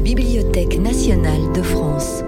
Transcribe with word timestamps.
Bibliothèque 0.00 0.78
nationale 0.78 1.52
de 1.52 1.62
France. 1.62 2.22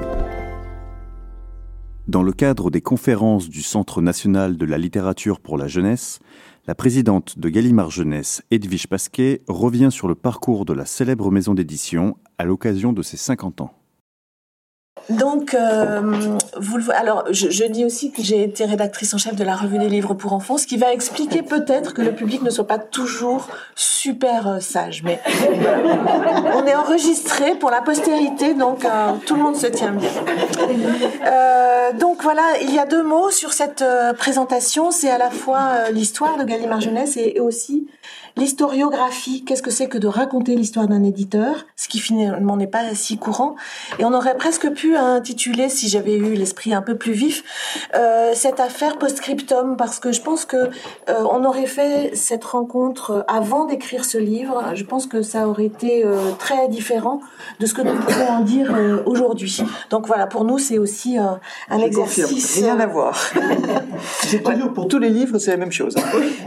Dans 2.09 2.23
le 2.23 2.33
cadre 2.33 2.71
des 2.71 2.81
conférences 2.81 3.49
du 3.49 3.63
Centre 3.63 4.03
national 4.03 4.57
de 4.57 4.67
la 4.67 4.77
littérature 4.77 5.39
pour 5.39 5.57
la 5.57 5.69
jeunesse, 5.69 6.19
la 6.67 6.75
présidente 6.75 7.39
de 7.39 7.49
Gallimard 7.49 7.91
Jeunesse, 7.91 8.43
Edwige 8.51 8.89
Pasquet, 8.89 9.43
revient 9.47 9.91
sur 9.93 10.09
le 10.09 10.17
parcours 10.17 10.65
de 10.65 10.73
la 10.73 10.85
célèbre 10.85 11.31
maison 11.31 11.55
d'édition 11.55 12.17
à 12.39 12.45
l'occasion 12.45 12.93
de 12.93 13.03
ses 13.03 13.17
50 13.17 13.61
ans. 13.61 13.80
Donc, 15.09 15.55
euh, 15.55 16.39
alors 16.95 17.25
je, 17.31 17.65
dis 17.65 17.85
aussi 17.85 18.13
que 18.13 18.23
j'ai 18.23 18.45
été 18.45 18.65
rédactrice 18.65 19.13
en 19.15 19.19
chef 19.19 19.35
de 19.35 19.45
la 19.45 19.57
revue 19.57 19.79
des 19.79 19.89
livres 19.89 20.15
pour 20.15 20.33
enfants, 20.33 20.59
ce 20.59 20.67
qui 20.67 20.77
va 20.77 20.93
expliquer 20.93 21.43
peut-être 21.43 21.95
que 21.95 22.03
le 22.03 22.13
public 22.13 22.43
ne 22.43 22.51
soit 22.51 22.67
pas 22.67 22.79
toujours 22.79 23.49
super 23.75 24.47
euh, 24.47 24.61
sage. 24.61 25.03
Mais 25.03 25.21
on 26.55 26.67
est 26.67 26.75
enregistré 26.75 27.55
pour 27.55 27.71
la 27.71 27.81
postérité, 27.81 28.55
donc 28.55 28.85
euh, 28.85 29.13
tout 29.27 29.35
le 29.35 29.43
monde 29.43 29.57
se 29.57 29.67
tient 29.67 29.93
bien. 29.93 30.11
donc 31.99 32.23
voilà, 32.23 32.43
il 32.63 32.73
y 32.73 32.79
a 32.79 32.87
deux 32.87 33.03
mots 33.03 33.31
sur 33.31 33.53
cette 33.53 33.85
présentation. 34.19 34.91
C'est 34.91 35.11
à 35.11 35.19
la 35.19 35.31
fois 35.31 35.91
l'histoire 35.91 36.37
de 36.37 36.45
Gallimard 36.45 36.81
Jeunesse 36.81 37.17
et 37.17 37.41
aussi 37.41 37.89
L'historiographie, 38.37 39.45
qu'est-ce 39.45 39.63
que 39.63 39.71
c'est 39.71 39.89
que 39.89 39.99
de 39.99 40.07
raconter 40.07 40.55
l'histoire 40.55 40.87
d'un 40.89 41.03
éditeur, 41.03 41.67
ce 41.77 41.89
qui 41.89 41.99
finalement 41.99 42.57
n'est 42.57 42.67
pas 42.67 42.95
si 42.95 43.19
courant. 43.19 43.57
Et 43.99 44.05
on 44.05 44.13
aurait 44.13 44.37
presque 44.37 44.71
pu 44.71 44.97
intituler, 44.97 45.69
si 45.69 45.89
j'avais 45.89 46.15
eu 46.15 46.35
l'esprit 46.35 46.73
un 46.73 46.83
peu 46.83 46.97
plus 46.97 47.13
vif, 47.13 47.45
euh, 47.95 48.33
cette 48.35 48.61
affaire 48.61 48.99
post-scriptum, 48.99 49.77
parce 49.77 49.99
que 49.99 50.13
je 50.13 50.21
pense 50.21 50.45
que 50.45 50.57
euh, 50.57 50.69
on 51.09 51.45
aurait 51.45 51.67
fait 51.67 52.13
cette 52.15 52.45
rencontre 52.45 53.25
avant 53.29 53.65
d'écrire 53.65 54.05
ce 54.05 54.19
livre. 54.19 54.73
Je 54.75 54.85
pense 54.85 55.07
que 55.07 55.23
ça 55.23 55.49
aurait 55.49 55.67
été 55.67 56.05
euh, 56.05 56.31
très 56.39 56.69
différent 56.69 57.21
de 57.59 57.67
ce 57.67 57.75
que 57.75 57.83
nous 57.83 57.95
pouvons 57.95 58.29
en 58.29 58.41
dire 58.41 58.75
aujourd'hui. 59.07 59.63
Donc 59.91 60.07
voilà, 60.07 60.27
pour 60.27 60.45
nous, 60.45 60.59
c'est 60.59 60.79
aussi 60.79 61.19
un 61.19 61.79
exercice. 61.79 62.57
Rien 62.57 62.79
à 62.79 62.87
voir. 62.87 63.19
c'est 64.23 64.43
toujours 64.43 64.73
pour 64.73 64.89
tous 64.89 64.99
les 64.99 65.11
livres, 65.11 65.39
c'est 65.39 65.51
la 65.51 65.57
même 65.57 65.73
chose. 65.73 65.97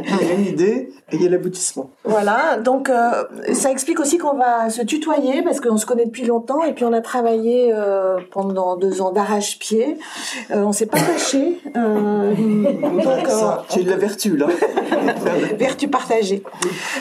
Il 0.03 0.27
y 0.27 0.31
a 0.31 0.33
une 0.33 0.45
idée 0.45 0.91
et 1.11 1.15
il 1.15 1.21
y 1.21 1.27
a 1.27 1.29
l'aboutissement. 1.29 1.72
Voilà, 2.03 2.57
donc 2.57 2.89
euh, 2.89 3.23
ça 3.53 3.71
explique 3.71 3.99
aussi 3.99 4.17
qu'on 4.17 4.35
va 4.35 4.69
se 4.69 4.81
tutoyer 4.81 5.41
parce 5.41 5.59
qu'on 5.59 5.77
se 5.77 5.85
connaît 5.85 6.05
depuis 6.05 6.25
longtemps 6.25 6.63
et 6.63 6.73
puis 6.73 6.85
on 6.85 6.93
a 6.93 7.01
travaillé 7.01 7.71
euh, 7.73 8.19
pendant 8.31 8.75
deux 8.75 9.01
ans 9.01 9.11
d'arrache-pied. 9.11 9.97
Euh, 10.51 10.63
on 10.63 10.73
s'est 10.73 10.85
pas 10.85 10.99
caché. 10.99 11.59
C'est 13.69 13.83
de 13.83 13.89
la 13.89 13.97
vertu 13.97 14.37
là. 14.37 14.47
vertu 15.57 15.87
partagée. 15.87 16.43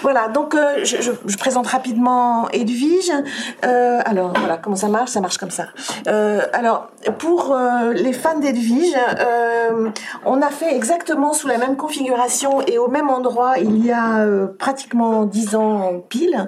Voilà, 0.02 0.28
donc 0.28 0.56
je, 0.82 0.96
je, 1.02 1.36
présente 1.36 1.66
rapidement 1.66 2.48
Edwige. 2.50 3.12
alors 3.62 4.32
voilà, 4.38 4.56
comment 4.56 4.76
ça 4.76 4.88
marche? 4.88 5.10
Ça 5.10 5.20
marche 5.20 5.38
comme 5.38 5.50
ça. 5.50 5.66
alors 6.52 6.88
pour 7.18 7.56
les 7.92 8.12
fans 8.12 8.38
d'Edwige, 8.38 8.96
on 10.24 10.40
a 10.40 10.50
fait 10.50 10.74
exactement 10.74 11.32
sous 11.32 11.48
la 11.48 11.58
même 11.58 11.76
configuration 11.76 12.60
et 12.62 12.78
au 12.78 12.88
même 12.88 13.10
endroit 13.10 13.58
il 13.58 13.84
y 13.84 13.90
a 13.90 14.24
pratiquement 14.62 15.24
dix 15.24 15.56
ans 15.56 16.04
pile, 16.08 16.46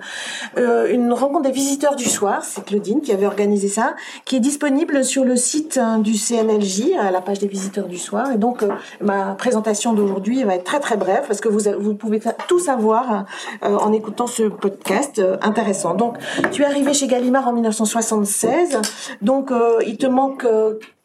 euh, 0.56 0.86
une 0.88 1.12
rencontre 1.12 1.42
des 1.42 1.50
visiteurs 1.50 1.96
du 1.96 2.04
soir, 2.04 2.44
c'est 2.44 2.64
Claudine 2.64 3.00
qui 3.00 3.10
avait 3.10 3.26
organisé 3.26 3.66
ça, 3.66 3.96
qui 4.24 4.36
est 4.36 4.40
disponible 4.40 5.04
sur 5.04 5.24
le 5.24 5.34
site 5.34 5.78
hein, 5.82 5.98
du 5.98 6.14
CNLJ, 6.14 6.92
à 6.96 7.10
la 7.10 7.20
page 7.20 7.40
des 7.40 7.48
visiteurs 7.48 7.88
du 7.88 7.98
soir. 7.98 8.30
Et 8.30 8.38
donc, 8.38 8.62
euh, 8.62 8.68
ma 9.00 9.34
présentation 9.34 9.94
d'aujourd'hui 9.94 10.44
va 10.44 10.54
être 10.54 10.62
très 10.62 10.78
très 10.78 10.96
brève 10.96 11.24
parce 11.26 11.40
que 11.40 11.48
vous, 11.48 11.62
vous 11.76 11.94
pouvez 11.94 12.20
tout 12.46 12.60
savoir 12.60 13.24
euh, 13.64 13.76
en 13.78 13.92
écoutant 13.92 14.28
ce 14.28 14.44
podcast 14.44 15.20
intéressant. 15.42 15.94
Donc, 15.94 16.16
tu 16.52 16.62
es 16.62 16.66
arrivé 16.66 16.94
chez 16.94 17.08
Gallimard 17.08 17.48
en 17.48 17.52
1976, 17.52 18.78
donc 19.22 19.50
il 19.84 19.96
te 19.96 20.06
manque 20.06 20.46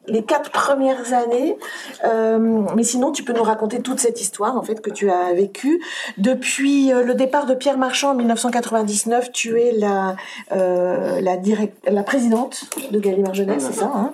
les 0.10 0.24
quatre 0.24 0.52
premières 0.52 1.14
années. 1.14 1.58
Euh, 2.06 2.64
mais 2.76 2.84
sinon, 2.84 3.12
tu 3.12 3.24
peux 3.24 3.34
nous 3.34 3.44
raconter 3.44 3.82
toute 3.82 4.00
cette 4.00 4.22
histoire 4.22 4.58
en 4.58 4.64
fait 4.64 4.82
que 4.82 4.90
tu 4.90 5.10
as 5.10 5.34
vécue 5.34 5.82
depuis 6.18 6.92
euh, 6.92 7.04
le 7.04 7.14
départ 7.14 7.46
de 7.46 7.54
Pierre 7.54 7.78
Marchand 7.78 8.12
en 8.12 8.16
1999. 8.16 9.32
Tu 9.32 9.60
es 9.60 9.72
la 9.74 10.16
euh, 10.52 11.22
la, 11.22 12.04
présidente 12.04 12.64
de 12.92 13.00
Gallimard 13.00 13.34
Jeunesse, 13.34 13.68
c'est 13.72 13.80
ça 13.80 13.92
hein? 13.94 14.14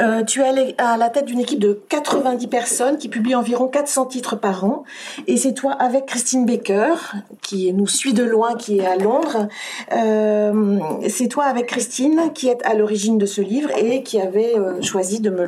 Euh, 0.00 0.22
tu 0.24 0.42
es 0.42 0.74
à 0.78 0.96
la 0.96 1.10
tête 1.10 1.24
d'une 1.24 1.40
équipe 1.40 1.58
de 1.58 1.80
90 1.88 2.46
personnes 2.48 2.98
qui 2.98 3.08
publie 3.08 3.34
environ 3.34 3.68
400 3.68 4.06
titres 4.06 4.36
par 4.36 4.64
an. 4.64 4.84
Et 5.26 5.36
c'est 5.36 5.52
toi 5.54 5.72
avec 5.72 6.06
Christine 6.06 6.46
Baker, 6.46 6.94
qui 7.42 7.72
nous 7.72 7.86
suit 7.86 8.12
de 8.12 8.24
loin, 8.24 8.54
qui 8.54 8.78
est 8.78 8.86
à 8.86 8.96
Londres. 8.96 9.48
Euh, 9.92 10.78
c'est 11.08 11.28
toi 11.28 11.44
avec 11.44 11.66
Christine 11.66 12.32
qui 12.34 12.48
est 12.48 12.64
à 12.64 12.74
l'origine 12.74 13.18
de 13.18 13.26
ce 13.26 13.40
livre 13.40 13.70
et 13.76 14.02
qui 14.02 14.20
avait 14.20 14.58
euh, 14.58 14.80
choisi 14.82 15.20
de 15.20 15.30
me 15.30 15.44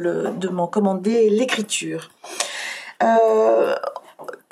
m'en 0.50 0.66
commander 0.66 1.28
l'écriture. 1.30 2.10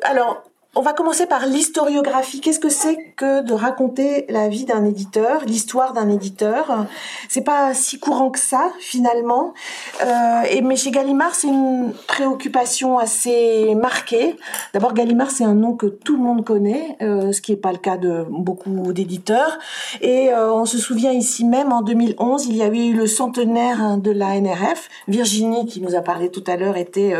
alors, 0.02 0.42
on 0.76 0.80
va 0.80 0.92
commencer 0.92 1.26
par 1.26 1.46
l'historiographie. 1.46 2.40
Qu'est-ce 2.40 2.58
que 2.58 2.68
c'est 2.68 2.96
que 3.16 3.42
de 3.42 3.52
raconter 3.52 4.26
la 4.28 4.48
vie 4.48 4.64
d'un 4.64 4.84
éditeur, 4.84 5.44
l'histoire 5.46 5.92
d'un 5.92 6.08
éditeur? 6.08 6.86
C'est 7.28 7.44
pas 7.44 7.74
si 7.74 7.98
courant 8.00 8.30
que 8.30 8.40
ça 8.40 8.72
finalement. 8.80 9.54
Euh, 10.02 10.42
et 10.50 10.62
mais 10.62 10.76
chez 10.76 10.90
Gallimard, 10.90 11.34
c'est 11.34 11.48
une 11.48 11.92
préoccupation 12.08 12.98
assez 12.98 13.74
marquée. 13.76 14.36
D'abord, 14.72 14.94
Gallimard, 14.94 15.30
c'est 15.30 15.44
un 15.44 15.54
nom 15.54 15.74
que 15.74 15.86
tout 15.86 16.16
le 16.16 16.22
monde 16.22 16.44
connaît, 16.44 16.96
euh, 17.02 17.32
ce 17.32 17.40
qui 17.40 17.52
n'est 17.52 17.58
pas 17.58 17.72
le 17.72 17.78
cas 17.78 17.96
de 17.96 18.24
beaucoup 18.28 18.92
d'éditeurs. 18.92 19.58
Et 20.00 20.30
euh, 20.30 20.52
on 20.52 20.64
se 20.64 20.78
souvient 20.78 21.12
ici 21.12 21.44
même, 21.44 21.72
en 21.72 21.82
2011, 21.82 22.46
il 22.46 22.56
y 22.56 22.62
avait 22.62 22.86
eu 22.86 22.94
le 22.94 23.06
centenaire 23.06 23.96
de 23.98 24.10
la 24.10 24.40
NRF. 24.40 24.88
Virginie, 25.06 25.66
qui 25.66 25.80
nous 25.80 25.94
a 25.94 26.00
parlé 26.00 26.30
tout 26.30 26.44
à 26.46 26.56
l'heure, 26.56 26.76
était 26.76 27.14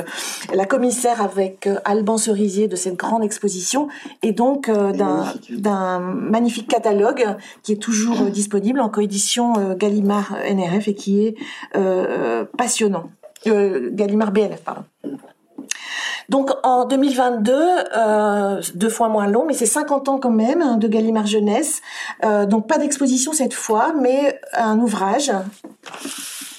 la 0.52 0.64
commissaire 0.66 1.22
avec 1.22 1.68
Alban 1.84 2.18
Cerisier 2.18 2.66
de 2.66 2.76
cette 2.76 2.96
grande 2.96 3.22
exposition 3.22 3.43
et 4.22 4.32
donc 4.32 4.68
euh, 4.68 4.92
d'un 5.50 5.98
magnifique 5.98 6.68
catalogue 6.68 7.36
qui 7.62 7.72
est 7.72 7.82
toujours 7.82 8.22
euh, 8.22 8.30
disponible 8.30 8.80
en 8.80 8.88
coédition 8.88 9.54
euh, 9.58 9.74
Gallimard 9.74 10.36
NRF 10.50 10.88
et 10.88 10.94
qui 10.94 11.26
est 11.26 11.36
passionnant. 12.56 13.10
Gallimard 13.46 14.32
BNF, 14.32 14.62
pardon. 14.62 14.84
Donc 16.30 16.50
en 16.62 16.86
2022, 16.86 17.52
deux 18.74 18.88
fois 18.88 19.08
moins 19.08 19.26
long, 19.26 19.44
mais 19.46 19.52
c'est 19.52 19.66
50 19.66 20.08
ans 20.08 20.18
quand 20.18 20.30
même 20.30 20.62
hein, 20.62 20.76
de 20.78 20.88
Gallimard 20.88 21.26
Jeunesse. 21.26 21.82
donc 22.48 22.66
pas 22.66 22.78
d'exposition 22.78 23.32
cette 23.34 23.52
fois, 23.52 23.92
mais 24.00 24.40
un 24.54 24.78
ouvrage. 24.78 25.30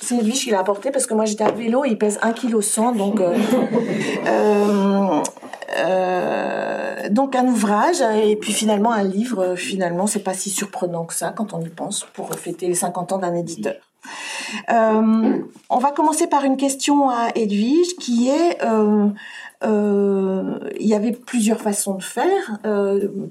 C'est 0.02 0.22
lui 0.22 0.34
qui 0.34 0.52
l'a 0.52 0.60
apporté 0.60 0.92
parce 0.92 1.08
que 1.08 1.16
moi 1.16 1.26
j'étais 1.26 1.44
à 1.44 1.52
vélo, 1.52 1.84
il 1.84 1.98
pèse 1.98 2.20
1 2.22 2.34
kg 2.34 2.62
100, 2.62 2.92
donc 2.92 3.20
euh, 3.22 3.34
donc 7.10 7.36
un 7.36 7.46
ouvrage 7.48 8.02
et 8.02 8.36
puis 8.36 8.54
finalement 8.54 8.92
un 8.92 9.04
livre. 9.04 9.56
Finalement, 9.56 10.08
c'est 10.08 10.20
pas 10.20 10.34
si 10.34 10.50
surprenant 10.50 11.06
que 11.06 11.14
ça 11.14 11.30
quand 11.36 11.54
on 11.54 11.62
y 11.62 11.70
pense 11.70 12.06
pour 12.14 12.34
fêter 12.36 12.68
les 12.68 12.76
50 12.76 13.14
ans 13.14 13.18
d'un 13.18 13.36
éditeur. 13.36 13.76
Euh, 14.70 15.40
on 15.70 15.78
va 15.80 15.92
commencer 15.92 16.28
par 16.28 16.44
une 16.44 16.58
question 16.58 17.10
à 17.10 17.30
Edwige 17.34 17.96
qui 17.96 18.30
est 18.30 18.64
euh, 18.64 19.10
il 20.80 20.86
y 20.88 20.94
avait 20.94 21.14
plusieurs 21.14 21.60
façons 21.60 21.96
de 21.96 22.04
faire, 22.04 22.60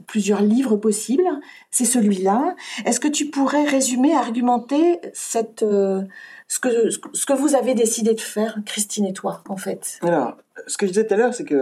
plusieurs 0.07 0.43
livres 0.43 0.77
possibles. 0.77 1.29
C'est 1.71 1.85
celui-là. 1.85 2.57
Est-ce 2.87 2.99
que 2.99 3.09
tu 3.09 3.27
pourrais 3.27 3.65
résumer, 3.65 4.17
argumenter 4.17 5.01
cette 5.13 5.65
ce 6.49 6.61
que, 6.61 6.91
ce 6.91 7.27
que 7.27 7.33
vous 7.33 7.55
avez 7.55 7.75
décidé 7.75 8.15
de 8.15 8.21
faire, 8.21 8.59
Christine 8.67 9.07
et 9.07 9.13
toi, 9.13 9.43
en 9.49 9.57
fait? 9.57 9.99
Alors, 10.03 10.37
ce 10.67 10.77
que 10.77 10.87
je 10.87 10.93
disais 10.93 11.07
tout 11.07 11.15
à 11.15 11.17
l'heure, 11.17 11.35
c'est 11.35 11.45
qu'il 11.45 11.57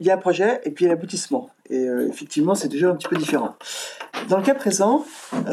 y, 0.00 0.10
a, 0.10 0.14
un 0.14 0.18
projet 0.18 0.60
et 0.64 0.70
puis 0.70 0.84
il 0.84 0.88
y 0.88 0.90
a 0.90 0.94
l'aboutissement. 0.94 1.50
Et 1.68 1.88
euh, 1.88 2.08
effectivement, 2.08 2.54
c'est 2.54 2.68
toujours 2.68 2.90
un 2.90 2.96
petit 2.96 3.08
peu 3.08 3.16
différent. 3.16 3.54
Dans 4.28 4.38
le 4.38 4.42
cas 4.42 4.54
présent, 4.54 5.04
50 5.32 5.48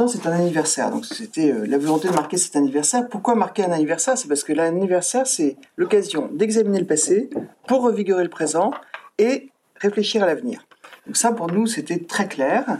euh, 0.00 0.04
ans, 0.04 0.08
c'est 0.08 0.26
un 0.26 0.32
anniversaire. 0.32 0.90
Donc, 0.90 1.04
c'était 1.06 1.52
euh, 1.52 1.66
la 1.66 1.78
volonté 1.78 2.08
de 2.08 2.14
marquer 2.14 2.36
cet 2.36 2.56
anniversaire. 2.56 3.08
Pourquoi 3.08 3.34
marquer 3.34 3.64
un 3.64 3.72
anniversaire? 3.72 4.18
C'est 4.18 4.28
parce 4.28 4.44
que 4.44 4.52
l'anniversaire, 4.52 5.26
c'est 5.26 5.56
l'occasion 5.76 6.28
d'examiner 6.32 6.80
le 6.80 6.86
passé 6.86 7.30
pour 7.66 7.82
revigorer 7.82 8.24
le 8.24 8.30
présent 8.30 8.72
et 9.18 9.50
réfléchir 9.76 10.22
à 10.22 10.26
l'avenir. 10.26 10.66
Donc 11.06 11.16
ça, 11.16 11.32
pour 11.32 11.50
nous, 11.50 11.66
c'était 11.66 11.98
très 11.98 12.28
clair 12.28 12.78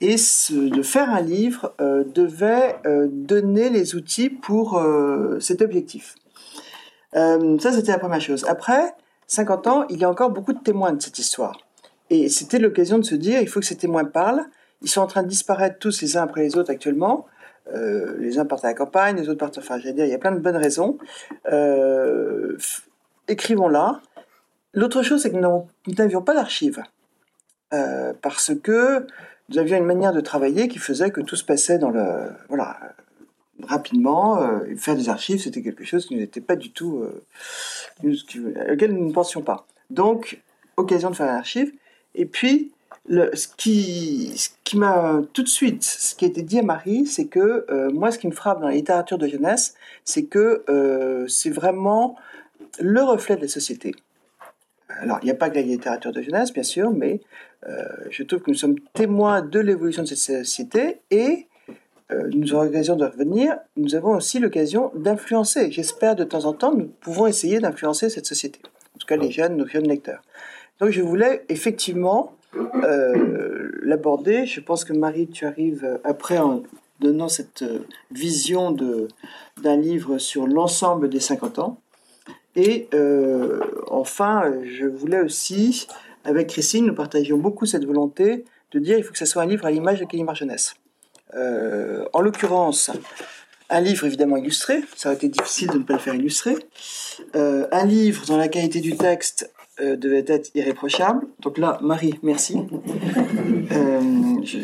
et 0.00 0.16
de 0.50 0.82
faire 0.82 1.08
un 1.08 1.22
livre 1.22 1.74
euh, 1.80 2.04
devait 2.04 2.76
donner 3.08 3.70
les 3.70 3.94
outils 3.94 4.28
pour 4.28 4.82
cet 5.40 5.62
objectif. 5.62 6.14
Ça, 7.16 7.72
c'était 7.72 7.92
la 7.92 7.98
première 7.98 8.20
chose. 8.20 8.44
Après 8.46 8.94
50 9.26 9.66
ans, 9.66 9.86
il 9.88 9.98
y 9.98 10.04
a 10.04 10.10
encore 10.10 10.30
beaucoup 10.30 10.52
de 10.52 10.62
témoins 10.62 10.92
de 10.92 11.02
cette 11.02 11.18
histoire. 11.18 11.58
Et 12.10 12.28
c'était 12.28 12.58
l'occasion 12.58 12.98
de 12.98 13.04
se 13.04 13.14
dire, 13.14 13.40
il 13.40 13.48
faut 13.48 13.60
que 13.60 13.66
ces 13.66 13.76
témoins 13.76 14.04
parlent. 14.04 14.44
Ils 14.82 14.88
sont 14.88 15.00
en 15.00 15.06
train 15.06 15.22
de 15.22 15.28
disparaître 15.28 15.78
tous 15.78 16.02
les 16.02 16.16
uns 16.16 16.22
après 16.22 16.42
les 16.42 16.56
autres 16.56 16.70
actuellement. 16.70 17.26
les 17.72 18.38
uns 18.38 18.44
partent 18.44 18.64
à 18.64 18.68
la 18.68 18.74
campagne, 18.74 19.16
les 19.16 19.28
autres 19.28 19.38
partent... 19.38 19.58
Enfin, 19.58 19.78
j'allais 19.78 19.94
dire, 19.94 20.04
il 20.04 20.10
y 20.10 20.14
a 20.14 20.18
plein 20.18 20.32
de 20.32 20.38
bonnes 20.38 20.56
raisons. 20.56 20.98
Écrivons-la. 23.28 24.00
L'autre 24.74 25.02
chose, 25.02 25.22
c'est 25.22 25.30
que 25.30 25.36
nous 25.36 25.66
n'avions 25.96 26.22
pas 26.22 26.34
d'archives. 26.34 26.82
parce 28.22 28.52
que 28.62 29.06
nous 29.48 29.58
avions 29.58 29.76
une 29.76 29.84
manière 29.84 30.12
de 30.12 30.20
travailler 30.20 30.68
qui 30.68 30.78
faisait 30.78 31.10
que 31.10 31.20
tout 31.20 31.36
se 31.36 31.44
passait 31.44 31.78
dans 31.78 31.90
le 31.90 32.30
voilà 32.48 32.78
rapidement. 33.62 34.40
Euh, 34.40 34.76
faire 34.76 34.96
des 34.96 35.08
archives, 35.08 35.40
c'était 35.40 35.62
quelque 35.62 35.84
chose 35.84 36.06
qui 36.06 36.16
n'était 36.16 36.40
pas 36.40 36.56
du 36.56 36.70
tout 36.70 37.02
euh, 37.02 37.24
auquel 38.72 38.92
nous 38.92 39.08
ne 39.08 39.12
pensions 39.12 39.42
pas. 39.42 39.66
Donc, 39.90 40.40
occasion 40.76 41.10
de 41.10 41.16
faire 41.16 41.30
un 41.30 41.36
archive. 41.36 41.72
Et 42.14 42.26
puis, 42.26 42.72
le, 43.08 43.34
ce 43.34 43.48
qui, 43.48 44.32
ce 44.36 44.50
qui 44.64 44.76
m'a 44.76 45.22
tout 45.32 45.42
de 45.42 45.48
suite, 45.48 45.84
ce 45.84 46.14
qui 46.14 46.24
a 46.24 46.28
été 46.28 46.42
dit 46.42 46.58
à 46.58 46.62
Marie, 46.62 47.06
c'est 47.06 47.26
que 47.26 47.66
euh, 47.70 47.90
moi, 47.90 48.10
ce 48.10 48.18
qui 48.18 48.26
me 48.26 48.32
frappe 48.32 48.60
dans 48.60 48.68
la 48.68 48.74
littérature 48.74 49.18
de 49.18 49.28
jeunesse, 49.28 49.74
c'est 50.04 50.24
que 50.24 50.64
c'est 51.28 51.50
vraiment 51.50 52.16
le 52.80 53.02
reflet 53.02 53.36
de 53.36 53.42
la 53.42 53.48
société. 53.48 53.94
Alors, 54.88 55.18
il 55.22 55.26
n'y 55.26 55.30
a 55.30 55.34
pas 55.34 55.50
que 55.50 55.56
la 55.56 55.62
littérature 55.62 56.12
de 56.12 56.22
jeunesse, 56.22 56.52
bien 56.52 56.62
sûr, 56.62 56.90
mais 56.90 57.20
je 58.10 58.22
trouve 58.22 58.40
que 58.40 58.50
nous 58.50 58.56
sommes 58.56 58.78
témoins 58.94 59.42
de 59.42 59.60
l'évolution 59.60 60.02
de 60.02 60.08
cette 60.08 60.44
société 60.44 61.00
et 61.10 61.46
nous 62.10 62.54
aurons 62.54 62.64
l'occasion 62.64 62.94
de 62.94 63.04
revenir. 63.04 63.56
Nous 63.76 63.94
avons 63.94 64.16
aussi 64.16 64.38
l'occasion 64.38 64.92
d'influencer. 64.94 65.70
J'espère 65.72 66.14
de 66.14 66.24
temps 66.24 66.44
en 66.44 66.52
temps, 66.52 66.72
nous 66.72 66.86
pouvons 67.00 67.26
essayer 67.26 67.58
d'influencer 67.58 68.10
cette 68.10 68.26
société. 68.26 68.60
En 68.94 68.98
tout 68.98 69.06
cas, 69.06 69.16
les 69.16 69.30
jeunes, 69.30 69.56
nos 69.56 69.66
jeunes 69.66 69.88
lecteurs. 69.88 70.22
Donc, 70.80 70.90
je 70.90 71.02
voulais 71.02 71.44
effectivement 71.48 72.32
euh, 72.54 73.70
l'aborder. 73.82 74.46
Je 74.46 74.60
pense 74.60 74.84
que 74.84 74.92
Marie, 74.92 75.28
tu 75.28 75.46
arrives 75.46 75.98
après 76.04 76.38
en 76.38 76.62
donnant 77.00 77.28
cette 77.28 77.62
euh, 77.62 77.80
vision 78.10 78.70
de, 78.70 79.08
d'un 79.62 79.76
livre 79.76 80.18
sur 80.18 80.46
l'ensemble 80.46 81.08
des 81.08 81.20
50 81.20 81.58
ans. 81.58 81.80
Et 82.54 82.88
euh, 82.94 83.60
enfin, 83.88 84.52
je 84.64 84.86
voulais 84.86 85.20
aussi, 85.20 85.86
avec 86.24 86.48
Christine, 86.48 86.86
nous 86.86 86.94
partagions 86.94 87.36
beaucoup 87.36 87.66
cette 87.66 87.84
volonté 87.84 88.44
de 88.72 88.78
dire 88.78 88.96
qu'il 88.96 89.04
faut 89.04 89.12
que 89.12 89.18
ce 89.18 89.26
soit 89.26 89.42
un 89.42 89.46
livre 89.46 89.66
à 89.66 89.70
l'image 89.70 90.00
de 90.00 90.06
Calimard 90.06 90.34
Jeunesse. 90.34 90.74
En 91.34 92.20
l'occurrence, 92.20 92.90
un 93.68 93.80
livre 93.80 94.06
évidemment 94.06 94.36
illustré, 94.36 94.82
ça 94.96 95.08
aurait 95.08 95.16
été 95.16 95.28
difficile 95.28 95.68
de 95.68 95.78
ne 95.78 95.82
pas 95.82 95.94
le 95.94 95.98
faire 95.98 96.14
illustrer, 96.14 96.56
un 97.34 97.84
livre 97.84 98.24
dans 98.26 98.36
la 98.36 98.48
qualité 98.48 98.80
du 98.80 98.96
texte 98.96 99.50
euh, 99.78 99.94
devait 99.94 100.24
être 100.26 100.50
irréprochable. 100.54 101.26
Donc 101.40 101.58
là, 101.58 101.78
Marie, 101.82 102.14
merci. 102.22 102.56
Euh, 103.72 104.00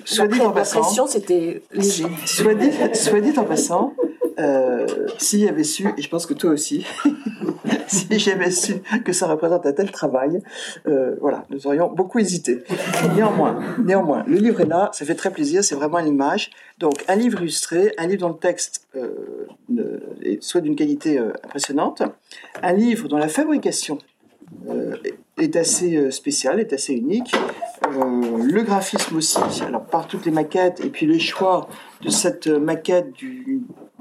soit 0.07 0.27
dit 0.27 0.41
en 0.41 0.53
passant, 0.53 1.07
c'était 1.07 1.61
léger. 1.71 2.07
Soit 2.25 2.55
dit, 2.55 2.71
soit 2.95 3.21
dit 3.21 3.39
en 3.39 3.45
passant, 3.45 3.93
euh, 4.39 4.87
s'il 5.19 5.41
y 5.41 5.49
avait 5.49 5.65
su, 5.65 5.89
et 5.97 6.03
je 6.03 6.09
pense 6.09 6.27
que 6.27 6.35
toi 6.35 6.51
aussi, 6.51 6.87
si 7.87 8.19
j'avais 8.19 8.51
su 8.51 8.75
que 9.05 9.13
ça 9.13 9.27
représente 9.27 9.67
un 9.67 9.73
tel 9.73 9.91
travail, 9.91 10.43
euh, 10.87 11.17
voilà, 11.21 11.45
nous 11.51 11.67
aurions 11.67 11.93
beaucoup 11.93 12.19
hésité. 12.19 12.63
Néanmoins, 13.15 14.25
le 14.27 14.37
livre 14.37 14.61
est 14.61 14.67
là, 14.67 14.91
ça 14.93 15.05
fait 15.05 15.15
très 15.15 15.31
plaisir, 15.31 15.65
c'est 15.65 15.75
vraiment 15.75 15.99
l'image. 15.99 16.51
Donc, 16.79 17.05
un 17.09 17.17
livre 17.17 17.41
illustré, 17.41 17.93
un 17.99 18.07
livre 18.07 18.21
dont 18.21 18.35
le 18.35 18.39
texte 18.39 18.89
euh, 18.97 19.99
soit 20.41 20.61
d'une 20.61 20.77
qualité 20.77 21.19
impressionnante, 21.19 22.03
un 22.63 22.73
livre 22.73 23.09
dont 23.09 23.19
la 23.19 23.29
fabrication 23.29 23.99
euh, 24.69 24.97
est 25.39 25.57
assez 25.57 25.97
euh, 25.97 26.11
spécial, 26.11 26.61
est 26.61 26.73
assez 26.73 26.93
unique. 26.93 27.35
Euh, 27.87 28.39
le 28.39 28.63
graphisme 28.63 29.17
aussi, 29.17 29.39
alors 29.67 29.85
par 29.85 30.07
toutes 30.07 30.25
les 30.25 30.31
maquettes, 30.31 30.85
et 30.85 30.91
puis 30.91 31.07
le 31.07 31.19
choix 31.19 31.69
de 32.03 32.11
cette 32.11 32.47
maquette 32.47 33.13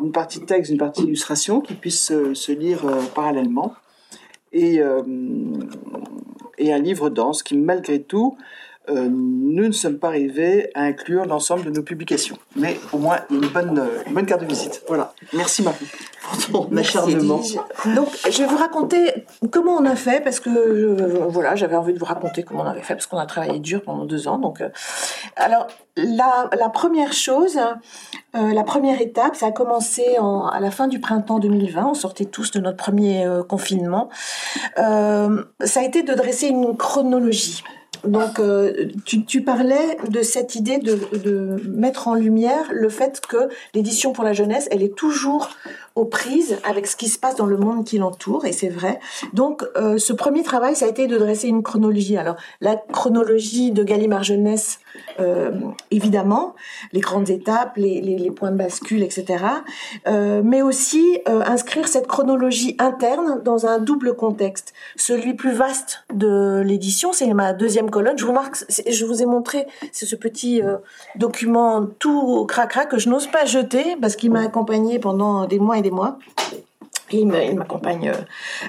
d'une 0.01 0.11
partie 0.11 0.41
texte, 0.41 0.71
d'une 0.71 0.79
partie 0.79 1.03
illustration 1.03 1.61
qui 1.61 1.73
puisse 1.75 2.07
se, 2.33 2.51
lire 2.51 2.81
parallèlement. 3.15 3.73
Et, 4.53 4.81
et 6.57 6.73
un 6.73 6.79
livre 6.79 7.09
dense 7.09 7.43
qui, 7.43 7.55
malgré 7.55 8.01
tout, 8.01 8.37
nous 8.91 9.67
ne 9.67 9.71
sommes 9.71 9.97
pas 9.97 10.07
arrivés 10.07 10.69
à 10.75 10.83
inclure 10.83 11.25
l'ensemble 11.25 11.65
de 11.65 11.69
nos 11.69 11.83
publications. 11.83 12.37
Mais 12.55 12.79
au 12.91 12.97
moins, 12.97 13.17
une 13.29 13.47
bonne, 13.47 13.83
une 14.07 14.13
bonne 14.13 14.25
carte 14.25 14.41
de 14.41 14.47
visite. 14.47 14.83
Voilà. 14.87 15.13
Merci 15.33 15.63
Marie. 15.63 15.87
Donc, 17.95 18.09
je 18.29 18.37
vais 18.43 18.45
vous 18.45 18.57
raconter 18.57 19.25
comment 19.51 19.73
on 19.73 19.85
a 19.85 19.95
fait, 19.95 20.23
parce 20.23 20.39
que 20.39 21.27
voilà, 21.29 21.55
j'avais 21.55 21.75
envie 21.75 21.93
de 21.93 21.99
vous 21.99 22.05
raconter 22.05 22.43
comment 22.43 22.61
on 22.63 22.67
avait 22.67 22.81
fait, 22.81 22.93
parce 22.93 23.07
qu'on 23.07 23.17
a 23.17 23.25
travaillé 23.25 23.59
dur 23.59 23.81
pendant 23.83 24.05
deux 24.05 24.27
ans. 24.27 24.37
Donc, 24.37 24.61
euh, 24.61 24.69
alors, 25.35 25.67
la, 25.97 26.69
première 26.69 27.11
chose, 27.13 27.59
euh, 28.35 28.53
la 28.53 28.63
première 28.63 29.01
étape, 29.01 29.35
ça 29.35 29.47
a 29.47 29.51
commencé 29.51 30.17
à 30.17 30.59
la 30.59 30.71
fin 30.71 30.87
du 30.87 30.99
printemps 30.99 31.39
2020. 31.39 31.87
On 31.87 31.93
sortait 31.93 32.25
tous 32.25 32.51
de 32.51 32.59
notre 32.59 32.77
premier 32.77 33.25
euh, 33.25 33.43
confinement. 33.43 34.09
ça 34.77 35.79
a 35.79 35.83
été 35.83 36.03
de 36.03 36.13
dresser 36.13 36.47
une 36.47 36.77
chronologie. 36.77 37.63
Donc, 38.03 38.39
euh, 38.39 38.87
tu, 39.05 39.41
parlais 39.41 39.97
de 40.09 40.21
cette 40.21 40.55
idée 40.55 40.77
de, 40.79 41.61
mettre 41.67 42.07
en 42.07 42.15
lumière 42.15 42.65
le 42.71 42.89
fait 42.89 43.21
que 43.21 43.49
l'édition 43.73 44.13
pour 44.13 44.23
la 44.23 44.33
jeunesse, 44.33 44.67
elle 44.71 44.83
est 44.83 44.95
toujours 44.95 45.49
aux 45.95 46.05
prises 46.05 46.57
avec 46.63 46.87
ce 46.87 46.95
qui 46.95 47.07
se 47.07 47.19
passe 47.19 47.35
dans 47.35 47.45
le 47.45 47.57
monde 47.57 47.85
qui 47.85 47.97
l'entoure, 47.97 48.45
et 48.45 48.51
c'est 48.51 48.69
vrai. 48.69 48.99
Donc, 49.33 49.63
euh, 49.75 49.97
ce 49.97 50.13
premier 50.13 50.43
travail, 50.43 50.75
ça 50.75 50.85
a 50.85 50.87
été 50.87 51.07
de 51.07 51.17
dresser 51.17 51.47
une 51.47 51.63
chronologie. 51.63 52.17
Alors, 52.17 52.35
la 52.61 52.75
chronologie 52.75 53.71
de 53.71 53.83
Gallimard 53.83 54.23
Jeunesse, 54.23 54.79
euh, 55.19 55.51
évidemment, 55.89 56.55
les 56.93 57.01
grandes 57.01 57.29
étapes, 57.29 57.73
les, 57.77 58.31
points 58.31 58.51
de 58.51 58.57
bascule, 58.57 59.03
etc. 59.03 59.43
mais 60.05 60.61
aussi 60.61 61.19
inscrire 61.25 61.87
cette 61.87 62.07
chronologie 62.07 62.75
interne 62.79 63.41
dans 63.43 63.65
un 63.65 63.79
double 63.79 64.15
contexte. 64.15 64.73
Celui 64.95 65.33
plus 65.33 65.51
vaste 65.51 66.03
de 66.13 66.61
l'édition, 66.65 67.13
c'est 67.13 67.33
ma 67.33 67.53
deuxième 67.53 67.89
colonne. 67.89 68.17
Je 68.17 68.25
vous 68.25 68.31
marque, 68.31 68.57
je 68.87 69.05
vous 69.05 69.21
ai 69.21 69.25
montré, 69.25 69.67
ce 69.91 70.15
petit 70.15 70.61
euh, 70.61 70.77
document 71.15 71.85
tout 71.99 72.45
cracra 72.45 72.85
que 72.85 72.97
je 72.97 73.09
n'ose 73.09 73.27
pas 73.27 73.45
jeter 73.45 73.95
parce 74.01 74.15
qu'il 74.15 74.31
m'a 74.31 74.41
accompagné 74.41 74.99
pendant 74.99 75.45
des 75.45 75.59
mois 75.59 75.77
et 75.81 75.83
des 75.83 75.91
mois. 75.91 76.17
il 77.11 77.27
m'accompagne 77.27 78.09
euh, 78.09 78.15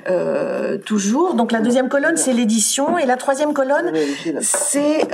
euh, 0.08 0.78
toujours. 0.78 1.34
Donc 1.34 1.52
la 1.52 1.60
deuxième 1.60 1.88
colonne, 1.88 2.16
c'est 2.16 2.32
l'édition, 2.32 2.98
et 2.98 3.06
la 3.06 3.16
troisième 3.16 3.54
colonne, 3.54 3.92
c'est 4.40 5.08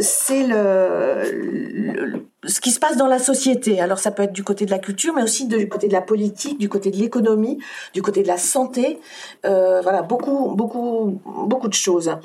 c'est 0.00 0.46
le, 0.46 2.24
ce 2.44 2.60
qui 2.60 2.72
se 2.72 2.80
passe 2.80 2.96
dans 2.96 3.06
la 3.06 3.18
société. 3.18 3.80
Alors 3.80 3.98
ça 3.98 4.10
peut 4.10 4.24
être 4.24 4.32
du 4.32 4.42
côté 4.42 4.66
de 4.66 4.70
la 4.70 4.78
culture, 4.78 5.14
mais 5.14 5.22
aussi 5.22 5.46
du 5.46 5.68
côté 5.68 5.86
de 5.86 5.92
la 5.92 6.00
politique, 6.00 6.58
du 6.58 6.68
côté 6.68 6.90
de 6.90 6.96
l'économie, 6.96 7.58
du 7.94 8.02
côté 8.02 8.22
de 8.22 8.28
la 8.28 8.38
santé. 8.38 8.98
Euh, 9.46 9.80
voilà, 9.82 10.02
beaucoup, 10.02 10.54
beaucoup, 10.56 11.20
beaucoup 11.24 11.68
de 11.68 11.74
choses. 11.74 12.16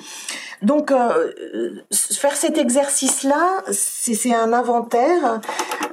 Donc 0.64 0.92
euh, 0.92 1.82
faire 1.92 2.36
cet 2.36 2.58
exercice-là, 2.58 3.62
c'est 3.72 4.34
un 4.34 4.54
inventaire. 4.54 5.40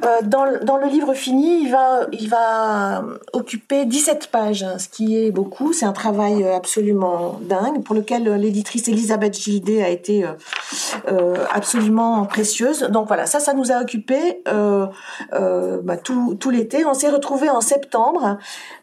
Euh, 0.04 0.22
dans, 0.22 0.46
dans, 0.62 0.78
le 0.78 0.86
livre 0.86 1.14
fini, 1.14 1.62
il 1.62 1.70
va, 1.70 2.06
il 2.12 2.28
va 2.28 3.04
occuper 3.32 3.84
17 3.84 4.28
pages, 4.28 4.66
ce 4.78 4.88
qui 4.88 5.18
est 5.18 5.30
beaucoup. 5.30 5.72
C'est 5.72 5.86
un 5.86 5.92
travail 5.92 6.46
absolument 6.48 7.38
dingue 7.42 7.82
pour 7.82 7.94
lequel 7.94 8.24
l'éditrice 8.34 8.88
Elisabeth 8.88 9.38
Gildé 9.38 9.82
a 9.82 9.90
été 9.90 10.24
absolument 11.52 12.24
précieuse. 12.24 12.82
Donc 12.90 13.06
voilà, 13.06 13.26
ça, 13.26 13.40
ça 13.40 13.52
nous 13.52 13.70
a 13.70 13.80
occupé 13.80 14.13
euh, 14.48 14.86
euh, 15.32 15.80
bah, 15.82 15.96
tout, 15.96 16.50
l'été. 16.50 16.84
On 16.84 16.94
s'est 16.94 17.10
retrouvé 17.10 17.48
en 17.50 17.60
septembre 17.60 18.38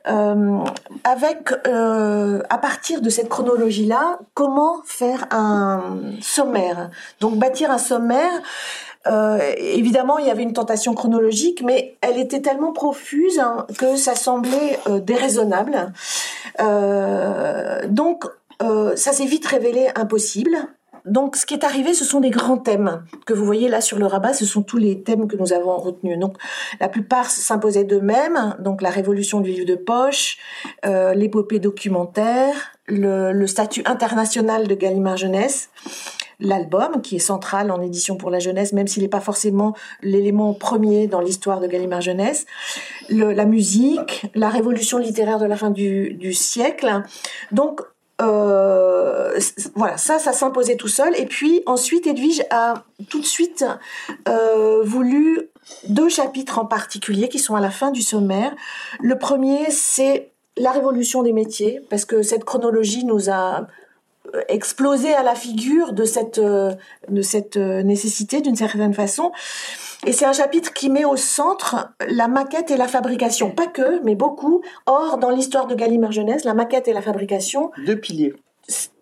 euh, 0.08 0.60
avec, 1.04 1.52
à 1.64 2.58
partir 2.58 3.02
de 3.02 3.10
cette 3.10 3.30
chronologie-là, 3.30 4.20
comment 4.34 4.82
faire 4.86 5.28
un 5.32 6.00
sommaire. 6.22 6.90
Donc 7.20 7.36
bâtir 7.38 7.72
un 7.72 7.78
sommaire. 7.78 8.32
évidemment, 9.58 10.18
il 10.18 10.28
y 10.28 10.32
avait 10.32 10.44
une 10.44 10.54
tentation 10.54 10.94
chronologique, 10.94 11.64
mais 11.64 11.98
elle 12.02 12.20
était 12.20 12.42
tellement 12.42 12.72
profuse 12.72 13.40
hein, 13.40 13.66
que 13.78 13.96
ça 13.96 14.16
semblait 14.16 14.80
déraisonnable. 15.02 15.94
donc, 17.88 18.26
ça 18.96 19.12
s'est 19.12 19.26
vite 19.26 19.46
révélé 19.48 19.90
impossible 19.96 20.68
donc, 21.06 21.36
ce 21.36 21.46
qui 21.46 21.54
est 21.54 21.64
arrivé, 21.64 21.94
ce 21.94 22.06
sont 22.06 22.20
des 22.20 22.30
grands 22.30 22.58
thèmes 22.58 23.04
que 23.26 23.34
vous 23.34 23.46
voyez 23.46 23.70
là 23.70 23.82
sur 23.82 23.98
le 23.98 24.06
rabat. 24.06 24.34
Ce 24.34 24.46
sont 24.46 24.62
tous 24.62 24.78
les 24.78 25.02
thèmes 25.02 25.28
que 25.28 25.36
nous 25.36 25.54
avons 25.54 25.76
retenus. 25.78 26.20
Donc, 26.20 26.38
la 26.80 26.90
plupart 26.90 27.30
s'imposaient 27.30 27.84
d'eux-mêmes. 27.84 28.56
Donc, 28.60 28.82
la 28.82 28.90
révolution 28.90 29.40
du 29.40 29.52
livre 29.52 29.66
de 29.66 29.76
poche, 29.76 30.38
euh, 30.86 31.14
l'épopée 31.14 31.60
documentaire, 31.60 32.54
le, 32.88 33.46
statut 33.48 33.82
international 33.86 34.68
de 34.68 34.76
Gallimard 34.76 35.18
Jeunesse, 35.18 35.70
l'album 36.40 37.02
qui 37.02 37.18
est 37.18 37.20
central 37.20 37.72
en 37.72 37.82
édition 37.82 38.16
pour 38.16 38.30
la 38.30 38.40
jeunesse, 38.40 38.74
même 38.74 38.88
s'il 38.88 39.04
n'est 39.04 39.10
pas 39.10 39.20
forcément 39.20 39.76
l'élément 40.02 40.54
premier 40.54 41.08
dans 41.08 41.22
l'histoire 41.22 41.60
de 41.60 41.68
Gallimard 41.68 42.02
Jeunesse, 42.02 42.46
la 43.10 43.46
musique, 43.46 44.26
la 44.36 44.50
révolution 44.50 44.98
littéraire 44.98 45.40
de 45.40 45.46
la 45.46 45.56
fin 45.56 45.70
du, 45.70 46.14
du 46.14 46.34
siècle. 46.34 47.04
Donc 47.52 47.82
euh, 48.20 49.40
voilà, 49.76 49.98
ça, 49.98 50.20
ça 50.20 50.34
s'imposait 50.34 50.76
tout 50.76 50.88
seul. 50.88 51.16
Et 51.18 51.26
puis 51.26 51.64
ensuite, 51.66 52.08
Edwige 52.08 52.44
a 52.50 52.84
tout 53.10 53.20
de 53.20 53.26
suite 53.26 53.66
euh, 54.28 54.82
voulu 54.84 55.50
deux 55.88 56.10
chapitres 56.10 56.60
en 56.60 56.66
particulier 56.66 57.30
qui 57.30 57.40
sont 57.40 57.56
à 57.56 57.62
la 57.62 57.72
fin 57.72 57.92
du 57.92 58.02
sommaire. 58.02 58.54
Le 59.00 59.18
premier, 59.18 59.72
c'est 59.72 60.32
la 60.58 60.72
révolution 60.72 61.24
des 61.24 61.34
métiers, 61.34 61.82
parce 61.90 62.06
que 62.06 62.22
cette 62.24 62.44
chronologie 62.44 63.06
nous 63.06 63.30
a 63.30 63.68
exploser 64.48 65.14
à 65.14 65.24
la 65.24 65.36
figure 65.36 65.94
de 65.94 66.06
cette, 66.06 66.40
de 66.40 67.22
cette 67.22 67.58
nécessité 67.58 68.42
d'une 68.42 68.56
certaine 68.56 68.94
façon. 68.94 69.32
Et 70.06 70.14
c'est 70.14 70.26
un 70.26 70.34
chapitre 70.34 70.74
qui 70.74 70.90
met 70.90 71.06
au 71.06 71.16
centre 71.16 71.94
la 72.08 72.28
maquette 72.28 72.72
et 72.72 72.78
la 72.78 72.88
fabrication. 72.88 73.52
Pas 73.52 73.68
que, 73.68 74.02
mais 74.04 74.16
beaucoup. 74.16 74.62
Or, 74.86 75.18
dans 75.18 75.30
l'histoire 75.30 75.68
de 75.68 75.76
Gallimard 75.76 76.12
Jeunesse, 76.12 76.44
la 76.44 76.54
maquette 76.54 76.88
et 76.88 76.94
la 76.94 77.02
fabrication. 77.02 77.72
Deux 77.86 78.00
piliers. 78.00 78.34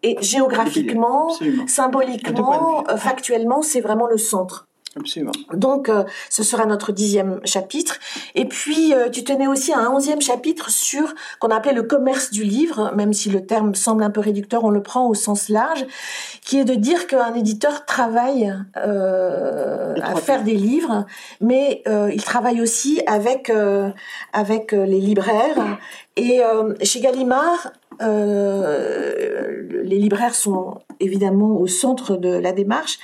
Et 0.04 0.18
géographiquement, 0.22 1.36
symboliquement, 1.68 2.84
factuellement, 2.98 3.62
c'est 3.62 3.82
vraiment 3.82 4.08
le 4.08 4.18
centre. 4.18 4.69
Absolument. 4.96 5.32
Donc, 5.54 5.88
euh, 5.88 6.04
ce 6.30 6.42
sera 6.42 6.66
notre 6.66 6.92
dixième 6.92 7.40
chapitre. 7.46 8.00
Et 8.34 8.46
puis, 8.46 8.94
euh, 8.94 9.10
tu 9.10 9.24
tenais 9.24 9.46
aussi 9.46 9.72
à 9.72 9.78
un 9.78 9.90
onzième 9.90 10.22
chapitre 10.22 10.72
sur 10.72 11.14
qu'on 11.40 11.50
appelait 11.50 11.74
le 11.74 11.84
commerce 11.84 12.32
du 12.32 12.44
livre, 12.44 12.92
même 12.96 13.14
si 13.14 13.30
le 13.30 13.46
terme 13.46 13.76
semble 13.76 14.04
un 14.04 14.10
peu 14.10 14.20
réducteur, 14.20 14.64
on 14.64 14.72
le 14.72 14.82
prend 14.82 15.08
au 15.08 15.14
sens 15.14 15.50
large, 15.50 15.86
qui 16.44 16.58
est 16.58 16.66
de 16.66 16.74
dire 16.74 17.06
qu'un 17.06 17.36
éditeur 17.36 17.86
travaille 17.86 18.52
euh, 18.78 19.94
à 20.02 20.16
faire 20.16 20.44
des 20.44 20.56
livres, 20.56 21.06
mais 21.40 21.84
il 22.12 22.24
travaille 22.24 22.62
aussi 22.62 23.02
avec 23.06 23.52
avec 24.34 24.72
les 24.72 25.00
libraires. 25.00 25.78
Et 26.16 26.42
chez 26.84 27.00
Gallimard, 27.00 27.72
les 28.02 29.98
libraires 30.00 30.36
sont 30.36 30.80
évidemment 31.00 31.60
au 31.60 31.68
centre 31.68 32.18
de 32.18 32.30
la 32.30 32.52
démarche. 32.52 33.00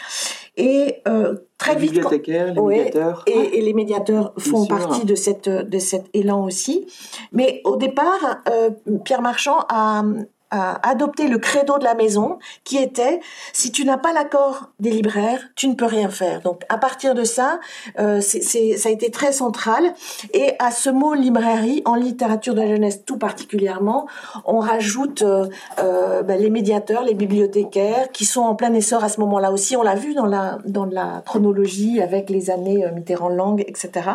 Et 0.58 1.02
euh, 1.08 1.36
très 1.58 1.76
les 1.76 1.88
vite, 1.88 2.28
les 2.28 2.54
médiateurs. 2.54 3.24
Et, 3.28 3.58
et, 3.58 3.62
les 3.62 3.74
médiateurs 3.74 4.34
font 4.38 4.66
partie 4.66 5.06
de 5.06 5.16
cette 5.16 5.50
de 5.50 5.80
cet 5.80 6.06
élan 6.14 6.46
aussi. 6.46 6.88
Mais 7.34 7.62
au 7.66 7.76
départ, 7.76 8.42
euh, 8.50 8.70
Pierre 9.04 9.22
Marchand 9.22 9.66
a 9.68 10.04
adopter 10.52 11.28
le 11.28 11.38
credo 11.38 11.78
de 11.78 11.84
la 11.84 11.96
maison 11.96 12.40
qui 12.64 12.78
était 12.78 13.20
si 13.54 13.72
tu 13.72 13.86
n'as 13.86 13.98
pas 13.98 14.14
l'accord 14.14 14.70
des 14.80 14.90
libraires, 14.92 15.42
tu 15.56 15.68
ne 15.68 15.74
peux 15.74 15.86
rien 15.86 16.10
faire. 16.10 16.42
Donc 16.42 16.64
à 16.70 16.78
partir 16.78 17.16
de 17.16 17.24
ça, 17.24 17.60
euh, 18.00 18.22
c'est, 18.22 18.42
ça 18.78 18.90
a 18.90 18.92
été 18.92 19.12
très 19.12 19.32
central. 19.32 19.94
Et 20.34 20.54
à 20.60 20.72
ce 20.72 20.90
mot 20.90 21.14
librairie, 21.14 21.82
en 21.86 21.96
littérature 21.96 22.54
de 22.54 22.62
la 22.62 22.68
jeunesse 22.68 23.06
tout 23.06 23.18
particulièrement, 23.18 24.08
on 24.46 24.60
rajoute 24.60 25.22
euh, 25.22 25.48
euh, 25.80 26.24
ben, 26.24 26.40
les 26.40 26.50
médiateurs, 26.50 27.04
les 27.04 27.14
bibliothécaires 27.14 28.12
qui 28.12 28.26
sont 28.26 28.42
en 28.42 28.56
plein 28.56 28.74
essor 28.74 29.04
à 29.04 29.10
ce 29.10 29.20
moment-là 29.22 29.52
aussi. 29.52 29.76
On 29.76 29.84
l'a 29.84 29.96
vu 29.96 30.14
dans 30.14 30.26
la 30.26 30.58
dans 30.66 30.86
la 30.86 31.22
chronologie 31.26 32.02
avec 32.02 32.30
les 32.30 32.50
années 32.50 32.86
Mitterrand 32.94 33.30
langue, 33.30 33.64
etc. 33.68 34.10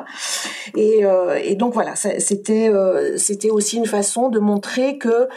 Et, 0.76 1.02
et 1.42 1.54
donc 1.56 1.74
voilà, 1.74 1.94
c'était 1.96 2.70
c'était 3.16 3.50
aussi 3.50 3.76
une 3.76 3.86
façon 3.86 4.28
de 4.28 4.38
montrer 4.38 4.98
que 4.98 5.28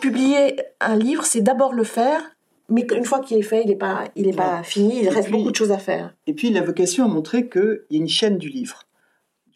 publier 0.00 0.56
un 0.80 0.96
livre, 0.96 1.24
c'est 1.24 1.40
d'abord 1.40 1.72
le 1.72 1.84
faire, 1.84 2.22
mais 2.68 2.86
une 2.94 3.04
fois 3.04 3.20
qu'il 3.20 3.36
est 3.38 3.42
fait, 3.42 3.62
il 3.62 3.68
n'est 3.68 3.76
pas, 3.76 4.04
il 4.16 4.28
est 4.28 4.36
pas 4.36 4.62
fini, 4.62 5.02
il 5.02 5.08
reste 5.08 5.30
beaucoup 5.30 5.50
de 5.50 5.56
choses 5.56 5.72
à 5.72 5.78
faire. 5.78 6.14
Et 6.26 6.34
puis 6.34 6.50
la 6.50 6.62
vocation 6.62 7.04
a 7.04 7.08
montré 7.08 7.48
qu'il 7.48 7.82
y 7.90 7.96
a 7.96 8.00
une 8.00 8.08
chaîne 8.08 8.38
du 8.38 8.48
livre, 8.48 8.86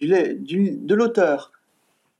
du, 0.00 0.72
de 0.72 0.94
l'auteur 0.94 1.52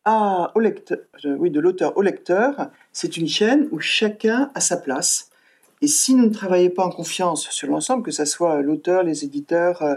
au 0.07 0.61
lecteur, 0.61 0.99
euh, 1.25 1.37
oui, 1.39 1.51
de 1.51 1.61
l'auteur 1.61 1.97
au 1.97 2.03
lecteur, 2.03 2.69
c'est 2.93 3.17
une 3.17 3.29
chaîne 3.29 3.69
où 3.73 3.81
chacun 3.81 4.51
a 4.55 4.61
sa 4.61 4.77
place. 4.77 5.31
Et 5.81 5.87
si 5.87 6.15
nous 6.15 6.27
ne 6.27 6.33
travaillons 6.33 6.71
pas 6.71 6.85
en 6.85 6.91
confiance 6.91 7.49
sur 7.51 7.69
l'ensemble, 7.69 8.03
que 8.03 8.11
ce 8.11 8.25
soit 8.25 8.63
l'auteur, 8.63 9.03
les 9.03 9.25
éditeurs, 9.25 9.83
euh, 9.83 9.95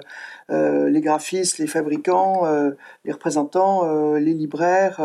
euh, 0.50 0.90
les 0.90 1.02
graphistes, 1.02 1.60
les 1.60 1.68
fabricants, 1.68 2.46
les 3.06 3.12
représentants, 3.12 4.14
les 4.16 4.34
libraires, 4.34 5.02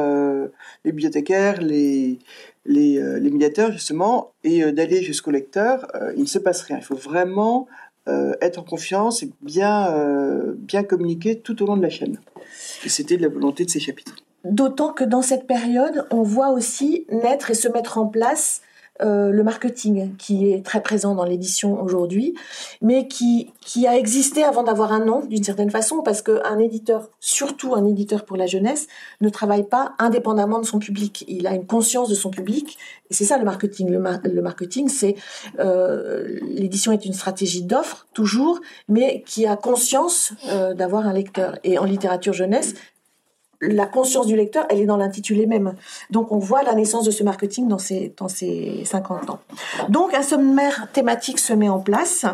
les 0.84 0.92
bibliothécaires, 0.92 1.60
les, 1.60 2.18
euh, 2.68 3.18
les, 3.18 3.30
médiateurs 3.30 3.72
justement 3.72 4.32
et 4.44 4.62
euh, 4.62 4.72
d'aller 4.72 5.02
jusqu'au 5.02 5.32
lecteur, 5.32 5.88
euh, 5.94 6.12
il 6.16 6.22
ne 6.22 6.28
se 6.28 6.38
passe 6.38 6.62
rien. 6.62 6.78
Il 6.78 6.84
faut 6.84 6.96
vraiment 6.96 7.66
être 8.40 8.58
en 8.58 8.64
confiance 8.64 9.22
et 9.22 9.30
bien, 9.42 9.94
bien 10.56 10.82
communiquer 10.82 11.38
tout 11.38 11.62
au 11.62 11.66
long 11.66 11.76
de 11.76 11.82
la 11.82 11.88
chaîne. 11.88 12.18
Et 12.84 12.88
c'était 12.88 13.16
la 13.16 13.28
volonté 13.28 13.64
de 13.64 13.70
ces 13.70 13.78
chapitres. 13.78 14.16
D'autant 14.42 14.92
que 14.92 15.04
dans 15.04 15.22
cette 15.22 15.46
période, 15.46 16.04
on 16.10 16.22
voit 16.22 16.50
aussi 16.50 17.06
naître 17.10 17.52
et 17.52 17.54
se 17.54 17.68
mettre 17.68 17.98
en 17.98 18.06
place 18.06 18.60
euh, 19.02 19.30
le 19.30 19.42
marketing 19.42 20.16
qui 20.16 20.52
est 20.52 20.64
très 20.64 20.82
présent 20.82 21.14
dans 21.14 21.24
l'édition 21.24 21.82
aujourd'hui, 21.82 22.34
mais 22.80 23.08
qui, 23.08 23.50
qui 23.60 23.86
a 23.86 23.96
existé 23.96 24.44
avant 24.44 24.62
d'avoir 24.62 24.92
un 24.92 25.04
nom 25.04 25.24
d'une 25.24 25.42
certaine 25.42 25.70
façon, 25.70 26.02
parce 26.02 26.22
qu'un 26.22 26.58
éditeur, 26.58 27.08
surtout 27.20 27.74
un 27.74 27.86
éditeur 27.86 28.24
pour 28.24 28.36
la 28.36 28.46
jeunesse, 28.46 28.86
ne 29.20 29.28
travaille 29.28 29.64
pas 29.64 29.92
indépendamment 29.98 30.60
de 30.60 30.66
son 30.66 30.78
public. 30.78 31.24
Il 31.28 31.46
a 31.46 31.54
une 31.54 31.66
conscience 31.66 32.08
de 32.08 32.14
son 32.14 32.30
public, 32.30 32.78
c'est 33.10 33.24
ça 33.24 33.38
le 33.38 33.44
marketing. 33.44 33.90
Le, 33.90 34.42
marketing, 34.42 34.88
c'est 34.88 35.16
euh, 35.58 36.38
l'édition 36.42 36.92
est 36.92 37.04
une 37.04 37.12
stratégie 37.12 37.62
d'offre 37.62 38.06
toujours, 38.14 38.60
mais 38.88 39.22
qui 39.26 39.46
a 39.46 39.56
conscience 39.56 40.32
euh, 40.48 40.74
d'avoir 40.74 41.06
un 41.06 41.12
lecteur. 41.12 41.58
Et 41.64 41.78
en 41.78 41.84
littérature 41.84 42.32
jeunesse, 42.32 42.74
la 43.62 43.86
conscience 43.86 44.26
du 44.26 44.36
lecteur, 44.36 44.66
elle 44.68 44.80
est 44.80 44.86
dans 44.86 44.96
l'intitulé 44.96 45.46
même. 45.46 45.74
Donc 46.10 46.32
on 46.32 46.38
voit 46.38 46.62
la 46.62 46.74
naissance 46.74 47.04
de 47.04 47.10
ce 47.10 47.22
marketing 47.22 47.68
dans 47.68 47.78
ces, 47.78 48.12
dans 48.16 48.28
ces 48.28 48.82
50 48.84 49.30
ans. 49.30 49.40
Donc 49.88 50.12
un 50.14 50.22
sommaire 50.22 50.88
thématique 50.92 51.38
se 51.38 51.52
met 51.52 51.68
en 51.68 51.78
place 51.78 52.26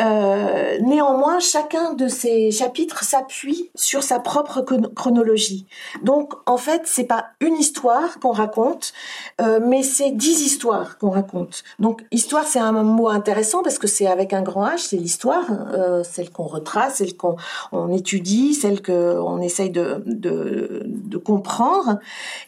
euh, 0.00 0.78
néanmoins, 0.80 1.38
chacun 1.40 1.94
de 1.94 2.08
ces 2.08 2.50
chapitres 2.50 3.04
s'appuie 3.04 3.70
sur 3.74 4.02
sa 4.02 4.20
propre 4.20 4.62
chronologie. 4.94 5.66
Donc, 6.02 6.34
en 6.46 6.56
fait, 6.56 6.82
c'est 6.84 7.04
pas 7.04 7.26
une 7.40 7.56
histoire 7.56 8.18
qu'on 8.20 8.32
raconte, 8.32 8.92
euh, 9.40 9.60
mais 9.62 9.82
c'est 9.82 10.10
dix 10.10 10.40
histoires 10.42 10.98
qu'on 10.98 11.10
raconte. 11.10 11.64
Donc, 11.78 12.04
histoire, 12.10 12.44
c'est 12.46 12.58
un 12.58 12.72
mot 12.72 13.08
intéressant 13.08 13.62
parce 13.62 13.78
que 13.78 13.86
c'est 13.86 14.06
avec 14.06 14.32
un 14.32 14.42
grand 14.42 14.66
H, 14.66 14.88
c'est 14.88 14.96
l'histoire, 14.96 15.44
euh, 15.72 16.02
celle 16.04 16.30
qu'on 16.30 16.46
retrace, 16.46 16.96
celle 16.96 17.16
qu'on 17.16 17.36
on 17.72 17.92
étudie, 17.92 18.54
celle 18.54 18.82
qu'on 18.82 19.40
essaye 19.40 19.70
de, 19.70 20.02
de, 20.06 20.82
de 20.84 21.18
comprendre. 21.18 21.98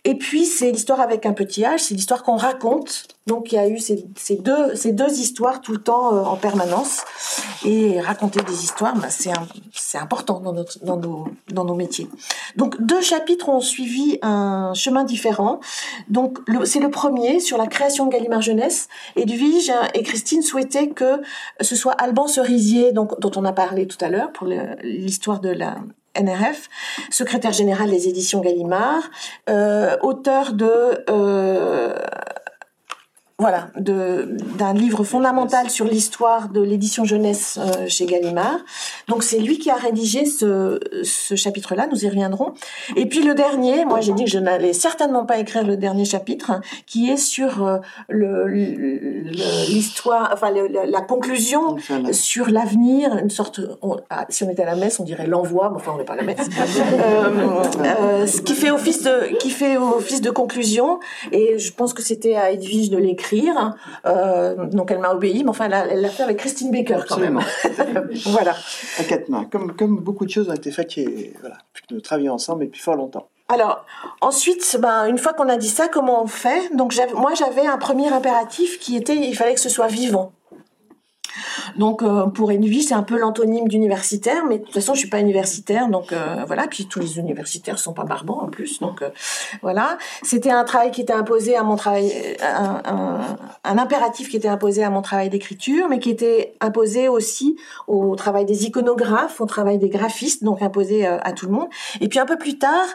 Et 0.04 0.16
puis, 0.16 0.46
c'est 0.46 0.70
l'histoire 0.70 1.00
avec 1.00 1.26
un 1.26 1.32
petit 1.32 1.62
H, 1.62 1.78
c'est 1.78 1.94
l'histoire 1.94 2.22
qu'on 2.22 2.36
raconte. 2.36 3.04
Donc, 3.26 3.52
il 3.52 3.56
y 3.56 3.58
a 3.58 3.68
eu 3.68 3.78
ces, 3.78 4.04
deux, 4.36 4.74
ces 4.74 4.92
deux 4.92 5.20
histoires 5.20 5.60
tout 5.60 5.72
le 5.72 5.82
temps 5.82 6.08
en 6.26 6.36
permanence. 6.36 7.02
Et 7.64 8.00
raconter 8.00 8.42
des 8.42 8.64
histoires, 8.64 8.96
bah, 8.96 9.08
c'est 9.10 9.98
important 9.98 10.40
dans, 10.40 11.64
nos 11.64 11.74
métiers. 11.74 12.08
Donc 12.56 12.80
deux 12.80 13.00
chapitres 13.00 13.48
ont 13.48 13.60
suivi 13.60 14.18
un 14.22 14.72
chemin 14.74 15.04
différent. 15.04 15.60
Donc 16.08 16.38
c'est 16.64 16.80
le 16.80 16.90
premier 16.90 17.40
sur 17.40 17.58
la 17.58 17.66
création 17.66 18.06
de 18.06 18.12
Gallimard 18.12 18.42
Jeunesse. 18.42 18.88
Edwige 19.16 19.72
et 19.94 20.02
Christine 20.02 20.42
souhaitaient 20.42 20.88
que 20.88 21.20
ce 21.60 21.76
soit 21.76 21.92
Alban 21.92 22.26
Cerisier, 22.26 22.92
donc, 22.92 23.18
dont 23.20 23.32
on 23.36 23.44
a 23.44 23.52
parlé 23.52 23.86
tout 23.86 23.98
à 24.00 24.08
l'heure 24.08 24.32
pour 24.32 24.46
l'histoire 24.82 25.40
de 25.40 25.50
la 25.50 25.76
NRF, 26.18 26.68
secrétaire 27.10 27.52
général 27.52 27.90
des 27.90 28.08
éditions 28.08 28.40
Gallimard, 28.40 29.10
euh, 29.48 29.96
auteur 30.02 30.52
de... 30.52 31.04
Euh, 31.08 31.94
voilà, 33.40 33.68
d'un 33.74 34.74
livre 34.74 35.02
fondamental 35.02 35.70
sur 35.70 35.86
l'histoire 35.86 36.50
de 36.50 36.60
l'édition 36.60 37.06
jeunesse 37.06 37.58
euh, 37.58 37.88
chez 37.88 38.04
Gallimard. 38.04 38.58
Donc 39.08 39.22
c'est 39.22 39.38
lui 39.38 39.58
qui 39.58 39.70
a 39.70 39.76
rédigé 39.76 40.26
ce, 40.26 40.78
ce 41.04 41.34
chapitre-là, 41.36 41.88
nous 41.90 42.04
y 42.04 42.08
reviendrons. 42.08 42.52
Et 42.96 43.06
puis 43.06 43.22
le 43.22 43.34
dernier, 43.34 43.86
moi 43.86 44.02
j'ai 44.02 44.12
dit 44.12 44.24
que 44.24 44.30
je 44.30 44.38
n'allais 44.38 44.74
certainement 44.74 45.24
pas 45.24 45.38
écrire 45.38 45.66
le 45.66 45.78
dernier 45.78 46.04
chapitre, 46.04 46.60
qui 46.84 47.08
est 47.08 47.16
sur 47.16 47.66
euh, 47.66 47.78
l'histoire, 49.68 50.28
enfin 50.34 50.50
la 50.50 51.00
conclusion 51.00 51.76
sur 52.12 52.50
l'avenir, 52.50 53.16
une 53.16 53.30
sorte, 53.30 53.62
ah, 54.10 54.26
si 54.28 54.44
on 54.44 54.50
était 54.50 54.64
à 54.64 54.66
la 54.66 54.76
messe, 54.76 55.00
on 55.00 55.04
dirait 55.04 55.26
l'envoi, 55.26 55.70
mais 55.70 55.76
enfin 55.76 55.92
on 55.94 55.98
n'est 55.98 56.04
pas 56.04 56.12
à 56.12 56.16
la 56.16 56.24
messe, 56.24 56.46
euh, 57.78 58.26
ce 58.26 58.42
qui 58.42 58.54
fait 58.54 58.70
office 58.70 59.02
de, 59.02 59.34
qui 59.38 59.48
fait 59.48 59.78
office 59.78 60.20
de 60.20 60.30
conclusion. 60.30 61.00
Et 61.32 61.58
je 61.58 61.72
pense 61.72 61.94
que 61.94 62.02
c'était 62.02 62.36
à 62.36 62.50
Edwige 62.50 62.90
de 62.90 62.98
l'écrire 62.98 63.29
euh, 64.06 64.66
donc 64.66 64.90
elle 64.90 64.98
m'a 64.98 65.12
obéi, 65.12 65.42
mais 65.44 65.50
enfin 65.50 65.68
elle 65.70 66.00
l'a 66.00 66.08
fait 66.08 66.22
avec 66.22 66.38
Christine 66.38 66.70
Baker 66.70 67.00
quand 67.08 67.18
même. 67.18 67.40
voilà. 68.26 68.54
À 68.98 69.04
quatre 69.04 69.28
mains. 69.28 69.44
Comme, 69.50 69.72
comme 69.74 69.98
beaucoup 69.98 70.24
de 70.24 70.30
choses 70.30 70.48
ont 70.48 70.54
été 70.54 70.70
faites, 70.70 70.98
et, 70.98 71.34
voilà, 71.40 71.56
nous 71.90 72.00
travaillons 72.00 72.34
ensemble 72.34 72.64
depuis 72.64 72.80
fort 72.80 72.96
longtemps. 72.96 73.28
Alors, 73.48 73.84
ensuite, 74.20 74.78
ben, 74.80 75.06
une 75.06 75.18
fois 75.18 75.32
qu'on 75.32 75.48
a 75.48 75.56
dit 75.56 75.68
ça, 75.68 75.88
comment 75.88 76.22
on 76.22 76.28
fait? 76.28 76.74
Donc, 76.74 76.94
moi, 77.14 77.32
j'avais 77.34 77.66
un 77.66 77.78
premier 77.78 78.06
impératif 78.08 78.78
qui 78.78 78.96
était, 78.96 79.16
il 79.16 79.34
fallait 79.34 79.54
que 79.54 79.60
ce 79.60 79.68
soit 79.68 79.88
vivant. 79.88 80.32
Donc 81.76 82.02
euh, 82.02 82.26
pour 82.26 82.50
Edwige, 82.52 82.86
c'est 82.86 82.94
un 82.94 83.02
peu 83.02 83.18
l'antonyme 83.18 83.68
d'universitaire, 83.68 84.44
mais 84.48 84.58
de 84.58 84.64
toute 84.64 84.74
façon, 84.74 84.94
je 84.94 85.00
suis 85.00 85.08
pas 85.08 85.20
universitaire, 85.20 85.88
donc 85.88 86.12
euh, 86.12 86.44
voilà. 86.46 86.66
Puis 86.68 86.86
tous 86.86 87.00
les 87.00 87.18
universitaires 87.18 87.78
sont 87.78 87.92
pas 87.92 88.04
barbants 88.04 88.42
en 88.42 88.48
plus, 88.48 88.80
donc 88.80 89.02
euh, 89.02 89.10
voilà. 89.62 89.98
C'était 90.22 90.50
un 90.50 90.64
travail 90.64 90.90
qui 90.90 91.00
était 91.00 91.12
imposé 91.12 91.56
à 91.56 91.62
mon 91.62 91.76
travail, 91.76 92.12
un, 92.42 93.20
un, 93.64 93.78
impératif 93.78 94.28
qui 94.28 94.36
était 94.36 94.48
imposé 94.48 94.82
à 94.82 94.90
mon 94.90 95.02
travail 95.02 95.30
d'écriture, 95.30 95.88
mais 95.88 95.98
qui 95.98 96.10
était 96.10 96.54
imposé 96.60 97.08
aussi 97.08 97.56
au 97.86 98.14
travail 98.16 98.44
des 98.44 98.66
iconographes, 98.66 99.40
au 99.40 99.46
travail 99.46 99.78
des 99.78 99.88
graphistes, 99.88 100.44
donc 100.44 100.62
imposé 100.62 101.06
à 101.06 101.32
tout 101.32 101.46
le 101.46 101.52
monde. 101.52 101.68
Et 102.00 102.08
puis 102.08 102.18
un 102.18 102.26
peu 102.26 102.36
plus 102.36 102.58
tard, 102.58 102.86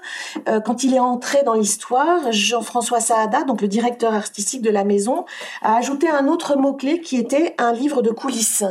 quand 0.65 0.83
il 0.83 0.93
est 0.93 0.99
entré 0.99 1.43
dans 1.43 1.53
l'histoire, 1.53 2.31
Jean-François 2.31 2.99
Saada, 2.99 3.43
donc 3.43 3.61
le 3.61 3.67
directeur 3.67 4.13
artistique 4.13 4.61
de 4.61 4.69
la 4.69 4.83
maison, 4.83 5.25
a 5.61 5.75
ajouté 5.75 6.09
un 6.09 6.27
autre 6.27 6.57
mot 6.57 6.73
clé 6.73 7.01
qui 7.01 7.17
était 7.17 7.55
un 7.57 7.73
livre 7.73 8.01
de 8.01 8.11
coulisses. 8.25 8.63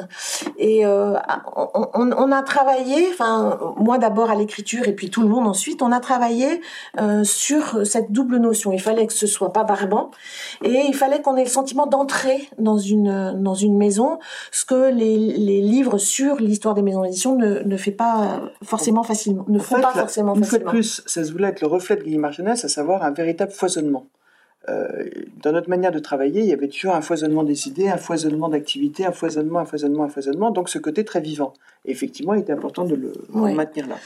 Et 0.58 0.84
euh, 0.84 1.14
on, 1.94 2.32
a 2.32 2.42
travaillé, 2.42 3.08
enfin 3.12 3.58
moi 3.76 3.98
d'abord 3.98 4.30
à 4.30 4.34
l'écriture 4.34 4.88
et 4.88 4.92
puis 4.92 5.10
tout 5.10 5.22
le 5.22 5.28
monde 5.28 5.46
ensuite, 5.46 5.80
on 5.80 5.92
a 5.92 6.00
travaillé 6.00 6.60
euh, 7.00 7.22
sur 7.22 7.86
cette 7.86 8.10
double 8.10 8.38
notion. 8.38 8.72
Il 8.72 8.80
fallait 8.80 9.06
que 9.06 9.12
ce 9.12 9.26
soit 9.26 9.52
pas 9.52 9.64
barbant 9.64 10.10
et 10.64 10.84
il 10.88 10.94
fallait 10.94 11.22
qu'on 11.22 11.36
ait 11.36 11.44
le 11.44 11.50
sentiment 11.50 11.86
d'entrer 11.86 12.48
dans 12.58 12.78
une 12.78 13.40
dans 13.40 13.54
une 13.54 13.76
maison, 13.76 14.18
ce 14.50 14.64
que 14.64 14.90
les, 14.90 15.16
les 15.16 15.60
livres 15.60 15.98
sur 15.98 16.36
l'histoire 16.36 16.74
des 16.74 16.82
maisons 16.82 17.02
d'édition 17.02 17.36
ne, 17.36 17.60
ne 17.60 17.76
fait 17.76 17.92
pas 17.92 18.40
forcément 18.64 19.04
facilement, 19.04 19.44
ne 19.48 19.58
font 19.58 19.80
pas 19.80 19.92
forcément 19.92 20.34
une 20.34 20.44
facilement. 20.44 20.64
Une 20.64 20.66
fois 20.66 20.72
de 20.72 20.78
plus, 20.78 21.02
ça 21.06 21.24
se 21.24 21.30
voulait 21.32 21.48
être 21.48 21.60
le 21.60 21.68
reflet 21.68 21.96
de 21.96 22.02
Guillemard 22.02 22.32
Jeunesse, 22.32 22.64
à 22.64 22.68
savoir 22.68 23.04
un 23.04 23.12
véritable 23.12 23.52
foisonnement. 23.52 24.06
Euh, 24.68 25.04
dans 25.42 25.52
notre 25.52 25.68
manière 25.68 25.92
de 25.92 25.98
travailler, 25.98 26.40
il 26.40 26.46
y 26.46 26.52
avait 26.52 26.68
toujours 26.68 26.94
un 26.94 27.02
foisonnement 27.02 27.44
des 27.44 27.68
idées, 27.68 27.88
un 27.88 27.98
foisonnement 27.98 28.48
d'activités, 28.48 29.04
un 29.04 29.12
foisonnement, 29.12 29.58
un 29.58 29.64
foisonnement, 29.66 30.04
un 30.04 30.08
foisonnement, 30.08 30.50
donc 30.50 30.68
ce 30.70 30.78
côté 30.78 31.04
très 31.04 31.20
vivant. 31.20 31.52
Et 31.84 31.90
effectivement, 31.90 32.32
il 32.32 32.40
était 32.40 32.52
important 32.52 32.84
de 32.84 32.94
le 32.94 33.12
maintenir 33.30 33.86
là. 33.86 33.96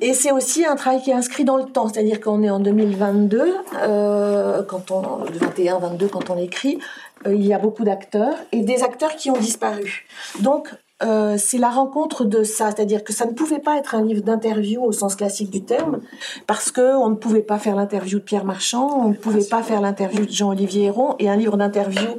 Et 0.00 0.12
c'est 0.12 0.32
aussi 0.32 0.64
un 0.64 0.74
travail 0.74 1.02
qui 1.02 1.10
est 1.10 1.14
inscrit 1.14 1.44
dans 1.44 1.56
le 1.56 1.64
temps, 1.64 1.88
c'est-à-dire 1.88 2.20
qu'on 2.20 2.42
est 2.42 2.50
en 2.50 2.58
2022, 2.58 3.54
euh, 3.82 4.62
quand 4.64 4.90
on, 4.90 5.24
21, 5.24 5.78
22, 5.78 6.08
quand 6.08 6.30
on 6.30 6.38
écrit, 6.38 6.80
euh, 7.26 7.34
il 7.34 7.46
y 7.46 7.54
a 7.54 7.58
beaucoup 7.58 7.84
d'acteurs 7.84 8.36
et 8.50 8.62
des 8.62 8.82
acteurs 8.82 9.14
qui 9.14 9.30
ont 9.30 9.38
disparu. 9.38 10.06
Donc, 10.40 10.68
euh, 11.02 11.36
c'est 11.38 11.58
la 11.58 11.68
rencontre 11.68 12.24
de 12.24 12.42
ça, 12.42 12.70
c'est-à-dire 12.70 13.04
que 13.04 13.12
ça 13.12 13.26
ne 13.26 13.32
pouvait 13.32 13.58
pas 13.58 13.76
être 13.76 13.94
un 13.94 14.02
livre 14.02 14.22
d'interview 14.22 14.82
au 14.82 14.92
sens 14.92 15.14
classique 15.14 15.50
du 15.50 15.62
terme, 15.62 16.00
parce 16.46 16.70
que 16.70 16.96
on 16.96 17.10
ne 17.10 17.16
pouvait 17.16 17.42
pas 17.42 17.58
faire 17.58 17.76
l'interview 17.76 18.18
de 18.18 18.24
Pierre 18.24 18.46
Marchand, 18.46 19.02
on 19.04 19.08
ne 19.08 19.14
pouvait 19.14 19.44
pas 19.44 19.62
faire 19.62 19.82
l'interview 19.82 20.24
de 20.24 20.30
Jean-Olivier 20.30 20.84
Héron, 20.84 21.14
et 21.18 21.28
un 21.28 21.36
livre 21.36 21.56
d'interview 21.58 22.16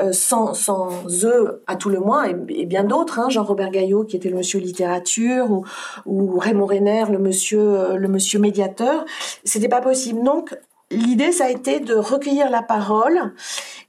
euh, 0.00 0.12
sans, 0.12 0.52
sans 0.52 0.90
eux 1.24 1.62
à 1.66 1.76
tout 1.76 1.88
le 1.88 2.00
moins, 2.00 2.24
et, 2.24 2.66
bien 2.66 2.84
d'autres, 2.84 3.18
hein, 3.18 3.30
Jean-Robert 3.30 3.70
Gaillot 3.70 4.04
qui 4.04 4.16
était 4.16 4.28
le 4.28 4.36
monsieur 4.36 4.60
littérature, 4.60 5.50
ou, 5.50 5.64
ou 6.04 6.38
Raymond 6.38 6.66
Renner, 6.66 7.04
le 7.10 7.18
monsieur, 7.18 7.60
euh, 7.60 7.96
le 7.96 8.08
monsieur 8.08 8.38
médiateur, 8.38 9.06
c'était 9.44 9.68
pas 9.68 9.80
possible. 9.80 10.22
Donc 10.22 10.54
l'idée, 10.90 11.32
ça 11.32 11.46
a 11.46 11.50
été 11.50 11.80
de 11.80 11.94
recueillir 11.94 12.50
la 12.50 12.62
parole 12.62 13.32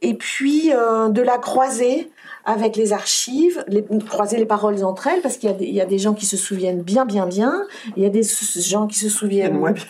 et 0.02 0.14
puis 0.14 0.72
euh, 0.74 1.10
de 1.10 1.22
la 1.22 1.38
croiser 1.38 2.10
avec 2.46 2.76
les 2.76 2.94
archives, 2.94 3.64
les, 3.68 3.84
croiser 4.08 4.38
les 4.38 4.46
paroles 4.46 4.84
entre 4.84 5.08
elles, 5.08 5.22
parce 5.22 5.38
qu'il 5.38 5.50
y, 5.62 5.72
y, 5.72 5.82
a 5.82 5.86
des 5.86 5.98
gens 5.98 6.14
qui 6.14 6.26
se 6.26 6.38
souviennent 6.38 6.82
bien, 6.82 7.06
bien, 7.06 7.26
bien. 7.26 7.66
Il 7.96 8.04
y 8.04 8.06
a 8.06 8.10
des 8.10 8.24
gens 8.24 8.88
qui 8.88 8.98
se 8.98 9.10
souviennent 9.10 9.58
moins 9.58 9.72
bien. 9.72 9.86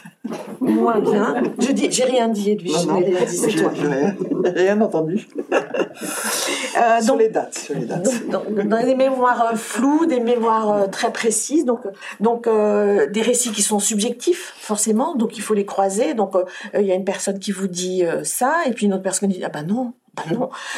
Moins 0.59 0.99
bien. 0.99 1.43
Je 1.59 1.71
dis, 1.71 1.91
j'ai 1.91 2.03
rien 2.03 2.27
dit, 2.27 2.51
Edwige. 2.51 2.85
Non, 2.85 2.99
non, 2.99 3.07
c'est 3.27 3.51
toi. 3.51 3.71
Rien, 3.73 4.15
rien 4.43 4.81
entendu. 4.81 5.27
Euh, 6.77 7.01
sur 7.01 7.15
les 7.15 7.29
dates. 7.29 7.55
Sur 7.55 7.75
les 7.75 7.85
dates. 7.85 8.29
Donc, 8.29 8.53
dans, 8.67 8.83
des 8.83 8.95
mémoires 8.95 9.49
euh, 9.51 9.55
floues, 9.55 10.05
des 10.05 10.19
mémoires 10.19 10.71
euh, 10.71 10.87
très 10.87 11.11
précises, 11.11 11.65
donc, 11.65 11.81
donc 12.19 12.47
euh, 12.47 13.07
des 13.09 13.21
récits 13.21 13.51
qui 13.51 13.61
sont 13.61 13.79
subjectifs, 13.79 14.53
forcément, 14.57 15.15
donc 15.15 15.37
il 15.37 15.41
faut 15.41 15.53
les 15.53 15.65
croiser. 15.65 16.13
Donc 16.13 16.33
il 16.73 16.85
y 16.85 16.91
a 16.91 16.95
une 16.95 17.05
personne 17.05 17.39
qui 17.39 17.51
vous 17.51 17.67
dit 17.67 18.03
ça, 18.23 18.57
et 18.65 18.71
puis 18.71 18.85
une 18.85 18.93
autre 18.93 19.03
personne 19.03 19.29
qui 19.29 19.39
dit, 19.39 19.43
ah 19.43 19.49
ben 19.49 19.63
non, 19.63 19.93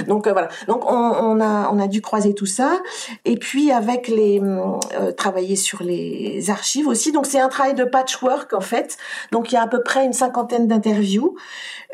Donc 0.07 0.27
euh, 0.27 0.31
voilà. 0.31 0.49
Donc 0.67 0.83
on, 0.89 1.39
a 1.39 1.87
dû 1.87 2.01
croiser 2.01 2.33
tout 2.33 2.45
ça 2.45 2.79
et 3.25 3.37
puis 3.37 3.71
avec 3.71 4.07
les 4.07 4.39
euh, 4.41 5.11
travailler 5.11 5.55
sur 5.55 5.83
les 5.83 6.49
archives 6.49 6.87
aussi. 6.87 7.11
Donc 7.11 7.25
c'est 7.25 7.39
un 7.39 7.49
travail 7.49 7.73
de 7.73 7.83
patchwork 7.83 8.53
en 8.53 8.61
fait. 8.61 8.97
Donc 9.31 9.51
il 9.51 9.55
y 9.55 9.57
a 9.57 9.63
à 9.63 9.67
peu 9.67 9.81
près 9.81 10.05
une 10.05 10.13
cinquantaine 10.13 10.67
d'interviews 10.67 11.35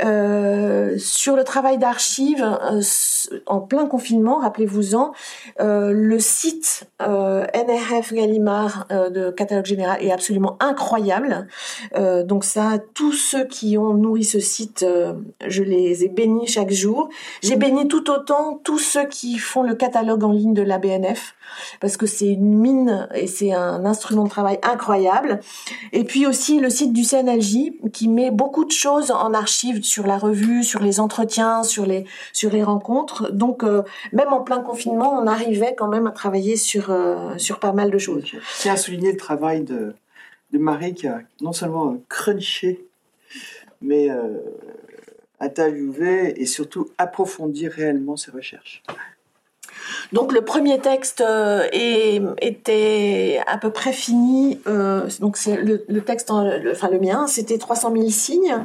euh, 0.03 0.95
sur 0.97 1.35
le 1.35 1.43
travail 1.43 1.77
d'archives 1.77 2.45
en 3.45 3.61
plein 3.61 3.85
confinement. 3.85 4.39
Rappelez-vous-en, 4.39 5.13
le 5.59 6.19
site 6.19 6.89
NRF 6.99 8.13
Gallimard 8.13 8.87
de 8.89 9.31
catalogue 9.31 9.65
général 9.65 10.03
est 10.03 10.11
absolument 10.11 10.57
incroyable. 10.59 11.47
donc 11.95 12.43
ça, 12.43 12.79
tous 12.93 13.13
ceux 13.13 13.45
qui 13.45 13.77
ont 13.77 13.93
nourri 13.93 14.23
ce 14.23 14.39
site, 14.39 14.85
je 15.45 15.63
les 15.63 16.03
ai 16.03 16.09
bénis 16.09 16.47
chaque 16.47 16.71
jour. 16.71 17.09
J'ai 17.41 17.55
béni 17.55 17.87
tout 17.87 18.09
autant 18.09 18.59
tous 18.63 18.79
ceux 18.79 19.05
qui 19.05 19.37
font 19.37 19.63
le 19.63 19.75
catalogue 19.75 20.23
en 20.23 20.31
ligne 20.31 20.53
de 20.53 20.61
la 20.61 20.77
BNF 20.77 21.35
parce 21.79 21.97
que 21.97 22.05
c'est 22.05 22.27
une 22.27 22.57
mine 22.57 23.07
et 23.13 23.27
c'est 23.27 23.53
un 23.53 23.85
instrument 23.85 24.23
de 24.23 24.29
travail 24.29 24.59
incroyable. 24.63 25.39
Et 25.93 26.03
puis 26.03 26.25
aussi 26.25 26.59
le 26.59 26.69
site 26.69 26.93
du 26.93 27.03
CNLJ 27.03 27.91
qui 27.93 28.07
met 28.07 28.31
beaucoup 28.31 28.65
de 28.65 28.71
choses 28.71 29.11
en 29.11 29.33
archive 29.33 29.83
sur 29.83 30.07
la 30.07 30.17
revue, 30.17 30.63
sur 30.63 30.81
les 30.81 30.99
entretiens, 30.99 31.63
sur 31.63 31.85
les 31.85 32.05
sur 32.33 32.51
les 32.51 32.63
rencontres. 32.63 33.31
Donc 33.31 33.63
euh, 33.63 33.83
même 34.13 34.33
en 34.33 34.41
plein 34.41 34.61
confinement, 34.61 35.17
on 35.19 35.27
arrivait 35.27 35.75
quand 35.75 35.87
même 35.87 36.07
à 36.07 36.11
travailler 36.11 36.55
sur 36.55 36.91
euh, 36.91 37.37
sur 37.37 37.59
pas 37.59 37.71
mal 37.71 37.91
de 37.91 37.97
choses. 37.97 38.25
Je 38.25 38.37
tiens 38.59 38.73
à 38.73 38.77
souligner 38.77 39.11
le 39.11 39.17
travail 39.17 39.63
de 39.63 39.93
Marie 40.51 40.93
qui 40.93 41.07
a 41.07 41.19
non 41.41 41.53
seulement 41.53 41.97
crunché 42.09 42.87
mais 43.81 44.09
euh, 44.09 44.39
interviewer 45.39 46.41
et 46.41 46.45
surtout 46.45 46.89
approfondir 46.97 47.71
réellement 47.71 48.17
ses 48.17 48.31
recherches. 48.31 48.83
Donc 50.13 50.31
le 50.31 50.41
premier 50.41 50.79
texte 50.79 51.21
euh, 51.21 51.63
était 52.41 53.39
à 53.47 53.57
peu 53.57 53.69
près 53.71 53.91
fini. 53.91 54.59
Euh, 54.67 55.07
donc 55.19 55.37
le, 55.45 55.99
texte, 56.01 56.31
enfin 56.31 56.89
le 56.89 56.99
mien, 56.99 57.27
c'était 57.27 57.57
300 57.57 57.91
000 57.93 58.09
signes. 58.09 58.57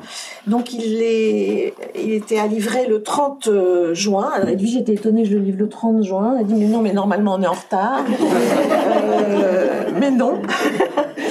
Donc 0.47 0.73
il 0.73 1.03
est, 1.03 1.75
il 1.95 2.13
était 2.13 2.39
à 2.39 2.47
livrer 2.47 2.87
le 2.87 3.03
30 3.03 3.49
euh, 3.49 3.95
juin. 3.95 4.31
Alors 4.35 4.49
Edwige 4.49 4.77
était 4.77 4.95
étonnée, 4.95 5.25
je 5.25 5.35
le 5.35 5.41
livre 5.41 5.59
le 5.59 5.69
30 5.69 6.03
juin. 6.03 6.37
Elle 6.39 6.47
dit 6.47 6.55
mais 6.55 6.67
non, 6.67 6.81
mais 6.81 6.93
normalement 6.93 7.35
on 7.35 7.43
est 7.43 7.47
en 7.47 7.53
retard. 7.53 8.05
mais 9.99 10.11
non. 10.11 10.43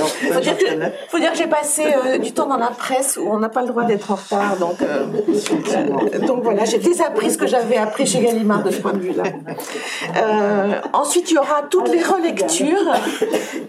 Faut, 0.06 0.40
dire 0.40 0.58
que, 0.58 0.66
faut 1.10 1.20
dire 1.20 1.32
que 1.32 1.38
j'ai 1.38 1.48
passé 1.48 1.84
du 2.20 2.34
temps 2.34 2.48
dans 2.48 2.58
la 2.58 2.68
presse 2.68 3.18
où 3.18 3.28
on 3.28 3.40
n'a 3.40 3.50
pas 3.50 3.62
le 3.62 3.68
droit 3.68 3.84
d'être 3.84 4.12
en 4.12 4.16
retard. 4.16 4.58
Donc, 4.58 4.78
donc 6.26 6.44
voilà, 6.44 6.66
j'ai 6.66 6.78
désappris 6.78 7.32
ce 7.32 7.38
que 7.38 7.48
j'avais 7.48 7.78
appris 7.78 8.06
chez 8.06 8.22
Gallimard 8.22 8.64
de 8.64 8.72
ce 8.72 8.80
point 8.80 8.94
de 8.94 9.00
vue-là. 9.00 9.24
Euh, 10.18 10.80
ensuite, 10.94 11.32
il 11.32 11.36
y 11.36 11.38
aura 11.38 11.64
toutes 11.70 11.90
les 11.90 12.02
relectures. 12.02 12.94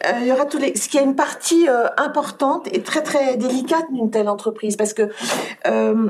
Euh, 0.07 0.13
il 0.21 0.27
y 0.27 0.33
aura 0.33 0.47
tous 0.47 0.59
les, 0.59 0.75
ce 0.77 0.89
qui 0.89 0.99
est 0.99 1.05
une 1.05 1.15
partie 1.15 1.69
euh, 1.69 1.87
importante 1.97 2.69
et 2.73 2.83
très 2.83 3.03
très 3.03 3.37
délicate 3.37 3.85
d'une 3.93 4.11
telle 4.11 4.29
entreprise, 4.29 4.77
parce 4.77 4.95
que 4.95 5.11
euh, 5.67 6.09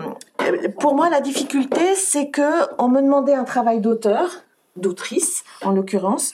pour 0.80 0.94
moi, 0.94 1.08
la 1.11 1.20
difficulté, 1.20 1.94
c'est 1.94 2.30
que 2.30 2.42
on 2.78 2.88
me 2.88 3.00
demandait 3.00 3.35
un 3.35 3.44
travail 3.44 3.80
d'auteur 3.80 4.42
d'autrice 4.76 5.44
en 5.62 5.72
l'occurrence 5.72 6.32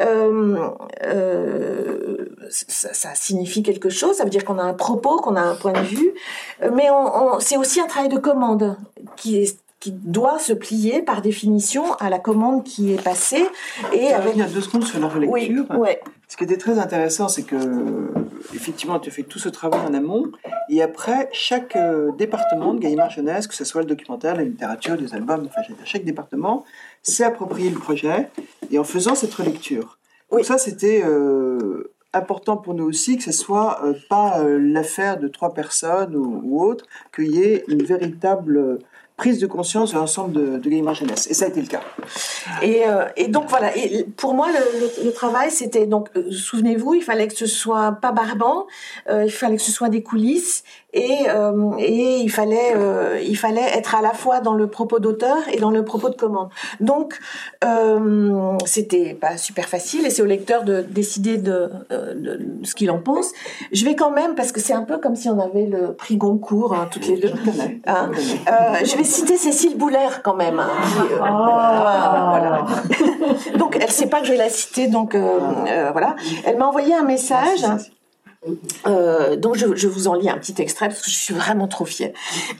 euh, 0.00 0.68
euh, 1.04 2.26
ça, 2.50 2.92
ça, 2.94 3.14
signifie 3.14 3.62
quelque 3.62 3.90
chose 3.90 4.16
ça 4.16 4.24
veut 4.24 4.30
dire 4.30 4.44
qu'on 4.44 4.58
a 4.58 4.62
un 4.62 4.74
propos 4.74 5.16
qu'on 5.16 5.36
a 5.36 5.42
un 5.42 5.54
point 5.54 5.72
de 5.72 5.86
vue 5.86 6.12
mais 6.72 6.90
on, 6.90 7.34
on, 7.34 7.40
c'est 7.40 7.56
aussi 7.56 7.80
un 7.80 7.86
travail 7.86 8.08
de 8.08 8.18
commande 8.18 8.76
qui 9.16 9.42
est 9.42 9.58
qui 9.82 9.90
doit 9.90 10.38
se 10.38 10.52
plier 10.52 11.02
par 11.02 11.22
définition 11.22 11.94
à 11.94 12.08
la 12.08 12.20
commande 12.20 12.62
qui 12.62 12.92
est 12.92 13.02
passée. 13.02 13.44
Et 13.92 14.12
avec... 14.12 14.34
Il 14.36 14.38
y 14.38 14.42
a 14.42 14.46
deux 14.46 14.60
secondes 14.60 14.84
sur 14.84 15.00
la 15.00 15.08
relecture. 15.08 15.66
Oui, 15.70 15.76
ouais. 15.76 16.00
Ce 16.28 16.36
qui 16.36 16.44
était 16.44 16.56
très 16.56 16.78
intéressant, 16.78 17.26
c'est 17.26 17.42
que 17.42 17.56
effectivement, 18.54 19.00
tu 19.00 19.10
fais 19.10 19.24
tout 19.24 19.40
ce 19.40 19.48
travail 19.48 19.80
en 19.80 19.92
amont, 19.92 20.30
et 20.68 20.82
après, 20.82 21.28
chaque 21.32 21.74
euh, 21.74 22.12
département 22.12 22.74
de 22.74 22.78
Gallimard 22.78 23.10
Jeunesse, 23.10 23.48
que 23.48 23.54
ce 23.54 23.64
soit 23.64 23.80
le 23.80 23.88
documentaire, 23.88 24.36
la 24.36 24.44
littérature, 24.44 24.96
les 24.96 25.14
albums, 25.14 25.48
enfin, 25.48 25.62
chaque 25.84 26.04
département 26.04 26.64
s'est 27.02 27.24
approprié 27.24 27.70
le 27.70 27.78
projet, 27.78 28.30
et 28.70 28.78
en 28.78 28.84
faisant 28.84 29.14
cette 29.14 29.34
relecture. 29.34 29.98
Oui. 30.30 30.38
Donc 30.38 30.46
ça, 30.46 30.58
c'était 30.58 31.02
euh, 31.04 31.92
important 32.12 32.56
pour 32.56 32.74
nous 32.74 32.84
aussi 32.84 33.16
que 33.16 33.24
ce 33.24 33.32
soit 33.32 33.80
euh, 33.84 33.94
pas 34.08 34.40
euh, 34.40 34.58
l'affaire 34.58 35.18
de 35.18 35.28
trois 35.28 35.52
personnes 35.54 36.16
ou, 36.16 36.40
ou 36.44 36.62
autre, 36.62 36.86
qu'il 37.14 37.34
y 37.34 37.42
ait 37.42 37.64
une 37.68 37.82
véritable 37.82 38.78
prise 39.16 39.38
de 39.38 39.46
conscience 39.46 39.92
de 39.92 39.98
l'ensemble 39.98 40.32
de, 40.32 40.58
de 40.58 40.68
Gallimard 40.68 40.94
Jeunesse. 40.94 41.28
Et 41.30 41.34
ça 41.34 41.44
a 41.44 41.48
été 41.48 41.60
le 41.60 41.66
cas. 41.68 41.82
Et, 42.62 42.82
euh, 42.86 43.04
et 43.16 43.28
donc 43.28 43.48
voilà. 43.48 43.76
Et 43.76 44.04
pour 44.16 44.34
moi, 44.34 44.48
le, 44.48 44.80
le, 44.80 45.04
le 45.06 45.12
travail, 45.12 45.50
c'était 45.50 45.86
donc, 45.86 46.08
euh, 46.16 46.30
souvenez-vous, 46.30 46.94
il 46.94 47.02
fallait 47.02 47.28
que 47.28 47.36
ce 47.36 47.46
soit 47.46 47.92
pas 47.92 48.12
barbant, 48.12 48.66
euh, 49.08 49.24
il 49.24 49.30
fallait 49.30 49.56
que 49.56 49.62
ce 49.62 49.70
soit 49.72 49.88
des 49.90 50.02
coulisses, 50.02 50.64
et, 50.94 51.24
et 51.78 52.16
il 52.18 52.28
fallait, 52.28 52.74
il 53.24 53.38
fallait 53.38 53.66
être 53.78 53.94
à 53.94 54.02
la 54.02 54.12
fois 54.12 54.40
dans 54.40 54.52
le 54.52 54.66
propos 54.66 54.98
d'auteur 54.98 55.38
et 55.50 55.58
dans 55.58 55.70
le 55.70 55.86
propos 55.86 56.10
de 56.10 56.16
commande. 56.16 56.50
Donc 56.80 57.18
c'était 58.66 59.14
pas 59.14 59.38
super 59.38 59.70
facile, 59.70 60.04
et 60.04 60.10
c'est 60.10 60.20
au 60.20 60.26
lecteur 60.26 60.64
de 60.64 60.82
décider 60.82 61.38
de, 61.38 61.70
de, 61.90 62.14
de 62.14 62.40
ce 62.64 62.74
qu'il 62.74 62.90
en 62.90 62.98
pense. 62.98 63.32
Je 63.72 63.86
vais 63.86 63.96
quand 63.96 64.10
même, 64.10 64.34
parce 64.34 64.52
que 64.52 64.60
c'est 64.60 64.74
un 64.74 64.82
peu 64.82 64.98
comme 64.98 65.16
si 65.16 65.30
on 65.30 65.40
avait 65.40 65.64
le 65.64 65.94
prix 65.94 66.18
Goncourt 66.18 66.74
hein, 66.74 66.88
toutes 66.90 67.08
les 67.08 67.16
deux. 67.16 67.32
Hein, 67.86 68.10
je 68.84 68.94
vais 68.94 69.01
citer 69.04 69.36
Cécile 69.36 69.76
Boulaire 69.76 70.22
quand 70.22 70.34
même. 70.34 70.58
Hein, 70.58 70.70
qui, 70.92 71.12
euh, 71.12 71.18
voilà. 71.18 72.64
donc 73.58 73.78
elle 73.80 73.90
sait 73.90 74.08
pas 74.08 74.20
que 74.20 74.26
je 74.26 74.32
vais 74.32 74.38
la 74.38 74.50
citer, 74.50 74.88
donc 74.88 75.14
euh, 75.14 75.38
euh, 75.68 75.90
voilà. 75.92 76.16
Elle 76.44 76.58
m'a 76.58 76.66
envoyé 76.66 76.94
un 76.94 77.04
message. 77.04 77.64
Euh, 78.88 79.36
donc 79.36 79.54
je, 79.54 79.76
je, 79.76 79.86
vous 79.86 80.08
en 80.08 80.14
lis 80.14 80.28
un 80.28 80.36
petit 80.36 80.60
extrait 80.60 80.88
parce 80.88 81.00
que 81.00 81.10
je 81.10 81.16
suis 81.16 81.34
vraiment 81.34 81.68
trop 81.68 81.84
fière. 81.84 82.12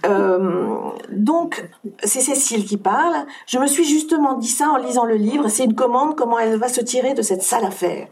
Euh, 0.07 0.76
donc 1.11 1.68
c'est 2.05 2.20
Cécile 2.20 2.64
qui 2.64 2.76
parle. 2.76 3.26
Je 3.46 3.59
me 3.59 3.66
suis 3.66 3.85
justement 3.85 4.35
dit 4.35 4.48
ça 4.48 4.68
en 4.68 4.76
lisant 4.76 5.05
le 5.05 5.16
livre. 5.16 5.48
C'est 5.48 5.64
une 5.64 5.74
commande 5.74 6.14
comment 6.14 6.38
elle 6.38 6.57
va 6.57 6.68
se 6.68 6.81
tirer 6.81 7.14
de 7.14 7.22
cette 7.22 7.42
sale 7.42 7.64
affaire. 7.64 8.07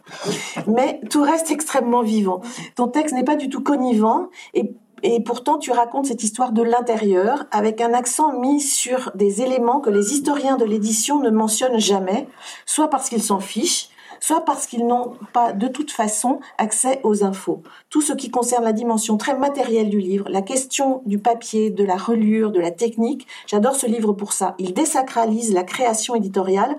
Mais 0.66 1.00
tout 1.10 1.22
reste 1.22 1.50
extrêmement 1.50 2.02
vivant. 2.02 2.40
Ton 2.74 2.88
texte 2.88 3.14
n'est 3.14 3.24
pas 3.24 3.36
du 3.36 3.48
tout 3.48 3.62
connivant 3.62 4.30
et 4.54 4.72
et 5.02 5.20
pourtant, 5.20 5.58
tu 5.58 5.70
racontes 5.70 6.06
cette 6.06 6.22
histoire 6.22 6.52
de 6.52 6.62
l'intérieur 6.62 7.44
avec 7.50 7.80
un 7.80 7.92
accent 7.92 8.38
mis 8.38 8.60
sur 8.60 9.10
des 9.14 9.42
éléments 9.42 9.80
que 9.80 9.90
les 9.90 10.12
historiens 10.12 10.56
de 10.56 10.64
l'édition 10.64 11.20
ne 11.20 11.30
mentionnent 11.30 11.78
jamais, 11.78 12.28
soit 12.66 12.88
parce 12.88 13.08
qu'ils 13.08 13.22
s'en 13.22 13.40
fichent, 13.40 13.89
soit 14.20 14.44
parce 14.44 14.66
qu'ils 14.66 14.86
n'ont 14.86 15.14
pas 15.32 15.52
de 15.52 15.66
toute 15.66 15.90
façon 15.90 16.40
accès 16.58 17.00
aux 17.02 17.24
infos. 17.24 17.62
Tout 17.88 18.02
ce 18.02 18.12
qui 18.12 18.30
concerne 18.30 18.64
la 18.64 18.72
dimension 18.72 19.16
très 19.16 19.36
matérielle 19.36 19.88
du 19.88 19.98
livre, 19.98 20.28
la 20.28 20.42
question 20.42 21.02
du 21.06 21.18
papier, 21.18 21.70
de 21.70 21.84
la 21.84 21.96
relure, 21.96 22.52
de 22.52 22.60
la 22.60 22.70
technique, 22.70 23.26
j'adore 23.46 23.74
ce 23.74 23.86
livre 23.86 24.12
pour 24.12 24.32
ça. 24.32 24.54
Il 24.58 24.74
désacralise 24.74 25.52
la 25.52 25.64
création 25.64 26.14
éditoriale 26.14 26.76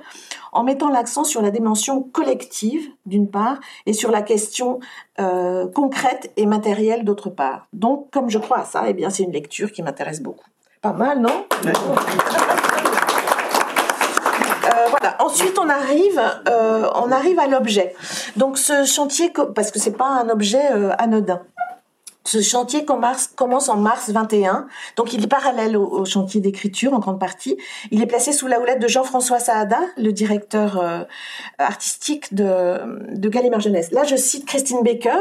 en 0.51 0.63
mettant 0.63 0.89
l'accent 0.89 1.23
sur 1.23 1.41
la 1.41 1.51
dimension 1.51 2.01
collective 2.01 2.89
d'une 3.05 3.29
part 3.29 3.59
et 3.85 3.93
sur 3.93 4.11
la 4.11 4.21
question 4.21 4.79
euh, 5.19 5.67
concrète 5.67 6.31
et 6.37 6.45
matérielle 6.45 7.03
d'autre 7.03 7.29
part. 7.29 7.67
Donc, 7.73 8.09
comme 8.11 8.29
je 8.29 8.37
crois 8.37 8.59
à 8.59 8.65
ça, 8.65 8.83
eh 8.87 8.93
bien, 8.93 9.09
c'est 9.09 9.23
une 9.23 9.31
lecture 9.31 9.71
qui 9.71 9.81
m'intéresse 9.81 10.21
beaucoup. 10.21 10.45
Pas 10.81 10.93
mal, 10.93 11.19
non? 11.19 11.45
Ensuite, 15.31 15.57
on 15.57 15.69
arrive, 15.69 16.21
euh, 16.49 16.89
on 16.93 17.09
arrive 17.09 17.39
à 17.39 17.47
l'objet. 17.47 17.95
Donc, 18.35 18.57
ce 18.57 18.83
chantier, 18.83 19.31
parce 19.55 19.71
que 19.71 19.79
c'est 19.79 19.95
pas 19.95 20.07
un 20.07 20.27
objet 20.27 20.71
euh, 20.73 20.91
anodin. 20.97 21.41
Ce 22.23 22.39
chantier 22.41 22.85
commence 22.85 23.69
en 23.69 23.77
mars 23.77 24.11
21, 24.11 24.67
donc 24.95 25.11
il 25.13 25.23
est 25.23 25.27
parallèle 25.27 25.75
au, 25.75 26.05
chantier 26.05 26.39
d'écriture 26.39 26.93
en 26.93 26.99
grande 26.99 27.19
partie. 27.19 27.57
Il 27.89 28.01
est 28.01 28.05
placé 28.05 28.31
sous 28.31 28.45
la 28.45 28.61
houlette 28.61 28.79
de 28.79 28.87
Jean-François 28.87 29.39
Saada, 29.39 29.79
le 29.97 30.11
directeur 30.11 30.77
euh, 30.79 31.03
artistique 31.57 32.33
de, 32.33 33.15
de 33.15 33.29
Gallimard 33.29 33.61
Jeunesse. 33.61 33.91
Là, 33.91 34.03
je 34.03 34.15
cite 34.15 34.45
Christine 34.45 34.83
Baker. 34.83 35.11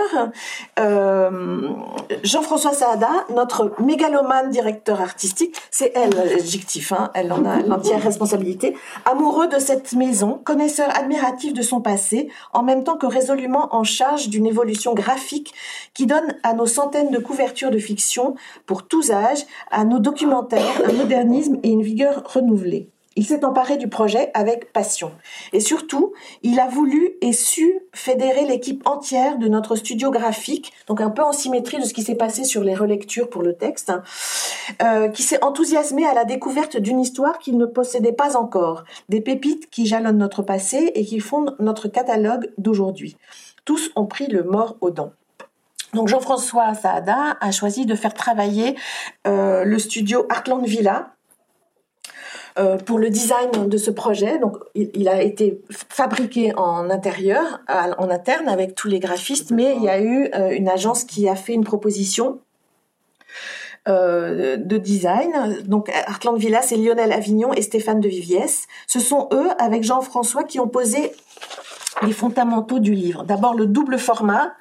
Euh, 0.78 1.68
Jean-François 2.22 2.74
Saada, 2.74 3.10
notre 3.34 3.72
mégalomane 3.80 4.50
directeur 4.50 5.00
artistique, 5.00 5.56
c'est 5.70 5.92
elle 5.94 6.10
l'adjectif, 6.10 6.92
hein, 6.92 7.10
elle 7.14 7.32
en 7.32 7.46
a 7.46 7.60
l'entière 7.60 8.02
responsabilité, 8.02 8.76
amoureux 9.06 9.48
de 9.48 9.58
cette 9.58 9.94
maison, 9.94 10.38
connaisseur 10.44 10.94
admiratif 10.94 11.54
de 11.54 11.62
son 11.62 11.80
passé, 11.80 12.28
en 12.52 12.62
même 12.62 12.84
temps 12.84 12.98
que 12.98 13.06
résolument 13.06 13.74
en 13.74 13.84
charge 13.84 14.28
d'une 14.28 14.46
évolution 14.46 14.92
graphique 14.92 15.54
qui 15.94 16.06
donne 16.06 16.34
à 16.42 16.52
nos 16.52 16.66
centaines 16.66 16.99
de 17.04 17.18
couvertures 17.18 17.70
de 17.70 17.78
fiction 17.78 18.34
pour 18.66 18.86
tous 18.86 19.10
âges, 19.10 19.46
à 19.70 19.84
nos 19.84 19.98
documentaires, 19.98 20.82
un 20.84 20.92
modernisme 20.92 21.58
et 21.62 21.70
une 21.70 21.82
vigueur 21.82 22.22
renouvelée. 22.32 22.90
Il 23.16 23.26
s'est 23.26 23.44
emparé 23.44 23.76
du 23.76 23.88
projet 23.88 24.30
avec 24.34 24.72
passion. 24.72 25.10
Et 25.52 25.58
surtout, 25.58 26.12
il 26.42 26.60
a 26.60 26.68
voulu 26.68 27.16
et 27.20 27.32
su 27.32 27.80
fédérer 27.92 28.46
l'équipe 28.46 28.86
entière 28.86 29.36
de 29.38 29.48
notre 29.48 29.74
studio 29.74 30.12
graphique, 30.12 30.72
donc 30.86 31.00
un 31.00 31.10
peu 31.10 31.22
en 31.22 31.32
symétrie 31.32 31.78
de 31.78 31.84
ce 31.84 31.92
qui 31.92 32.02
s'est 32.02 32.14
passé 32.14 32.44
sur 32.44 32.62
les 32.62 32.74
relectures 32.74 33.28
pour 33.28 33.42
le 33.42 33.54
texte, 33.54 33.92
euh, 34.80 35.08
qui 35.08 35.24
s'est 35.24 35.42
enthousiasmé 35.42 36.06
à 36.06 36.14
la 36.14 36.24
découverte 36.24 36.76
d'une 36.76 37.00
histoire 37.00 37.40
qu'il 37.40 37.58
ne 37.58 37.66
possédait 37.66 38.12
pas 38.12 38.36
encore, 38.36 38.84
des 39.08 39.20
pépites 39.20 39.68
qui 39.70 39.86
jalonnent 39.86 40.18
notre 40.18 40.42
passé 40.42 40.92
et 40.94 41.04
qui 41.04 41.18
fondent 41.18 41.56
notre 41.58 41.88
catalogue 41.88 42.52
d'aujourd'hui. 42.58 43.16
Tous 43.64 43.90
ont 43.96 44.06
pris 44.06 44.28
le 44.28 44.44
mort 44.44 44.76
aux 44.80 44.90
dents. 44.90 45.12
Donc 45.94 46.08
Jean-François 46.08 46.74
Saada 46.74 47.36
a 47.40 47.50
choisi 47.50 47.86
de 47.86 47.94
faire 47.94 48.14
travailler 48.14 48.76
euh, 49.26 49.64
le 49.64 49.78
studio 49.78 50.26
Artland 50.28 50.64
Villa 50.64 51.10
euh, 52.58 52.76
pour 52.78 52.98
le 52.98 53.10
design 53.10 53.68
de 53.68 53.76
ce 53.76 53.90
projet. 53.90 54.38
Donc 54.38 54.56
il, 54.74 55.08
a 55.08 55.22
été 55.22 55.60
fabriqué 55.70 56.54
en 56.56 56.90
intérieur, 56.90 57.60
en 57.68 58.10
interne 58.10 58.48
avec 58.48 58.74
tous 58.74 58.88
les 58.88 59.00
graphistes, 59.00 59.50
mais 59.50 59.74
il 59.76 59.82
y 59.82 59.88
a 59.88 60.00
eu 60.00 60.30
euh, 60.34 60.50
une 60.50 60.68
agence 60.68 61.04
qui 61.04 61.28
a 61.28 61.34
fait 61.34 61.54
une 61.54 61.64
proposition 61.64 62.40
de 63.86 64.76
design. 64.76 65.64
Donc 65.64 65.90
Artland 66.06 66.36
Villa, 66.38 66.62
c'est 66.62 66.76
Lionel 66.76 67.12
Avignon 67.12 67.52
et 67.52 67.62
Stéphane 67.62 67.98
de 67.98 68.08
Viviès. 68.08 68.66
Ce 68.86 69.00
sont 69.00 69.28
eux, 69.32 69.48
avec 69.58 69.82
Jean-François, 69.82 70.44
qui 70.44 70.60
ont 70.60 70.68
posé 70.68 71.10
les 72.02 72.12
fondamentaux 72.12 72.78
du 72.78 72.92
livre. 72.92 73.24
D'abord 73.24 73.54
le 73.54 73.66
double 73.66 73.98
format, 73.98 74.52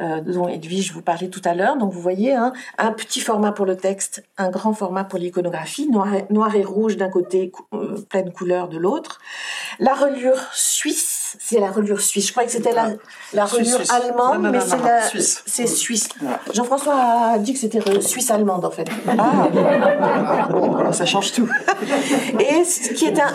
euh, 0.00 0.20
dont 0.20 0.46
Edwige 0.46 0.92
vous 0.92 1.00
parlait 1.00 1.28
tout 1.28 1.40
à 1.44 1.54
l'heure. 1.54 1.78
Donc 1.78 1.92
vous 1.92 2.00
voyez, 2.00 2.34
hein, 2.34 2.52
un 2.76 2.92
petit 2.92 3.20
format 3.20 3.52
pour 3.52 3.64
le 3.64 3.76
texte, 3.76 4.22
un 4.36 4.50
grand 4.50 4.74
format 4.74 5.04
pour 5.04 5.18
l'iconographie, 5.18 5.88
noir, 5.88 6.08
noir 6.30 6.54
et 6.54 6.64
rouge 6.64 6.96
d'un 6.96 7.08
côté, 7.08 7.50
euh, 7.72 7.96
pleine 8.08 8.30
couleur 8.30 8.68
de 8.68 8.76
l'autre. 8.76 9.20
La 9.78 9.94
relure 9.94 10.38
suisse, 10.52 11.25
c'est 11.38 11.60
la 11.60 11.70
relure 11.70 12.00
suisse. 12.00 12.26
Je 12.26 12.32
croyais 12.32 12.46
que 12.46 12.52
c'était 12.52 12.72
la, 12.72 12.90
la 13.32 13.44
relure 13.44 13.76
suisse. 13.76 13.92
allemande, 13.92 14.34
non, 14.34 14.40
non, 14.40 14.50
mais 14.50 14.60
c'est 14.60 14.78
la, 14.78 15.02
suisse. 15.02 15.42
C'est 15.46 15.66
suisse. 15.66 16.08
Jean-François 16.52 16.94
a 17.34 17.38
dit 17.38 17.52
que 17.52 17.58
c'était 17.58 17.80
suisse 18.00 18.30
allemande 18.30 18.64
en 18.64 18.70
fait. 18.70 18.88
Ah. 19.18 19.48
ça 20.92 21.06
change 21.06 21.32
tout. 21.32 21.48
et 22.40 22.64
ce 22.64 22.92
qui 22.92 23.06
est 23.06 23.20
un, 23.20 23.32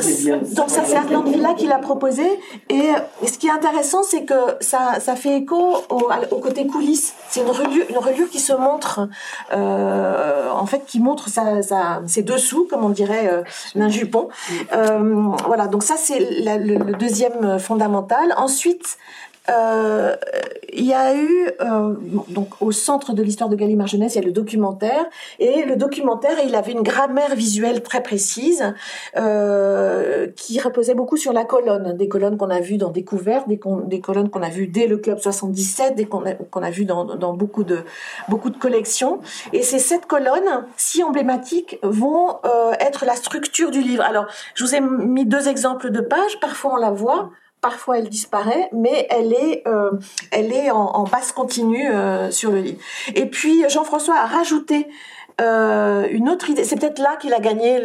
donc 0.55 0.69
ça 0.69 0.83
c'est 0.85 0.95
Arland 0.95 1.23
Villa 1.23 1.53
qui 1.53 1.67
l'a 1.67 1.79
proposé. 1.79 2.23
Et, 2.69 2.91
ce 3.25 3.37
qui 3.37 3.47
est 3.47 3.51
intéressant, 3.51 4.03
c'est 4.03 4.25
que 4.25 4.33
ça, 4.59 4.99
ça 4.99 5.15
fait 5.15 5.37
écho 5.37 5.77
au, 5.89 6.09
au 6.31 6.39
côté 6.39 6.67
coulisses. 6.67 7.13
C'est 7.29 7.41
une 7.41 7.49
reliure, 7.49 7.85
une 7.89 7.97
reliure 7.97 8.29
qui 8.29 8.39
se 8.39 8.53
montre, 8.53 9.07
euh, 9.53 10.49
en 10.51 10.65
fait, 10.65 10.85
qui 10.85 10.99
montre 10.99 11.29
sa, 11.29 11.61
sa, 11.61 12.01
ses 12.07 12.23
dessous, 12.23 12.67
comme 12.69 12.83
on 12.83 12.89
dirait 12.89 13.29
euh, 13.31 13.43
d'un 13.75 13.89
jupon. 13.89 14.29
Euh, 14.73 15.29
voilà, 15.45 15.67
donc 15.67 15.83
ça 15.83 15.95
c'est 15.97 16.19
le, 16.19 16.77
le, 16.77 16.93
deuxième 16.93 17.59
Ensuite, 18.37 18.97
euh, 19.49 20.15
il 20.71 20.85
y 20.85 20.93
a 20.93 21.15
eu 21.15 21.49
euh, 21.61 21.95
donc 22.29 22.61
au 22.61 22.71
centre 22.71 23.13
de 23.13 23.23
l'histoire 23.23 23.49
de 23.49 23.55
Gallimard 23.55 23.87
Jeunesse, 23.87 24.13
il 24.15 24.19
y 24.19 24.21
a 24.21 24.25
le 24.25 24.31
documentaire. 24.31 25.05
Et 25.39 25.63
le 25.65 25.75
documentaire 25.75 26.37
il 26.45 26.55
avait 26.55 26.71
une 26.71 26.83
grammaire 26.83 27.35
visuelle 27.35 27.81
très 27.81 28.03
précise 28.03 28.73
euh, 29.17 30.27
qui 30.35 30.59
reposait 30.59 30.93
beaucoup 30.93 31.17
sur 31.17 31.33
la 31.33 31.43
colonne, 31.43 31.97
des 31.97 32.07
colonnes 32.07 32.37
qu'on 32.37 32.49
a 32.49 32.59
vues 32.59 32.77
dans 32.77 32.91
Découverte, 32.91 33.47
des, 33.47 33.59
des 33.85 33.99
colonnes 33.99 34.29
qu'on 34.29 34.43
a 34.43 34.49
vues 34.49 34.67
dès 34.67 34.87
le 34.87 34.97
club 34.97 35.19
77, 35.19 35.95
des 35.95 36.05
qu'on 36.05 36.25
a, 36.25 36.33
qu'on 36.33 36.61
a 36.61 36.69
vues 36.69 36.85
dans, 36.85 37.03
dans 37.03 37.33
beaucoup 37.33 37.63
de 37.63 37.79
beaucoup 38.29 38.51
de 38.51 38.57
collections. 38.57 39.19
Et 39.53 39.63
ces 39.63 39.79
sept 39.79 40.05
colonnes 40.05 40.65
si 40.77 41.03
emblématiques 41.03 41.79
vont 41.83 42.37
être 42.79 43.05
la 43.05 43.15
structure 43.15 43.71
du 43.71 43.81
livre. 43.81 44.03
Alors 44.03 44.27
je 44.53 44.63
vous 44.63 44.75
ai 44.75 44.81
mis 44.81 45.25
deux 45.25 45.47
exemples 45.47 45.89
de 45.89 46.01
pages, 46.01 46.39
parfois 46.39 46.73
on 46.73 46.77
la 46.77 46.91
voit 46.91 47.31
parfois 47.61 47.99
elle 47.99 48.09
disparaît, 48.09 48.69
mais 48.73 49.07
elle 49.09 49.33
est, 49.33 49.63
euh, 49.67 49.91
elle 50.31 50.51
est 50.51 50.71
en, 50.71 50.87
en 50.95 51.03
basse 51.03 51.31
continue 51.31 51.89
euh, 51.89 52.31
sur 52.31 52.51
le 52.51 52.59
livre. 52.59 52.79
Et 53.15 53.27
puis 53.27 53.63
Jean-François 53.69 54.15
a 54.15 54.25
rajouté 54.25 54.87
euh, 55.39 56.07
une 56.11 56.29
autre 56.29 56.49
idée. 56.49 56.63
C'est 56.63 56.75
peut-être 56.75 56.99
là 56.99 57.15
qu'il 57.17 57.33
a 57.33 57.39
gagné 57.39 57.81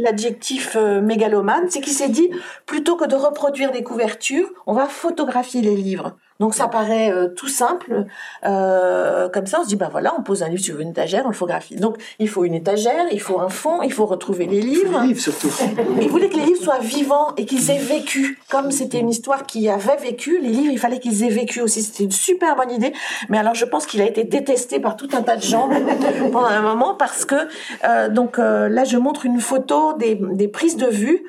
l'adjectif 0.00 0.76
euh, 0.76 1.00
mégalomane, 1.00 1.68
c'est 1.68 1.80
qu'il 1.80 1.92
s'est 1.92 2.08
dit, 2.08 2.30
plutôt 2.66 2.96
que 2.96 3.04
de 3.04 3.16
reproduire 3.16 3.72
des 3.72 3.82
couvertures, 3.82 4.48
on 4.66 4.72
va 4.72 4.86
photographier 4.86 5.60
les 5.60 5.76
livres. 5.76 6.16
Donc 6.42 6.54
ça 6.54 6.66
paraît 6.66 7.12
euh, 7.12 7.28
tout 7.28 7.46
simple, 7.46 8.04
euh, 8.44 9.28
comme 9.28 9.46
ça 9.46 9.60
on 9.60 9.62
se 9.62 9.68
dit 9.68 9.76
ben 9.76 9.88
voilà, 9.88 10.12
on 10.18 10.22
pose 10.24 10.42
un 10.42 10.48
livre 10.48 10.60
sur 10.60 10.80
une 10.80 10.88
étagère, 10.88 11.22
on 11.24 11.28
le 11.28 11.34
photographie. 11.34 11.76
Donc 11.76 11.98
il 12.18 12.28
faut 12.28 12.44
une 12.44 12.54
étagère, 12.54 13.04
il 13.12 13.20
faut 13.20 13.38
un 13.38 13.48
fond, 13.48 13.80
il 13.82 13.92
faut 13.92 14.06
retrouver 14.06 14.46
les 14.46 14.60
livres. 14.60 15.02
Les 15.02 15.06
livres 15.06 15.20
surtout. 15.20 15.52
Il 16.00 16.08
voulait 16.08 16.28
que 16.28 16.36
les 16.36 16.46
livres 16.46 16.60
soient 16.60 16.80
vivants 16.80 17.28
et 17.36 17.46
qu'ils 17.46 17.70
aient 17.70 17.78
vécu. 17.78 18.40
Comme 18.50 18.72
c'était 18.72 18.98
une 18.98 19.08
histoire 19.08 19.46
qui 19.46 19.68
avait 19.68 19.98
vécu, 19.98 20.40
les 20.40 20.48
livres 20.48 20.72
il 20.72 20.80
fallait 20.80 20.98
qu'ils 20.98 21.22
aient 21.22 21.28
vécu 21.28 21.60
aussi. 21.60 21.80
C'était 21.80 22.02
une 22.02 22.10
super 22.10 22.56
bonne 22.56 22.72
idée. 22.72 22.92
Mais 23.28 23.38
alors 23.38 23.54
je 23.54 23.64
pense 23.64 23.86
qu'il 23.86 24.00
a 24.00 24.04
été 24.04 24.24
détesté 24.24 24.80
par 24.80 24.96
tout 24.96 25.10
un 25.12 25.22
tas 25.22 25.36
de 25.36 25.42
gens 25.42 25.70
pendant 26.32 26.48
un 26.48 26.62
moment 26.62 26.96
parce 26.96 27.24
que 27.24 27.36
euh, 27.84 28.08
donc 28.08 28.38
là 28.38 28.82
je 28.82 28.96
montre 28.96 29.26
une 29.26 29.38
photo 29.38 29.92
des, 29.92 30.18
des 30.20 30.48
prises 30.48 30.76
de 30.76 30.88
vue 30.88 31.22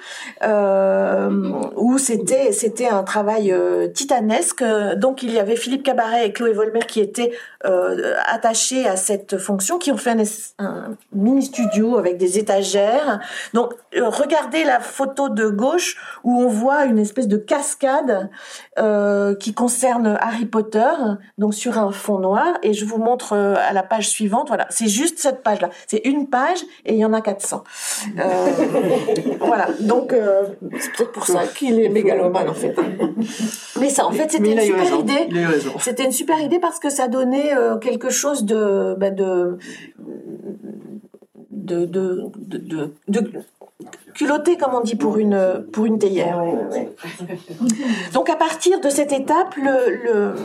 où 1.78 1.98
c'était 2.00 2.52
c'était 2.52 2.88
un 2.88 3.04
travail 3.04 3.56
titanesque 3.94 4.64
donc 5.04 5.22
il 5.22 5.34
y 5.34 5.38
avait 5.38 5.58
Philippe 5.58 5.84
Cabaret 5.84 6.26
et 6.26 6.32
Chloé 6.32 6.54
Volmer 6.54 6.80
qui 6.88 7.02
étaient 7.02 7.34
euh, 7.66 8.16
attachés 8.26 8.88
à 8.88 8.96
cette 8.96 9.38
fonction, 9.38 9.78
qui 9.78 9.92
ont 9.92 9.98
fait 9.98 10.12
un, 10.12 10.24
un 10.66 10.96
mini 11.12 11.44
studio 11.44 11.98
avec 11.98 12.16
des 12.16 12.40
étagères. 12.40 13.20
Donc 13.54 13.74
euh, 13.98 14.08
regardez 14.08 14.64
la 14.64 14.80
photo 14.80 15.28
de 15.28 15.50
gauche 15.50 15.98
où 16.24 16.40
on 16.40 16.48
voit 16.48 16.86
une 16.86 17.00
espèce 17.00 17.28
de 17.28 17.36
cascade 17.36 18.30
euh, 18.80 19.36
qui 19.36 19.54
concerne 19.54 20.18
Harry 20.22 20.46
Potter, 20.46 20.94
donc 21.38 21.54
sur 21.54 21.78
un 21.78 21.92
fond 21.92 22.20
noir. 22.20 22.58
Et 22.64 22.72
je 22.72 22.86
vous 22.86 22.98
montre 22.98 23.34
à 23.34 23.74
la 23.74 23.84
page 23.84 24.08
suivante. 24.08 24.48
Voilà, 24.48 24.68
c'est 24.70 24.88
juste 24.88 25.20
cette 25.20 25.44
page-là. 25.44 25.70
C'est 25.86 26.02
une 26.06 26.30
page 26.30 26.60
et 26.86 26.94
il 26.94 27.00
y 27.00 27.04
en 27.04 27.12
a 27.12 27.20
400. 27.20 27.66
Euh, 28.20 28.24
voilà, 29.42 29.68
donc 29.82 30.16
c'est 30.80 30.94
peut-être 30.94 31.12
pour 31.12 31.26
ça 31.26 31.46
qu'il 31.46 31.78
est 31.82 31.90
mégalomane 31.90 32.48
en 32.48 32.54
fait. 32.54 32.74
Mais 33.82 33.90
ça, 33.90 34.06
en 34.06 34.12
fait, 34.12 34.32
c'était 34.32 34.54
une 34.54 34.62
super 34.62 34.93
raison. 34.94 35.04
idée. 35.04 35.28
Il 35.30 35.38
a 35.38 35.42
eu 35.42 35.46
raison. 35.48 35.72
C'était 35.80 36.06
une 36.06 36.12
super 36.12 36.40
idée 36.40 36.60
parce 36.60 36.80
que 36.80 36.90
ça 36.90 37.08
donnait 37.08 37.54
euh, 37.56 37.78
quelque 37.78 38.10
chose 38.10 38.46
de, 38.46 38.96
bah, 38.98 39.10
de, 39.12 39.58
de, 41.52 41.86
de, 41.86 42.30
de, 42.38 42.58
de- 42.58 42.92
de 43.08 43.32
culotté, 44.14 44.58
comme 44.58 44.74
on 44.74 44.82
dit, 44.82 44.96
pour 44.96 45.18
une, 45.18 45.66
pour 45.72 45.86
une 45.86 46.00
théière. 46.00 46.42
Donc 48.14 48.30
à 48.30 48.36
partir 48.36 48.80
de 48.80 48.90
cette 48.90 49.12
étape, 49.12 49.56
le, 49.56 50.36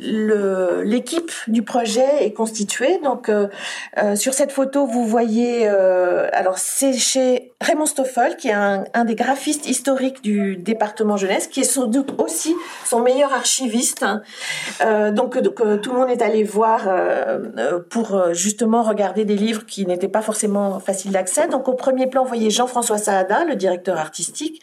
le, 0.00 0.82
l'équipe 0.82 1.30
du 1.46 1.62
projet 1.62 2.24
est 2.24 2.32
constituée. 2.32 2.98
Donc 3.02 3.28
euh, 3.28 3.48
euh, 3.98 4.16
sur 4.16 4.34
cette 4.34 4.52
photo, 4.52 4.86
vous 4.86 5.04
voyez, 5.06 5.68
euh, 5.68 6.28
alors 6.32 6.58
c'est 6.58 6.92
chez 6.92 7.52
Raymond 7.60 7.86
Stoffel, 7.86 8.36
qui 8.36 8.48
est 8.48 8.52
un, 8.52 8.84
un 8.94 9.04
des 9.04 9.14
graphistes 9.14 9.68
historiques 9.68 10.22
du 10.22 10.56
département 10.56 11.16
jeunesse, 11.16 11.46
qui 11.46 11.60
est 11.60 11.64
sans 11.64 11.86
doute 11.86 12.14
aussi 12.18 12.54
son 12.84 13.00
meilleur 13.00 13.32
archiviste. 13.32 14.02
hein. 14.02 14.22
Donc, 15.12 15.38
donc, 15.38 15.56
tout 15.82 15.92
le 15.92 15.98
monde 15.98 16.10
est 16.10 16.22
allé 16.22 16.44
voir 16.44 16.88
pour 17.90 18.32
justement 18.32 18.82
regarder 18.82 19.24
des 19.24 19.34
livres 19.34 19.66
qui 19.66 19.86
n'étaient 19.86 20.08
pas 20.08 20.22
forcément 20.22 20.78
faciles 20.80 21.10
d'accès. 21.10 21.48
Donc 21.48 21.68
au 21.68 21.74
premier 21.74 22.06
plan, 22.06 22.22
vous 22.22 22.28
voyez 22.28 22.50
Jean-François 22.50 22.77
Saada, 22.82 23.44
le 23.44 23.56
directeur 23.56 23.98
artistique. 23.98 24.60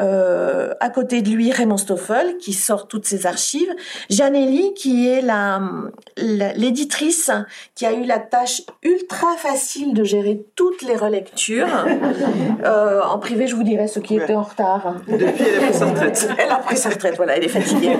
Euh, 0.00 0.74
à 0.80 0.90
côté 0.90 1.22
de 1.22 1.30
lui, 1.30 1.52
Raymond 1.52 1.76
Stoffel, 1.76 2.36
qui 2.38 2.52
sort 2.52 2.88
toutes 2.88 3.06
ses 3.06 3.26
archives. 3.26 3.74
Janelli, 4.10 4.74
qui 4.74 5.08
est 5.08 5.20
la 5.20 5.60
l'éditrice 6.16 7.30
qui 7.74 7.86
a 7.86 7.92
eu 7.92 8.04
la 8.04 8.18
tâche 8.18 8.62
ultra 8.82 9.36
facile 9.36 9.94
de 9.94 10.04
gérer 10.04 10.44
toutes 10.54 10.82
les 10.82 10.96
relectures. 10.96 11.68
Euh, 12.64 13.00
en 13.02 13.18
privé, 13.18 13.46
je 13.46 13.54
vous 13.54 13.62
dirais 13.62 13.86
ce 13.86 14.00
qui 14.00 14.16
était 14.16 14.34
en 14.34 14.42
retard. 14.42 14.96
Depuis, 15.06 15.44
elle 15.44 15.62
a 15.62 15.66
pris 15.68 15.76
sa 15.76 15.86
retraite. 15.86 16.28
Elle 16.38 16.50
a 16.50 16.56
pris 16.56 16.76
sa 16.76 16.88
retraite, 16.90 17.16
voilà, 17.16 17.36
elle 17.36 17.44
est 17.44 17.48
fatiguée. 17.48 17.96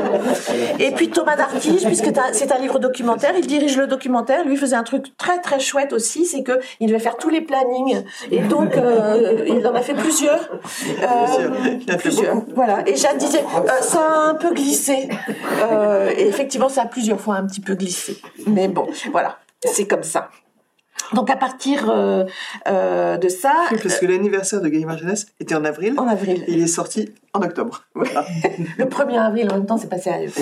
Et 0.78 0.90
puis 0.90 1.08
Thomas 1.10 1.36
Dartige, 1.36 1.84
puisque 1.84 2.10
c'est 2.32 2.52
un 2.52 2.58
livre 2.58 2.78
documentaire, 2.78 3.32
il 3.38 3.46
dirige 3.46 3.76
le 3.76 3.86
documentaire. 3.86 4.44
Lui 4.44 4.56
faisait 4.56 4.76
un 4.76 4.82
truc 4.82 5.16
très 5.16 5.40
très 5.40 5.60
chouette 5.60 5.92
aussi, 5.92 6.26
c'est 6.26 6.42
que 6.42 6.58
il 6.80 6.88
devait 6.88 6.98
faire 6.98 7.16
tous 7.16 7.28
les 7.28 7.40
plannings. 7.40 8.02
Et 8.30 8.40
donc 8.40 8.75
euh, 8.76 9.44
il 9.46 9.66
en 9.66 9.74
a 9.74 9.80
fait 9.80 9.94
plusieurs. 9.94 10.40
Euh, 10.50 11.78
Il 11.80 11.90
a 11.90 11.98
fait 11.98 12.08
plusieurs. 12.08 12.36
Voilà. 12.54 12.88
Et 12.88 12.96
Jeanne 12.96 13.18
disait, 13.18 13.42
euh, 13.42 13.68
ça 13.80 14.00
a 14.00 14.28
un 14.28 14.34
peu 14.34 14.54
glissé. 14.54 15.08
Et 16.16 16.26
effectivement, 16.26 16.68
ça 16.68 16.82
a 16.82 16.86
plusieurs 16.86 17.20
fois 17.20 17.36
un 17.36 17.46
petit 17.46 17.60
peu 17.60 17.74
glissé. 17.74 18.18
Mais 18.46 18.68
bon, 18.68 18.86
voilà, 19.10 19.38
c'est 19.64 19.86
comme 19.86 20.02
ça. 20.02 20.30
Donc 21.14 21.30
à 21.30 21.36
partir 21.36 21.90
euh, 21.90 22.24
euh, 22.68 23.16
de 23.16 23.28
ça, 23.28 23.52
Oui, 23.72 23.78
Parce 23.82 23.98
que 23.98 24.06
l'anniversaire 24.06 24.60
de 24.60 24.68
Gallimard 24.68 24.98
Jeunesse 24.98 25.26
était 25.40 25.54
en 25.54 25.64
avril. 25.64 25.94
en 25.98 26.08
avril. 26.08 26.44
Et 26.46 26.52
il 26.52 26.62
est 26.62 26.66
sorti 26.66 27.10
en 27.34 27.42
octobre. 27.42 27.82
Voilà. 27.94 28.24
Le 28.78 28.84
1er 28.84 29.18
avril, 29.18 29.48
en 29.50 29.56
même 29.56 29.66
temps, 29.66 29.78
c'est 29.78 29.88
pas 29.88 29.98
sérieux. 29.98 30.30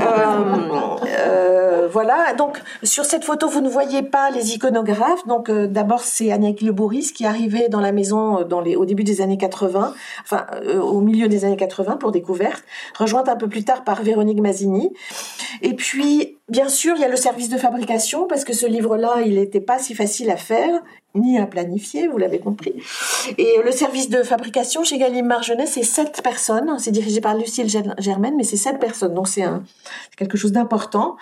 Euh, 0.00 0.96
euh, 1.18 1.88
voilà. 1.90 2.32
Donc, 2.34 2.60
sur 2.82 3.04
cette 3.04 3.24
photo, 3.24 3.48
vous 3.48 3.60
ne 3.60 3.68
voyez 3.68 4.02
pas 4.02 4.30
les 4.30 4.54
iconographes. 4.54 5.26
Donc, 5.26 5.48
euh, 5.50 5.66
d'abord, 5.66 6.00
c'est 6.00 6.32
Agnès 6.32 6.60
Le 6.60 6.72
Bourris 6.72 7.12
qui 7.14 7.26
arrivait 7.26 7.68
dans 7.68 7.80
la 7.80 7.92
maison 7.92 8.40
euh, 8.40 8.44
dans 8.44 8.60
les, 8.60 8.76
au 8.76 8.84
début 8.84 9.04
des 9.04 9.20
années 9.20 9.36
80, 9.36 9.94
enfin, 10.22 10.46
euh, 10.64 10.80
au 10.80 11.00
milieu 11.00 11.28
des 11.28 11.44
années 11.44 11.56
80 11.56 11.96
pour 11.96 12.12
découverte, 12.12 12.62
rejointe 12.98 13.28
un 13.28 13.36
peu 13.36 13.48
plus 13.48 13.64
tard 13.64 13.84
par 13.84 14.02
Véronique 14.02 14.40
Mazzini. 14.40 14.92
Et 15.62 15.74
puis, 15.74 16.38
bien 16.50 16.68
sûr, 16.68 16.94
il 16.96 17.02
y 17.02 17.04
a 17.04 17.08
le 17.08 17.16
service 17.16 17.48
de 17.48 17.56
fabrication 17.56 18.26
parce 18.26 18.44
que 18.44 18.52
ce 18.52 18.66
livre-là, 18.66 19.22
il 19.24 19.36
n'était 19.36 19.60
pas 19.60 19.78
si 19.78 19.94
facile 19.94 20.30
à 20.30 20.36
faire 20.36 20.82
ni 21.14 21.38
à 21.38 21.46
planifier, 21.46 22.06
vous 22.06 22.18
l'avez 22.18 22.38
compris. 22.38 22.72
Et 23.36 23.56
le 23.64 23.72
service 23.72 24.10
de 24.10 24.22
fabrication 24.22 24.84
chez 24.84 24.96
Gallimard 24.96 25.42
Jeunesse, 25.42 25.72
c'est 25.74 25.82
sept 25.82 26.22
personnes. 26.22 26.78
C'est 26.78 26.92
dirigé 26.92 27.20
par 27.20 27.34
Lucille 27.34 27.66
Ger- 27.66 27.94
Germaine, 27.98 28.34
mais 28.36 28.44
c'est 28.44 28.56
sept 28.56 28.78
personnes. 28.78 29.14
Donc 29.14 29.26
c'est 29.26 29.44
quelque 30.16 30.38
chose 30.38 30.52
d'important. 30.52 31.16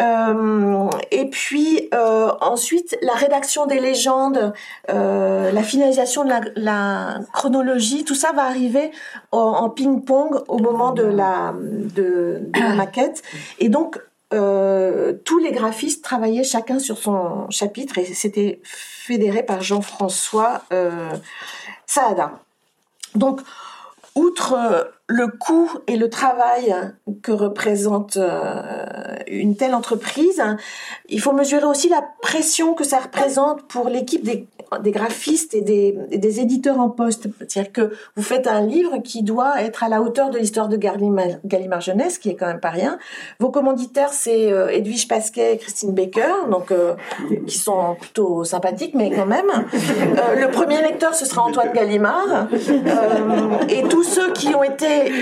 Euh, 0.00 0.88
et 1.12 1.30
puis 1.30 1.88
euh, 1.94 2.32
ensuite, 2.40 2.98
la 3.02 3.12
rédaction 3.12 3.66
des 3.66 3.78
légendes, 3.78 4.52
euh, 4.90 5.52
la 5.52 5.62
finalisation 5.62 6.24
de 6.24 6.28
la, 6.28 6.40
la 6.56 7.20
chronologie, 7.32 8.04
tout 8.04 8.16
ça 8.16 8.32
va 8.32 8.42
arriver 8.42 8.90
en, 9.30 9.70
ping-pong 9.70 10.42
au 10.48 10.58
moment 10.58 10.90
de 10.90 11.04
la, 11.04 11.54
de 11.56 12.50
la 12.58 12.74
maquette. 12.74 13.22
Et 13.60 13.68
donc, 13.68 14.00
euh, 14.32 15.12
tous 15.24 15.38
les 15.38 15.50
graphistes 15.50 16.04
travaillaient 16.04 16.44
chacun 16.44 16.78
sur 16.78 16.98
son 16.98 17.50
chapitre 17.50 17.98
et 17.98 18.04
c'était 18.04 18.60
fédéré 18.62 19.42
par 19.42 19.60
Jean-François 19.60 20.62
euh, 20.72 21.10
Saada. 21.86 22.38
Donc, 23.16 23.40
outre 24.14 24.52
euh, 24.52 24.84
le 25.08 25.26
coût 25.26 25.70
et 25.88 25.96
le 25.96 26.08
travail 26.08 26.72
que 27.22 27.32
représente 27.32 28.16
une 29.26 29.56
telle 29.56 29.74
entreprise, 29.74 30.40
il 31.08 31.20
faut 31.20 31.32
mesurer 31.32 31.64
aussi 31.64 31.88
la 31.88 32.04
pression 32.22 32.74
que 32.74 32.84
ça 32.84 33.00
représente 33.00 33.66
pour 33.66 33.88
l'équipe 33.88 34.22
des, 34.22 34.46
des 34.78 34.92
graphistes 34.92 35.54
et 35.54 35.62
des, 35.62 36.40
éditeurs 36.40 36.78
en 36.78 36.88
poste. 36.90 37.26
C'est-à-dire 37.40 37.72
que 37.72 37.92
vous 38.14 38.22
faites 38.22 38.46
un 38.46 38.60
livre 38.60 38.98
qui 38.98 39.22
doit 39.22 39.60
être 39.62 39.82
à 39.82 39.88
la 39.88 40.00
hauteur 40.00 40.30
de 40.30 40.38
l'histoire 40.38 40.68
de 40.68 40.76
Gallimard, 40.76 41.80
Jeunesse, 41.80 42.18
qui 42.18 42.30
est 42.30 42.36
quand 42.36 42.46
même 42.46 42.60
pas 42.60 42.70
rien. 42.70 42.98
Vos 43.40 43.50
commanditaires, 43.50 44.12
c'est 44.12 44.52
euh, 44.52 44.68
Edwige 44.68 45.08
Pasquet 45.08 45.54
et 45.54 45.58
Christine 45.58 45.92
Baker, 45.92 46.48
donc 46.50 46.70
euh, 46.70 46.94
qui 47.46 47.58
sont 47.58 47.96
plutôt 47.98 48.44
sympathiques, 48.44 48.94
mais 48.94 49.10
quand 49.10 49.26
même. 49.26 49.50
Euh, 49.50 50.40
le 50.40 50.50
premier 50.50 50.80
lecteur, 50.82 51.14
ce 51.14 51.26
sera 51.26 51.42
Antoine 51.42 51.72
Gallimard. 51.72 52.48
Et 53.68 53.82
tous 53.88 54.04
ceux 54.04 54.32
qui 54.32 54.54
ont 54.54 54.62
été 54.62 55.12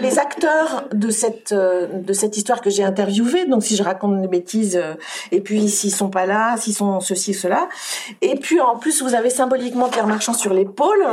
les 0.00 0.18
acteurs 0.18 0.88
de 0.92 1.10
cette 1.10 2.36
histoire 2.36 2.60
que 2.60 2.70
j'ai 2.70 2.84
interviewée. 2.84 3.44
Donc 3.46 3.62
si 3.64 3.76
je 3.76 3.82
raconte 3.82 4.22
des 4.22 4.28
bêtises, 4.28 4.80
et 5.30 5.40
puis 5.40 5.68
s'ils 5.68 5.94
sont 5.94 6.08
pas 6.08 6.26
là, 6.26 6.56
s'ils 6.56 6.74
sont 6.74 7.00
ceci 7.00 7.34
cela. 7.34 7.68
Et 8.22 8.36
puis 8.36 8.60
en 8.60 8.76
plus 8.76 8.93
vous 9.02 9.14
avez 9.14 9.30
symboliquement 9.30 9.88
Pierre 9.88 10.06
Marchand 10.06 10.32
sur 10.32 10.54
l'épaule. 10.54 11.04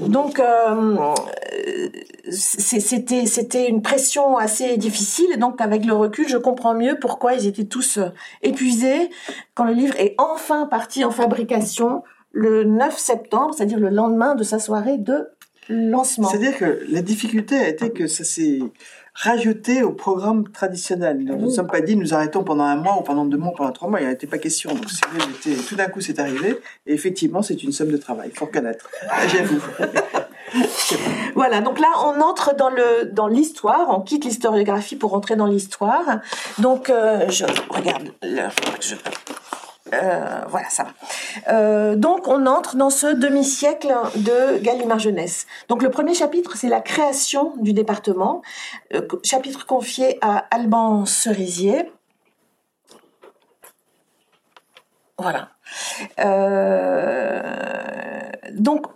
Donc 0.00 0.40
euh, 0.40 0.96
c'était 2.30 3.26
c'était 3.26 3.68
une 3.68 3.82
pression 3.82 4.36
assez 4.36 4.76
difficile. 4.76 5.26
Et 5.32 5.36
donc 5.36 5.60
avec 5.60 5.84
le 5.84 5.94
recul, 5.94 6.28
je 6.28 6.36
comprends 6.36 6.74
mieux 6.74 6.98
pourquoi 6.98 7.34
ils 7.34 7.46
étaient 7.46 7.64
tous 7.64 7.98
euh, 7.98 8.08
épuisés 8.42 9.10
quand 9.54 9.64
le 9.64 9.72
livre 9.72 9.94
est 9.98 10.14
enfin 10.18 10.66
parti 10.66 11.04
en 11.04 11.10
fabrication 11.10 12.02
le 12.32 12.64
9 12.64 12.98
septembre, 12.98 13.54
c'est-à-dire 13.54 13.78
le 13.78 13.90
lendemain 13.90 14.34
de 14.34 14.42
sa 14.42 14.58
soirée 14.58 14.98
de 14.98 15.28
lancement. 15.68 16.28
C'est-à-dire 16.28 16.58
que 16.58 16.84
la 16.88 17.00
difficulté 17.00 17.56
a 17.56 17.68
été 17.68 17.90
que 17.90 18.06
ça 18.06 18.24
s'est 18.24 18.60
rajouté 19.14 19.82
au 19.82 19.92
programme 19.92 20.48
traditionnel. 20.48 21.18
Nous 21.18 21.46
ne 21.46 21.50
sommes 21.50 21.68
pas 21.68 21.80
dit 21.80 21.96
nous 21.96 22.14
arrêtons 22.14 22.42
pendant 22.42 22.64
un 22.64 22.76
mois 22.76 22.98
ou 22.98 23.02
pendant 23.02 23.24
deux 23.24 23.36
mois 23.36 23.52
ou 23.52 23.56
pendant 23.56 23.72
trois 23.72 23.88
mois, 23.88 24.00
il 24.00 24.04
n'y 24.04 24.10
en 24.10 24.14
était 24.14 24.26
pas 24.26 24.38
question. 24.38 24.74
Donc 24.74 24.86
tout 25.68 25.76
d'un 25.76 25.86
coup 25.86 26.00
c'est 26.00 26.18
arrivé 26.18 26.58
et 26.86 26.92
effectivement 26.92 27.42
c'est 27.42 27.62
une 27.62 27.72
somme 27.72 27.90
de 27.90 27.96
travail, 27.96 28.30
il 28.32 28.36
faut 28.36 28.46
reconnaître. 28.46 28.90
J'avoue. 29.28 29.62
Voilà, 31.34 31.60
donc 31.60 31.80
là 31.80 31.88
on 32.04 32.20
entre 32.20 32.54
dans 32.54 32.70
le 32.70 33.06
dans 33.10 33.26
l'histoire, 33.26 33.88
on 33.88 34.00
quitte 34.00 34.24
l'historiographie 34.24 34.94
pour 34.94 35.14
entrer 35.14 35.34
dans 35.34 35.46
l'histoire. 35.46 36.20
Donc 36.60 36.90
euh, 36.90 37.28
je 37.28 37.44
regarde 37.70 38.12
l'heure, 38.22 38.54
je 38.80 38.94
Euh, 39.92 40.40
voilà, 40.48 40.68
ça 40.70 40.84
va. 40.84 40.92
Euh, 41.52 41.94
donc, 41.94 42.26
on 42.26 42.46
entre 42.46 42.76
dans 42.76 42.88
ce 42.90 43.06
demi-siècle 43.06 43.92
de 44.16 44.58
Gallimard 44.58 44.98
Jeunesse. 44.98 45.46
Donc, 45.68 45.82
le 45.82 45.90
premier 45.90 46.14
chapitre, 46.14 46.56
c'est 46.56 46.68
la 46.68 46.80
création 46.80 47.52
du 47.58 47.74
département, 47.74 48.40
euh, 48.94 49.06
chapitre 49.22 49.66
confié 49.66 50.18
à 50.22 50.38
Alban 50.50 51.04
Cerisier. 51.04 51.92
Voilà. 55.18 55.50
donc, 58.52 58.86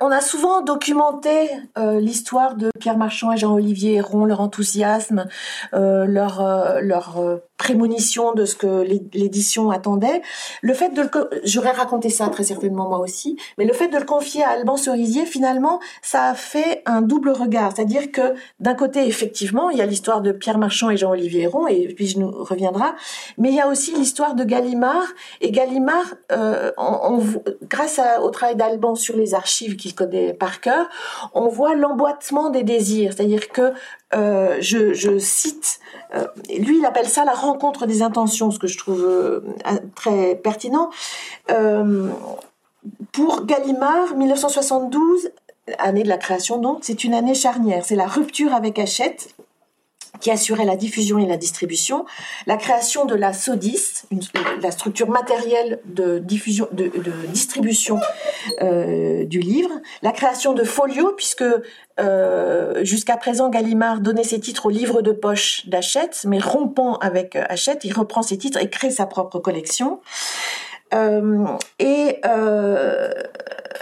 on 0.00 0.10
a, 0.10 0.20
souvent 0.20 0.60
documenté 0.60 1.50
euh, 1.76 1.98
l'histoire 1.98 2.54
de 2.54 2.70
Pierre 2.78 2.96
Marchand 2.96 3.32
et 3.32 3.36
Jean-Olivier 3.36 3.94
Héron, 3.94 4.24
leur 4.24 4.40
enthousiasme, 4.40 5.26
euh, 5.74 6.04
leur, 6.06 6.40
euh, 6.40 6.80
leur 6.80 7.18
prémonition 7.56 8.32
de 8.32 8.44
ce 8.44 8.54
que 8.54 8.82
l'édition 9.12 9.70
attendait. 9.70 10.22
Le 10.62 10.74
fait 10.74 10.90
de 10.90 11.02
le, 11.02 11.10
j'aurais 11.44 11.72
raconté 11.72 12.10
ça 12.10 12.28
très 12.28 12.44
certainement 12.44 12.88
moi 12.88 12.98
aussi, 12.98 13.36
mais 13.58 13.64
le 13.64 13.72
fait 13.72 13.88
de 13.88 13.98
le 13.98 14.04
confier 14.04 14.44
à 14.44 14.50
Alban 14.50 14.76
Cerisier, 14.76 15.26
finalement, 15.26 15.80
ça 16.02 16.24
a 16.24 16.34
fait 16.34 16.82
un 16.86 17.02
double 17.02 17.30
regard. 17.30 17.72
C'est-à-dire 17.74 18.12
que 18.12 18.34
d'un 18.60 18.74
côté, 18.74 19.06
effectivement, 19.06 19.70
il 19.70 19.78
y 19.78 19.82
a 19.82 19.86
l'histoire 19.86 20.20
de 20.20 20.32
Pierre 20.32 20.58
Marchand 20.58 20.90
et 20.90 20.96
Jean-Olivier 20.96 21.42
Héron, 21.42 21.66
et 21.66 21.88
puis 21.94 22.06
je 22.06 22.18
nous 22.18 22.30
reviendra, 22.30 22.94
mais 23.38 23.48
il 23.48 23.54
y 23.54 23.60
a 23.60 23.68
aussi 23.68 23.92
l'histoire 23.94 24.34
de 24.34 24.44
Gallimard. 24.44 25.06
Et 25.40 25.50
Gallimard, 25.50 26.14
grâce 27.68 28.00
au 28.22 28.30
travail 28.30 28.56
d'Alban 28.56 28.94
sur 28.94 29.16
les 29.16 29.34
archives, 29.34 29.55
qu'il 29.64 29.94
connaît 29.94 30.34
par 30.34 30.60
cœur, 30.60 30.88
on 31.34 31.48
voit 31.48 31.74
l'emboîtement 31.74 32.50
des 32.50 32.62
désirs. 32.62 33.12
C'est-à-dire 33.14 33.48
que, 33.48 33.72
euh, 34.14 34.56
je, 34.60 35.18
cite, 35.18 35.80
euh, 36.14 36.26
lui, 36.58 36.78
il 36.78 36.84
appelle 36.84 37.08
ça 37.08 37.24
la 37.24 37.32
rencontre 37.32 37.86
des 37.86 38.02
intentions, 38.02 38.50
ce 38.50 38.58
que 38.58 38.66
je 38.66 38.78
trouve 38.78 39.04
euh, 39.04 39.40
très 39.94 40.36
pertinent. 40.36 40.90
pour 43.12 43.46
Gallimard, 43.46 44.14
1972, 44.14 45.30
année 45.78 46.04
de 46.04 46.08
la 46.08 46.18
création 46.18 46.58
donc, 46.58 46.80
c'est 46.82 47.04
une 47.04 47.14
année 47.14 47.34
charnière. 47.34 47.84
C'est 47.84 47.96
la 47.96 48.06
rupture 48.06 48.54
avec 48.54 48.78
Hachette 48.78 49.34
qui 50.20 50.30
assurait 50.30 50.64
la 50.64 50.76
diffusion 50.76 51.18
et 51.18 51.26
la 51.26 51.36
distribution, 51.36 52.04
la 52.46 52.56
création 52.56 53.04
de 53.04 53.14
la 53.14 53.32
SODIS, 53.32 54.04
la 54.62 54.70
structure 54.70 55.08
matérielle 55.08 55.80
de, 55.84 56.18
diffusion, 56.18 56.68
de, 56.72 56.90
distribution 57.28 58.00
euh, 58.62 59.24
du 59.24 59.40
livre, 59.40 59.70
la 60.02 60.12
création 60.12 60.52
de 60.52 60.64
Folio, 60.64 61.12
puisque 61.16 61.44
euh, 61.98 62.84
jusqu'à 62.84 63.16
présent 63.16 63.48
Gallimard 63.48 64.00
donnait 64.00 64.24
ses 64.24 64.40
titres 64.40 64.66
au 64.66 64.70
livre 64.70 65.02
de 65.02 65.12
poche 65.12 65.66
d'Hachette, 65.66 66.24
mais 66.26 66.38
rompant 66.38 66.96
avec 66.96 67.36
Hachette, 67.36 67.84
il 67.84 67.92
reprend 67.92 68.22
ses 68.22 68.38
titres 68.38 68.60
et 68.60 68.68
crée 68.70 68.90
sa 68.90 69.06
propre 69.06 69.38
collection. 69.38 70.00
Euh, 70.94 71.46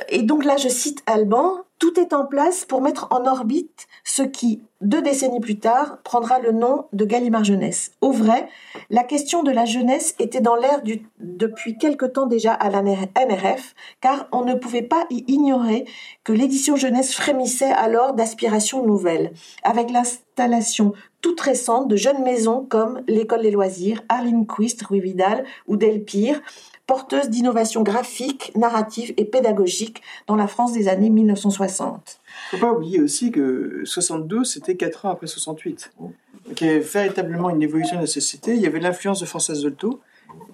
et 0.09 0.23
donc 0.23 0.45
là, 0.45 0.57
je 0.57 0.69
cite 0.69 1.03
Alban, 1.07 1.64
tout 1.79 1.99
est 1.99 2.13
en 2.13 2.25
place 2.25 2.65
pour 2.65 2.81
mettre 2.81 3.09
en 3.11 3.27
orbite 3.27 3.87
ce 4.05 4.23
qui, 4.23 4.63
deux 4.81 5.03
décennies 5.03 5.41
plus 5.41 5.59
tard, 5.59 5.99
prendra 6.03 6.39
le 6.39 6.53
nom 6.53 6.87
de 6.93 7.05
Gallimard 7.05 7.45
Jeunesse. 7.45 7.93
Au 8.01 8.13
vrai, 8.13 8.49
la 8.91 9.03
question 9.03 9.43
de 9.43 9.51
la 9.51 9.65
jeunesse 9.65 10.15
était 10.19 10.41
dans 10.41 10.57
l'air 10.57 10.83
depuis 11.19 11.77
quelque 11.77 12.07
temps 12.07 12.27
déjà 12.27 12.53
à 12.53 12.71
la 12.71 12.83
NRF, 12.83 13.75
car 14.01 14.29
on 14.33 14.45
ne 14.45 14.55
pouvait 14.55 14.83
pas 14.83 15.07
y 15.11 15.25
ignorer 15.27 15.85
que 16.23 16.33
l'édition 16.33 16.77
jeunesse 16.77 17.15
frémissait 17.15 17.73
alors 17.73 18.15
d'aspirations 18.15 18.85
nouvelles, 18.85 19.33
avec 19.63 19.91
l'installation 19.91 20.93
toute 21.21 21.41
récente 21.41 21.89
de 21.89 21.97
jeunes 21.97 22.23
maisons 22.23 22.67
comme 22.69 23.03
l'École 23.09 23.43
des 23.43 23.51
loisirs, 23.51 24.03
Arlene 24.11 24.47
Quist, 24.47 24.85
Vidal 24.91 25.45
ou 25.67 25.77
Delpire, 25.77 26.41
porteuses 26.87 27.31
d'innovations 27.31 27.83
graphiques, 27.83 28.53
narratives 28.57 29.15
et 29.17 29.25
pédagogiques 29.25 30.03
dans 30.27 30.37
la 30.37 30.47
France 30.47 30.73
des 30.73 30.89
années 30.89 31.11
1960 31.11 32.21
faut 32.51 32.59
pas 32.59 32.73
oublier 32.73 33.01
aussi 33.01 33.31
que 33.31 33.83
72, 33.85 34.51
c'était 34.51 34.77
4 34.77 35.07
ans 35.07 35.11
après 35.11 35.27
68. 35.27 35.93
Donc 35.99 36.61
il 36.61 36.67
y 36.67 36.71
avait 36.71 36.81
véritablement 36.81 37.51
une 37.51 37.63
évolution 37.63 37.97
de 37.97 38.03
la 38.03 38.07
société. 38.07 38.55
Il 38.55 38.61
y 38.61 38.67
avait 38.67 38.81
l'influence 38.81 39.21
de 39.21 39.27
Françoise 39.27 39.63
Dolto, 39.63 40.01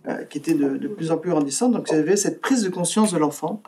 euh, 0.07 0.25
qui 0.25 0.39
était 0.39 0.55
de, 0.55 0.89
plus 0.89 1.11
en 1.11 1.19
plus 1.19 1.31
grandissante. 1.31 1.73
Donc 1.73 1.89
il 1.91 1.97
y 1.97 1.99
avait 1.99 2.17
cette 2.17 2.41
prise 2.41 2.63
de 2.63 2.69
conscience 2.69 3.13
de 3.13 3.19
l'enfant. 3.19 3.63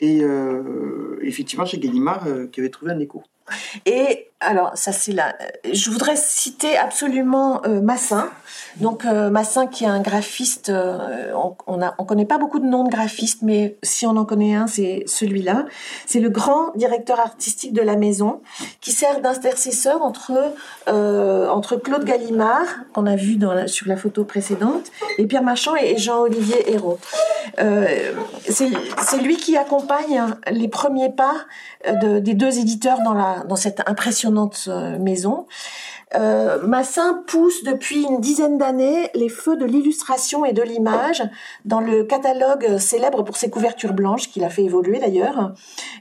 Et 0.00 0.20
euh, 0.22 1.18
effectivement, 1.22 1.66
chez 1.66 1.78
Gallimard, 1.78 2.26
euh, 2.26 2.46
qui 2.46 2.60
avait 2.60 2.70
trouvé 2.70 2.92
un 2.92 3.00
écho. 3.00 3.22
Et 3.84 4.30
alors, 4.40 4.70
ça 4.76 4.92
c'est 4.92 5.10
là. 5.10 5.34
Je 5.64 5.90
voudrais 5.90 6.14
citer 6.14 6.76
absolument 6.76 7.60
euh, 7.66 7.80
Massin. 7.80 8.30
Donc 8.76 9.04
euh, 9.04 9.30
Massin 9.30 9.66
qui 9.66 9.82
est 9.82 9.88
un 9.88 10.00
graphiste. 10.00 10.68
Euh, 10.68 11.32
on, 11.34 11.56
on 11.66 12.04
connaît 12.04 12.24
pas 12.24 12.38
beaucoup 12.38 12.60
de 12.60 12.64
noms 12.64 12.84
de 12.84 12.88
graphistes, 12.88 13.42
mais 13.42 13.76
si 13.82 14.06
on 14.06 14.16
en 14.16 14.24
connaît 14.24 14.54
un, 14.54 14.68
c'est 14.68 15.02
celui-là. 15.06 15.66
C'est 16.06 16.20
le 16.20 16.28
grand 16.28 16.72
directeur 16.76 17.18
artistique 17.18 17.72
de 17.72 17.82
la 17.82 17.96
maison, 17.96 18.40
qui 18.80 18.92
sert 18.92 19.20
d'intercesseur 19.20 20.02
entre 20.02 20.32
entre 20.86 21.76
Claude 21.76 22.04
Gallimard 22.04 22.66
qu'on 22.94 23.06
a 23.06 23.16
vu 23.16 23.36
dans 23.36 23.66
sur 23.66 23.88
la 23.88 23.96
photo 23.96 24.24
précédente 24.24 24.92
et 25.18 25.26
Pierre 25.26 25.42
Marchand 25.42 25.74
et, 25.74 25.98
Jean-Olivier 25.98 26.72
Hérault. 26.72 26.98
c'est 28.48 29.20
lui 29.20 29.36
qui 29.36 29.56
accompagne 29.56 30.22
les 30.50 30.68
premiers 30.68 31.10
pas 31.10 31.34
des 32.02 32.34
deux 32.34 32.58
éditeurs 32.58 32.98
dans 33.02 33.14
la 33.14 33.44
dans 33.48 33.56
cette 33.56 33.82
euh, 34.68 34.98
maison. 34.98 35.46
Euh, 36.14 36.62
Massin 36.62 37.22
pousse 37.26 37.64
depuis 37.64 38.02
une 38.02 38.20
dizaine 38.20 38.56
d'années 38.56 39.10
les 39.14 39.28
feux 39.28 39.56
de 39.56 39.66
l'illustration 39.66 40.44
et 40.44 40.54
de 40.54 40.62
l'image 40.62 41.22
dans 41.66 41.80
le 41.80 42.04
catalogue 42.04 42.78
célèbre 42.78 43.22
pour 43.22 43.36
ses 43.36 43.50
couvertures 43.50 43.92
blanches 43.92 44.30
qu'il 44.30 44.42
a 44.44 44.48
fait 44.48 44.64
évoluer 44.64 45.00
d'ailleurs. 45.00 45.52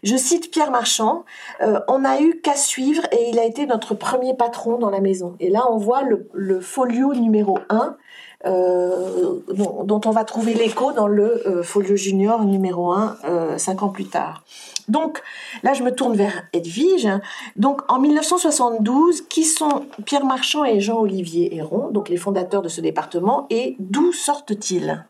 Je 0.03 0.15
cite 0.15 0.49
Pierre 0.49 0.71
Marchand, 0.71 1.25
euh, 1.61 1.79
on 1.89 1.99
n'a 1.99 2.21
eu 2.21 2.39
qu'à 2.41 2.55
suivre 2.55 3.03
et 3.11 3.29
il 3.29 3.39
a 3.39 3.43
été 3.43 3.65
notre 3.65 3.95
premier 3.95 4.33
patron 4.33 4.77
dans 4.77 4.89
la 4.89 5.01
maison. 5.01 5.35
Et 5.41 5.49
là 5.49 5.65
on 5.69 5.77
voit 5.77 6.03
le, 6.03 6.61
folio 6.61 7.13
numéro 7.13 7.59
1 7.69 7.97
dont, 8.45 10.01
on 10.05 10.11
va 10.11 10.23
trouver 10.23 10.53
l'écho 10.53 10.93
dans 10.93 11.07
le 11.07 11.61
folio 11.63 11.97
junior 11.97 12.45
numéro 12.45 12.93
1 12.93 13.57
cinq 13.57 13.83
ans 13.83 13.89
plus 13.89 14.05
tard. 14.05 14.43
Donc 14.87 15.21
là, 15.63 15.73
je 15.73 15.83
me 15.83 15.91
tourne 15.91 16.15
vers 16.15 16.43
Edwige. 16.53 17.09
Donc 17.55 17.81
en 17.91 17.99
1972, 17.99 19.21
qui 19.21 19.43
sont 19.43 19.85
Pierre 20.05 20.25
Marchand 20.25 20.63
et 20.63 20.79
Jean-Olivier 20.79 21.55
Héron, 21.55 21.89
donc 21.91 22.09
les 22.09 22.17
fondateurs 22.17 22.61
de 22.61 22.69
ce 22.69 22.81
département, 22.81 23.47
et 23.49 23.75
d'où 23.79 24.13
sortent-ils? 24.13 25.05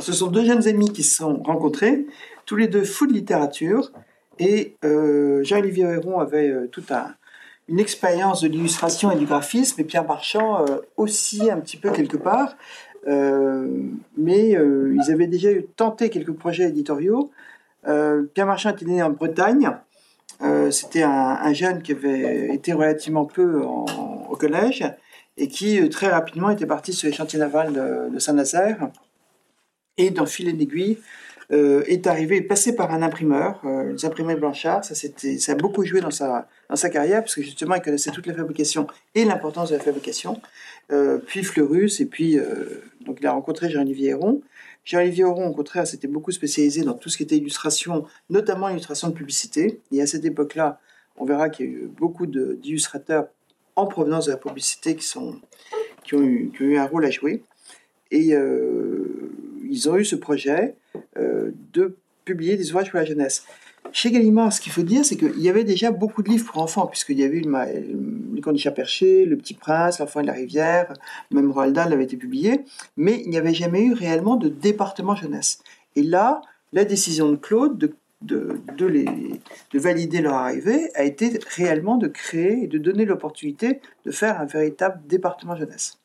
Ce 0.00 0.12
sont 0.12 0.28
deux 0.28 0.44
jeunes 0.44 0.68
amis 0.68 0.92
qui 0.92 1.02
se 1.02 1.16
sont 1.16 1.42
rencontrés, 1.42 2.06
tous 2.46 2.56
les 2.56 2.68
deux 2.68 2.84
fous 2.84 3.06
de 3.06 3.12
littérature, 3.12 3.90
et 4.38 4.76
euh, 4.84 5.42
Jean-Olivier 5.42 5.84
Héron 5.84 6.20
avait 6.20 6.48
euh, 6.48 6.68
toute 6.70 6.90
une 7.68 7.78
expérience 7.78 8.42
de 8.42 8.48
l'illustration 8.48 9.10
et 9.10 9.16
du 9.16 9.26
graphisme, 9.26 9.80
et 9.80 9.84
Pierre 9.84 10.06
Marchand 10.06 10.60
euh, 10.60 10.78
aussi 10.96 11.50
un 11.50 11.58
petit 11.58 11.76
peu 11.76 11.90
quelque 11.90 12.16
part. 12.16 12.56
mais 14.16 14.50
ils 14.50 15.12
avaient 15.12 15.26
déjà 15.26 15.48
tenté 15.76 16.08
quelques 16.08 16.32
projets 16.32 16.68
éditoriaux 16.68 17.30
euh, 17.30 17.51
Pierre 17.82 18.46
Marchand 18.46 18.70
était 18.70 18.84
né 18.84 19.02
en 19.02 19.10
Bretagne. 19.10 19.70
Euh, 20.42 20.70
c'était 20.70 21.02
un, 21.02 21.52
jeune 21.52 21.82
qui 21.82 21.92
avait 21.92 22.52
été 22.52 22.72
relativement 22.72 23.26
peu 23.26 23.62
au 23.62 24.36
collège 24.36 24.84
et 25.36 25.46
qui 25.46 25.80
euh, 25.80 25.88
très 25.88 26.08
rapidement 26.08 26.50
était 26.50 26.66
parti 26.66 26.92
sur 26.92 27.08
les 27.08 27.14
chantiers 27.14 27.38
navals 27.38 27.72
de, 28.12 28.18
Saint-Nazaire 28.18 28.90
et 29.98 30.10
dans 30.10 30.26
fil 30.26 30.48
et 30.48 30.52
d'aiguille 30.52 30.98
est 31.50 32.06
arrivé, 32.06 32.40
passé 32.40 32.74
par 32.74 32.92
un 32.94 33.02
imprimeur, 33.02 33.60
les 33.62 34.06
imprimeurs 34.06 34.38
Blanchard. 34.38 34.86
Ça, 34.86 34.94
a 35.52 35.54
beaucoup 35.54 35.84
joué 35.84 36.00
dans 36.00 36.10
sa, 36.10 36.48
dans 36.70 36.76
sa 36.76 36.88
carrière 36.88 37.20
parce 37.20 37.34
que 37.34 37.42
justement, 37.42 37.74
il 37.74 37.82
connaissait 37.82 38.10
toute 38.10 38.26
la 38.26 38.32
fabrication 38.32 38.86
et 39.14 39.26
l'importance 39.26 39.68
de 39.68 39.76
la 39.76 39.82
fabrication. 39.82 40.40
puis 41.26 41.44
Fleurus, 41.44 42.00
et 42.00 42.06
puis 42.06 42.38
donc 43.02 43.18
il 43.20 43.26
a 43.26 43.32
rencontré 43.32 43.68
Jean-Olivier 43.68 44.10
Héron. 44.10 44.40
Jean-Olivier 44.84 45.24
Auron, 45.24 45.46
au 45.46 45.52
contraire, 45.52 45.86
s'était 45.86 46.08
beaucoup 46.08 46.32
spécialisé 46.32 46.82
dans 46.82 46.94
tout 46.94 47.08
ce 47.08 47.16
qui 47.16 47.22
était 47.22 47.36
illustration, 47.36 48.04
notamment 48.30 48.68
illustration 48.68 49.08
de 49.08 49.14
publicité. 49.14 49.80
Et 49.92 50.02
à 50.02 50.06
cette 50.06 50.24
époque-là, 50.24 50.80
on 51.16 51.24
verra 51.24 51.50
qu'il 51.50 51.66
y 51.66 51.68
a 51.68 51.72
eu 51.72 51.86
beaucoup 51.86 52.26
d'illustrateurs 52.26 53.28
en 53.76 53.86
provenance 53.86 54.26
de 54.26 54.32
la 54.32 54.36
publicité 54.36 54.96
qui, 54.96 55.06
sont, 55.06 55.40
qui, 56.04 56.14
ont, 56.14 56.22
eu, 56.22 56.50
qui 56.54 56.62
ont 56.62 56.66
eu 56.66 56.76
un 56.76 56.86
rôle 56.86 57.04
à 57.04 57.10
jouer. 57.10 57.44
Et 58.10 58.34
euh, 58.34 59.32
ils 59.70 59.88
ont 59.88 59.96
eu 59.96 60.04
ce 60.04 60.16
projet 60.16 60.74
euh, 61.16 61.52
de 61.72 61.96
publier 62.24 62.56
des 62.56 62.70
ouvrages 62.70 62.90
pour 62.90 62.98
la 62.98 63.04
jeunesse. 63.04 63.46
Chez 63.94 64.10
Gallimard, 64.10 64.52
ce 64.52 64.60
qu'il 64.60 64.72
faut 64.72 64.82
dire, 64.82 65.04
c'est 65.04 65.16
qu'il 65.16 65.38
y 65.40 65.48
avait 65.48 65.64
déjà 65.64 65.90
beaucoup 65.90 66.22
de 66.22 66.30
livres 66.30 66.50
pour 66.50 66.62
enfants, 66.62 66.86
puisqu'il 66.86 67.18
y 67.18 67.24
avait 67.24 67.38
eu 67.38 67.42
Le 67.42 68.40
Cornichat 68.40 68.70
Perché, 68.70 69.26
Le 69.26 69.36
Petit 69.36 69.54
Prince, 69.54 69.98
L'Enfant 69.98 70.22
de 70.22 70.26
la 70.26 70.32
Rivière, 70.32 70.92
même 71.30 71.50
Roald 71.50 71.74
Dahl 71.74 71.92
avait 71.92 72.04
été 72.04 72.16
publié, 72.16 72.62
mais 72.96 73.20
il 73.22 73.30
n'y 73.30 73.36
avait 73.36 73.54
jamais 73.54 73.82
eu 73.82 73.92
réellement 73.92 74.36
de 74.36 74.48
département 74.48 75.14
jeunesse. 75.14 75.58
Et 75.94 76.02
là, 76.02 76.40
la 76.72 76.84
décision 76.84 77.30
de 77.30 77.36
Claude 77.36 77.94
de 78.22 78.60
valider 79.74 80.20
leur 80.20 80.34
arrivée 80.34 80.90
a 80.94 81.02
été 81.02 81.38
réellement 81.56 81.96
de 81.96 82.08
créer 82.08 82.64
et 82.64 82.66
de 82.68 82.78
donner 82.78 83.04
l'opportunité 83.04 83.80
de 84.06 84.10
faire 84.10 84.40
un 84.40 84.46
véritable 84.46 85.00
département 85.06 85.54
jeunesse. 85.56 85.98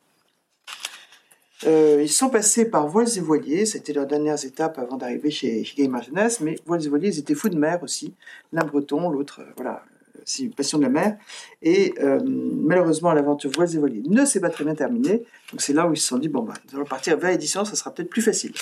Euh, 1.65 2.01
ils 2.03 2.11
sont 2.11 2.29
passés 2.29 2.69
par 2.69 2.87
Voiles 2.87 3.17
et 3.17 3.19
Voiliers, 3.19 3.65
c'était 3.65 3.93
leurs 3.93 4.05
dernières 4.05 4.43
étapes 4.45 4.77
avant 4.77 4.97
d'arriver 4.97 5.31
chez, 5.31 5.63
chez 5.63 5.89
Jeunesse, 6.05 6.39
mais 6.39 6.55
Voiles 6.65 6.85
et 6.85 6.89
Voiliers, 6.89 7.09
ils 7.09 7.19
étaient 7.19 7.33
fous 7.33 7.49
de 7.49 7.57
mer 7.57 7.81
aussi, 7.81 8.13
l'un 8.53 8.63
breton, 8.63 9.09
l'autre, 9.09 9.41
euh, 9.41 9.51
voilà, 9.55 9.83
c'est 10.23 10.43
une 10.43 10.53
passion 10.53 10.77
de 10.77 10.83
la 10.83 10.89
mer. 10.89 11.17
Et 11.63 11.95
euh, 11.99 12.19
malheureusement, 12.23 13.11
l'aventure 13.13 13.49
Voiles 13.51 13.73
et 13.73 13.79
Voiliers 13.79 14.03
ne 14.05 14.25
s'est 14.25 14.39
pas 14.39 14.49
très 14.49 14.65
bien 14.65 14.75
terminée, 14.75 15.23
donc 15.51 15.61
c'est 15.61 15.73
là 15.73 15.87
où 15.87 15.93
ils 15.93 15.97
se 15.97 16.07
sont 16.07 16.19
dit, 16.19 16.29
bon, 16.29 16.43
bah, 16.43 16.53
nous 16.69 16.77
allons 16.77 16.87
partir 16.87 17.17
vers 17.17 17.31
l'édition, 17.31 17.65
ça 17.65 17.75
sera 17.75 17.91
peut-être 17.91 18.09
plus 18.09 18.21
facile. 18.21 18.53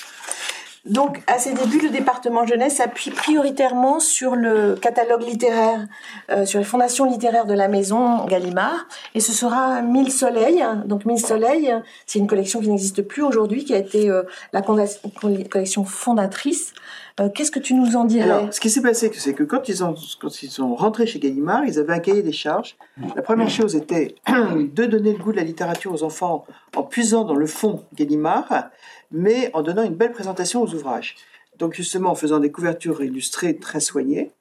Donc, 0.85 1.23
à 1.25 1.39
ses 1.39 1.53
débuts, 1.53 1.79
le 1.81 1.89
département 1.89 2.45
jeunesse 2.45 2.79
appuie 2.79 3.09
prioritairement 3.09 3.99
sur 3.99 4.35
le 4.35 4.75
catalogue 4.75 5.23
littéraire, 5.23 5.87
euh, 6.29 6.45
sur 6.45 6.59
les 6.59 6.65
fondations 6.65 7.05
littéraires 7.05 7.47
de 7.47 7.55
la 7.55 7.67
maison 7.67 8.23
Gallimard. 8.25 8.87
Et 9.15 9.19
ce 9.19 9.31
sera 9.31 9.81
Mille 9.81 10.11
Soleils. 10.11 10.63
Donc, 10.85 11.05
Mille 11.05 11.19
Soleils, 11.19 11.73
c'est 12.05 12.19
une 12.19 12.27
collection 12.27 12.59
qui 12.59 12.69
n'existe 12.69 13.01
plus 13.01 13.23
aujourd'hui, 13.23 13.65
qui 13.65 13.73
a 13.73 13.77
été 13.77 14.09
euh, 14.11 14.23
la 14.53 14.61
collection 14.61 15.85
fondatrice. 15.85 16.73
Euh, 17.19 17.29
Qu'est-ce 17.29 17.51
que 17.51 17.59
tu 17.59 17.73
nous 17.73 17.95
en 17.95 18.03
dirais? 18.03 18.29
Alors, 18.29 18.53
ce 18.53 18.59
qui 18.59 18.69
s'est 18.69 18.81
passé, 18.81 19.09
c'est 19.15 19.33
que 19.33 19.43
quand 19.43 19.69
ils, 19.69 19.83
ont, 19.83 19.95
quand 20.19 20.43
ils 20.43 20.51
sont 20.51 20.75
rentrés 20.75 21.07
chez 21.07 21.19
Gallimard, 21.19 21.63
ils 21.65 21.79
avaient 21.79 21.93
un 21.93 21.99
cahier 21.99 22.23
des 22.23 22.33
charges. 22.33 22.75
La 23.15 23.21
première 23.21 23.49
chose 23.49 23.75
était 23.75 24.15
de 24.27 24.85
donner 24.85 25.13
le 25.13 25.17
goût 25.17 25.31
de 25.31 25.37
la 25.37 25.43
littérature 25.43 25.93
aux 25.93 26.03
enfants 26.03 26.45
en 26.75 26.83
puisant 26.83 27.23
dans 27.23 27.35
le 27.35 27.47
fond 27.47 27.83
Gallimard, 27.95 28.69
mais 29.11 29.49
en 29.53 29.61
donnant 29.61 29.83
une 29.83 29.95
belle 29.95 30.11
présentation 30.11 30.61
aux 30.61 30.73
ouvrages. 30.73 31.15
Donc 31.57 31.73
justement 31.73 32.11
en 32.11 32.15
faisant 32.15 32.39
des 32.39 32.51
couvertures 32.51 33.03
illustrées 33.03 33.57
très 33.57 33.79
soignées. 33.79 34.31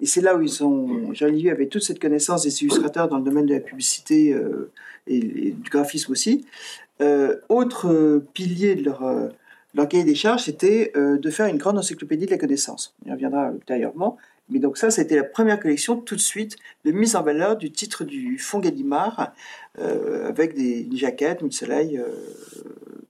Et 0.00 0.06
c'est 0.06 0.20
là 0.20 0.36
où 0.36 0.42
ils 0.42 0.64
ont, 0.64 1.12
Jean-Olivier 1.12 1.50
avait 1.50 1.66
toute 1.66 1.82
cette 1.82 2.00
connaissance 2.00 2.42
des 2.42 2.62
illustrateurs 2.62 3.08
dans 3.08 3.18
le 3.18 3.24
domaine 3.24 3.46
de 3.46 3.54
la 3.54 3.60
publicité 3.60 4.32
euh, 4.32 4.70
et, 5.06 5.52
du 5.52 5.70
graphisme 5.70 6.12
aussi. 6.12 6.44
Euh, 7.00 7.36
autre 7.48 8.22
pilier 8.34 8.74
de 8.74 8.84
leur, 8.84 9.04
euh, 9.04 9.28
leur 9.74 9.88
cahier 9.88 10.04
des 10.04 10.14
charges, 10.14 10.44
c'était 10.44 10.92
de 10.96 11.30
faire 11.30 11.46
une 11.46 11.56
grande 11.56 11.78
encyclopédie 11.78 12.26
de 12.26 12.30
la 12.30 12.38
connaissance. 12.38 12.94
On 13.04 13.10
y 13.10 13.12
reviendra 13.12 13.52
ultérieurement. 13.52 14.18
Mais 14.48 14.58
donc 14.58 14.76
ça, 14.76 14.90
c'était 14.90 15.16
la 15.16 15.24
première 15.24 15.58
collection 15.58 15.96
tout 15.96 16.16
de 16.16 16.20
suite 16.20 16.56
de 16.84 16.92
mise 16.92 17.16
en 17.16 17.22
valeur 17.22 17.56
du 17.56 17.70
titre 17.70 18.04
du 18.04 18.38
Fonds 18.38 18.58
Gallimard, 18.58 19.32
euh, 19.78 20.28
avec 20.28 20.54
des, 20.54 20.82
une 20.82 20.96
jaquette, 20.96 21.40
une 21.42 21.52
soleil, 21.52 21.98
euh, 21.98 22.08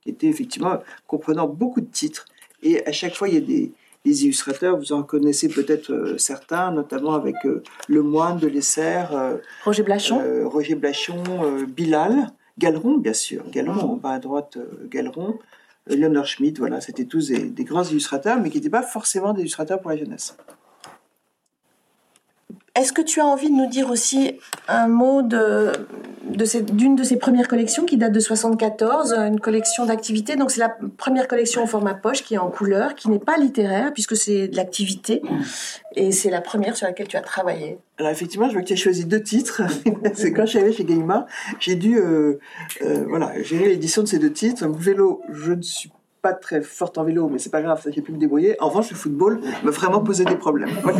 qui 0.03 0.11
était 0.11 0.29
effectivement 0.29 0.79
comprenant 1.07 1.47
beaucoup 1.49 1.81
de 1.81 1.91
titres. 1.91 2.27
Et 2.63 2.87
à 2.87 2.93
chaque 2.93 3.15
fois, 3.15 3.29
il 3.29 3.35
y 3.35 3.39
a 3.39 3.41
des, 3.41 3.73
des 4.05 4.25
illustrateurs, 4.25 4.77
vous 4.77 4.93
en 4.93 5.03
connaissez 5.03 5.49
peut-être 5.49 5.93
euh, 5.93 6.19
certains, 6.19 6.73
notamment 6.73 7.15
avec 7.15 7.37
euh, 7.45 7.63
Le 7.89 8.03
Moine 8.03 8.39
de 8.39 8.49
Lesser, 8.49 9.05
euh, 9.13 9.37
Roger 9.65 9.83
Blachon 9.83 10.49
Roger 10.49 10.75
Blachon, 10.75 11.23
Bilal, 11.69 12.29
Galeron, 12.59 12.99
bien 12.99 13.15
sûr, 13.15 13.45
Galeron, 13.51 13.93
en 13.93 13.97
bas 13.97 14.11
à 14.11 14.19
droite, 14.19 14.59
Galeron, 14.89 15.39
Leonard 15.87 16.27
Schmidt, 16.27 16.59
voilà, 16.59 16.81
c'était 16.81 17.07
tous 17.07 17.29
des, 17.29 17.45
des 17.45 17.65
grands 17.65 17.85
illustrateurs, 17.85 18.39
mais 18.41 18.51
qui 18.51 18.59
n'étaient 18.59 18.71
pas 18.71 18.83
forcément 18.83 19.33
des 19.33 19.41
illustrateurs 19.41 19.81
pour 19.81 19.91
la 19.91 19.97
jeunesse. 19.97 20.37
Est-ce 22.75 22.95
que 22.95 23.03
tu 23.03 23.21
as 23.21 23.27
envie 23.27 23.51
de 23.51 23.55
nous 23.55 23.69
dire 23.69 23.91
aussi 23.91 24.39
un 24.67 24.89
mot 24.89 25.21
de, 25.21 25.73
d'une 26.73 26.97
de 26.97 27.05
ces 27.05 27.17
premières 27.17 27.47
collections 27.47 27.85
qui 27.85 27.99
date 27.99 28.13
de 28.13 28.21
74, 28.21 29.13
une 29.13 29.41
collection 29.41 29.85
d'activités? 29.85 30.37
Donc 30.37 30.51
c'est 30.51 30.61
la 30.61 30.75
première 30.97 31.29
collection 31.29 31.63
au 31.63 31.67
format 31.67 31.93
poche 31.93 32.23
qui 32.23 32.33
est 32.33 32.39
en 32.39 32.49
couleur, 32.49 32.95
qui 32.95 33.11
n'est 33.11 33.19
pas 33.19 33.37
littéraire 33.37 33.93
puisque 33.93 34.17
c'est 34.17 34.49
de 34.49 34.57
l'activité 34.57 35.21
et 35.97 36.13
c'est 36.13 36.31
la 36.31 36.41
première 36.41 36.75
sur 36.75 36.87
laquelle 36.87 37.09
tu 37.09 37.19
as 37.19 37.21
travaillé. 37.21 37.77
Alors 37.99 38.11
effectivement, 38.11 38.49
je 38.49 38.55
vois 38.55 38.63
que 38.63 38.69
tu 38.69 38.73
as 38.73 38.77
choisi 38.77 39.05
deux 39.05 39.23
titres. 39.23 39.61
c'est 40.15 40.33
quand 40.33 40.45
arrivée 40.45 40.73
chez 40.73 40.85
Gallimard, 40.85 41.27
j'ai 41.61 41.75
dû 41.75 41.99
euh, 41.99 42.41
euh, 42.81 43.05
voilà, 43.07 43.35
gérer 43.43 43.69
l'édition 43.69 44.01
de 44.01 44.09
ces 44.09 44.19
deux 44.19 44.33
titres. 44.33 44.67
Donc 44.67 44.79
vélo, 44.79 45.21
je 45.31 45.53
ne 45.53 45.61
suis 45.61 45.91
pas 46.23 46.33
très 46.33 46.63
forte 46.63 46.99
en 46.99 47.05
vélo, 47.05 47.29
mais 47.29 47.39
c'est 47.41 47.51
pas 47.51 47.63
grave, 47.63 47.83
ça 47.83 47.91
j'ai 47.91 48.01
pu 48.01 48.13
me 48.13 48.17
débrouiller. 48.17 48.57
En 48.63 48.69
revanche, 48.69 48.91
le 48.91 48.97
football 48.97 49.41
m'a 49.65 49.71
vraiment 49.73 50.01
posé 50.01 50.25
des 50.25 50.37
problèmes. 50.37 50.71
Voilà. 50.83 50.99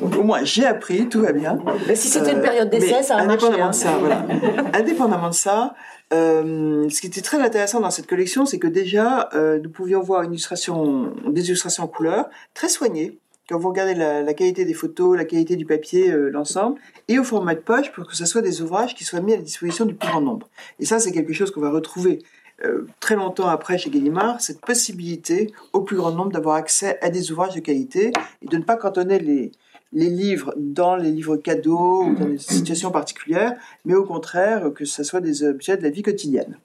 Donc 0.00 0.16
au 0.16 0.22
moins, 0.22 0.42
j'ai 0.42 0.64
appris, 0.64 1.06
tout 1.08 1.20
va 1.20 1.32
bien. 1.32 1.58
Mais 1.86 1.94
si 1.94 2.08
c'était 2.08 2.32
une 2.32 2.38
Euh, 2.38 2.42
période 2.42 2.70
d'essai, 2.70 2.94
mais 2.96 3.02
ça 3.02 3.16
a 3.16 3.26
marché. 3.26 3.46
indépendamment 3.46 3.66
hein. 3.66 3.70
de 3.70 3.74
ça, 3.74 3.98
voilà. 3.98 4.26
Indépendamment 4.72 5.28
de 5.28 5.34
ça, 5.34 5.74
euh, 6.14 6.88
ce 6.88 7.00
qui 7.02 7.08
était 7.08 7.20
très 7.20 7.38
intéressant 7.40 7.80
dans 7.80 7.90
cette 7.90 8.06
collection, 8.06 8.46
c'est 8.46 8.58
que 8.58 8.66
déjà, 8.68 9.28
euh, 9.34 9.60
nous 9.62 9.68
pouvions 9.70 10.00
voir 10.00 10.22
une 10.22 10.32
illustration, 10.32 11.12
des 11.28 11.46
illustrations 11.48 11.84
en 11.84 11.88
couleur, 11.88 12.30
très 12.54 12.70
soignées. 12.70 13.18
Quand 13.50 13.58
vous 13.58 13.68
regardez 13.68 13.94
la, 13.94 14.22
la 14.22 14.34
qualité 14.34 14.64
des 14.66 14.74
photos, 14.74 15.16
la 15.16 15.24
qualité 15.24 15.56
du 15.56 15.64
papier, 15.66 16.10
euh, 16.10 16.28
l'ensemble, 16.30 16.78
et 17.08 17.18
au 17.18 17.24
format 17.24 17.54
de 17.54 17.60
poche 17.60 17.92
pour 17.92 18.06
que 18.06 18.14
ce 18.16 18.26
soit 18.26 18.42
des 18.42 18.60
ouvrages 18.62 18.94
qui 18.94 19.04
soient 19.04 19.20
mis 19.20 19.32
à 19.32 19.36
la 19.36 19.42
disposition 19.42 19.84
du 19.86 19.94
plus 19.94 20.08
grand 20.08 20.20
nombre. 20.20 20.48
Et 20.80 20.84
ça, 20.86 20.98
c'est 20.98 21.12
quelque 21.12 21.32
chose 21.32 21.50
qu'on 21.50 21.60
va 21.62 21.70
retrouver 21.70 22.20
euh, 22.64 22.86
très 22.98 23.14
longtemps 23.14 23.48
après 23.48 23.78
chez 23.78 23.90
Gallimard, 23.90 24.40
cette 24.40 24.60
possibilité 24.60 25.52
au 25.72 25.82
plus 25.82 25.96
grand 25.96 26.10
nombre 26.10 26.32
d'avoir 26.32 26.56
accès 26.56 26.98
à 27.02 27.10
des 27.10 27.30
ouvrages 27.30 27.54
de 27.54 27.60
qualité 27.60 28.12
et 28.42 28.46
de 28.46 28.56
ne 28.56 28.62
pas 28.62 28.76
cantonner 28.76 29.18
les, 29.20 29.52
livres 29.92 30.54
dans 30.56 30.96
les 30.96 31.10
livres 31.10 31.36
cadeaux 31.36 32.04
ou 32.04 32.14
dans 32.14 32.26
des 32.26 32.38
situations 32.38 32.90
particulières, 32.90 33.54
mais 33.84 33.94
au 33.94 34.04
contraire 34.04 34.72
que 34.74 34.84
ce 34.84 35.02
soit 35.02 35.20
des 35.20 35.44
objets 35.44 35.76
de 35.76 35.82
la 35.82 35.90
vie 35.90 36.02
quotidienne. 36.02 36.58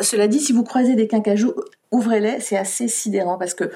Cela 0.00 0.26
dit, 0.26 0.40
si 0.40 0.52
vous 0.52 0.64
croisez 0.64 0.94
des 0.94 1.06
quinquajous, 1.06 1.54
ouvrez-les, 1.92 2.40
c'est 2.40 2.56
assez 2.56 2.86
sidérant 2.88 3.36
parce 3.38 3.54
que 3.54 3.70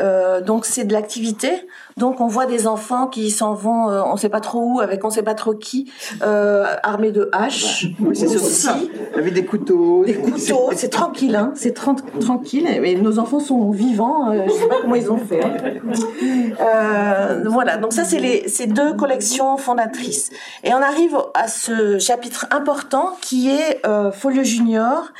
euh, 0.00 0.40
donc 0.40 0.66
c'est 0.66 0.84
de 0.84 0.92
l'activité. 0.92 1.50
Donc 1.96 2.20
on 2.20 2.26
voit 2.26 2.46
des 2.46 2.66
enfants 2.66 3.06
qui 3.06 3.30
s'en 3.30 3.54
vont, 3.54 3.88
euh, 3.90 4.02
on 4.04 4.16
sait 4.16 4.28
pas 4.28 4.40
trop 4.40 4.60
où, 4.60 4.80
avec 4.80 5.04
on 5.04 5.10
sait 5.10 5.22
pas 5.22 5.34
trop 5.34 5.54
qui, 5.54 5.92
euh, 6.22 6.64
armés 6.82 7.12
de 7.12 7.28
haches. 7.32 7.86
Oui, 8.00 8.16
c'est 8.16 8.26
ça. 8.26 8.76
Avec 9.16 9.32
des 9.34 9.44
couteaux. 9.44 10.04
Des 10.04 10.14
couteaux, 10.14 10.70
c'est 10.74 10.88
tranquille, 10.88 11.36
hein, 11.36 11.52
c'est 11.54 11.72
tran- 11.74 11.94
tranquille. 12.20 12.66
Et 12.66 12.96
nos 12.96 13.18
enfants 13.18 13.40
sont 13.40 13.70
vivants, 13.70 14.32
je 14.32 14.50
sais 14.52 14.66
pas 14.66 14.76
comment 14.82 14.94
ils 14.94 15.10
ont 15.12 15.18
fait. 15.18 15.40
hein. 15.44 17.42
Voilà, 17.46 17.76
donc 17.76 17.92
ça 17.92 18.04
c'est 18.04 18.18
les 18.18 18.48
ces 18.48 18.66
deux 18.66 18.94
collections 18.94 19.56
fondatrices. 19.56 20.30
Et 20.64 20.72
on 20.74 20.82
arrive 20.82 21.16
à 21.34 21.48
ce 21.48 21.98
chapitre 21.98 22.46
important 22.50 23.16
qui 23.20 23.50
est 23.50 23.82
Folio 24.12 24.42
Junior 24.42 25.12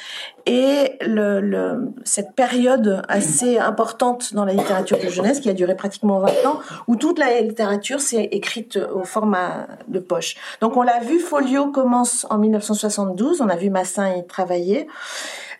et 0.46 0.98
cette 2.04 2.34
période 2.34 3.02
assez 3.08 3.58
importante 3.58 4.34
dans 4.34 4.44
la 4.44 4.52
littérature 4.52 4.98
de 4.98 5.08
jeunesse 5.08 5.40
qui 5.40 5.48
a 5.48 5.52
duré 5.52 5.74
pratiquement 5.74 6.18
20 6.20 6.28
ans, 6.46 6.60
où 6.86 6.96
toute 6.96 7.18
la 7.18 7.40
littérature 7.40 8.00
s'est 8.00 8.28
écrite 8.32 8.78
au 8.94 9.04
format 9.04 9.68
de 9.88 9.98
poche. 9.98 10.36
Donc 10.60 10.76
on 10.76 10.82
l'a 10.82 11.00
vu, 11.00 11.18
Folio 11.18 11.70
commence 11.70 12.26
en 12.30 12.38
1972, 12.38 13.40
on 13.40 13.48
a 13.48 13.56
vu 13.56 13.70
Massin 13.70 14.14
y 14.14 14.26
travailler. 14.26 14.88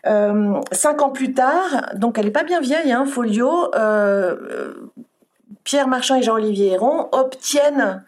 Euh, 0.05 0.59
cinq 0.73 1.01
ans 1.01 1.11
plus 1.11 1.33
tard, 1.33 1.93
donc 1.95 2.17
elle 2.17 2.27
est 2.27 2.31
pas 2.31 2.43
bien 2.43 2.59
vieille, 2.59 2.91
hein, 2.91 3.05
Folio, 3.05 3.73
euh, 3.73 4.73
Pierre 5.63 5.87
Marchand 5.87 6.15
et 6.15 6.21
Jean-Olivier 6.21 6.73
Héron 6.73 7.07
obtiennent 7.13 8.03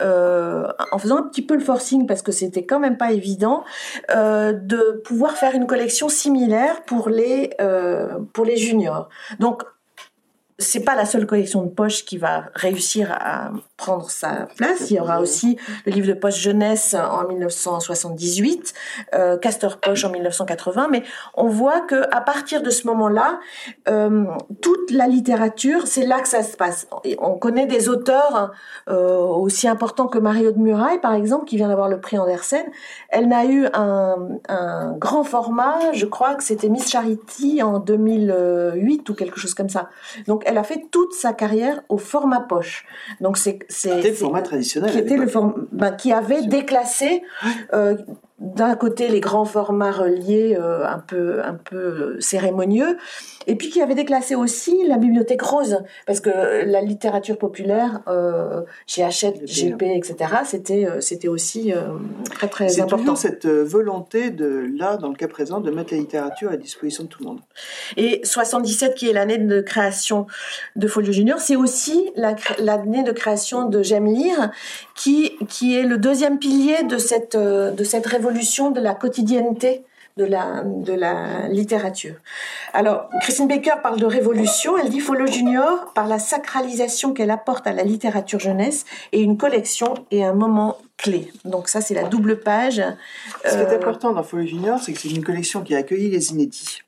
euh, 0.00 0.66
en 0.92 0.98
faisant 0.98 1.18
un 1.18 1.22
petit 1.22 1.42
peu 1.42 1.54
le 1.54 1.60
forcing 1.60 2.06
parce 2.06 2.22
que 2.22 2.32
c'était 2.32 2.64
quand 2.64 2.80
même 2.80 2.96
pas 2.96 3.12
évident 3.12 3.64
euh, 4.10 4.52
de 4.52 5.00
pouvoir 5.04 5.32
faire 5.32 5.54
une 5.54 5.66
collection 5.66 6.08
similaire 6.08 6.82
pour 6.84 7.08
les 7.08 7.50
euh, 7.60 8.18
pour 8.32 8.44
les 8.44 8.56
juniors. 8.56 9.08
Donc 9.38 9.62
c'est 10.58 10.84
pas 10.84 10.94
la 10.94 11.06
seule 11.06 11.26
collection 11.26 11.62
de 11.62 11.70
poche 11.70 12.04
qui 12.04 12.18
va 12.18 12.44
réussir 12.54 13.10
à 13.12 13.50
prendre 13.80 14.10
sa 14.10 14.46
place. 14.56 14.90
Il 14.90 14.96
y 14.96 15.00
aura 15.00 15.20
aussi 15.20 15.56
le 15.86 15.92
livre 15.92 16.06
de 16.06 16.12
poche 16.12 16.38
jeunesse 16.38 16.94
en 16.94 17.26
1978, 17.26 18.74
euh, 19.14 19.38
Castor 19.38 19.78
Poche 19.78 20.04
en 20.04 20.10
1980. 20.10 20.88
Mais 20.90 21.02
on 21.34 21.48
voit 21.48 21.80
que 21.80 22.02
à 22.14 22.20
partir 22.20 22.62
de 22.62 22.68
ce 22.68 22.86
moment-là, 22.88 23.40
euh, 23.88 24.26
toute 24.60 24.90
la 24.90 25.06
littérature, 25.06 25.86
c'est 25.86 26.04
là 26.04 26.20
que 26.20 26.28
ça 26.28 26.42
se 26.42 26.58
passe. 26.58 26.88
On 27.18 27.38
connaît 27.38 27.66
des 27.66 27.88
auteurs 27.88 28.52
euh, 28.90 29.16
aussi 29.16 29.66
importants 29.66 30.08
que 30.08 30.18
Mario 30.18 30.52
de 30.52 30.58
Muraille, 30.58 31.00
par 31.00 31.14
exemple, 31.14 31.46
qui 31.46 31.56
vient 31.56 31.68
d'avoir 31.68 31.88
le 31.88 32.00
prix 32.00 32.18
Andersen. 32.18 32.66
Elle 33.08 33.28
n'a 33.28 33.46
eu 33.46 33.66
un, 33.72 34.28
un 34.50 34.92
grand 34.98 35.24
format, 35.24 35.92
je 35.94 36.04
crois 36.04 36.34
que 36.34 36.44
c'était 36.44 36.68
Miss 36.68 36.90
Charity 36.90 37.62
en 37.62 37.78
2008 37.78 39.08
ou 39.08 39.14
quelque 39.14 39.40
chose 39.40 39.54
comme 39.54 39.70
ça. 39.70 39.88
Donc 40.26 40.42
elle 40.44 40.58
a 40.58 40.64
fait 40.64 40.84
toute 40.90 41.14
sa 41.14 41.32
carrière 41.32 41.80
au 41.88 41.96
format 41.96 42.40
poche. 42.40 42.84
Donc 43.22 43.38
c'est 43.38 43.60
C'était 43.70 44.10
le 44.10 44.14
format 44.14 44.42
traditionnel. 44.42 44.90
qui 44.90 44.98
était 44.98 45.16
le 45.16 45.26
form- 45.26 45.66
ben, 45.72 45.92
qui 45.92 46.12
avait 46.12 46.42
déclassé 46.42 47.22
euh, 47.72 47.96
d'un 48.38 48.74
côté 48.74 49.08
les 49.08 49.20
grands 49.20 49.44
formats 49.44 49.90
reliés 49.92 50.56
euh, 50.58 50.86
un 50.86 50.98
peu 50.98 51.42
un 51.44 51.54
peu 51.54 51.76
euh, 51.76 52.16
cérémonieux 52.20 52.96
et 53.46 53.56
puis 53.56 53.70
qui 53.70 53.80
avait 53.80 53.94
déclassé 53.94 54.34
aussi 54.34 54.84
la 54.86 54.96
bibliothèque 54.96 55.42
rose 55.42 55.78
parce 56.06 56.20
que 56.20 56.30
la 56.64 56.80
littérature 56.80 57.38
populaire 57.38 58.02
euh, 58.08 58.62
chez 58.86 59.02
Hachette, 59.02 59.44
GP, 59.44 59.82
etc. 59.82 60.16
C'était 60.44 60.86
euh, 60.86 61.00
c'était 61.00 61.28
aussi 61.28 61.72
euh, 61.72 61.98
très 62.30 62.48
très 62.48 62.68
C'est 62.68 62.82
important. 62.82 62.98
toujours 62.98 63.18
cette 63.18 63.46
euh, 63.46 63.64
volonté 63.64 64.30
de, 64.30 64.66
là, 64.76 64.96
dans 64.96 65.08
le 65.08 65.14
cas 65.14 65.28
présent, 65.28 65.60
de 65.60 65.70
mettre 65.70 65.92
la 65.92 66.00
littérature 66.00 66.50
à 66.50 66.56
disposition 66.56 67.04
de 67.04 67.08
tout 67.08 67.22
le 67.22 67.28
monde. 67.28 67.40
Et 67.96 68.20
77, 68.24 68.94
qui 68.94 69.08
est 69.08 69.12
l'année 69.12 69.38
de 69.38 69.60
création 69.60 70.26
de 70.76 70.86
Folio 70.86 71.12
Junior, 71.12 71.38
c'est 71.40 71.56
aussi 71.56 72.10
la 72.16 72.36
l'année 72.58 73.02
de 73.02 73.12
création 73.12 73.68
de 73.68 73.82
J'aime 73.82 74.06
lire, 74.06 74.50
qui, 74.94 75.36
qui 75.48 75.76
est 75.76 75.82
le 75.82 75.98
deuxième 75.98 76.38
pilier 76.38 76.82
de 76.82 76.98
cette, 76.98 77.34
euh, 77.34 77.70
de 77.70 77.84
cette 77.84 78.06
révolution 78.06 78.70
de 78.70 78.80
la 78.80 78.94
quotidienneté 78.94 79.82
de 80.20 80.26
la, 80.26 80.62
de 80.64 80.92
la 80.92 81.48
littérature. 81.48 82.14
Alors, 82.74 83.08
Christine 83.22 83.48
Baker 83.48 83.76
parle 83.82 83.98
de 83.98 84.04
révolution, 84.06 84.76
elle 84.76 84.90
dit 84.90 85.00
Folio 85.00 85.26
Junior 85.26 85.92
par 85.94 86.06
la 86.06 86.18
sacralisation 86.18 87.14
qu'elle 87.14 87.30
apporte 87.30 87.66
à 87.66 87.72
la 87.72 87.82
littérature 87.84 88.38
jeunesse 88.38 88.84
et 89.12 89.20
une 89.22 89.38
collection 89.38 89.94
et 90.10 90.22
un 90.24 90.34
moment 90.34 90.76
clé. 90.98 91.32
Donc 91.46 91.68
ça, 91.68 91.80
c'est 91.80 91.94
la 91.94 92.04
double 92.04 92.40
page. 92.40 92.82
Ce 93.44 93.50
qui 93.50 93.56
est 93.56 93.66
Euh, 93.66 93.76
important 93.76 94.12
dans 94.12 94.22
Folio 94.22 94.46
Junior, 94.46 94.78
c'est 94.82 94.92
que 94.92 94.98
c'est 95.00 95.08
une 95.08 95.24
collection 95.24 95.62
qui 95.62 95.74
a 95.74 95.78
accueilli 95.78 96.10
les 96.10 96.30
inédits. 96.32 96.80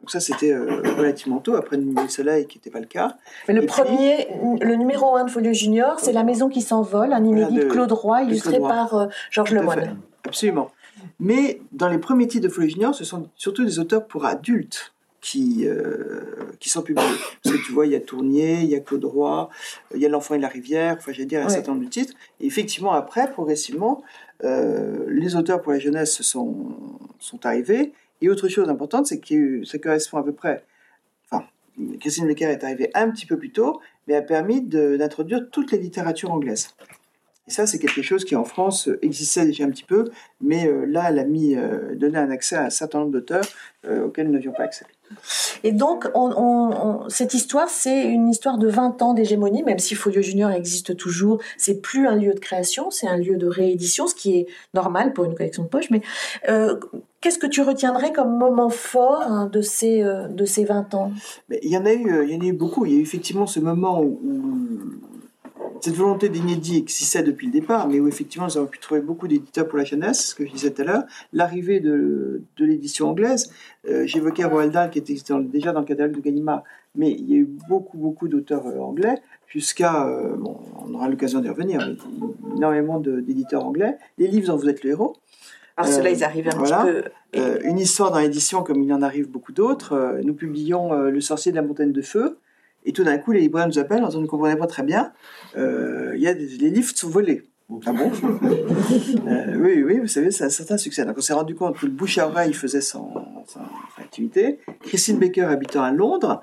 Donc 0.00 0.10
ça, 0.10 0.20
c'était 0.20 0.52
euh, 0.52 0.82
relativement 0.96 1.38
tôt, 1.38 1.56
après 1.56 1.76
et 1.76 2.08
Soleil, 2.08 2.46
qui 2.46 2.58
n'était 2.58 2.70
pas 2.70 2.80
le 2.80 2.86
cas. 2.86 3.16
Mais 3.48 3.54
le 3.54 3.62
Et 3.62 3.66
puis- 3.66 3.74
premier, 3.82 4.28
le 4.60 4.74
numéro 4.76 5.16
un 5.16 5.24
de 5.24 5.30
Folio 5.30 5.52
Junior, 5.54 5.98
c'est 6.00 6.12
La 6.12 6.22
maison 6.24 6.48
qui 6.50 6.60
s'envole, 6.62 7.12
un 7.14 7.24
inédit 7.24 7.50
Voilà, 7.50 7.56
de 7.64 7.68
de- 7.68 7.72
Claude 7.72 7.92
Roy, 7.92 8.22
illustré 8.24 8.52
Claude 8.58 8.62
Roy. 8.62 8.68
par 8.74 8.94
euh, 8.94 9.06
Georges. 9.30 9.52
Lemoine. 9.52 9.96
Absolument. 10.26 10.70
Mais 11.20 11.60
dans 11.72 11.88
les 11.88 11.98
premiers 11.98 12.28
titres 12.28 12.46
de 12.46 12.52
Folio 12.52 12.68
Junior, 12.70 12.94
ce 12.94 13.04
sont 13.04 13.28
surtout 13.36 13.64
des 13.64 13.78
auteurs 13.78 14.06
pour 14.06 14.24
adultes 14.24 14.94
qui, 15.20 15.66
euh, 15.66 16.20
qui 16.60 16.68
sont 16.68 16.82
publiés. 16.82 17.04
Parce 17.42 17.56
que 17.56 17.60
tu 17.66 17.72
vois, 17.72 17.86
il 17.86 17.92
y 17.92 17.96
a 17.96 18.00
Tournier, 18.00 18.60
il 18.60 18.68
y 18.68 18.76
a 18.76 18.80
Claude 18.80 19.04
Roy, 19.04 19.48
il 19.94 20.00
y 20.00 20.06
a 20.06 20.08
L'Enfant 20.08 20.34
et 20.34 20.38
la 20.38 20.46
Rivière, 20.48 20.94
enfin, 20.98 21.12
j'allais 21.12 21.26
dire 21.26 21.40
un 21.40 21.46
Ouais. 21.46 21.50
certain 21.50 21.72
nombre 21.72 21.84
de 21.84 21.90
titres. 21.90 22.14
Et 22.40 22.46
effectivement, 22.46 22.92
après, 22.92 23.28
progressivement, 23.30 24.02
euh, 24.44 25.06
les 25.08 25.34
auteurs 25.34 25.60
pour 25.60 25.72
la 25.72 25.80
jeunesse 25.80 26.22
sont, 26.22 26.76
sont 27.18 27.44
arrivés. 27.44 27.92
Et 28.20 28.28
autre 28.30 28.46
chose 28.48 28.68
importante, 28.68 29.06
c'est 29.06 29.18
que 29.18 29.64
ça 29.64 29.78
correspond 29.78 30.18
à 30.18 30.22
peu 30.22 30.32
près. 30.32 30.64
Enfin, 31.30 31.44
Christine 31.98 32.26
Becker 32.28 32.44
est 32.46 32.62
arrivée 32.62 32.90
un 32.94 33.10
petit 33.10 33.26
peu 33.26 33.36
plus 33.36 33.50
tôt, 33.50 33.80
mais 34.06 34.14
a 34.14 34.22
permis 34.22 34.60
d'introduire 34.62 35.48
toutes 35.50 35.72
les 35.72 35.78
littératures 35.78 36.30
anglaises. 36.30 36.68
Et 37.48 37.50
ça, 37.50 37.66
c'est 37.66 37.78
quelque 37.78 38.02
chose 38.02 38.24
qui 38.24 38.36
en 38.36 38.44
France 38.44 38.88
euh, 38.88 38.98
existait 39.02 39.46
déjà 39.46 39.64
un 39.64 39.70
petit 39.70 39.84
peu, 39.84 40.04
mais 40.40 40.66
euh, 40.68 40.84
là, 40.86 41.06
elle 41.08 41.18
a 41.18 41.24
mis, 41.24 41.56
euh, 41.56 41.94
donné 41.96 42.18
un 42.18 42.30
accès 42.30 42.56
à 42.56 42.64
un 42.66 42.70
certain 42.70 43.00
nombre 43.00 43.12
d'auteurs 43.12 43.44
auxquels 44.04 44.26
nous 44.26 44.34
n'avions 44.34 44.52
pas 44.52 44.64
accès. 44.64 44.84
Et 45.64 45.72
donc, 45.72 46.06
on, 46.14 46.30
on- 46.36 47.04
on- 47.04 47.08
cette 47.08 47.32
histoire, 47.32 47.70
c'est 47.70 48.04
une 48.04 48.28
histoire 48.28 48.58
de 48.58 48.68
20 48.68 49.00
ans 49.00 49.14
d'hégémonie, 49.14 49.62
même 49.62 49.78
si 49.78 49.94
Folio 49.94 50.20
Junior 50.20 50.50
existe 50.50 50.94
toujours. 50.96 51.40
C'est 51.56 51.80
plus 51.80 52.06
un 52.06 52.16
lieu 52.16 52.34
de 52.34 52.38
création, 52.40 52.90
c'est 52.90 53.06
un 53.06 53.16
lieu 53.16 53.36
de 53.36 53.46
réédition, 53.46 54.06
ce 54.08 54.14
qui 54.14 54.36
est 54.36 54.46
normal 54.74 55.14
pour 55.14 55.24
une 55.24 55.34
collection 55.34 55.62
de 55.62 55.68
poche. 55.68 55.88
Mais 55.90 56.02
euh, 56.50 56.76
qu'est-ce 57.22 57.38
que 57.38 57.46
tu 57.46 57.62
retiendrais 57.62 58.12
comme 58.12 58.36
moment 58.36 58.68
fort 58.68 59.22
hein, 59.22 59.48
de, 59.50 59.62
ces, 59.62 60.02
euh, 60.02 60.28
de 60.28 60.44
ces 60.44 60.64
20 60.64 60.92
ans? 60.94 61.12
Mais 61.48 61.60
il 61.62 61.70
y 61.70 61.78
en 61.78 61.86
a 61.86 61.92
eu, 61.92 62.24
il 62.28 62.34
y 62.34 62.36
en 62.36 62.40
a 62.40 62.44
eu 62.46 62.52
beaucoup. 62.52 62.84
Il 62.84 62.92
y 62.92 62.96
a 62.96 62.98
eu 62.98 63.02
effectivement 63.02 63.46
ce 63.46 63.60
moment 63.60 64.02
où, 64.02 64.20
où 64.22 64.78
cette 65.80 65.94
volonté 65.94 66.28
d'inédit 66.28 66.76
existait 66.78 67.22
depuis 67.22 67.46
le 67.46 67.52
départ, 67.52 67.88
mais 67.88 68.00
où 68.00 68.08
effectivement 68.08 68.46
nous 68.46 68.56
avons 68.56 68.66
pu 68.66 68.78
trouver 68.78 69.00
beaucoup 69.00 69.28
d'éditeurs 69.28 69.66
pour 69.68 69.78
la 69.78 69.84
jeunesse, 69.84 70.28
ce 70.28 70.34
que 70.34 70.46
je 70.46 70.52
disais 70.52 70.70
tout 70.70 70.82
à 70.82 70.84
l'heure. 70.84 71.02
L'arrivée 71.32 71.80
de, 71.80 72.42
de 72.56 72.64
l'édition 72.64 73.08
anglaise, 73.10 73.50
euh, 73.88 74.04
j'évoquais 74.06 74.44
Roald 74.44 74.72
Dahl 74.72 74.90
qui 74.90 74.98
était 74.98 75.16
dans- 75.28 75.40
déjà 75.40 75.72
dans 75.72 75.80
le 75.80 75.86
catalogue 75.86 76.16
de 76.16 76.20
Gallimard, 76.20 76.62
mais 76.94 77.10
il 77.12 77.30
y 77.30 77.34
a 77.34 77.36
eu 77.38 77.48
beaucoup, 77.68 77.98
beaucoup 77.98 78.28
d'auteurs 78.28 78.66
euh, 78.66 78.78
anglais, 78.80 79.14
jusqu'à, 79.46 80.06
euh, 80.06 80.36
bon, 80.36 80.58
on 80.86 80.94
aura 80.94 81.08
l'occasion 81.08 81.40
d'y 81.40 81.48
revenir, 81.48 81.80
mais 81.86 82.56
énormément 82.56 83.00
d'éditeurs 83.00 83.64
anglais. 83.64 83.96
Les 84.18 84.28
livres 84.28 84.48
dont 84.48 84.56
vous 84.56 84.68
êtes 84.68 84.82
le 84.84 84.90
héros, 84.90 85.16
Alors, 85.76 85.90
ceux-là, 85.92 86.10
ils 86.10 86.24
arrivent 86.24 86.48
un 86.48 86.56
voilà. 86.58 86.84
petit 86.84 86.92
peu. 86.92 87.40
euh, 87.40 87.60
une 87.64 87.78
histoire 87.78 88.10
dans 88.10 88.18
l'édition 88.18 88.62
comme 88.62 88.82
il 88.82 88.92
en 88.92 89.00
arrive 89.02 89.30
beaucoup 89.30 89.52
d'autres. 89.52 89.92
Euh, 89.92 90.20
nous 90.24 90.34
publions 90.34 90.92
euh, 90.92 91.10
Le 91.10 91.20
sorcier 91.20 91.52
de 91.52 91.56
la 91.56 91.62
montagne 91.62 91.92
de 91.92 92.02
feu. 92.02 92.36
Et 92.88 92.92
tout 92.92 93.04
d'un 93.04 93.18
coup, 93.18 93.32
les 93.32 93.40
libraires 93.40 93.68
nous 93.68 93.78
appellent 93.78 94.02
en 94.02 94.08
disant, 94.08 94.22
ne 94.22 94.26
comprenait 94.26 94.56
pas 94.56 94.66
très 94.66 94.82
bien. 94.82 95.12
Euh, 95.58 96.14
y 96.16 96.26
a 96.26 96.32
les 96.32 96.70
livres 96.70 96.90
sont 96.94 97.10
volés. 97.10 97.44
Ah 97.84 97.92
bon 97.92 98.10
Euh, 99.26 99.56
Oui, 99.56 99.82
oui, 99.82 99.98
vous 99.98 100.06
savez, 100.06 100.30
c'est 100.30 100.44
un 100.44 100.48
certain 100.48 100.78
succès. 100.78 101.04
Donc 101.04 101.18
on 101.18 101.20
s'est 101.20 101.34
rendu 101.34 101.54
compte 101.54 101.76
que 101.76 101.84
le 101.84 101.92
bouche 101.92 102.16
à 102.16 102.26
oreille 102.26 102.54
faisait 102.54 102.80
son, 102.80 103.10
activité. 103.98 104.58
Christine 104.80 105.18
Baker, 105.18 105.42
habitant 105.42 105.82
à 105.82 105.92
Londres, 105.92 106.40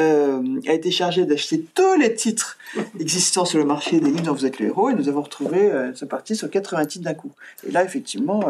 euh, 0.00 0.42
a 0.66 0.72
été 0.72 0.90
chargée 0.90 1.26
d'acheter 1.26 1.64
tous 1.74 1.96
les 1.96 2.12
titres 2.12 2.58
existants 2.98 3.44
sur 3.44 3.60
le 3.60 3.64
marché 3.64 4.00
des 4.00 4.10
livres 4.10 4.24
dont 4.24 4.34
vous 4.34 4.46
êtes 4.46 4.58
le 4.58 4.66
héros. 4.66 4.90
Et 4.90 4.94
nous 4.94 5.08
avons 5.08 5.22
retrouvé, 5.22 5.70
euh, 5.70 5.94
sommes 5.94 6.08
partis 6.08 6.34
sur 6.34 6.50
80 6.50 6.86
titres 6.86 7.04
d'un 7.04 7.14
coup. 7.14 7.30
Et 7.64 7.70
là, 7.70 7.84
effectivement, 7.84 8.42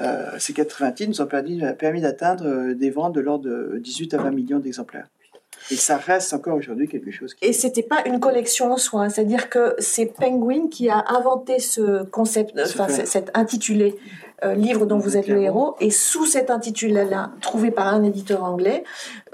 euh, 0.00 0.38
ces 0.38 0.52
80 0.52 0.92
titres 0.92 1.10
nous 1.10 1.20
ont 1.20 1.26
permis, 1.26 2.00
d'atteindre 2.00 2.72
des 2.72 2.90
ventes 2.90 3.16
de 3.16 3.20
l'ordre 3.20 3.46
de 3.46 3.78
18 3.78 4.14
à 4.14 4.18
20 4.18 4.30
millions 4.30 4.60
d'exemplaires. 4.60 5.08
Et 5.70 5.76
ça 5.76 5.96
reste 5.96 6.32
encore 6.32 6.56
aujourd'hui 6.56 6.88
quelque 6.88 7.10
chose 7.10 7.34
qui... 7.34 7.44
Et 7.44 7.52
c'était 7.52 7.82
pas 7.82 8.02
une 8.06 8.20
collection 8.20 8.72
en 8.72 8.76
soi, 8.76 9.10
c'est-à-dire 9.10 9.50
que 9.50 9.74
c'est 9.78 10.06
Penguin 10.06 10.68
qui 10.70 10.88
a 10.88 11.04
inventé 11.08 11.58
ce 11.58 12.04
concept, 12.04 12.58
enfin 12.58 12.88
cet 12.88 13.30
intitulé 13.34 13.98
euh, 14.44 14.54
livre 14.54 14.86
dont 14.86 14.98
vous 14.98 15.16
êtes 15.16 15.26
le 15.26 15.42
héros, 15.42 15.74
et 15.80 15.90
sous 15.90 16.24
cet 16.24 16.48
intitulé-là, 16.50 17.32
trouvé 17.40 17.72
par 17.72 17.88
un 17.88 18.04
éditeur 18.04 18.44
anglais, 18.44 18.84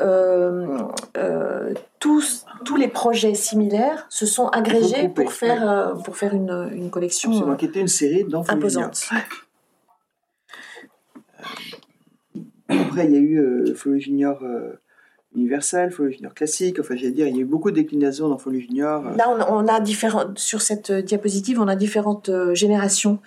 euh, 0.01 0.79
euh, 1.19 1.75
tous 1.99 2.47
tous 2.65 2.77
les 2.77 2.89
projets 2.89 3.35
similaires 3.35 4.07
se 4.09 4.25
sont 4.25 4.49
agrégés 4.49 5.11
pour 5.11 5.31
faire 5.31 5.95
pour 6.05 6.17
faire 6.17 6.33
une, 6.33 6.71
une 6.73 6.89
collection 6.89 7.31
Absolument, 7.31 7.57
qui 7.57 7.67
était 7.67 7.81
une 7.81 7.89
série 7.89 8.25
d'enfants 8.25 8.55
imposante. 8.55 9.11
Après, 12.69 13.05
il 13.05 13.13
y 13.13 13.17
a 13.17 13.21
eu 13.21 13.75
Folio 13.75 14.01
Junior 14.01 14.39
universel, 15.35 15.91
Folio 15.91 16.13
Junior 16.13 16.35
classique. 16.35 16.79
Enfin, 16.81 16.95
j'allais 16.97 17.13
dire, 17.13 17.27
il 17.27 17.37
y 17.37 17.39
a 17.39 17.43
eu 17.43 17.45
beaucoup 17.45 17.71
de 17.71 17.77
déclinaisons 17.77 18.29
dans 18.29 18.39
Folio 18.39 18.61
Junior. 18.61 19.07
euh. 19.07 19.17
Là, 19.17 19.29
on, 19.51 19.67
a 19.69 19.81
différentes 19.81 20.39
sur 20.39 20.63
cette 20.63 20.91
euh, 20.91 21.03
diapositive, 21.03 21.61
on 21.61 21.69
a 21.69 21.77
différentes 21.77 22.29
euh, 22.29 22.55
générations 22.55 23.19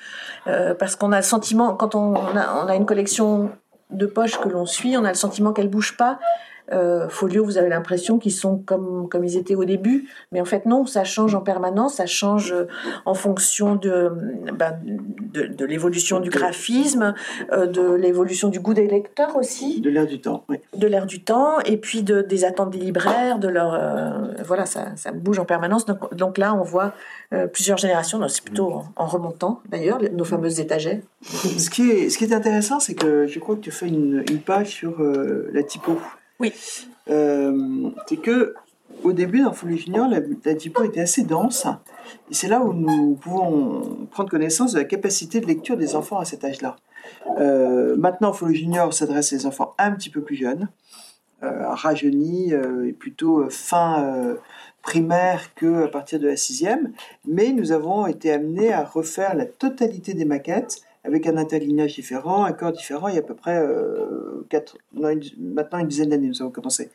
parce 0.79 0.95
qu'on 0.95 1.11
a 1.11 1.17
le 1.17 1.23
sentiment 1.23 1.75
quand 1.75 1.93
on, 1.93 2.13
on 2.13 2.37
a, 2.37 2.63
on 2.63 2.67
a 2.67 2.75
une 2.75 2.85
collection 2.85 3.51
de 3.91 4.05
poches 4.05 4.39
que 4.39 4.47
l'on 4.47 4.65
suit, 4.65 4.95
on 4.97 5.03
a 5.03 5.09
le 5.09 5.15
sentiment 5.15 5.51
qu'elle 5.51 5.69
bouge 5.69 5.97
pas. 5.97 6.19
Euh, 6.73 7.07
Folio, 7.07 7.45
vous 7.45 7.57
avez 7.57 7.69
l'impression 7.69 8.19
qu'ils 8.19 8.33
sont 8.33 8.57
comme 8.57 9.07
comme 9.09 9.23
ils 9.23 9.37
étaient 9.37 9.55
au 9.55 9.65
début, 9.65 10.09
mais 10.31 10.41
en 10.41 10.45
fait 10.45 10.65
non, 10.65 10.85
ça 10.85 11.03
change 11.03 11.33
en 11.33 11.41
permanence, 11.41 11.95
ça 11.95 12.05
change 12.05 12.51
euh, 12.51 12.65
en 13.05 13.13
fonction 13.13 13.75
de 13.75 14.11
ben, 14.53 14.77
de, 15.33 15.45
de 15.45 15.65
l'évolution 15.65 16.19
du 16.19 16.29
graphisme, 16.29 17.13
euh, 17.51 17.67
de 17.67 17.93
l'évolution 17.93 18.49
du 18.49 18.59
goût 18.59 18.73
des 18.73 18.87
lecteurs 18.87 19.35
aussi 19.37 19.79
De 19.81 19.89
l'air 19.89 20.05
du 20.05 20.19
temps, 20.19 20.43
oui. 20.49 20.57
de 20.75 20.87
l'air 20.87 21.05
du 21.05 21.23
temps 21.23 21.59
et 21.61 21.77
puis 21.77 22.03
de, 22.03 22.21
des 22.21 22.43
attentes 22.43 22.71
des 22.71 22.79
libraires, 22.79 23.39
de 23.39 23.47
leur 23.47 23.73
euh, 23.73 24.33
voilà 24.45 24.65
ça, 24.65 24.95
ça 24.95 25.11
bouge 25.11 25.39
en 25.39 25.45
permanence. 25.45 25.85
Donc, 25.85 26.13
donc 26.15 26.37
là 26.37 26.53
on 26.53 26.63
voit 26.63 26.93
plusieurs 27.53 27.77
générations. 27.77 28.25
C'est 28.27 28.43
plutôt 28.43 28.71
en, 28.71 28.85
en 28.95 29.05
remontant 29.05 29.61
d'ailleurs 29.69 29.99
nos 30.13 30.23
fameuses 30.23 30.59
étagères. 30.59 30.99
Ce 31.23 31.69
qui 31.69 31.89
est, 31.89 32.09
ce 32.09 32.17
qui 32.17 32.25
est 32.25 32.33
intéressant, 32.33 32.79
c'est 32.79 32.93
que 32.93 33.27
je 33.27 33.39
crois 33.39 33.55
que 33.55 33.61
tu 33.61 33.71
fais 33.71 33.87
une, 33.87 34.23
une 34.29 34.39
page 34.39 34.67
sur 34.67 35.01
la 35.53 35.63
typo. 35.63 35.97
Oui. 36.39 36.53
Euh, 37.09 37.89
c'est 38.07 38.17
que 38.17 38.53
au 39.03 39.11
début, 39.11 39.41
dans 39.41 39.53
Folio 39.53 39.77
Junior, 39.77 40.07
la, 40.07 40.19
la 40.45 40.55
typo 40.55 40.83
était 40.83 41.01
assez 41.01 41.23
dense. 41.23 41.67
C'est 42.31 42.47
là 42.47 42.61
où 42.61 42.73
nous 42.73 43.15
pouvons 43.15 44.07
prendre 44.11 44.29
connaissance 44.29 44.73
de 44.73 44.79
la 44.79 44.85
capacité 44.85 45.39
de 45.39 45.45
lecture 45.45 45.77
des 45.77 45.95
enfants 45.95 46.19
à 46.19 46.25
cet 46.25 46.43
âge-là. 46.43 46.77
Euh, 47.39 47.95
maintenant, 47.97 48.33
Folio 48.33 48.55
Junior 48.55 48.93
s'adresse 48.93 49.33
à 49.33 49.37
des 49.37 49.45
enfants 49.45 49.75
un 49.77 49.91
petit 49.91 50.09
peu 50.09 50.21
plus 50.21 50.35
jeunes, 50.35 50.69
euh, 51.43 51.69
rajeunis 51.69 52.53
et 52.53 52.93
plutôt 52.93 53.49
fin 53.49 54.35
primaire 54.81 55.53
que 55.53 55.83
à 55.83 55.87
partir 55.89 56.19
de 56.19 56.27
la 56.27 56.37
sixième. 56.37 56.93
Mais 57.27 57.51
nous 57.51 57.71
avons 57.71 58.07
été 58.07 58.31
amenés 58.31 58.71
à 58.71 58.83
refaire 58.83 59.35
la 59.35 59.45
totalité 59.45 60.13
des 60.13 60.25
maquettes 60.25 60.81
avec 61.07 61.25
un 61.25 61.37
interlignage 61.37 61.95
différent, 61.95 62.43
un 62.45 62.53
corps 62.53 62.71
différent, 62.71 63.07
il 63.07 63.15
y 63.15 63.17
a 63.17 63.21
à 63.21 63.23
peu 63.23 63.33
près 63.33 63.57
euh, 63.57 64.45
quatre, 64.49 64.77
non, 64.93 65.09
une- 65.09 65.23
maintenant 65.53 65.79
une 65.79 65.87
dizaine 65.87 66.09
d'années, 66.09 66.27
nous 66.27 66.41
avons 66.41 66.51
commencé. 66.51 66.89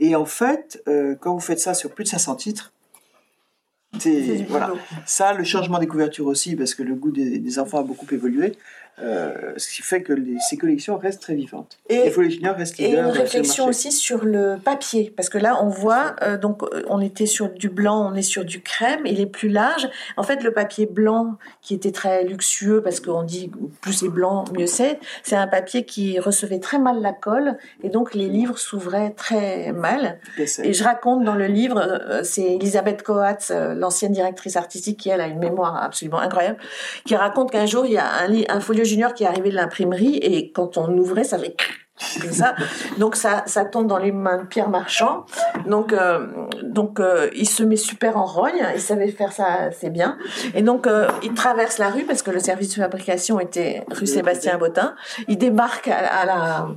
Et 0.00 0.14
en 0.16 0.24
fait, 0.26 0.82
euh, 0.88 1.14
quand 1.20 1.32
vous 1.32 1.40
faites 1.40 1.60
ça 1.60 1.72
sur 1.74 1.90
plus 1.92 2.04
de 2.04 2.08
500 2.10 2.34
titres, 2.36 2.72
C'est 3.98 4.44
voilà. 4.48 4.72
Ça, 5.06 5.34
le 5.34 5.44
changement 5.44 5.78
des 5.78 5.86
couvertures 5.86 6.26
aussi, 6.26 6.56
parce 6.56 6.74
que 6.74 6.82
le 6.82 6.94
goût 6.94 7.10
des, 7.10 7.38
des 7.38 7.58
enfants 7.58 7.78
a 7.78 7.82
beaucoup 7.82 8.06
évolué, 8.10 8.56
euh, 9.00 9.52
ce 9.56 9.68
qui 9.74 9.82
fait 9.82 10.02
que 10.02 10.12
les- 10.12 10.38
ces 10.38 10.56
collections 10.56 10.96
restent 10.98 11.22
très 11.22 11.34
vivantes. 11.34 11.78
Et- 11.88 12.06
Et, 12.06 12.10
Folio 12.10 12.30
Junior 12.30 12.54
reste 12.56 12.78
Et 12.78 12.90
une 12.92 13.06
réflexion 13.06 13.66
aussi 13.66 13.90
sur 13.92 14.24
le 14.24 14.56
papier, 14.62 15.12
parce 15.16 15.28
que 15.28 15.38
là 15.38 15.58
on 15.62 15.68
voit, 15.68 16.14
euh, 16.22 16.36
donc 16.36 16.62
euh, 16.62 16.82
on 16.88 17.00
était 17.00 17.26
sur 17.26 17.48
du 17.48 17.68
blanc, 17.68 18.10
on 18.12 18.14
est 18.14 18.22
sur 18.22 18.44
du 18.44 18.60
crème, 18.62 19.00
il 19.06 19.20
est 19.20 19.26
plus 19.26 19.48
large. 19.48 19.88
En 20.16 20.22
fait, 20.22 20.42
le 20.42 20.52
papier 20.52 20.86
blanc, 20.86 21.36
qui 21.62 21.74
était 21.74 21.92
très 21.92 22.24
luxueux, 22.24 22.82
parce 22.82 23.00
qu'on 23.00 23.22
dit 23.22 23.50
plus 23.80 23.92
c'est 23.94 24.08
blanc, 24.08 24.44
mieux 24.56 24.66
c'est, 24.66 24.98
c'est 25.22 25.36
un 25.36 25.46
papier 25.46 25.84
qui 25.84 26.18
recevait 26.18 26.60
très 26.60 26.78
mal 26.78 27.00
la 27.00 27.12
colle, 27.12 27.56
et 27.82 27.88
donc 27.88 28.14
les 28.14 28.28
livres 28.28 28.58
s'ouvraient 28.58 29.10
très 29.10 29.72
mal. 29.72 30.18
Et 30.64 30.72
je 30.72 30.84
raconte 30.84 31.24
dans 31.24 31.34
le 31.34 31.46
livre, 31.46 32.00
c'est 32.24 32.42
Elisabeth 32.54 33.02
euh, 33.50 33.74
l'ancienne 33.74 34.12
directrice 34.12 34.56
artistique, 34.56 34.98
qui 35.00 35.08
elle 35.08 35.20
a 35.20 35.26
une 35.26 35.38
mémoire 35.38 35.82
absolument 35.82 36.18
incroyable, 36.20 36.58
qui 37.04 37.16
raconte 37.16 37.50
qu'un 37.50 37.66
jour 37.66 37.86
il 37.86 37.92
y 37.92 37.98
a 37.98 38.06
un, 38.06 38.30
un 38.56 38.60
folio 38.60 38.81
junior 38.84 39.14
qui 39.14 39.24
arrivé 39.24 39.50
de 39.50 39.56
l'imprimerie 39.56 40.16
et 40.16 40.52
quand 40.52 40.76
on 40.76 40.96
ouvrait, 40.96 41.24
ça 41.24 41.38
fait 41.38 41.56
ça. 42.30 42.54
Donc 42.98 43.16
ça, 43.16 43.42
tombe 43.70 43.86
dans 43.86 43.98
les 43.98 44.12
mains 44.12 44.38
de 44.38 44.46
Pierre 44.46 44.68
Marchand. 44.68 45.24
Donc, 45.66 45.92
euh, 45.92 46.26
donc 46.62 47.00
euh, 47.00 47.28
il 47.34 47.48
se 47.48 47.62
met 47.62 47.76
super 47.76 48.16
en 48.16 48.24
rogne. 48.24 48.66
Il 48.74 48.80
savait 48.80 49.08
faire 49.08 49.32
ça, 49.32 49.70
c'est 49.72 49.90
bien. 49.90 50.18
Et 50.54 50.62
donc 50.62 50.86
euh, 50.86 51.08
il 51.22 51.34
traverse 51.34 51.78
la 51.78 51.90
rue 51.90 52.04
parce 52.04 52.22
que 52.22 52.30
le 52.30 52.40
service 52.40 52.70
de 52.70 52.74
fabrication 52.82 53.40
était 53.40 53.84
rue 53.90 54.06
Sébastien 54.06 54.58
Bottin. 54.58 54.94
Il 55.28 55.38
débarque 55.38 55.88
à 55.88 56.24
la 56.24 56.68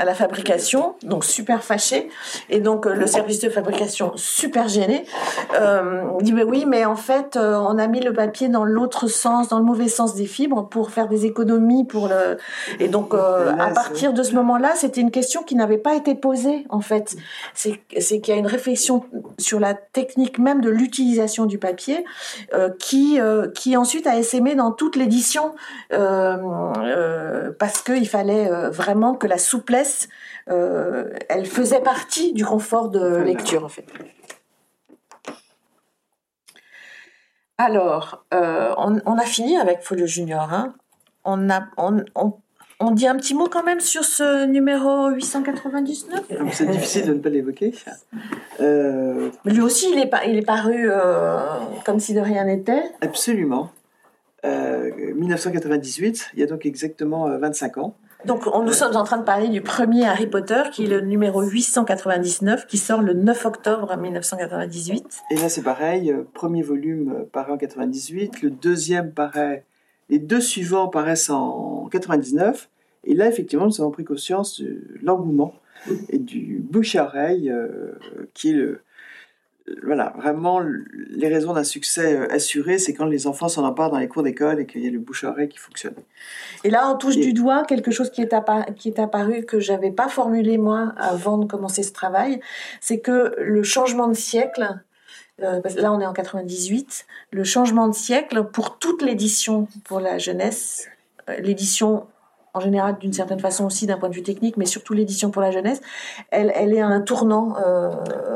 à 0.00 0.04
la 0.06 0.14
fabrication, 0.14 0.94
donc 1.02 1.24
super 1.24 1.62
fâché, 1.62 2.08
et 2.48 2.60
donc 2.60 2.86
euh, 2.86 2.94
le 2.94 3.06
service 3.06 3.38
de 3.40 3.50
fabrication 3.50 4.12
super 4.16 4.66
gêné. 4.66 5.04
Euh, 5.60 6.04
dit 6.22 6.32
mais 6.32 6.42
oui, 6.42 6.64
mais 6.66 6.86
en 6.86 6.96
fait, 6.96 7.36
euh, 7.36 7.58
on 7.58 7.76
a 7.76 7.86
mis 7.86 8.00
le 8.00 8.14
papier 8.14 8.48
dans 8.48 8.64
l'autre 8.64 9.08
sens, 9.08 9.48
dans 9.48 9.58
le 9.58 9.64
mauvais 9.64 9.88
sens 9.88 10.14
des 10.14 10.24
fibres, 10.24 10.66
pour 10.68 10.90
faire 10.90 11.06
des 11.06 11.26
économies 11.26 11.84
pour 11.84 12.08
le. 12.08 12.38
Et 12.78 12.88
donc 12.88 13.12
euh, 13.12 13.52
à 13.58 13.70
partir 13.72 14.14
de 14.14 14.22
ce 14.22 14.34
moment-là, 14.36 14.72
c'était 14.74 15.02
une 15.02 15.10
question 15.10 15.42
qui 15.42 15.54
n'avait 15.54 15.76
pas 15.76 15.94
été 15.94 16.14
posée 16.14 16.64
en 16.70 16.80
fait. 16.80 17.16
C'est 17.52 17.80
c'est 17.98 18.20
qu'il 18.20 18.32
y 18.32 18.36
a 18.36 18.40
une 18.40 18.46
réflexion 18.46 19.04
sur 19.38 19.60
la 19.60 19.74
technique 19.74 20.38
même 20.38 20.62
de 20.62 20.70
l'utilisation 20.70 21.44
du 21.44 21.58
papier 21.58 22.04
qui 22.78 23.18
qui 23.54 23.76
ensuite 23.76 24.06
a 24.06 24.16
essaimé 24.16 24.54
dans 24.54 24.72
toute 24.72 24.96
l'édition 24.96 25.52
parce 27.58 27.82
qu'il 27.82 28.08
fallait 28.08 28.48
vraiment 28.70 29.14
que 29.14 29.26
la 29.26 29.38
souplesse 29.38 29.89
euh, 30.48 31.10
elle 31.28 31.46
faisait 31.46 31.80
partie 31.80 32.32
du 32.32 32.44
confort 32.44 32.88
de 32.88 33.16
lecture 33.16 33.64
en 33.64 33.68
fait. 33.68 33.86
Alors, 37.58 38.24
euh, 38.32 38.74
on, 38.78 39.18
a 39.18 39.24
fini 39.24 39.58
avec 39.58 39.82
Folio 39.82 40.06
Junior. 40.06 40.50
Hein. 40.50 40.74
On, 41.24 41.50
a, 41.50 41.68
on, 41.76 42.90
dit 42.92 43.06
un 43.06 43.16
petit 43.16 43.34
mot 43.34 43.48
quand 43.48 43.62
même 43.62 43.80
sur 43.80 44.02
ce 44.02 44.46
numéro 44.46 45.10
899 45.10 46.24
C'est 46.52 46.70
difficile 46.70 47.06
de 47.06 47.12
ne 47.12 47.18
pas 47.18 47.28
l'évoquer. 47.28 47.74
Euh, 48.60 49.28
Lui 49.44 49.60
aussi, 49.60 49.92
il 49.92 49.98
est, 49.98 50.10
il 50.26 50.38
est 50.38 50.46
paru 50.46 50.88
comme 51.84 52.00
si 52.00 52.14
de 52.14 52.20
rien 52.20 52.44
n'était. 52.44 52.84
Absolument. 53.02 53.70
1998, 54.42 56.30
il 56.32 56.40
y 56.40 56.42
a 56.42 56.46
donc 56.46 56.64
exactement 56.64 57.28
25 57.28 57.76
ans. 57.76 57.94
Donc, 58.24 58.46
on, 58.46 58.62
nous 58.62 58.72
sommes 58.72 58.96
en 58.96 59.04
train 59.04 59.18
de 59.18 59.24
parler 59.24 59.48
du 59.48 59.60
premier 59.60 60.06
Harry 60.06 60.26
Potter, 60.26 60.62
qui 60.72 60.84
est 60.84 60.88
le 60.88 61.00
numéro 61.00 61.42
899, 61.42 62.66
qui 62.66 62.78
sort 62.78 63.00
le 63.00 63.14
9 63.14 63.46
octobre 63.46 63.96
1998. 63.96 65.22
Et 65.30 65.36
là, 65.36 65.48
c'est 65.48 65.62
pareil, 65.62 66.10
euh, 66.10 66.22
premier 66.34 66.62
volume 66.62 67.12
euh, 67.12 67.24
paraît 67.32 67.52
en 67.52 67.56
98, 67.56 68.42
le 68.42 68.50
deuxième 68.50 69.12
paraît, 69.12 69.64
les 70.10 70.18
deux 70.18 70.40
suivants 70.40 70.88
paraissent 70.88 71.30
en 71.30 71.88
99. 71.90 72.68
Et 73.04 73.14
là, 73.14 73.26
effectivement, 73.26 73.66
nous 73.66 73.80
avons 73.80 73.90
pris 73.90 74.04
conscience 74.04 74.60
de 74.60 74.82
l'engouement 75.02 75.54
et 76.10 76.18
du 76.18 76.62
bouche 76.62 76.96
à 76.96 77.04
oreille, 77.04 77.50
euh, 77.50 77.92
qui 78.34 78.50
est 78.50 78.54
le, 78.54 78.82
voilà, 79.82 80.12
vraiment, 80.16 80.60
les 80.60 81.28
raisons 81.28 81.52
d'un 81.52 81.64
succès 81.64 82.16
euh, 82.16 82.32
assuré, 82.32 82.78
c'est 82.78 82.94
quand 82.94 83.06
les 83.06 83.26
enfants 83.26 83.48
s'en 83.48 83.64
emparent 83.64 83.90
dans 83.90 83.98
les 83.98 84.08
cours 84.08 84.22
d'école 84.22 84.60
et 84.60 84.66
qu'il 84.66 84.84
y 84.84 84.88
a 84.88 84.90
le 84.90 84.98
bouche-oreille 84.98 85.48
qui 85.48 85.58
fonctionne. 85.58 85.94
Et 86.64 86.70
là, 86.70 86.90
on 86.90 86.96
touche 86.96 87.16
du 87.16 87.32
doigt 87.32 87.64
quelque 87.64 87.90
chose 87.90 88.10
qui 88.10 88.22
est, 88.22 88.32
apparu, 88.32 88.74
qui 88.76 88.88
est 88.88 88.98
apparu 88.98 89.44
que 89.44 89.60
j'avais 89.60 89.90
pas 89.90 90.08
formulé 90.08 90.58
moi 90.58 90.92
avant 90.96 91.38
de 91.38 91.46
commencer 91.46 91.82
ce 91.82 91.92
travail, 91.92 92.40
c'est 92.80 93.00
que 93.00 93.34
le 93.38 93.62
changement 93.62 94.08
de 94.08 94.14
siècle, 94.14 94.80
euh, 95.42 95.60
là 95.76 95.92
on 95.92 96.00
est 96.00 96.06
en 96.06 96.12
98, 96.12 97.06
le 97.30 97.44
changement 97.44 97.88
de 97.88 97.94
siècle 97.94 98.44
pour 98.44 98.78
toute 98.78 99.02
l'édition 99.02 99.68
pour 99.84 100.00
la 100.00 100.18
jeunesse, 100.18 100.88
euh, 101.28 101.36
l'édition 101.38 102.06
en 102.54 102.60
général 102.60 102.98
d'une 102.98 103.12
certaine 103.12 103.40
façon 103.40 103.66
aussi 103.66 103.86
d'un 103.86 103.96
point 103.96 104.08
de 104.08 104.14
vue 104.14 104.22
technique, 104.22 104.56
mais 104.56 104.66
surtout 104.66 104.92
l'édition 104.92 105.30
pour 105.30 105.42
la 105.42 105.50
jeunesse, 105.50 105.80
elle, 106.30 106.52
elle 106.54 106.74
est 106.74 106.80
à 106.80 106.86
un 106.86 107.00
tournant 107.00 107.56
euh, 107.64 107.90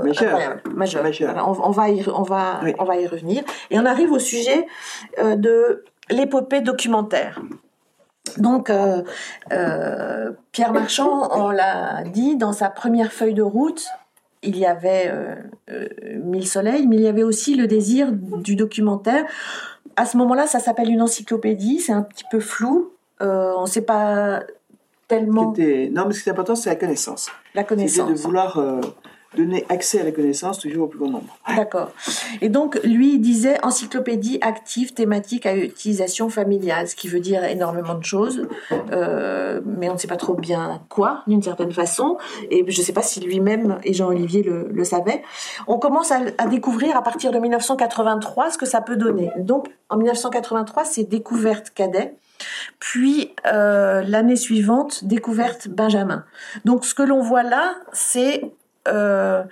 majeur. 0.04 0.56
majeur. 0.74 1.04
on, 1.46 1.70
va 1.70 1.90
y, 1.90 2.04
on, 2.08 2.22
va, 2.22 2.60
on 2.78 2.84
va 2.84 2.96
y 2.96 3.06
revenir. 3.06 3.42
Et 3.70 3.78
on 3.78 3.86
arrive 3.86 4.12
au 4.12 4.18
sujet 4.18 4.66
euh, 5.18 5.36
de 5.36 5.84
l'épopée 6.10 6.60
documentaire. 6.60 7.40
Donc, 8.38 8.70
euh, 8.70 9.02
euh, 9.52 10.32
Pierre 10.52 10.72
Marchand, 10.72 11.28
on 11.32 11.50
l'a 11.50 12.02
dit, 12.04 12.36
dans 12.36 12.52
sa 12.52 12.70
première 12.70 13.12
feuille 13.12 13.34
de 13.34 13.42
route, 13.42 13.86
il 14.42 14.58
y 14.58 14.66
avait 14.66 15.10
euh, 15.10 15.88
Mille 16.22 16.46
Soleils, 16.46 16.86
mais 16.86 16.96
il 16.96 17.02
y 17.02 17.08
avait 17.08 17.22
aussi 17.22 17.54
le 17.54 17.66
désir 17.66 18.12
du 18.12 18.56
documentaire. 18.56 19.24
À 19.96 20.06
ce 20.06 20.16
moment-là, 20.16 20.46
ça 20.46 20.58
s'appelle 20.58 20.90
une 20.90 21.02
encyclopédie, 21.02 21.80
c'est 21.80 21.92
un 21.92 22.02
petit 22.02 22.24
peu 22.30 22.40
flou. 22.40 22.93
Euh, 23.22 23.52
on 23.56 23.62
ne 23.62 23.66
sait 23.66 23.82
pas 23.82 24.42
tellement. 25.08 25.54
Non, 25.56 26.06
mais 26.06 26.12
ce 26.12 26.22
qui 26.22 26.28
est 26.28 26.32
important, 26.32 26.56
c'est 26.56 26.70
la 26.70 26.76
connaissance. 26.76 27.30
La 27.54 27.64
connaissance. 27.64 28.08
C'est 28.08 28.14
de 28.14 28.18
vouloir 28.18 28.58
euh, 28.58 28.80
donner 29.36 29.64
accès 29.68 30.00
à 30.00 30.04
la 30.04 30.12
connaissance 30.12 30.58
toujours 30.58 30.84
au 30.84 30.86
plus 30.88 30.98
grand 30.98 31.10
nombre. 31.10 31.38
D'accord. 31.56 31.90
Et 32.40 32.48
donc, 32.48 32.80
lui, 32.84 33.18
disait 33.18 33.62
encyclopédie 33.64 34.38
active 34.40 34.94
thématique 34.94 35.46
à 35.46 35.56
utilisation 35.56 36.28
familiale, 36.28 36.88
ce 36.88 36.96
qui 36.96 37.08
veut 37.08 37.20
dire 37.20 37.44
énormément 37.44 37.94
de 37.94 38.04
choses, 38.04 38.46
euh, 38.92 39.60
mais 39.64 39.88
on 39.88 39.94
ne 39.94 39.98
sait 39.98 40.08
pas 40.08 40.16
trop 40.16 40.34
bien 40.34 40.80
quoi, 40.88 41.22
d'une 41.26 41.42
certaine 41.42 41.72
façon, 41.72 42.18
et 42.50 42.64
je 42.66 42.80
ne 42.80 42.84
sais 42.84 42.92
pas 42.92 43.02
si 43.02 43.20
lui-même 43.20 43.78
et 43.84 43.92
Jean-Olivier 43.92 44.42
le, 44.42 44.68
le 44.72 44.84
savaient. 44.84 45.22
On 45.66 45.78
commence 45.78 46.12
à, 46.12 46.20
à, 46.38 46.46
découvrir 46.46 46.96
à 46.96 47.02
partir 47.02 47.30
de 47.30 47.38
1983 47.38 48.50
ce 48.50 48.58
que 48.58 48.66
ça 48.66 48.80
peut 48.80 48.96
donner. 48.96 49.30
Donc, 49.38 49.68
en 49.88 49.96
1983, 49.96 50.84
c'est 50.84 51.04
découverte 51.04 51.70
cadet 51.70 52.14
puis 52.78 53.34
euh, 53.46 54.02
l'année 54.06 54.36
suivante, 54.36 55.04
découverte 55.04 55.68
Benjamin. 55.68 56.24
Donc 56.64 56.84
ce 56.84 56.94
que 56.94 57.02
l'on 57.02 57.20
voit 57.20 57.42
là, 57.42 57.74
c'est 57.92 58.42
euh, 58.88 59.44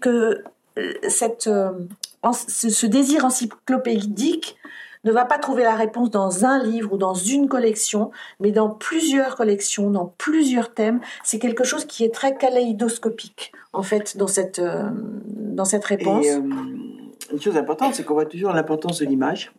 que 0.00 0.42
euh, 0.78 0.92
cette, 1.08 1.48
ce 1.48 2.86
désir 2.86 3.24
encyclopédique 3.24 4.56
ne 5.04 5.12
va 5.12 5.24
pas 5.24 5.38
trouver 5.38 5.62
la 5.62 5.74
réponse 5.74 6.10
dans 6.10 6.44
un 6.44 6.62
livre 6.62 6.92
ou 6.94 6.96
dans 6.96 7.14
une 7.14 7.48
collection, 7.48 8.10
mais 8.40 8.50
dans 8.50 8.70
plusieurs 8.70 9.36
collections, 9.36 9.90
dans 9.90 10.12
plusieurs 10.18 10.74
thèmes. 10.74 11.00
C'est 11.22 11.38
quelque 11.38 11.62
chose 11.62 11.84
qui 11.84 12.04
est 12.04 12.12
très 12.12 12.36
kaléidoscopique, 12.36 13.52
en 13.72 13.82
fait, 13.82 14.16
dans 14.16 14.26
cette, 14.26 14.60
dans 14.60 15.64
cette 15.64 15.84
réponse. 15.84 16.26
une 16.26 17.40
chose 17.40 17.56
importante, 17.56 17.94
c'est 17.94 18.04
qu'on 18.04 18.14
voit 18.14 18.26
toujours 18.26 18.52
l'importance 18.52 18.98
de 18.98 19.06
l'image. 19.06 19.52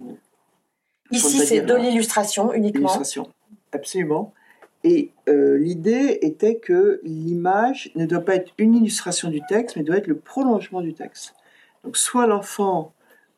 Ici, 1.11 1.39
c'est 1.39 1.61
de 1.61 1.75
l'illustration 1.75 2.53
uniquement. 2.53 2.89
Illustration, 2.89 3.29
absolument. 3.71 4.33
Et 4.89 5.11
euh, 5.27 5.57
l'idée 5.57 6.17
était 6.21 6.59
que 6.59 7.01
l'image 7.03 7.91
ne 7.95 8.05
doit 8.05 8.21
pas 8.21 8.35
être 8.35 8.53
une 8.57 8.73
illustration 8.73 9.29
du 9.29 9.41
texte, 9.41 9.75
mais 9.75 9.83
doit 9.83 9.97
être 9.97 10.07
le 10.07 10.15
prolongement 10.15 10.79
du 10.79 10.93
texte. 10.93 11.35
Donc, 11.83 11.97
soit 11.97 12.25
l'enfant 12.25 12.93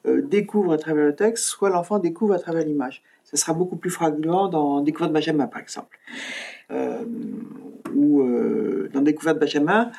euh, 0.06 0.22
découvre 0.22 0.74
à 0.74 0.78
travers 0.78 1.06
le 1.06 1.16
texte, 1.16 1.46
soit 1.46 1.72
l'enfant 1.72 1.98
découvre 1.98 2.36
à 2.36 2.40
travers 2.40 2.64
l'image. 2.64 3.02
Ça 3.30 3.38
sera 3.38 3.54
beaucoup 3.54 3.76
plus 3.76 3.92
fragment 3.92 4.48
dans 4.48 4.82
Découverte 4.82 5.14
Benjamin, 5.14 5.46
par 5.46 5.62
exemple. 5.62 6.00
Euh, 6.72 7.04
ou 7.94 8.22
euh, 8.22 8.90
dans 8.94 9.02
Découverte 9.02 9.40
Benjamin, 9.40 9.92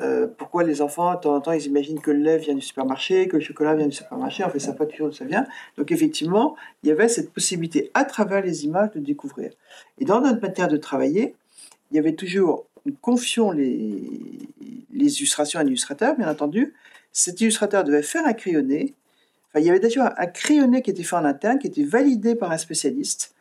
euh, 0.00 0.26
pourquoi 0.26 0.64
les 0.64 0.80
enfants, 0.80 1.14
de 1.14 1.20
temps 1.20 1.34
en 1.34 1.40
temps, 1.40 1.52
ils 1.52 1.66
imaginent 1.66 2.00
que 2.00 2.10
le 2.10 2.20
lait 2.20 2.38
vient 2.38 2.54
du 2.54 2.62
supermarché, 2.62 3.28
que 3.28 3.36
le 3.36 3.42
chocolat 3.42 3.74
vient 3.74 3.86
du 3.86 3.96
supermarché, 3.96 4.42
en 4.42 4.48
fait, 4.48 4.58
ça 4.58 4.72
pas 4.72 4.86
toujours 4.86 5.14
ça 5.14 5.26
vient. 5.26 5.44
Donc, 5.76 5.92
effectivement, 5.92 6.56
il 6.82 6.88
y 6.88 6.92
avait 6.92 7.08
cette 7.08 7.30
possibilité, 7.30 7.90
à 7.92 8.04
travers 8.04 8.42
les 8.42 8.64
images, 8.64 8.90
de 8.94 9.00
découvrir. 9.00 9.52
Et 9.98 10.04
dans 10.04 10.20
notre 10.20 10.40
manière 10.40 10.68
de 10.68 10.76
travailler, 10.78 11.34
il 11.90 11.96
y 11.96 11.98
avait 11.98 12.14
toujours, 12.14 12.66
nous 12.86 12.94
confions 13.00 13.50
les, 13.50 13.70
illustrations 14.92 15.60
à 15.60 15.62
un 15.62 15.66
illustrateur, 15.66 16.16
bien 16.16 16.28
entendu. 16.28 16.74
Cet 17.12 17.40
illustrateur 17.40 17.84
devait 17.84 18.02
faire 18.02 18.26
un 18.26 18.32
crayonné. 18.32 18.94
Enfin, 19.58 19.64
il 19.64 19.66
y 19.66 19.70
avait 19.70 19.80
déjà 19.80 20.14
un 20.16 20.26
crayonné 20.26 20.82
qui 20.82 20.90
était 20.90 21.02
fait 21.02 21.16
en 21.16 21.24
interne, 21.24 21.58
qui 21.58 21.66
était 21.66 21.82
validé 21.82 22.36
par 22.36 22.52
un 22.52 22.58
spécialiste, 22.58 23.34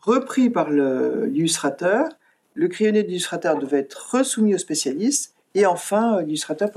repris 0.00 0.48
par 0.48 0.70
l'illustrateur, 0.70 2.08
le 2.54 2.68
crayonné 2.68 3.02
de 3.02 3.08
l'illustrateur 3.08 3.58
devait 3.58 3.80
être 3.80 4.10
resoumis 4.12 4.54
au 4.54 4.58
spécialiste, 4.58 5.34
et 5.54 5.66
enfin, 5.66 6.16
euh, 6.16 6.22
l'illustrateur 6.22 6.70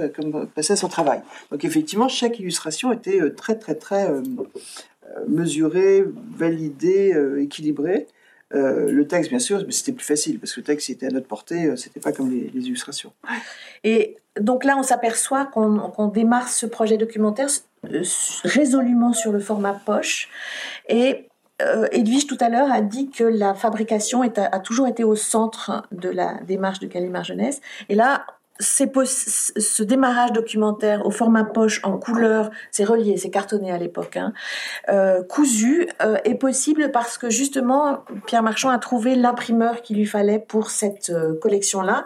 passait 0.54 0.76
son 0.76 0.90
travail. 0.90 1.22
Donc 1.52 1.64
effectivement, 1.64 2.10
chaque 2.10 2.40
illustration 2.40 2.92
était 2.92 3.22
euh, 3.22 3.34
très 3.34 3.58
très 3.58 3.76
très 3.76 4.10
euh, 4.10 4.22
mesurée, 5.28 6.04
validée, 6.36 7.14
équilibrée. 7.40 8.08
Le 8.54 9.08
texte, 9.08 9.30
bien 9.30 9.40
sûr, 9.40 9.66
c'était 9.70 9.92
plus 9.92 10.06
facile 10.06 10.40
parce 10.40 10.54
que 10.54 10.60
le 10.60 10.66
texte 10.66 10.90
était 10.90 11.08
à 11.08 11.10
notre 11.10 11.28
portée, 11.28 11.76
c'était 11.76 12.00
pas 12.00 12.12
comme 12.12 12.30
les, 12.30 12.52
illustrations. 12.54 13.12
Et 13.84 14.18
donc 14.40 14.64
là, 14.64 14.76
on 14.78 14.84
s'aperçoit 14.84 15.46
qu'on 15.46 16.08
démarre 16.08 16.50
ce 16.50 16.66
projet 16.66 16.98
documentaire 16.98 17.48
résolument 18.44 19.14
sur 19.14 19.32
le 19.32 19.40
format 19.40 19.74
poche 19.74 20.30
et 20.88 21.28
euh, 21.62 21.88
Edwige 21.92 22.28
tout 22.28 22.38
à 22.40 22.50
l'heure 22.50 22.72
a 22.72 22.82
dit 22.82 23.10
que 23.10 23.24
la 23.24 23.54
fabrication 23.54 24.22
a 24.22 24.60
toujours 24.60 24.88
été 24.88 25.04
au 25.04 25.16
centre 25.16 25.84
de 25.92 26.10
la 26.10 26.40
démarche 26.48 26.80
de 26.80 26.88
Gallimard 26.88 27.24
Jeunesse. 27.24 27.62
Et 27.90 27.96
là, 27.96 28.26
ce 28.60 29.84
démarrage 29.84 30.32
documentaire 30.32 31.06
au 31.06 31.12
format 31.12 31.44
poche 31.44 31.82
en 31.84 31.98
couleur, 31.98 32.52
c'est 32.72 32.84
relié, 32.84 33.18
c'est 33.18 33.32
cartonné 33.32 33.72
à 33.72 33.78
l'époque, 33.78 34.16
hein, 34.16 34.34
euh, 34.90 35.24
cousu, 35.24 35.88
euh, 36.04 36.18
est 36.24 36.36
possible 36.36 36.92
parce 36.92 37.18
que 37.18 37.30
justement 37.30 38.06
Pierre 38.28 38.44
Marchand 38.44 38.70
a 38.70 38.78
trouvé 38.78 39.16
l'imprimeur 39.16 39.82
qu'il 39.82 39.98
lui 39.98 40.06
fallait 40.06 40.40
pour 40.40 40.70
cette 40.70 41.10
euh, 41.10 41.38
collection-là, 41.40 42.06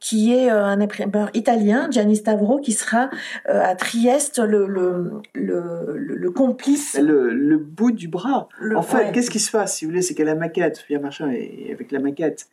qui 0.00 0.34
est 0.34 0.48
un 0.48 0.80
imprimeur 0.80 1.30
italien, 1.34 1.88
Gianni 1.90 2.16
Stavro, 2.16 2.58
qui 2.58 2.72
sera 2.72 3.08
à 3.44 3.76
Trieste 3.76 4.40
le, 4.40 4.66
le, 4.66 5.12
le, 5.34 5.96
le 5.96 6.30
complice. 6.30 6.98
Le, 7.00 7.56
bout 7.58 7.92
du 7.92 8.08
bras. 8.08 8.48
en 8.74 8.82
fait, 8.82 9.12
qu'est-ce 9.12 9.30
qui 9.30 9.38
se 9.38 9.50
passe, 9.50 9.76
si 9.76 9.84
vous 9.84 9.90
voulez, 9.92 10.02
c'est 10.02 10.14
que 10.14 10.24
la 10.24 10.34
maquette, 10.34 10.82
Pierre 10.86 11.00
Marchand, 11.00 11.26
avec 11.26 11.92
la 11.92 12.00
maquette, 12.00 12.48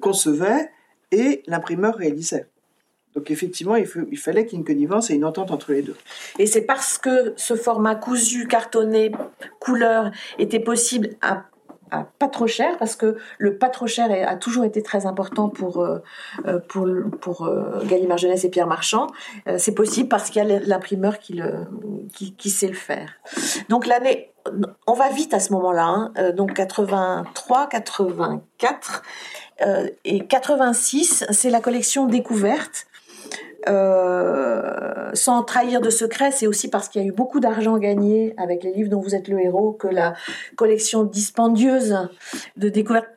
concevait 0.00 0.70
et 1.10 1.42
l'imprimeur 1.46 1.94
réalisait. 1.94 2.46
Donc 3.14 3.30
effectivement, 3.30 3.76
il, 3.76 3.86
fallait 3.86 4.46
qu'il 4.46 4.54
y 4.54 4.56
ait 4.56 4.60
une 4.60 4.64
connivence 4.64 5.10
et 5.10 5.14
une 5.14 5.24
entente 5.24 5.50
entre 5.50 5.72
les 5.72 5.82
deux. 5.82 5.96
Et 6.38 6.46
c'est 6.46 6.62
parce 6.62 6.96
que 6.96 7.34
ce 7.36 7.56
format 7.56 7.96
cousu, 7.96 8.46
cartonné, 8.46 9.10
couleur 9.58 10.12
était 10.38 10.60
possible 10.60 11.10
à, 11.20 11.46
pas 12.18 12.28
trop 12.28 12.46
cher, 12.46 12.78
parce 12.78 12.94
que 12.94 13.16
le 13.38 13.58
pas 13.58 13.68
trop 13.68 13.88
cher 13.88 14.08
a 14.28 14.36
toujours 14.36 14.64
été 14.64 14.80
très 14.80 15.06
important 15.06 15.48
pour, 15.48 15.80
euh, 15.80 15.98
euh, 16.46 16.60
pour, 16.60 16.88
pour 17.20 17.46
euh, 17.46 17.84
Gallimard 17.84 18.18
Jeunesse 18.18 18.44
et 18.44 18.50
Pierre 18.50 18.68
Marchand. 18.68 19.08
c'est 19.58 19.74
possible 19.74 20.08
parce 20.08 20.30
qu'il 20.30 20.44
y 20.44 20.52
a 20.52 20.60
l'imprimeur 20.60 21.18
qui, 21.18 21.42
qui, 22.12 22.50
sait 22.50 22.68
le 22.68 22.74
faire. 22.74 23.14
Donc 23.68 23.86
l'année, 23.86 24.30
on 24.86 24.92
va 24.92 25.08
vite 25.08 25.34
à 25.34 25.40
ce 25.40 25.52
moment-là, 25.52 25.84
hein. 26.16 26.32
donc 26.32 26.54
83, 26.54 27.68
84. 27.68 29.02
et 30.04 30.26
86, 30.26 31.26
c'est 31.30 31.50
la 31.50 31.60
collection 31.60 32.06
découverte 32.06 32.86
euh, 33.68 35.10
sans 35.14 35.42
trahir 35.42 35.80
de 35.80 35.90
secret, 35.90 36.30
c'est 36.30 36.46
aussi 36.46 36.68
parce 36.68 36.88
qu'il 36.88 37.02
y 37.02 37.04
a 37.04 37.08
eu 37.08 37.12
beaucoup 37.12 37.40
d'argent 37.40 37.78
gagné 37.78 38.34
avec 38.36 38.62
les 38.64 38.72
livres 38.72 38.90
dont 38.90 39.00
vous 39.00 39.14
êtes 39.14 39.28
le 39.28 39.40
héros 39.40 39.72
que 39.72 39.88
la 39.88 40.14
collection 40.56 41.04
dispendieuse 41.04 41.96
de 42.56 42.68
découvertes 42.68 43.08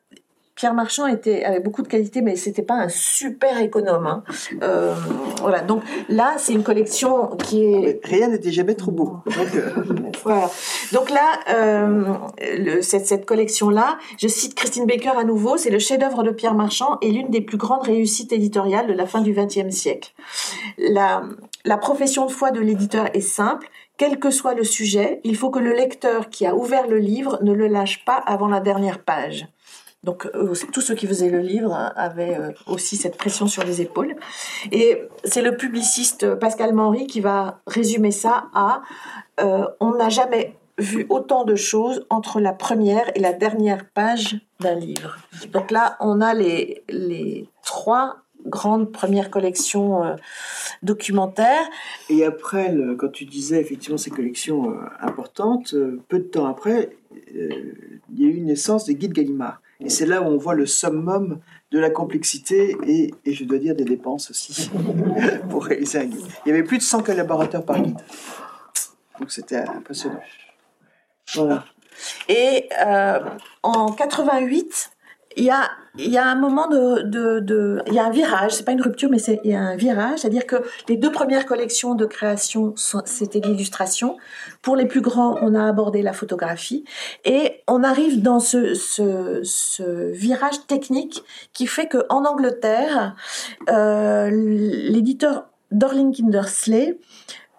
Pierre 0.56 0.74
Marchand 0.74 1.08
était 1.08 1.44
avait 1.44 1.60
beaucoup 1.60 1.82
de 1.82 1.88
qualité, 1.88 2.22
mais 2.22 2.36
c'était 2.36 2.62
pas 2.62 2.76
un 2.76 2.90
super 2.90 3.60
économe. 3.60 4.06
Hein. 4.06 4.24
Euh, 4.62 4.94
voilà. 5.42 5.62
Donc 5.62 5.84
là, 6.10 6.36
c'est 6.38 6.54
une 6.54 6.64
collection 6.64 7.36
qui 7.38 7.64
est 7.64 8.00
rien 8.04 8.28
n'était 8.28 8.52
jamais 8.52 8.76
trop 8.76 8.92
beau. 8.92 9.18
Donc, 9.26 9.56
euh, 9.56 9.72
voilà. 10.24 10.50
Donc 10.92 11.10
là, 11.10 11.40
euh, 11.50 12.14
le, 12.40 12.82
cette, 12.82 13.08
cette 13.08 13.26
collection 13.26 13.70
là, 13.70 13.98
je 14.20 14.28
cite 14.28 14.54
Christine 14.54 14.86
Baker 14.86 15.18
à 15.18 15.24
nouveau, 15.24 15.58
c'est 15.58 15.72
le 15.72 15.80
chef-d'œuvre 15.80 16.24
de 16.24 16.32
Pierre 16.32 16.54
Marchand 16.54 16.98
et 17.02 17.12
l'une 17.12 17.30
des 17.30 17.42
plus 17.42 17.58
grandes 17.58 17.84
réussites 17.84 18.32
éditoriales 18.32 18.88
de 18.88 18.94
la 18.94 19.08
fin 19.08 19.22
du 19.22 19.34
XXe 19.34 19.70
siècle. 19.70 20.14
La 20.78 21.24
la 21.66 21.78
profession 21.78 22.26
de 22.26 22.32
foi 22.32 22.52
de 22.52 22.60
l'éditeur 22.60 23.08
est 23.14 23.22
simple. 23.22 23.70
Quel 23.96 24.20
que 24.20 24.32
soit 24.32 24.54
le 24.54 24.66
sujet, 24.66 25.22
il 25.24 25.38
faut 25.38 25.50
que 25.50 25.60
le 25.60 25.72
lecteur 25.72 26.30
qui 26.30 26.46
a 26.46 26.56
ouvert 26.56 26.88
le 26.88 26.98
livre 26.98 27.40
ne 27.42 27.54
le 27.54 27.68
lâche 27.68 28.04
pas 28.04 28.18
avant 28.18 28.50
la 28.50 28.60
dernière 28.60 29.00
page. 29.00 29.48
Donc 30.04 30.30
euh, 30.36 30.54
tous 30.72 30.82
ceux 30.82 30.96
qui 30.96 31.08
faisaient 31.08 31.30
le 31.30 31.40
livre 31.40 31.74
avaient 31.96 32.38
euh, 32.38 32.52
aussi 32.68 32.98
cette 32.98 33.18
pression 33.18 33.48
sur 33.48 33.64
les 33.64 33.82
épaules. 33.82 34.16
Et 34.72 35.02
c'est 35.24 35.42
le 35.42 35.56
publiciste 35.56 36.36
Pascal 36.36 36.74
Manry 36.74 37.08
qui 37.08 37.22
va 37.22 37.62
résumer 37.68 38.12
ça 38.12 38.46
à 38.54 38.82
euh, 39.40 39.66
on 39.80 39.96
n'a 39.96 40.10
jamais 40.10 40.56
vu 40.78 41.06
autant 41.10 41.46
de 41.46 41.56
choses 41.56 42.06
entre 42.10 42.40
la 42.40 42.52
première 42.52 43.16
et 43.16 43.20
la 43.20 43.32
dernière 43.32 43.86
page 43.90 44.38
d'un 44.60 44.76
livre. 44.76 45.18
Donc 45.52 45.72
là, 45.72 45.98
on 46.00 46.20
a 46.20 46.34
les, 46.34 46.84
les 46.90 47.48
trois 47.64 48.18
grandes 48.46 48.92
premières 48.92 49.30
collections 49.30 50.18
documentaires. 50.82 51.66
Et 52.10 52.26
après, 52.26 52.76
quand 52.98 53.10
tu 53.10 53.26
disais 53.26 53.62
effectivement 53.62 53.98
ces 53.98 54.10
collections 54.10 54.76
importantes, 55.00 55.76
peu 56.10 56.20
de 56.20 56.24
temps 56.24 56.48
après, 56.48 56.98
il 57.34 58.20
y 58.20 58.26
a 58.26 58.28
eu 58.28 58.36
une 58.36 58.48
naissance 58.48 58.86
des 58.86 58.96
guides 58.96 59.14
Gallimard. 59.14 59.62
Et 59.84 59.90
c'est 59.90 60.06
là 60.06 60.22
où 60.22 60.26
on 60.26 60.38
voit 60.38 60.54
le 60.54 60.66
summum 60.66 61.40
de 61.72 61.80
la 61.80 61.90
complexité 61.90 62.78
et, 62.88 63.12
je 63.26 63.44
dois 63.44 63.58
dire 63.58 63.76
des 63.76 63.84
dépenses 63.84 64.30
aussi 64.30 64.72
pour 65.50 65.66
réaliser 65.66 66.00
un 66.00 66.06
guide. 66.06 66.26
Il 66.46 66.50
y 66.50 66.52
avait 66.52 66.64
plus 66.64 66.78
de 66.78 66.84
100 66.84 67.04
collaborateurs 67.04 67.66
par 67.66 67.82
guide. 67.82 68.00
Donc 69.20 69.32
c'était 69.32 69.58
impressionnant. 69.58 70.22
Voilà. 71.36 71.66
Et 72.30 72.70
euh, 72.86 73.20
en 73.62 73.92
88, 73.92 74.93
il 75.38 75.44
y 75.44 76.18
a, 76.18 76.26
un 76.26 76.36
moment 76.36 76.68
de, 76.68 77.40
de, 77.40 77.82
il 77.88 77.94
y 77.94 78.00
a 78.00 78.06
un 78.06 78.10
virage, 78.10 78.54
c'est 78.54 78.64
pas 78.64 78.72
une 78.72 78.82
rupture, 78.82 79.10
mais 79.10 79.20
c'est, 79.20 79.40
il 79.44 79.52
y 79.52 79.56
a 79.56 79.60
un 79.60 79.76
virage, 79.76 80.20
c'est-à-dire 80.20 80.46
que 80.46 80.58
les 80.88 80.98
deux 80.98 81.12
premières 81.12 81.46
collections 81.46 81.96
de 81.96 82.06
création, 82.06 82.74
c'était 83.06 83.40
l'illustration. 83.40 84.18
Pour 84.62 84.76
les 84.76 84.86
plus 84.86 85.02
grands, 85.02 85.38
on 85.42 85.56
a 85.56 85.68
abordé 85.68 86.02
la 86.02 86.14
photographie. 86.14 86.84
Et 87.26 87.62
on 87.68 87.84
arrive 87.84 88.22
dans 88.22 88.40
ce 88.40 90.12
virage 90.12 90.66
technique 90.68 91.24
qui 91.54 91.68
fait 91.68 91.88
que 91.88 92.06
en 92.10 92.26
Angleterre, 92.26 93.16
euh, 93.70 94.30
l'éditeur 94.32 95.46
Dorling 95.72 96.14
Kindersley 96.14 97.00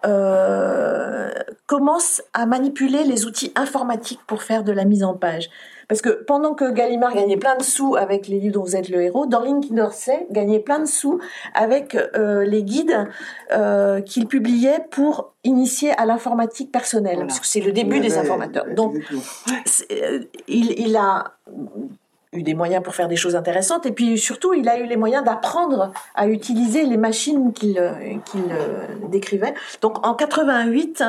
euh, 0.05 1.31
commence 1.65 2.21
à 2.33 2.45
manipuler 2.45 3.03
les 3.03 3.25
outils 3.25 3.51
informatiques 3.55 4.19
pour 4.27 4.43
faire 4.43 4.63
de 4.63 4.71
la 4.71 4.85
mise 4.85 5.03
en 5.03 5.15
page. 5.15 5.49
Parce 5.87 6.01
que 6.01 6.09
pendant 6.09 6.53
que 6.53 6.71
Gallimard 6.71 7.13
gagnait 7.13 7.37
plein 7.37 7.55
de 7.57 7.63
sous 7.63 7.95
avec 7.95 8.27
les 8.27 8.39
livres 8.39 8.53
dont 8.55 8.63
vous 8.63 8.75
êtes 8.75 8.89
le 8.89 9.01
héros, 9.01 9.25
Dorling 9.25 9.61
Kindersley 9.61 10.27
gagnait 10.31 10.59
plein 10.59 10.79
de 10.79 10.85
sous 10.85 11.19
avec 11.53 11.95
euh, 11.95 12.43
les 12.43 12.63
guides 12.63 13.07
euh, 13.51 14.01
qu'il 14.01 14.27
publiait 14.27 14.85
pour 14.91 15.33
initier 15.43 15.91
à 15.91 16.05
l'informatique 16.05 16.71
personnelle, 16.71 17.19
parce 17.19 17.39
que 17.39 17.47
c'est 17.47 17.61
le 17.61 17.71
début 17.71 17.99
des 17.99 18.17
informateurs. 18.17 18.65
Donc, 18.75 18.95
euh, 19.91 20.19
il, 20.47 20.79
il 20.79 20.95
a 20.95 21.35
eu 22.35 22.43
des 22.43 22.53
moyens 22.53 22.83
pour 22.83 22.95
faire 22.95 23.07
des 23.07 23.15
choses 23.15 23.35
intéressantes 23.35 23.85
et 23.85 23.91
puis 23.91 24.17
surtout 24.17 24.53
il 24.53 24.67
a 24.69 24.79
eu 24.79 24.85
les 24.85 24.97
moyens 24.97 25.23
d'apprendre 25.23 25.91
à 26.13 26.27
utiliser 26.27 26.85
les 26.85 26.97
machines 26.97 27.53
qu'il 27.53 27.79
euh, 27.79 27.91
euh, 28.35 28.85
décrivait. 29.09 29.53
Donc 29.81 30.05
en 30.05 30.13
88, 30.13 31.03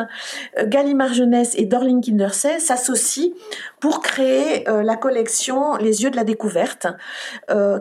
euh, 0.58 0.66
Gallimard 0.66 1.14
Jeunesse 1.14 1.54
et 1.56 1.66
Dorling 1.66 2.00
Kindersey 2.00 2.58
s'associent 2.58 3.30
pour 3.80 4.00
créer 4.00 4.64
la 4.66 4.96
collection 4.96 5.76
Les 5.76 6.02
yeux 6.02 6.10
de 6.10 6.16
la 6.16 6.24
découverte, 6.24 6.86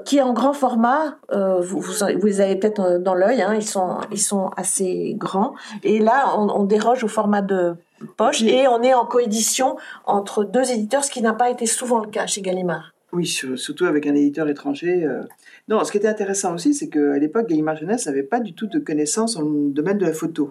qui 0.06 0.18
est 0.18 0.22
en 0.22 0.34
grand 0.34 0.54
format. 0.54 1.16
vous, 1.32 1.80
vous, 1.80 2.26
les 2.26 2.42
avez 2.42 2.58
peut-être 2.58 2.98
dans 3.00 3.14
l'œil, 3.14 3.42
hein, 3.42 3.54
ils 3.56 3.66
sont 3.66 3.98
ils 4.12 4.22
sont 4.22 4.52
assez 4.58 5.16
grands. 5.18 5.54
Et 5.84 6.00
là, 6.00 6.36
on, 6.38 6.50
on 6.50 6.64
déroge 6.64 7.04
au 7.04 7.08
format 7.08 7.42
de 7.42 7.76
poche 8.18 8.42
et 8.44 8.68
on 8.68 8.82
est 8.84 8.94
en 8.94 9.06
coédition 9.06 9.78
entre 10.06 10.44
deux 10.44 10.72
éditeurs, 10.72 11.04
ce 11.04 11.12
qui 11.12 11.22
n'a 11.22 11.34
pas 11.34 11.50
été 11.50 11.66
souvent 11.66 12.00
le 12.00 12.10
cas 12.10 12.28
chez 12.28 12.42
Gallimard. 12.42 12.95
Oui, 13.16 13.26
surtout 13.26 13.86
avec 13.86 14.08
un 14.08 14.14
éditeur 14.14 14.50
étranger. 14.50 15.06
Euh. 15.06 15.22
Non, 15.70 15.86
ce 15.86 15.92
qui 15.94 15.98
était 15.98 16.10
intéressant 16.10 16.54
aussi, 16.54 16.74
c'est 16.74 16.90
qu'à 16.90 17.18
l'époque, 17.18 17.48
Gallimard 17.48 17.78
Jeunesse 17.78 18.08
n'avait 18.08 18.24
pas 18.24 18.42
du 18.42 18.52
tout 18.52 18.68
de 18.68 18.78
connaissances 18.78 19.36
dans 19.36 19.42
le 19.42 19.70
domaine 19.70 19.98
de 19.98 20.06
la 20.06 20.12
photo. 20.12 20.50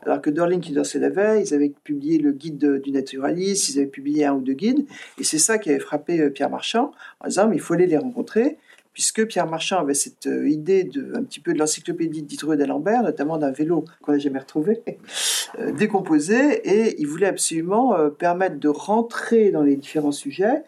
Alors 0.00 0.22
que 0.22 0.30
Dorling 0.30 0.60
qui 0.60 0.70
dansait 0.70 1.00
la 1.00 1.08
veille, 1.08 1.42
ils 1.44 1.54
avaient 1.54 1.72
publié 1.82 2.18
le 2.18 2.30
guide 2.30 2.80
du 2.82 2.92
naturaliste, 2.92 3.70
ils 3.70 3.80
avaient 3.80 3.88
publié 3.88 4.26
un 4.26 4.34
ou 4.34 4.42
deux 4.42 4.52
guides, 4.52 4.86
et 5.18 5.24
c'est 5.24 5.38
ça 5.38 5.58
qui 5.58 5.70
avait 5.70 5.80
frappé 5.80 6.20
euh, 6.20 6.30
Pierre 6.30 6.50
Marchand, 6.50 6.92
en 7.18 7.26
disant, 7.26 7.48
mais 7.48 7.56
il 7.56 7.60
faut 7.60 7.74
aller 7.74 7.88
les 7.88 7.98
rencontrer, 7.98 8.58
puisque 8.92 9.26
Pierre 9.26 9.48
Marchand 9.48 9.80
avait 9.80 9.94
cette 9.94 10.28
euh, 10.28 10.48
idée 10.48 10.84
de 10.84 11.14
un 11.16 11.24
petit 11.24 11.40
peu 11.40 11.52
de 11.52 11.58
l'encyclopédie 11.58 12.22
Diderot 12.22 12.54
d'Alembert, 12.54 13.02
notamment 13.02 13.38
d'un 13.38 13.50
vélo 13.50 13.86
qu'on 14.02 14.12
n'a 14.12 14.18
jamais 14.18 14.38
retrouvé, 14.38 14.84
décomposé, 15.76 16.60
et 16.62 16.94
il 17.00 17.08
voulait 17.08 17.26
absolument 17.26 17.96
permettre 18.10 18.60
de 18.60 18.68
rentrer 18.68 19.50
dans 19.50 19.62
les 19.62 19.74
différents 19.74 20.12
sujets 20.12 20.62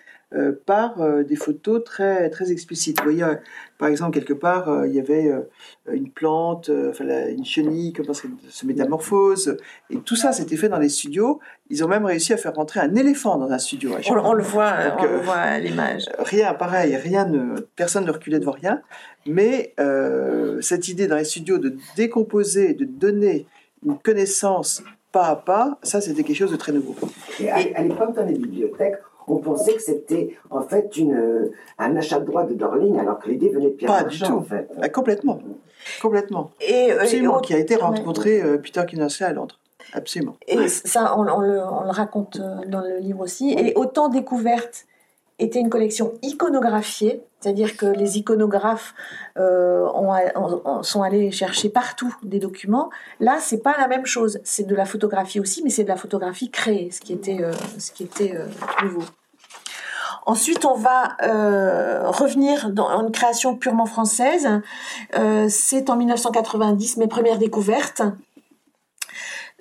par 0.67 1.01
euh, 1.01 1.23
des 1.23 1.37
photos 1.37 1.85
très, 1.85 2.29
très 2.31 2.51
explicites. 2.51 2.99
Vous 2.99 3.05
voyez, 3.05 3.23
euh, 3.23 3.37
par 3.79 3.89
exemple, 3.89 4.13
quelque 4.13 4.33
part, 4.33 4.85
il 4.87 4.93
y 4.93 4.99
avait 4.99 5.31
une 5.93 6.11
plante, 6.11 6.69
une 6.69 7.45
chenille, 7.45 7.93
comment 7.93 8.13
ça 8.13 8.27
se 8.49 8.67
métamorphose, 8.67 9.57
et 9.91 9.99
tout 9.99 10.17
ça, 10.17 10.33
c'était 10.33 10.57
fait 10.57 10.69
dans 10.69 10.79
les 10.79 10.89
studios. 10.89 11.41
Ils 11.69 11.85
ont 11.85 11.89
même 11.89 12.05
réussi 12.05 12.33
à 12.33 12.39
faire 12.39 12.55
rentrer 12.55 12.81
un 12.81 12.95
éléphant 12.95 13.37
dans 13.37 13.51
un 13.51 13.59
studio. 13.59 13.93
On, 14.09 14.33
le 14.33 14.43
voit, 14.43 14.73
on 14.99 15.05
le 15.05 15.19
voit 15.19 15.35
à 15.35 15.59
l'image. 15.59 16.07
Rien, 16.19 16.55
pareil, 16.55 16.97
rien 16.97 17.27
ne, 17.27 17.61
personne 17.77 18.07
ne 18.07 18.11
reculait 18.11 18.41
devant 18.41 18.53
rien. 18.53 18.81
Mais 19.27 19.75
cette 20.61 20.89
idée 20.89 21.07
dans 21.07 21.17
les 21.17 21.25
studios 21.25 21.59
de 21.59 21.77
décomposer, 21.97 22.73
de 22.75 22.87
donner 22.87 23.47
une 23.85 23.99
connaissance 23.99 24.83
pas 25.13 25.29
à 25.29 25.37
pas, 25.37 25.79
ça 25.83 26.01
c'était 26.01 26.25
quelque 26.25 26.37
chose 26.37 26.51
de 26.51 26.57
très 26.57 26.73
nouveau. 26.73 26.97
Et 27.41 27.51
à, 27.51 27.57
à 27.57 27.83
l'époque, 27.83 28.15
dans 28.15 28.25
les 28.25 28.35
bibliothèques, 28.35 28.97
on 29.29 29.37
pensait 29.39 29.75
que 29.75 29.83
c'était 29.83 30.37
en 30.51 30.63
fait 30.63 30.97
une, 30.97 31.51
un 31.79 31.97
achat 31.97 32.21
de 32.21 32.27
droit 32.27 32.45
de 32.45 32.55
Dorling, 32.55 32.99
alors 32.99 33.19
que 33.19 33.29
l'idée 33.29 33.49
venait 33.49 33.71
de 33.71 33.75
Pierre 33.75 33.91
Pas 33.91 34.05
du 34.05 34.19
tout. 34.19 34.33
en 34.33 34.43
fait. 34.43 34.69
Ah, 34.81 34.89
complètement. 34.89 35.41
Complètement. 36.01 36.51
Et, 36.61 36.93
euh, 36.93 37.01
Absolument, 37.01 37.41
qui 37.41 37.55
a 37.55 37.59
été 37.59 37.77
rencontré 37.77 38.43
euh, 38.43 38.59
Peter 38.59 38.83
Kindersley 38.87 39.27
à 39.27 39.33
Londres. 39.33 39.59
Absolument. 39.93 40.37
Et 40.49 40.69
ça, 40.69 41.17
on, 41.17 41.23
le, 41.23 41.33
on, 41.33 41.41
le, 41.85 41.91
raconte 41.91 42.41
euh, 42.41 42.65
dans 42.67 42.81
le 42.81 42.99
livre 42.99 43.21
aussi. 43.21 43.53
Et 43.53 43.73
autant 43.77 44.09
découverte 44.09 44.87
était 45.39 45.61
une 45.61 45.69
collection 45.69 46.15
iconographiée, 46.23 47.23
c'est-à-dire 47.41 47.77
que 47.77 47.87
les 47.87 48.19
iconographes 48.19 48.95
euh, 49.39 49.87
ont, 49.95 50.83
sont 50.83 51.03
allés 51.03 51.31
chercher 51.31 51.69
partout 51.69 52.15
des 52.23 52.39
documents. 52.39 52.91
Là, 53.21 53.39
c'est 53.41 53.63
pas 53.63 53.77
la 53.79 53.87
même 53.87 54.07
chose. 54.07 54.41
C'est 54.45 54.67
de 54.67 54.75
la 54.75 54.87
photographie 54.87 55.39
aussi, 55.39 55.63
mais 55.63 55.71
c'est 55.71 55.85
de 55.85 55.89
la 55.89 55.97
photographie 55.97 56.51
créée, 56.51 56.91
ce 56.91 57.01
qui 57.01 57.13
était, 57.13 57.43
euh, 57.43 57.53
ce 57.79 57.93
qui 57.93 58.05
était 58.05 58.35
euh, 58.35 58.47
nouveau. 58.83 59.05
Ensuite, 60.27 60.65
on 60.65 60.75
va 60.75 61.17
euh, 61.23 62.11
revenir 62.11 62.71
dans 62.71 63.01
une 63.01 63.13
création 63.13 63.55
purement 63.55 63.87
française. 63.87 64.61
Euh, 65.17 65.47
c'est 65.49 65.89
en 65.89 65.97
1990 65.97 66.97
mes 66.97 67.07
premières 67.07 67.39
découvertes. 67.39 68.03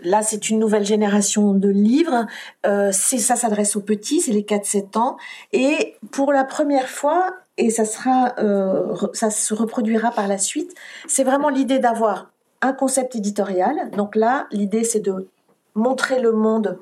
Là, 0.04 0.24
c'est 0.24 0.50
une 0.50 0.60
nouvelle 0.60 0.86
génération 0.86 1.54
de 1.54 1.70
livres. 1.70 2.28
Euh, 2.66 2.89
c'est 2.91 3.18
ça 3.18 3.36
s'adresse 3.36 3.76
aux 3.76 3.82
petits, 3.82 4.22
c'est 4.22 4.34
les 4.34 4.43
4-7 4.43 4.98
ans. 4.98 5.18
Et 5.54 5.96
pour 6.12 6.34
la 6.34 6.43
première 6.43 6.89
fois, 6.89 7.34
et 7.58 7.70
ça 7.70 7.86
sera, 7.86 8.34
euh, 8.39 8.93
ça 9.14 9.30
se 9.30 9.54
reproduira 9.54 10.12
par 10.12 10.28
la 10.28 10.38
suite, 10.38 10.76
c'est 11.08 11.24
vraiment 11.24 11.50
l'idée 11.50 11.80
d'avoir 11.80 12.32
un 12.62 12.74
concept 12.74 13.16
éditorial. 13.16 13.89
Donc 13.91 14.16
là, 14.16 14.48
l'idée 14.52 14.84
c'est 14.84 15.00
de 15.00 15.30
montrer 15.76 16.20
le 16.20 16.34
monde 16.34 16.80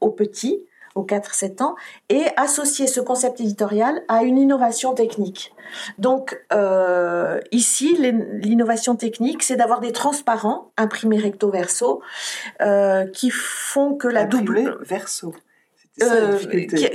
aux 0.00 0.10
petits 0.10 0.60
aux 0.94 1.04
4-7 1.04 1.62
ans, 1.62 1.74
et 2.08 2.24
associer 2.36 2.86
ce 2.86 3.00
concept 3.00 3.40
éditorial 3.40 4.02
à 4.08 4.22
une 4.22 4.38
innovation 4.38 4.94
technique. 4.94 5.54
Donc 5.98 6.44
euh, 6.52 7.40
ici, 7.50 7.96
l'innovation 7.98 8.96
technique, 8.96 9.42
c'est 9.42 9.56
d'avoir 9.56 9.80
des 9.80 9.92
transparents 9.92 10.70
imprimés 10.76 11.18
recto 11.18 11.50
verso 11.50 12.02
euh, 12.60 13.06
qui 13.06 13.30
font 13.30 13.94
que 13.94 14.08
la 14.08 14.24
double 14.24 14.78
verso. 14.82 15.34
Euh, 16.00 16.38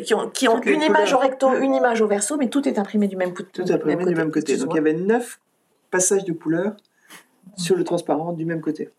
qui, 0.03 0.15
ont, 0.15 0.27
qui 0.29 0.47
ont 0.47 0.59
une 0.61 0.81
image 0.81 1.13
au 1.13 1.19
recto, 1.19 1.53
une 1.55 1.75
image 1.75 2.01
au 2.01 2.07
verso, 2.07 2.35
mais 2.37 2.49
tout 2.49 2.67
est 2.67 2.79
imprimé 2.79 3.07
du 3.07 3.15
même, 3.15 3.31
tout 3.31 3.61
imprimé 3.61 3.95
même 3.95 3.99
côté. 3.99 4.09
Du 4.09 4.15
même 4.15 4.31
côté. 4.31 4.57
Donc 4.57 4.69
il 4.71 4.75
y 4.75 4.79
avait 4.79 4.93
neuf 4.93 5.39
passages 5.91 6.25
de 6.25 6.33
couleurs 6.33 6.75
sur 7.55 7.75
le 7.75 7.83
transparent 7.83 8.33
du 8.33 8.43
même 8.45 8.61
côté. 8.61 8.89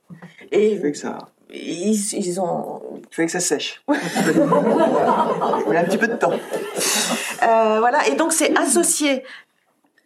Et 0.53 0.81
ça 0.95 1.31
ils, 1.53 2.15
ils, 2.15 2.41
ont. 2.41 2.83
Il 3.11 3.15
fallait 3.15 3.27
que 3.27 3.33
ça 3.33 3.41
sèche. 3.41 3.83
Il 3.89 5.77
a 5.77 5.81
un 5.81 5.85
petit 5.85 5.99
peu 5.99 6.09
de 6.09 6.15
temps. 6.15 6.33
Euh, 6.33 7.79
voilà, 7.79 8.07
et 8.09 8.15
donc 8.15 8.33
c'est 8.33 8.57
associer 8.59 9.25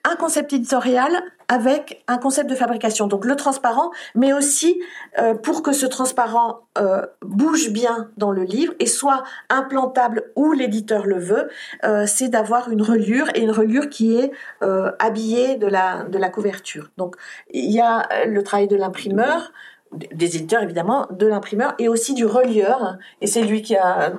un 0.05 0.17
concept 0.17 0.53
éditorial 0.53 1.23
avec 1.49 2.03
un 2.09 2.19
concept 2.19 2.49
de 2.51 2.55
fabrication. 2.55 3.07
Donc 3.07 3.25
le 3.25 3.37
transparent, 3.37 3.93
mais 4.15 4.33
aussi 4.33 4.81
euh, 5.19 5.35
pour 5.35 5.63
que 5.63 5.73
ce 5.73 5.87
transparent 5.87 6.61
euh, 6.79 7.07
bouge 7.21 7.71
bien 7.71 8.09
dans 8.17 8.33
le 8.33 8.43
livre 8.43 8.73
et 8.81 8.87
soit 8.87 9.23
implantable 9.49 10.25
où 10.35 10.53
l'éditeur 10.53 11.07
le 11.07 11.19
veut, 11.19 11.51
euh, 11.85 12.05
c'est 12.07 12.29
d'avoir 12.29 12.71
une 12.71 12.83
reliure 12.83 13.29
et 13.35 13.43
une 13.43 13.51
reliure 13.51 13.89
qui 13.89 14.17
est 14.17 14.33
habillée 14.99 15.57
de 15.57 15.67
la, 15.67 16.05
de 16.05 16.19
la 16.19 16.31
couverture. 16.31 16.91
Donc 16.97 17.17
il 17.53 17.71
y 17.71 17.81
a 17.81 18.09
le 18.27 18.43
travail 18.43 18.69
de 18.69 18.77
l'imprimeur, 18.77 19.53
des 19.93 20.37
éditeurs 20.37 20.63
évidemment, 20.63 21.07
de 21.11 21.27
l'imprimeur 21.27 21.75
et 21.79 21.89
aussi 21.89 22.15
du 22.15 22.25
relieur. 22.25 22.99
Et 23.21 23.27
c'est 23.27 23.43
lui 23.43 23.63
qui 23.63 23.77
a, 23.77 24.15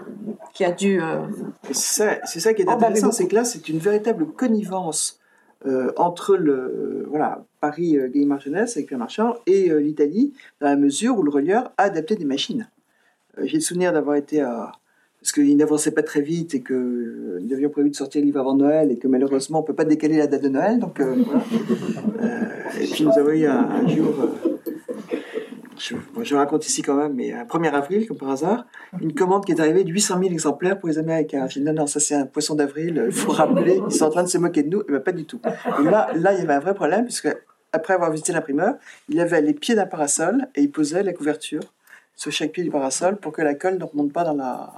qui 0.53 0.63
a 0.63 0.71
dû. 0.71 1.01
Euh, 1.01 1.25
c'est 1.71 2.19
ça, 2.25 2.25
ça, 2.25 2.53
qui 2.53 2.61
est 2.61 2.69
intéressant, 2.69 3.11
c'est 3.11 3.27
que 3.27 3.35
là, 3.35 3.43
c'est 3.43 3.69
une 3.69 3.79
véritable 3.79 4.27
connivence 4.27 5.19
euh, 5.65 5.93
entre 5.95 6.35
le 6.35 7.05
voilà 7.09 7.45
Paris 7.61 7.97
euh, 7.97 8.09
Jeunesse 8.39 8.75
avec 8.75 8.87
Pierre 8.87 8.99
Marchand 8.99 9.35
et 9.47 9.71
euh, 9.71 9.77
l'Italie, 9.77 10.33
dans 10.59 10.67
la 10.67 10.75
mesure 10.75 11.17
où 11.17 11.23
le 11.23 11.31
relieur 11.31 11.71
a 11.77 11.83
adapté 11.83 12.17
des 12.17 12.25
machines. 12.25 12.67
J'ai 13.41 13.57
le 13.57 13.61
souvenir 13.61 13.93
d'avoir 13.93 14.17
été 14.17 14.41
à 14.41 14.73
parce 15.21 15.31
qu'il 15.31 15.55
n'avançait 15.55 15.91
pas 15.91 16.03
très 16.03 16.19
vite 16.19 16.53
et 16.53 16.59
que 16.59 17.39
nous 17.41 17.53
avions 17.53 17.69
prévu 17.69 17.89
de 17.89 17.95
sortir 17.95 18.19
le 18.19 18.25
livre 18.25 18.41
avant 18.41 18.55
Noël 18.55 18.91
et 18.91 18.97
que 18.97 19.07
malheureusement 19.07 19.61
on 19.61 19.63
peut 19.63 19.73
pas 19.73 19.85
décaler 19.85 20.17
la 20.17 20.27
date 20.27 20.43
de 20.43 20.49
Noël, 20.49 20.79
donc 20.79 20.99
voilà. 20.99 21.43
et 22.81 22.85
puis 22.85 23.05
nous 23.05 23.17
avons 23.17 23.29
eu 23.29 23.45
un, 23.45 23.69
un 23.69 23.87
jour 23.87 24.13
je, 25.77 26.35
raconte 26.35 26.67
ici 26.67 26.81
quand 26.81 26.95
même, 26.95 27.13
mais 27.13 27.31
un 27.31 27.45
1er 27.45 27.71
avril, 27.71 28.07
comme 28.07 28.17
par 28.17 28.29
hasard, 28.29 28.65
une 29.01 29.13
commande 29.13 29.45
qui 29.45 29.51
est 29.51 29.59
arrivée 29.59 29.83
de 29.83 29.91
800 29.91 30.19
000 30.19 30.31
exemplaires 30.31 30.79
pour 30.79 30.89
les 30.89 30.97
Américains. 30.97 31.47
J'ai 31.47 31.59
dit 31.59 31.65
non, 31.65 31.73
non, 31.73 31.87
ça 31.87 31.99
c'est 31.99 32.15
un 32.15 32.25
poisson 32.25 32.55
d'avril, 32.55 33.03
il 33.05 33.11
faut 33.11 33.31
rappeler, 33.31 33.81
ils 33.87 33.93
sont 33.93 34.05
en 34.05 34.09
train 34.09 34.23
de 34.23 34.29
se 34.29 34.37
moquer 34.37 34.63
de 34.63 34.69
nous. 34.69 34.81
Et 34.81 34.91
bien, 34.91 34.99
pas 34.99 35.11
du 35.11 35.25
tout. 35.25 35.41
Et 35.79 35.83
là, 35.83 36.09
là, 36.15 36.33
il 36.33 36.39
y 36.39 36.41
avait 36.41 36.53
un 36.53 36.59
vrai 36.59 36.73
problème, 36.73 37.05
puisque 37.05 37.29
après 37.71 37.93
avoir 37.93 38.11
visité 38.11 38.31
l'imprimeur, 38.33 38.75
il 39.09 39.19
avait 39.19 39.41
les 39.41 39.53
pieds 39.53 39.75
d'un 39.75 39.87
parasol 39.87 40.47
et 40.55 40.61
il 40.61 40.71
posait 40.71 41.03
la 41.03 41.13
couverture 41.13 41.61
sur 42.15 42.31
chaque 42.31 42.51
pied 42.51 42.63
du 42.63 42.69
parasol 42.69 43.17
pour 43.17 43.31
que 43.31 43.41
la 43.41 43.55
colle 43.55 43.77
ne 43.77 43.83
remonte 43.83 44.13
pas 44.13 44.23
dans 44.23 44.35
la, 44.35 44.73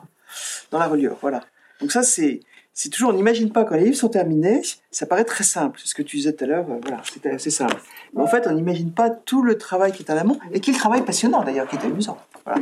dans 0.71 0.79
la 0.79 0.87
reliure. 0.87 1.17
Voilà. 1.21 1.41
Donc 1.81 1.91
ça, 1.91 2.03
c'est, 2.03 2.39
c'est 2.77 2.89
toujours, 2.89 3.11
on 3.11 3.13
n'imagine 3.13 3.51
pas 3.51 3.63
quand 3.63 3.75
les 3.75 3.85
livres 3.85 3.95
sont 3.95 4.09
terminés, 4.09 4.61
ça 4.91 5.05
paraît 5.05 5.23
très 5.23 5.45
simple. 5.45 5.79
C'est 5.81 5.87
ce 5.87 5.95
que 5.95 6.01
tu 6.01 6.17
disais 6.17 6.33
tout 6.33 6.43
à 6.43 6.47
l'heure, 6.47 6.69
euh, 6.69 6.77
voilà, 6.81 7.01
c'était 7.11 7.31
assez 7.31 7.49
simple. 7.49 7.77
Mais 8.13 8.21
en 8.21 8.27
fait, 8.27 8.45
on 8.47 8.51
n'imagine 8.51 8.91
pas 8.91 9.09
tout 9.09 9.41
le 9.41 9.57
travail 9.57 9.93
qui 9.93 10.03
est 10.03 10.11
en 10.11 10.17
amont, 10.17 10.37
et 10.51 10.59
qui 10.59 10.71
est 10.71 10.73
le 10.73 10.79
travail 10.79 11.03
passionnant 11.03 11.41
d'ailleurs, 11.43 11.69
qui 11.69 11.77
est 11.77 11.85
amusant. 11.85 12.17
Voilà. 12.43 12.61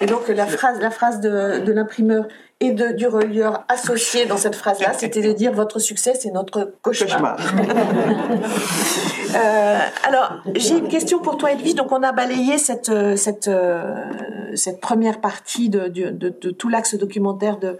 Et 0.00 0.06
donc 0.06 0.28
la 0.28 0.46
phrase, 0.46 0.80
la 0.80 0.90
phrase 0.90 1.20
de, 1.20 1.60
de 1.60 1.72
l'imprimeur 1.72 2.26
et 2.60 2.72
de, 2.72 2.92
du 2.92 3.06
relieur 3.06 3.64
associé 3.68 4.26
dans 4.26 4.36
cette 4.36 4.54
phrase-là, 4.54 4.92
c'était 4.92 5.22
de 5.22 5.32
dire 5.32 5.52
votre 5.52 5.78
succès, 5.78 6.12
c'est 6.14 6.30
notre 6.30 6.74
cauchemar. 6.82 7.38
euh, 9.34 9.78
alors, 10.06 10.42
j'ai 10.54 10.76
une 10.76 10.88
question 10.88 11.20
pour 11.20 11.38
toi, 11.38 11.52
Edwige. 11.52 11.74
Donc, 11.74 11.90
on 11.90 12.02
a 12.02 12.12
balayé 12.12 12.58
cette, 12.58 13.16
cette, 13.16 13.48
euh, 13.48 13.94
cette 14.54 14.78
première 14.78 15.22
partie 15.22 15.70
de, 15.70 15.88
de, 15.88 16.10
de, 16.10 16.28
de 16.28 16.50
tout 16.50 16.68
l'axe 16.68 16.96
documentaire 16.96 17.56
de, 17.56 17.78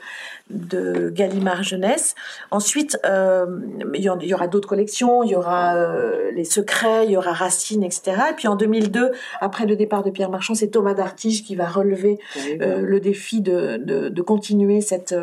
de 0.50 1.10
Gallimard 1.10 1.62
Jeunesse. 1.62 2.14
Ensuite, 2.50 2.98
euh, 3.04 3.46
il 3.94 4.02
y 4.02 4.34
aura 4.34 4.48
d'autres 4.48 4.68
collections, 4.68 5.22
il 5.22 5.30
y 5.30 5.36
aura 5.36 5.76
euh, 5.76 6.30
Les 6.32 6.44
Secrets, 6.44 7.06
il 7.06 7.12
y 7.12 7.16
aura 7.16 7.32
Racine, 7.32 7.84
etc. 7.84 8.16
Et 8.30 8.34
puis 8.34 8.48
en 8.48 8.56
2002, 8.56 9.12
après 9.40 9.66
le 9.66 9.76
départ 9.76 10.02
de 10.02 10.10
Pierre 10.10 10.30
Marchand, 10.30 10.54
c'est 10.54 10.68
Thomas 10.68 10.94
Dartige 10.94 11.44
qui 11.44 11.54
va 11.54 11.59
relever 11.68 12.18
euh, 12.60 12.80
le 12.80 13.00
défi 13.00 13.40
de, 13.40 13.76
de, 13.78 14.08
de 14.08 14.22
continuer 14.22 14.80
cette 14.80 15.14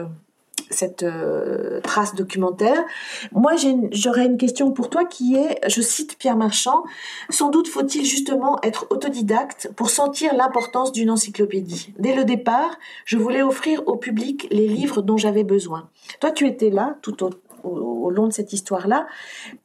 cette 0.69 1.03
euh, 1.03 1.79
trace 1.81 2.15
documentaire. 2.15 2.83
Moi, 3.31 3.53
j'aurais 3.91 4.25
une 4.25 4.38
question 4.38 4.71
pour 4.71 4.89
toi 4.89 5.05
qui 5.05 5.35
est, 5.35 5.59
je 5.69 5.81
cite 5.81 6.17
Pierre 6.17 6.38
Marchand, 6.38 6.83
sans 7.29 7.49
doute 7.49 7.67
faut-il 7.67 8.05
justement 8.05 8.59
être 8.63 8.88
autodidacte 8.89 9.69
pour 9.75 9.89
sentir 9.89 10.35
l'importance 10.35 10.91
d'une 10.91 11.09
encyclopédie. 11.09 11.93
Dès 11.99 12.15
le 12.15 12.25
départ, 12.25 12.77
je 13.05 13.17
voulais 13.17 13.41
offrir 13.41 13.88
au 13.88 13.95
public 13.95 14.47
les 14.51 14.67
livres 14.67 15.01
dont 15.01 15.17
j'avais 15.17 15.43
besoin. 15.43 15.89
Toi, 16.19 16.31
tu 16.31 16.47
étais 16.47 16.69
là 16.69 16.97
tout 17.01 17.23
au, 17.23 17.29
au, 17.63 18.09
long 18.09 18.27
de 18.27 18.33
cette 18.33 18.53
histoire-là. 18.53 19.07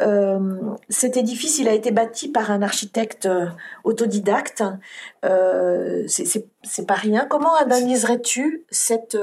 Euh, 0.00 0.56
cet 0.88 1.16
édifice, 1.16 1.58
il 1.58 1.68
a 1.68 1.74
été 1.74 1.90
bâti 1.90 2.28
par 2.28 2.50
un 2.50 2.62
architecte 2.62 3.26
euh, 3.26 3.46
autodidacte. 3.84 4.64
Euh, 5.24 6.04
c'est 6.06 6.86
pas 6.86 6.94
rien. 6.94 7.26
Comment 7.28 7.54
analyserais-tu 7.54 8.64
cette, 8.70 9.16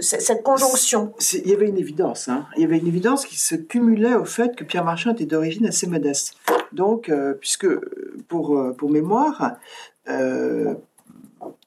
cette 0.00 0.42
conjonction? 0.42 1.12
Il 1.32 1.48
y 1.48 1.52
avait 1.52 1.68
une 1.68 1.78
évidence. 1.78 2.28
Hein. 2.28 2.46
Il 2.56 2.62
y 2.62 2.64
avait 2.64 2.78
une 2.78 2.86
évidence 2.86 3.26
qui 3.26 3.38
se 3.38 3.54
cumulait 3.54 4.14
au 4.14 4.24
fait 4.24 4.56
que 4.56 4.64
Pierre 4.64 4.84
Marchand 4.84 5.12
était 5.12 5.26
d'origine 5.26 5.66
assez 5.66 5.86
modeste. 5.86 6.34
Donc, 6.72 7.12
puisque 7.40 7.68
pour, 8.28 8.74
pour 8.76 8.90
mémoire, 8.90 9.56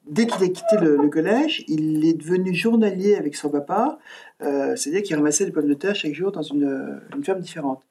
dès 0.07 0.28
qu'il 0.28 0.43
a 0.43 0.47
quitté 0.47 0.78
le, 0.80 1.07
collège, 1.09 1.63
il 1.67 2.05
est 2.05 2.13
devenu 2.13 2.53
journalier 2.53 3.15
avec 3.15 3.36
son 3.36 3.49
papa, 3.49 3.97
euh, 4.42 4.76
c'est-à-dire 4.76 5.04
qu'il 5.04 5.16
ramassait 5.16 5.46
des 5.46 5.52
pommes 5.52 5.68
de 5.68 5.74
terre 5.74 5.96
chaque 5.96 6.14
jour 6.14 6.32
dans 6.32 6.42
une, 6.42 7.02
ferme 7.24 7.40
différente. 7.40 7.82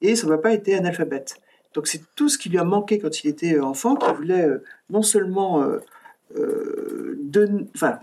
Et 0.00 0.16
son 0.16 0.28
papa 0.28 0.52
était 0.52 0.74
analphabète. 0.74 1.36
Donc 1.74 1.86
c'est 1.86 2.02
tout 2.16 2.28
ce 2.28 2.38
qui 2.38 2.48
lui 2.48 2.58
a 2.58 2.64
manqué 2.64 2.98
quand 2.98 3.22
il 3.22 3.28
était 3.28 3.54
euh, 3.54 3.64
enfant, 3.64 3.96
qu'il 3.96 4.14
voulait 4.14 4.46
euh, 4.46 4.64
non 4.88 5.02
seulement 5.02 5.64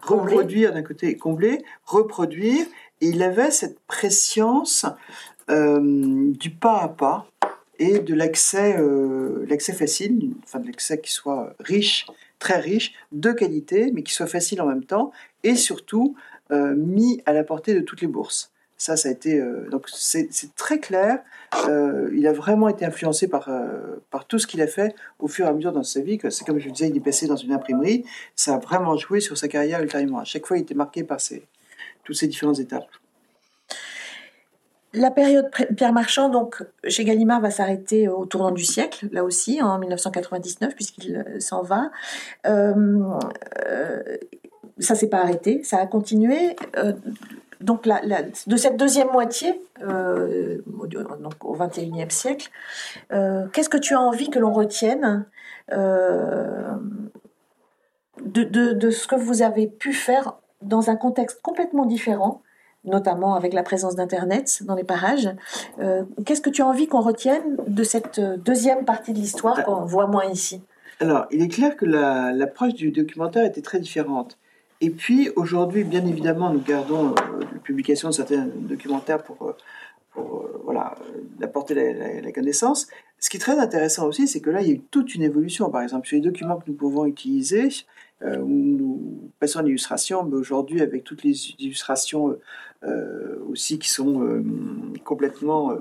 reproduire 0.02 0.74
d'un 0.74 0.84
côté, 0.84 1.16
combler, 1.18 1.64
reproduire, 1.86 2.66
et 3.02 3.08
il 3.08 3.24
avait 3.24 3.52
cette 3.52 3.80
préscience 3.82 4.86
du 5.50 6.50
pas 6.50 6.82
à 6.82 6.90
pas 6.90 7.28
et 7.80 8.00
de 8.00 8.14
l'accès, 8.14 8.78
l'accès 9.48 9.72
facile, 9.72 10.34
enfin 10.44 10.60
de 10.60 10.68
l'accès 10.68 11.00
qui 11.00 11.14
soit 11.14 11.56
riche 11.60 12.06
très 12.40 12.60
riche, 12.60 12.94
de 13.12 13.32
qualité, 13.32 13.92
mais 13.94 14.04
qui 14.04 14.14
soit 14.14 14.28
facile 14.28 14.62
en 14.62 14.68
même 14.68 14.84
temps, 14.84 15.12
et 15.44 15.56
surtout 15.56 16.16
euh, 16.16 16.37
mis 16.52 17.22
à 17.26 17.34
la 17.34 17.44
portée 17.44 17.74
de 17.74 17.82
toutes 17.82 18.02
les 18.02 18.08
bourses. 18.08 18.52
Ça, 18.78 18.96
ça 18.96 19.10
a 19.10 19.12
été 19.12 19.40
euh, 19.40 19.68
donc 19.72 19.90
c'est 19.90 20.30
très 20.56 20.80
clair. 20.80 21.20
Euh, 21.68 22.12
il 22.14 22.28
a 22.28 22.32
vraiment 22.32 22.70
été 22.70 22.86
influencé 22.86 23.28
par 23.28 23.50
par 24.12 24.26
tout 24.26 24.38
ce 24.38 24.46
qu'il 24.46 24.62
a 24.62 24.68
fait 24.68 24.96
au 25.20 25.28
fur 25.28 25.46
et 25.46 25.50
à 25.50 25.54
mesure 25.54 25.72
dans 25.72 25.84
sa 25.84 26.00
vie. 26.00 26.20
C'est 26.30 26.46
comme 26.46 26.60
je 26.60 26.70
disais, 26.70 26.90
il 26.90 26.96
est 26.96 27.02
passé 27.02 27.26
dans 27.26 27.36
une 27.36 27.52
imprimerie. 27.52 28.06
Ça 28.36 28.56
a 28.56 28.58
vraiment 28.60 28.96
joué 28.96 29.20
sur 29.20 29.38
sa 29.38 29.48
carrière 29.48 29.82
ultérieurement. 29.82 30.20
À 30.20 30.26
chaque 30.26 30.46
fois, 30.46 30.58
il 30.58 30.62
était 30.62 30.76
marqué 30.76 31.04
par 31.04 31.20
ces 31.20 31.44
toutes 32.04 32.16
ces 32.16 32.28
différentes 32.28 32.60
étapes. 32.60 32.88
La 34.94 35.12
période 35.12 35.50
Pierre 35.76 35.92
Marchand, 35.92 36.30
donc 36.30 36.64
chez 36.88 37.04
Gallimard, 37.04 37.42
va 37.42 37.52
s'arrêter 37.52 38.08
au 38.08 38.26
tournant 38.26 38.52
du 38.52 38.64
siècle, 38.64 39.10
là 39.12 39.24
aussi, 39.24 39.62
en 39.62 39.78
1999, 39.80 40.76
puisqu'il 40.76 41.18
euh, 41.18 41.40
s'en 41.40 41.62
va. 41.62 41.92
Euh, 42.46 42.74
euh, 43.68 44.18
ça 44.80 44.96
s'est 44.96 45.10
pas 45.10 45.20
arrêté, 45.20 45.64
ça 45.64 45.78
a 45.80 45.86
continué. 45.86 46.56
Euh, 46.78 46.94
donc 47.62 47.86
la, 47.86 48.02
de 48.48 48.56
cette 48.56 48.78
deuxième 48.78 49.12
moitié, 49.12 49.60
euh, 49.82 50.60
donc 51.20 51.44
au 51.44 51.54
XXIe 51.54 52.06
siècle, 52.10 52.50
euh, 53.12 53.48
qu'est-ce 53.52 53.70
que 53.70 53.78
tu 53.78 53.96
as 53.96 54.02
envie 54.02 54.30
que 54.30 54.40
l'on 54.40 54.54
retienne 54.54 55.26
euh, 55.74 56.72
de, 58.24 58.44
de, 58.44 58.90
ce 58.90 59.08
que 59.08 59.16
vous 59.16 59.42
avez 59.42 59.68
pu 59.68 59.94
faire 59.94 60.34
dans 60.62 60.90
un 60.90 60.96
contexte 60.96 61.42
complètement 61.42 61.86
différent, 61.86 62.42
notamment 62.84 63.36
avec 63.36 63.54
la 63.54 63.64
présence 63.64 63.96
d'Internet 63.96 64.64
dans 64.64 64.76
les 64.76 64.84
parages. 64.84 65.30
Qu'est-ce 66.26 66.42
que 66.42 66.50
tu 66.50 66.62
as 66.62 66.68
envie 66.68 66.88
qu'on 66.88 67.02
retienne 67.02 67.58
de 67.68 67.84
cette 67.84 68.20
deuxième 68.20 68.86
partie 68.86 69.14
de 69.14 69.20
l'histoire 69.20 69.64
qu'on 69.64 69.86
voit 69.86 70.08
moins 70.08 70.26
ici? 70.26 70.62
Alors, 71.00 71.28
il 71.32 71.44
est 71.44 71.48
clair 71.48 71.76
que 71.76 71.86
l'approche 71.86 72.74
du 72.74 72.92
documentaire 72.92 73.46
était 73.46 73.62
très 73.62 73.80
différente. 73.80 74.38
Et 74.80 74.92
puis 74.92 75.30
aujourd'hui, 75.36 75.84
bien 75.84 76.06
évidemment, 76.06 76.52
nous 76.54 76.62
gardons 76.62 77.10
euh, 77.10 77.40
la 77.40 77.60
publication 77.60 78.10
de 78.10 78.14
certains 78.14 78.46
documentaires 78.46 79.24
pour, 79.24 79.42
euh, 79.42 79.54
euh, 80.18 80.22
voilà, 80.64 80.96
apporter 81.42 81.74
la, 81.74 82.32
connaissance. 82.32 82.88
Ce 83.20 83.30
qui 83.30 83.38
est 83.38 83.40
très 83.40 83.58
intéressant 83.58 84.08
aussi, 84.08 84.28
c'est 84.28 84.40
que 84.40 84.52
là, 84.52 84.62
il 84.62 84.68
y 84.68 84.72
a 84.72 84.76
eu 84.76 84.80
toute 84.80 85.16
une 85.16 85.24
évolution. 85.24 85.72
Par 85.72 85.82
exemple, 85.82 86.08
sur 86.08 86.16
les 86.16 86.22
documents 86.22 86.58
que 86.58 86.66
nous 86.68 86.76
pouvons 86.76 87.06
utiliser, 87.06 87.70
où 88.22 88.48
nous 88.48 89.32
passons 89.40 89.60
à 89.60 89.62
l'illustration, 89.64 90.24
mais 90.24 90.36
aujourd'hui, 90.36 90.82
avec 90.82 91.04
toutes 91.04 91.24
les 91.24 91.52
illustrations 91.60 92.36
aussi 93.48 93.78
qui 93.78 93.90
sont 93.90 94.44
complètement, 95.04 95.74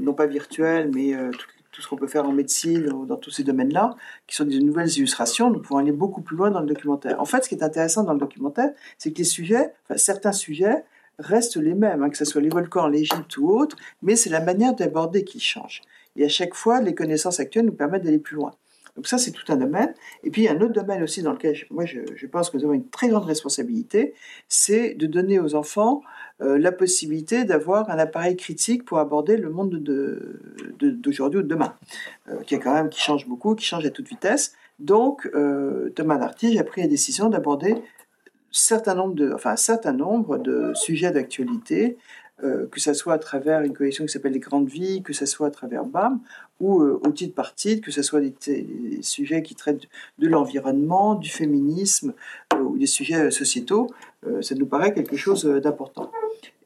non 0.00 0.14
pas 0.14 0.26
virtuelles, 0.26 0.90
mais 0.94 1.14
toutes 1.32 1.53
tout 1.74 1.82
ce 1.82 1.88
qu'on 1.88 1.96
peut 1.96 2.06
faire 2.06 2.24
en 2.24 2.32
médecine 2.32 2.92
ou 2.92 3.04
dans 3.04 3.16
tous 3.16 3.30
ces 3.30 3.42
domaines-là, 3.42 3.96
qui 4.28 4.36
sont 4.36 4.44
des 4.44 4.60
nouvelles 4.60 4.90
illustrations, 4.96 5.50
nous 5.50 5.60
pouvons 5.60 5.78
aller 5.78 5.90
beaucoup 5.90 6.22
plus 6.22 6.36
loin 6.36 6.50
dans 6.52 6.60
le 6.60 6.66
documentaire. 6.66 7.20
En 7.20 7.24
fait, 7.24 7.42
ce 7.42 7.48
qui 7.48 7.56
est 7.56 7.64
intéressant 7.64 8.04
dans 8.04 8.12
le 8.12 8.20
documentaire, 8.20 8.70
c'est 8.96 9.12
que 9.12 9.18
les 9.18 9.24
sujets, 9.24 9.74
certains 9.96 10.32
sujets, 10.32 10.84
restent 11.18 11.56
les 11.56 11.74
mêmes, 11.74 12.02
hein, 12.02 12.10
que 12.10 12.16
ce 12.16 12.24
soit 12.24 12.40
les 12.40 12.48
volcans, 12.48 12.86
l'Égypte 12.86 13.36
ou 13.38 13.50
autres, 13.50 13.76
mais 14.02 14.14
c'est 14.14 14.30
la 14.30 14.40
manière 14.40 14.74
d'aborder 14.74 15.24
qui 15.24 15.40
change. 15.40 15.82
Et 16.14 16.24
à 16.24 16.28
chaque 16.28 16.54
fois, 16.54 16.80
les 16.80 16.94
connaissances 16.94 17.40
actuelles 17.40 17.66
nous 17.66 17.72
permettent 17.72 18.04
d'aller 18.04 18.20
plus 18.20 18.36
loin. 18.36 18.52
Donc 18.94 19.08
ça, 19.08 19.18
c'est 19.18 19.32
tout 19.32 19.52
un 19.52 19.56
domaine. 19.56 19.92
Et 20.22 20.30
puis, 20.30 20.42
il 20.42 20.44
y 20.44 20.48
a 20.48 20.52
un 20.52 20.60
autre 20.60 20.72
domaine 20.72 21.02
aussi 21.02 21.22
dans 21.22 21.32
lequel, 21.32 21.56
moi, 21.70 21.84
je, 21.84 22.00
je 22.14 22.26
pense 22.28 22.50
que 22.50 22.56
nous 22.56 22.64
avons 22.64 22.74
une 22.74 22.88
très 22.88 23.08
grande 23.08 23.24
responsabilité, 23.24 24.14
c'est 24.48 24.94
de 24.94 25.06
donner 25.06 25.40
aux 25.40 25.56
enfants 25.56 26.02
la 26.40 26.72
possibilité 26.72 27.44
d'avoir 27.44 27.90
un 27.90 27.98
appareil 27.98 28.36
critique 28.36 28.84
pour 28.84 28.98
aborder 28.98 29.36
le 29.36 29.50
monde 29.50 29.76
d'aujourd'hui 30.80 31.40
ou 31.40 31.42
de 31.42 31.48
demain, 31.48 31.74
euh, 32.28 32.40
qui, 32.42 32.54
est 32.54 32.58
quand 32.58 32.74
même, 32.74 32.88
qui 32.88 33.00
change 33.00 33.28
beaucoup, 33.28 33.54
qui 33.54 33.64
change 33.64 33.86
à 33.86 33.90
toute 33.90 34.08
vitesse. 34.08 34.54
Donc, 34.78 35.30
euh, 35.34 35.90
Thomas 35.94 36.18
Dartige 36.18 36.58
a 36.58 36.64
pris 36.64 36.82
la 36.82 36.88
décision 36.88 37.28
d'aborder 37.30 37.76
certain 38.50 38.94
nombre 38.94 39.14
de, 39.14 39.32
enfin, 39.32 39.50
un 39.50 39.56
certain 39.56 39.92
nombre 39.92 40.38
de 40.38 40.72
sujets 40.74 41.10
d'actualité 41.10 41.96
euh, 42.42 42.66
que 42.66 42.80
ce 42.80 42.92
soit 42.94 43.14
à 43.14 43.18
travers 43.18 43.60
une 43.62 43.72
collection 43.72 44.04
qui 44.04 44.12
s'appelle 44.12 44.32
Les 44.32 44.40
Grandes 44.40 44.68
Vies, 44.68 45.02
que 45.04 45.12
ce 45.12 45.24
soit 45.24 45.46
à 45.46 45.50
travers 45.50 45.84
BAM, 45.84 46.18
ou 46.58 46.82
euh, 46.82 47.00
au 47.06 47.12
titre 47.12 47.32
par 47.32 47.54
que 47.54 47.92
ce 47.92 48.02
soit 48.02 48.20
des, 48.20 49.02
sujets 49.02 49.42
qui 49.44 49.54
traitent 49.54 49.84
de 50.18 50.26
l'environnement, 50.26 51.14
du 51.14 51.30
féminisme, 51.30 52.12
euh, 52.54 52.58
ou 52.58 52.76
des 52.76 52.86
sujets 52.86 53.30
sociétaux, 53.30 53.88
ça 54.40 54.54
nous 54.54 54.66
paraît 54.66 54.94
quelque 54.94 55.16
chose 55.16 55.44
d'important. 55.44 56.10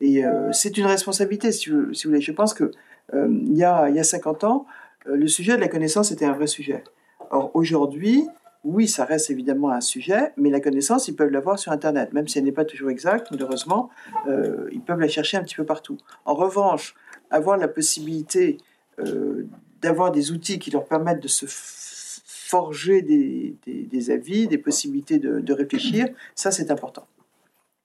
Et 0.01 0.22
c'est 0.53 0.76
une 0.79 0.87
responsabilité, 0.87 1.53
si 1.53 1.70
vous, 1.70 1.87
voulez. 2.05 2.20
Je 2.20 2.33
pense 2.33 2.55
que 2.55 2.70
il, 3.12 3.57
y 3.57 3.64
a, 3.64 3.89
y 3.89 3.99
a 3.99 4.05
50 4.05 4.45
ans, 4.45 4.66
le 5.07 5.26
sujet 5.26 5.57
de 5.57 5.61
la 5.61 5.68
connaissance 5.68 6.11
était 6.12 6.24
un 6.24 6.33
vrai 6.33 6.47
sujet. 6.47 6.85
Or, 7.31 7.51
aujourd'hui, 7.55 8.26
oui, 8.64 8.89
ça 8.89 9.05
reste 9.05 9.31
évidemment 9.31 9.70
un 9.70 9.81
sujet, 9.81 10.33
mais 10.37 10.51
la 10.51 10.61
connaissance, 10.61 11.09
ils 11.09 11.14
peuvent 11.14 11.31
l'avoir 11.31 11.59
sur 11.59 11.72
Internet, 11.72 12.12
même 12.12 12.26
si 12.26 12.39
elle 12.39 12.45
n'est 12.45 12.53
pas 12.53 12.64
toujours 12.64 12.91
exacte, 12.91 13.29
malheureusement, 13.31 13.89
euh, 14.26 14.68
ils 14.72 14.81
peuvent 14.81 15.01
la 15.01 15.09
chercher 15.09 15.37
un 15.37 15.43
petit 15.43 15.55
peu 15.55 15.64
partout. 15.64 15.97
En 16.24 16.35
revanche, 16.35 16.95
avoir 17.31 17.57
la 17.57 17.68
possibilité 17.68 18.59
euh, 18.99 19.47
d'avoir 19.81 20.11
des 20.11 20.33
outils 20.33 20.59
qui 20.59 20.70
leur 20.70 20.87
permettent 20.87 21.22
de 21.22 21.29
se 21.29 21.47
forger 21.49 23.03
des, 23.03 24.11
avis, 24.11 24.49
des 24.49 24.59
possibilités 24.59 25.18
de 25.18 25.53
réfléchir, 25.53 26.09
ça 26.35 26.51
c'est 26.51 26.70
important. 26.70 27.07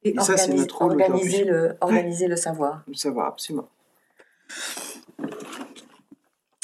Et, 0.04 0.16
Et 0.16 0.20
ça, 0.20 0.38
c'est 0.38 0.54
notre 0.54 0.80
rôle 0.80 0.92
organiser 0.92 1.44
le, 1.44 1.76
organiser 1.82 2.28
le 2.28 2.36
savoir. 2.36 2.84
Le 2.88 2.96
savoir, 2.96 3.28
absolument. 3.28 3.68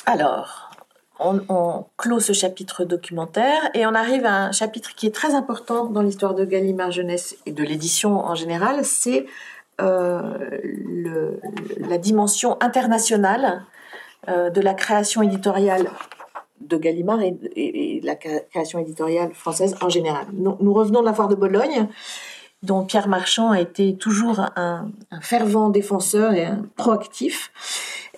Alors, 0.05 0.71
on, 1.19 1.41
on, 1.49 1.85
clôt 1.97 2.19
ce 2.19 2.33
chapitre 2.33 2.85
documentaire 2.85 3.69
et 3.73 3.85
on 3.85 3.93
arrive 3.93 4.25
à 4.25 4.45
un 4.45 4.51
chapitre 4.51 4.95
qui 4.95 5.07
est 5.07 5.13
très 5.13 5.35
important 5.35 5.85
dans 5.85 6.01
l'histoire 6.01 6.33
de 6.33 6.45
Gallimard 6.45 6.91
Jeunesse 6.91 7.37
et 7.45 7.51
de 7.51 7.63
l'édition 7.63 8.19
en 8.25 8.35
général, 8.35 8.83
c'est 8.85 9.25
euh, 9.81 10.37
le, 10.61 11.39
la 11.77 11.97
dimension 11.97 12.57
internationale 12.61 13.63
euh, 14.27 14.49
de 14.49 14.59
la 14.61 14.73
création 14.73 15.21
éditoriale 15.21 15.89
de 16.59 16.75
Gallimard 16.77 17.21
et, 17.21 17.37
et, 17.55 17.97
et, 17.97 18.01
la 18.01 18.15
création 18.15 18.79
éditoriale 18.79 19.33
française 19.33 19.75
en 19.81 19.87
général. 19.87 20.27
Nous, 20.33 20.57
nous, 20.59 20.73
revenons 20.73 20.99
de 20.99 21.05
la 21.05 21.13
foire 21.13 21.29
de 21.29 21.35
Bologne, 21.35 21.87
dont 22.62 22.84
Pierre 22.84 23.07
Marchand 23.07 23.51
a 23.51 23.62
été 23.62 23.95
toujours 23.95 24.41
un, 24.55 24.91
fervent 25.22 25.70
défenseur 25.70 26.34
et 26.34 26.45
un 26.45 26.64
proactif. 26.76 27.51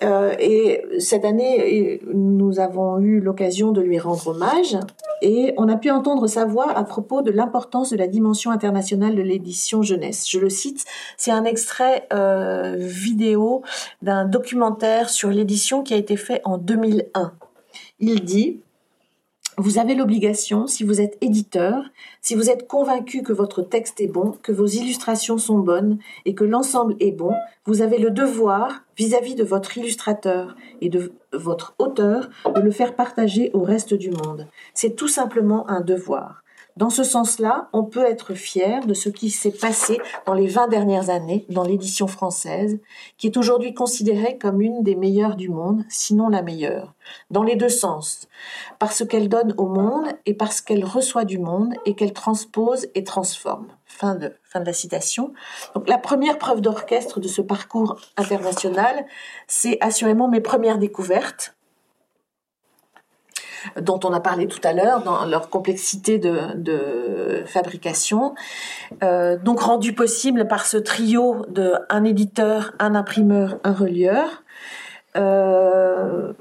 Euh, 0.02 0.34
et 0.40 0.82
cette 0.98 1.24
année, 1.24 2.00
nous 2.12 2.58
avons 2.58 2.98
eu 2.98 3.20
l'occasion 3.20 3.70
de 3.70 3.80
lui 3.80 4.00
rendre 4.00 4.28
hommage 4.28 4.76
et 5.20 5.54
on 5.56 5.68
a 5.68 5.76
pu 5.76 5.90
entendre 5.90 6.26
sa 6.26 6.44
voix 6.44 6.76
à 6.76 6.82
propos 6.82 7.22
de 7.22 7.30
l'importance 7.30 7.90
de 7.90 7.96
la 7.96 8.08
dimension 8.08 8.50
internationale 8.50 9.14
de 9.14 9.22
l'édition 9.22 9.82
jeunesse. 9.82 10.28
Je 10.28 10.40
le 10.40 10.50
cite, 10.50 10.84
c'est 11.16 11.30
un 11.30 11.44
extrait 11.44 12.08
euh, 12.12 12.74
vidéo 12.76 13.62
d'un 14.02 14.24
documentaire 14.24 15.08
sur 15.08 15.30
l'édition 15.30 15.82
qui 15.82 15.94
a 15.94 15.96
été 15.96 16.16
fait 16.16 16.40
en 16.44 16.58
2001. 16.58 17.32
Il 18.00 18.24
dit 18.24 18.60
vous 19.58 19.78
avez 19.78 19.94
l'obligation, 19.94 20.66
si 20.66 20.82
vous 20.82 21.00
êtes 21.00 21.18
éditeur, 21.20 21.84
si 22.22 22.34
vous 22.34 22.48
êtes 22.48 22.66
convaincu 22.66 23.22
que 23.22 23.32
votre 23.32 23.62
texte 23.62 24.00
est 24.00 24.06
bon, 24.06 24.32
que 24.42 24.52
vos 24.52 24.66
illustrations 24.66 25.36
sont 25.36 25.58
bonnes 25.58 25.98
et 26.24 26.34
que 26.34 26.44
l'ensemble 26.44 26.96
est 27.00 27.12
bon, 27.12 27.34
vous 27.66 27.82
avez 27.82 27.98
le 27.98 28.10
devoir, 28.10 28.82
vis-à-vis 28.96 29.34
-vis 29.34 29.36
de 29.36 29.44
votre 29.44 29.76
illustrateur 29.76 30.56
et 30.80 30.88
de 30.88 31.12
votre 31.32 31.74
auteur, 31.78 32.30
de 32.54 32.60
le 32.60 32.70
faire 32.70 32.96
partager 32.96 33.50
au 33.52 33.62
reste 33.62 33.94
du 33.94 34.10
monde. 34.10 34.46
C'est 34.74 34.96
tout 34.96 35.08
simplement 35.08 35.68
un 35.68 35.80
devoir. 35.80 36.41
Dans 36.76 36.88
ce 36.88 37.04
sens-là, 37.04 37.68
on 37.74 37.84
peut 37.84 38.04
être 38.04 38.32
fier 38.32 38.86
de 38.86 38.94
ce 38.94 39.10
qui 39.10 39.28
s'est 39.28 39.52
passé 39.52 39.98
dans 40.24 40.32
les 40.32 40.46
20 40.46 40.68
dernières 40.68 41.10
années 41.10 41.44
dans 41.50 41.64
l'édition 41.64 42.06
française, 42.06 42.80
qui 43.18 43.26
est 43.26 43.36
aujourd'hui 43.36 43.74
considérée 43.74 44.38
comme 44.38 44.62
une 44.62 44.82
des 44.82 44.96
meilleures 44.96 45.36
du 45.36 45.50
monde, 45.50 45.84
sinon 45.90 46.28
la 46.28 46.40
meilleure, 46.40 46.94
dans 47.30 47.42
les 47.42 47.56
deux 47.56 47.68
sens, 47.68 48.26
parce 48.78 49.06
qu'elle 49.06 49.28
donne 49.28 49.54
au 49.58 49.66
monde 49.66 50.06
et 50.24 50.32
parce 50.32 50.62
qu'elle 50.62 50.84
reçoit 50.84 51.26
du 51.26 51.38
monde 51.38 51.74
et 51.84 51.94
qu'elle 51.94 52.14
transpose 52.14 52.88
et 52.94 53.04
transforme. 53.04 53.68
Fin 53.84 54.14
de, 54.14 54.32
fin 54.42 54.60
de 54.60 54.66
la 54.66 54.72
citation. 54.72 55.34
Donc 55.74 55.88
la 55.88 55.98
première 55.98 56.38
preuve 56.38 56.62
d'orchestre 56.62 57.20
de 57.20 57.28
ce 57.28 57.42
parcours 57.42 58.00
international, 58.16 59.04
c'est 59.46 59.76
assurément 59.82 60.28
mes 60.28 60.40
premières 60.40 60.78
découvertes 60.78 61.54
dont 63.80 64.00
on 64.04 64.12
a 64.12 64.20
parlé 64.20 64.46
tout 64.46 64.60
à 64.64 64.72
l'heure, 64.72 65.02
dans 65.02 65.24
leur 65.26 65.50
complexité 65.50 66.18
de, 66.18 66.54
de 66.56 67.42
fabrication, 67.46 68.34
euh, 69.02 69.36
donc 69.36 69.60
rendu 69.60 69.92
possible 69.92 70.48
par 70.48 70.66
ce 70.66 70.76
trio 70.76 71.46
de 71.48 71.72
un 71.88 72.04
éditeur, 72.04 72.72
un 72.78 72.94
imprimeur, 72.94 73.58
un 73.64 73.72
relieur. 73.72 74.42
Euh, 75.16 76.32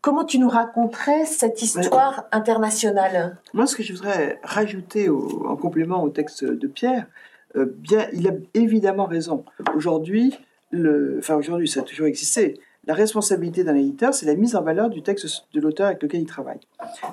comment 0.00 0.24
tu 0.24 0.38
nous 0.38 0.48
raconterais 0.48 1.24
cette 1.24 1.62
histoire 1.62 2.24
internationale? 2.32 3.38
Moi, 3.52 3.66
ce 3.66 3.76
que 3.76 3.82
je 3.82 3.92
voudrais 3.92 4.40
rajouter 4.42 5.08
au, 5.08 5.46
en 5.46 5.56
complément 5.56 6.02
au 6.02 6.08
texte 6.08 6.44
de 6.44 6.66
Pierre, 6.66 7.06
euh, 7.56 7.66
bien, 7.68 8.06
il 8.12 8.28
a 8.28 8.32
évidemment 8.54 9.06
raison. 9.06 9.44
Aujourd'hui, 9.74 10.38
le, 10.70 11.16
enfin 11.18 11.34
aujourd'hui, 11.34 11.68
ça 11.68 11.80
a 11.80 11.82
toujours 11.82 12.06
existé 12.06 12.60
la 12.90 12.96
responsabilité 12.96 13.62
d'un 13.62 13.76
éditeur, 13.76 14.12
c'est 14.12 14.26
la 14.26 14.34
mise 14.34 14.56
en 14.56 14.62
valeur 14.62 14.90
du 14.90 15.00
texte 15.00 15.46
de 15.54 15.60
l'auteur 15.60 15.86
avec 15.86 16.02
lequel 16.02 16.22
il 16.22 16.26
travaille. 16.26 16.58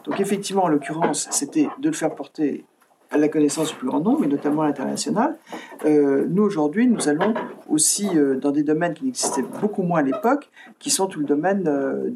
Donc 0.06 0.20
effectivement, 0.20 0.64
en 0.64 0.70
l'occurrence, 0.70 1.28
c'était 1.30 1.68
de 1.78 1.90
le 1.90 1.94
faire 1.94 2.16
porter 2.16 2.66
à 3.12 3.20
la 3.20 3.30
connaissance 3.30 3.70
du 3.70 3.76
plus 3.76 3.88
grand 3.88 4.00
nombre, 4.00 4.24
et 4.24 4.28
notamment 4.28 4.64
à 4.64 4.66
l'international. 4.66 5.38
Euh, 5.86 6.26
nous, 6.28 6.42
aujourd'hui, 6.42 6.88
nous 6.88 7.08
allons 7.08 7.36
aussi 7.70 8.10
euh, 8.16 8.38
dans 8.38 8.50
des 8.50 8.64
domaines 8.64 8.96
qui 8.96 9.06
n'existaient 9.06 9.46
beaucoup 9.62 9.84
moins 9.84 10.00
à 10.00 10.02
l'époque, 10.02 10.50
qui 10.80 10.90
sont 10.90 11.06
tout 11.06 11.20
le 11.20 11.26
domaine, 11.26 11.68
euh, 11.68 12.10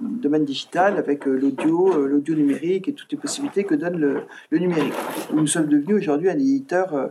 domaine 0.00 0.44
digital, 0.44 0.96
avec 0.96 1.26
l'audio, 1.26 2.06
l'audio 2.06 2.36
numérique 2.36 2.86
et 2.86 2.92
toutes 2.92 3.10
les 3.10 3.18
possibilités 3.18 3.64
que 3.64 3.74
donne 3.74 3.96
le, 3.96 4.22
numérique. 4.56 4.94
Nous 5.34 5.48
sommes 5.48 5.66
devenus 5.66 5.96
aujourd'hui 5.96 6.30
un 6.30 6.38
éditeur 6.38 7.10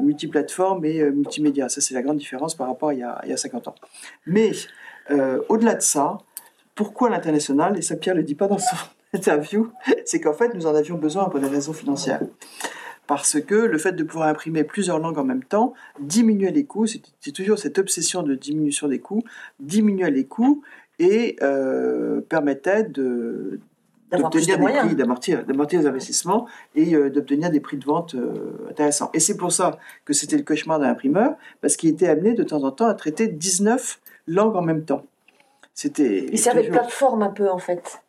multiplateforme 0.00 0.86
et 0.86 1.10
multimédia. 1.10 1.68
Ça, 1.68 1.82
c'est 1.82 1.92
la 1.92 2.00
grande 2.00 2.16
différence 2.16 2.54
par 2.54 2.66
rapport 2.68 2.88
à 2.88 2.94
il 2.94 3.00
y 3.00 3.02
a, 3.02 3.20
il 3.24 3.30
y 3.30 3.34
a 3.34 3.36
50 3.36 3.68
ans. 3.68 3.74
Mais 4.26 4.52
euh, 5.10 5.40
au-delà 5.48 5.74
de 5.74 5.82
ça, 5.82 6.18
pourquoi 6.74 7.10
l'international 7.10 7.76
Et 7.76 7.82
ça, 7.82 7.96
Pierre 7.96 8.14
ne 8.14 8.20
le 8.20 8.26
dit 8.26 8.34
pas 8.34 8.48
dans 8.48 8.58
son 8.58 8.76
interview, 9.14 9.70
c'est 10.04 10.20
qu'en 10.20 10.34
fait, 10.34 10.54
nous 10.54 10.66
en 10.66 10.74
avions 10.74 10.96
besoin 10.96 11.28
pour 11.28 11.40
des 11.40 11.48
raisons 11.48 11.72
financières. 11.72 12.22
parce 13.06 13.40
que 13.40 13.54
le 13.54 13.76
fait 13.76 13.92
de 13.92 14.04
pouvoir 14.04 14.28
imprimer 14.28 14.62
plusieurs 14.62 15.00
langues 15.00 15.18
en 15.18 15.24
même 15.24 15.42
temps 15.42 15.74
diminuait 15.98 16.52
les 16.52 16.64
coûts. 16.64 16.86
C'était 16.86 17.32
toujours 17.32 17.58
cette 17.58 17.78
obsession 17.78 18.22
de 18.22 18.36
diminution 18.36 18.86
des 18.86 19.00
coûts, 19.00 19.24
diminuait 19.58 20.12
les 20.12 20.26
coûts 20.26 20.62
et 21.00 21.36
euh, 21.42 22.20
permettait 22.20 22.84
de 22.84 23.58
d'obtenir 24.18 24.58
des 24.58 24.64
prix, 24.64 24.94
d'amortir, 24.94 25.44
les 25.46 25.86
investissements 25.86 26.46
et 26.74 26.94
euh, 26.94 27.10
d'obtenir 27.10 27.50
des 27.50 27.60
prix 27.60 27.76
de 27.76 27.84
vente 27.84 28.14
euh, 28.14 28.68
intéressants. 28.68 29.10
Et 29.14 29.20
c'est 29.20 29.36
pour 29.36 29.52
ça 29.52 29.78
que 30.04 30.12
c'était 30.12 30.36
le 30.36 30.42
cauchemar 30.42 30.80
d'un 30.80 30.90
imprimeur, 30.90 31.34
parce 31.60 31.76
qu'il 31.76 31.90
était 31.90 32.08
amené 32.08 32.34
de 32.34 32.42
temps 32.42 32.64
en 32.64 32.72
temps 32.72 32.86
à 32.86 32.94
traiter 32.94 33.28
19 33.28 34.00
langues 34.30 34.56
en 34.56 34.62
même 34.62 34.84
temps. 34.84 35.04
C'était. 35.74 36.26
Il 36.30 36.38
servait 36.38 36.64
de 36.64 36.70
plateforme 36.70 37.22
un 37.22 37.30
peu 37.30 37.48
en 37.48 37.58
fait. 37.58 38.02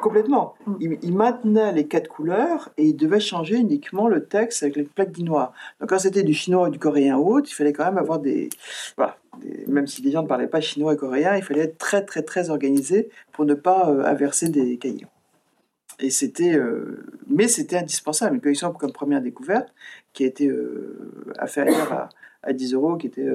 complètement. 0.00 0.54
Mm. 0.66 0.94
Il, 1.02 1.14
maintenait 1.14 1.72
les 1.72 1.86
quatre 1.86 2.08
couleurs 2.08 2.70
et 2.76 2.84
il 2.84 2.96
devait 2.96 3.20
changer 3.20 3.56
uniquement 3.56 4.08
le 4.08 4.24
texte 4.24 4.62
avec 4.62 4.76
les 4.76 4.84
plaques 4.84 5.18
noir. 5.18 5.52
Donc 5.80 5.90
quand 5.90 5.98
c'était 5.98 6.22
du 6.22 6.32
chinois 6.32 6.68
ou 6.68 6.70
du 6.70 6.78
coréen 6.78 7.16
ou 7.18 7.34
autre, 7.34 7.48
il 7.50 7.54
fallait 7.54 7.72
quand 7.72 7.84
même 7.84 7.98
avoir 7.98 8.20
des, 8.20 8.48
voilà, 8.96 9.18
même 9.66 9.86
si 9.86 10.02
les 10.02 10.12
gens 10.12 10.22
ne 10.22 10.28
parlaient 10.28 10.46
pas 10.46 10.60
chinois 10.60 10.94
et 10.94 10.96
coréen, 10.96 11.36
il 11.36 11.42
fallait 11.42 11.62
être 11.62 11.78
très 11.78 12.04
très 12.04 12.22
très 12.22 12.48
organisé 12.48 13.10
pour 13.32 13.44
ne 13.44 13.54
pas 13.54 13.90
euh, 13.90 14.04
inverser 14.04 14.48
des 14.48 14.78
cahiers. 14.78 15.06
Et 15.98 16.08
c'était, 16.08 16.54
euh, 16.54 17.04
mais 17.26 17.48
c'était 17.48 17.76
indispensable. 17.76 18.36
Une 18.36 18.40
collection 18.40 18.72
comme 18.72 18.92
première 18.92 19.20
découverte 19.20 19.74
qui 20.14 20.24
a 20.24 20.26
été 20.26 20.48
euh, 20.48 21.34
inférieure 21.38 21.92
à, 21.92 22.08
à, 22.42 22.54
10 22.54 22.72
euros, 22.72 22.96
qui 22.96 23.08
était 23.08 23.28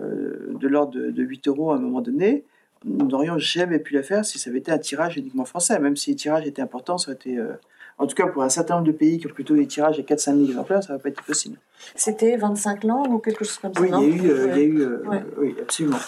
de 0.00 0.68
l'ordre 0.68 0.92
de, 0.92 1.10
de 1.10 1.22
8 1.22 1.48
euros 1.48 1.72
à 1.72 1.76
un 1.76 1.78
moment 1.78 2.00
donné 2.00 2.44
nous 2.84 3.06
n'aurions 3.06 3.38
jamais 3.38 3.78
pu 3.78 3.94
la 3.94 4.02
faire 4.02 4.24
si 4.24 4.38
ça 4.38 4.50
avait 4.50 4.60
été 4.60 4.72
un 4.72 4.78
tirage 4.78 5.16
uniquement 5.16 5.44
français. 5.44 5.78
Même 5.78 5.96
si 5.96 6.10
les 6.10 6.16
tirages 6.16 6.46
étaient 6.46 6.62
importants, 6.62 6.98
ça 6.98 7.10
aurait 7.10 7.16
été. 7.16 7.36
Euh, 7.36 7.52
en 7.98 8.06
tout 8.06 8.14
cas, 8.14 8.26
pour 8.28 8.42
un 8.42 8.48
certain 8.48 8.76
nombre 8.76 8.86
de 8.86 8.92
pays 8.92 9.18
qui 9.18 9.26
ont 9.26 9.30
plutôt 9.30 9.54
des 9.54 9.66
tirages 9.66 9.98
à 9.98 10.02
4-5 10.02 10.36
000 10.36 10.44
exemplaires, 10.46 10.82
ça 10.82 10.92
n'aurait 10.92 11.02
pas 11.02 11.08
été 11.10 11.20
possible. 11.22 11.58
C'était 11.94 12.36
25 12.38 12.84
langues 12.84 13.12
ou 13.12 13.18
quelque 13.18 13.44
chose 13.44 13.58
comme 13.58 13.74
ça 13.74 13.80
Oui, 13.82 13.90
il 13.92 13.94
y 13.94 13.94
a 13.94 14.24
eu, 14.24 14.30
euh, 14.30 14.48
il 14.48 14.56
y 14.56 14.60
a 14.60 14.64
eu 14.64 14.80
euh, 14.80 15.20
oui, 15.36 15.54
absolument, 15.60 15.98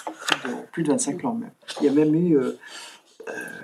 plus 0.72 0.82
de, 0.82 0.88
25 0.88 1.22
langues 1.22 1.40
même. 1.40 1.51
Il 1.80 1.86
y 1.86 1.88
a 1.90 1.93
même 1.93 2.14
eu 2.14 2.38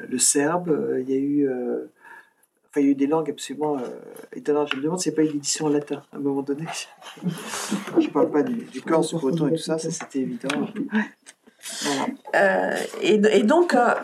le 0.08 0.18
serbe, 0.18 0.98
il 1.00 1.10
y 1.10 1.14
a 1.14 1.18
eu. 1.18 1.48
Enfin, 2.70 2.80
il 2.80 2.84
y 2.84 2.88
a 2.88 2.90
eu 2.90 2.94
des 2.94 3.06
langues 3.06 3.30
absolument 3.30 3.78
étonnantes. 4.34 4.68
Je 4.72 4.76
me 4.76 4.82
demande 4.82 4.98
si 4.98 5.04
c'est 5.04 5.14
pas 5.14 5.22
une 5.22 5.36
édition 5.36 5.66
en 5.66 5.70
latin 5.70 6.02
à 6.12 6.16
un 6.16 6.20
moment 6.20 6.42
donné. 6.42 6.64
Je 7.98 8.06
ne 8.06 8.10
parle 8.10 8.30
pas 8.30 8.42
du, 8.42 8.54
du 8.64 8.82
corse, 8.82 9.14
du 9.14 9.20
breton 9.20 9.48
et 9.48 9.52
tout 9.52 9.56
ça, 9.56 9.78
ça 9.78 9.90
c'était 9.90 10.20
évident. 10.20 10.48
Euh, 12.34 12.76
et, 13.02 13.42
donc, 13.42 13.74
euh, 13.74 13.94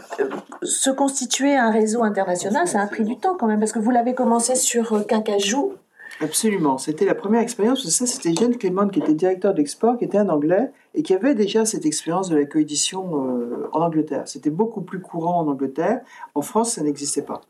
se 0.62 0.90
constituer 0.90 1.56
un 1.56 1.70
réseau 1.70 2.02
international, 2.02 2.66
ça 2.66 2.80
a 2.80 2.86
pris 2.86 3.04
du 3.04 3.16
temps 3.18 3.36
quand 3.38 3.46
même, 3.46 3.60
parce 3.60 3.72
que 3.72 3.78
vous 3.78 3.90
l'avez 3.90 4.14
commencé 4.14 4.54
sur 4.54 4.92
euh, 4.92 5.02
Quincajou. 5.02 5.74
Absolument, 6.20 6.78
c'était 6.78 7.04
la 7.04 7.16
première 7.16 7.40
expérience, 7.40 7.88
ça 7.88 8.06
c'était 8.06 8.34
Jeanne 8.34 8.56
Clément 8.56 8.86
qui 8.88 9.00
était 9.00 9.14
directeur 9.14 9.52
d'export, 9.52 9.98
qui 9.98 10.04
était 10.04 10.18
un 10.18 10.28
Anglais, 10.28 10.70
et 10.94 11.02
qui 11.02 11.12
avait 11.12 11.34
déjà 11.34 11.64
cette 11.64 11.86
expérience 11.86 12.28
de 12.28 12.36
la 12.36 12.44
coédition 12.44 13.68
en 13.72 13.80
Angleterre. 13.80 14.22
C'était 14.26 14.50
beaucoup 14.50 14.82
plus 14.82 15.00
courant 15.00 15.40
en 15.40 15.48
Angleterre, 15.48 16.02
en 16.36 16.42
France 16.42 16.74
ça 16.74 16.82
n'existait 16.82 17.22
pas. 17.22 17.40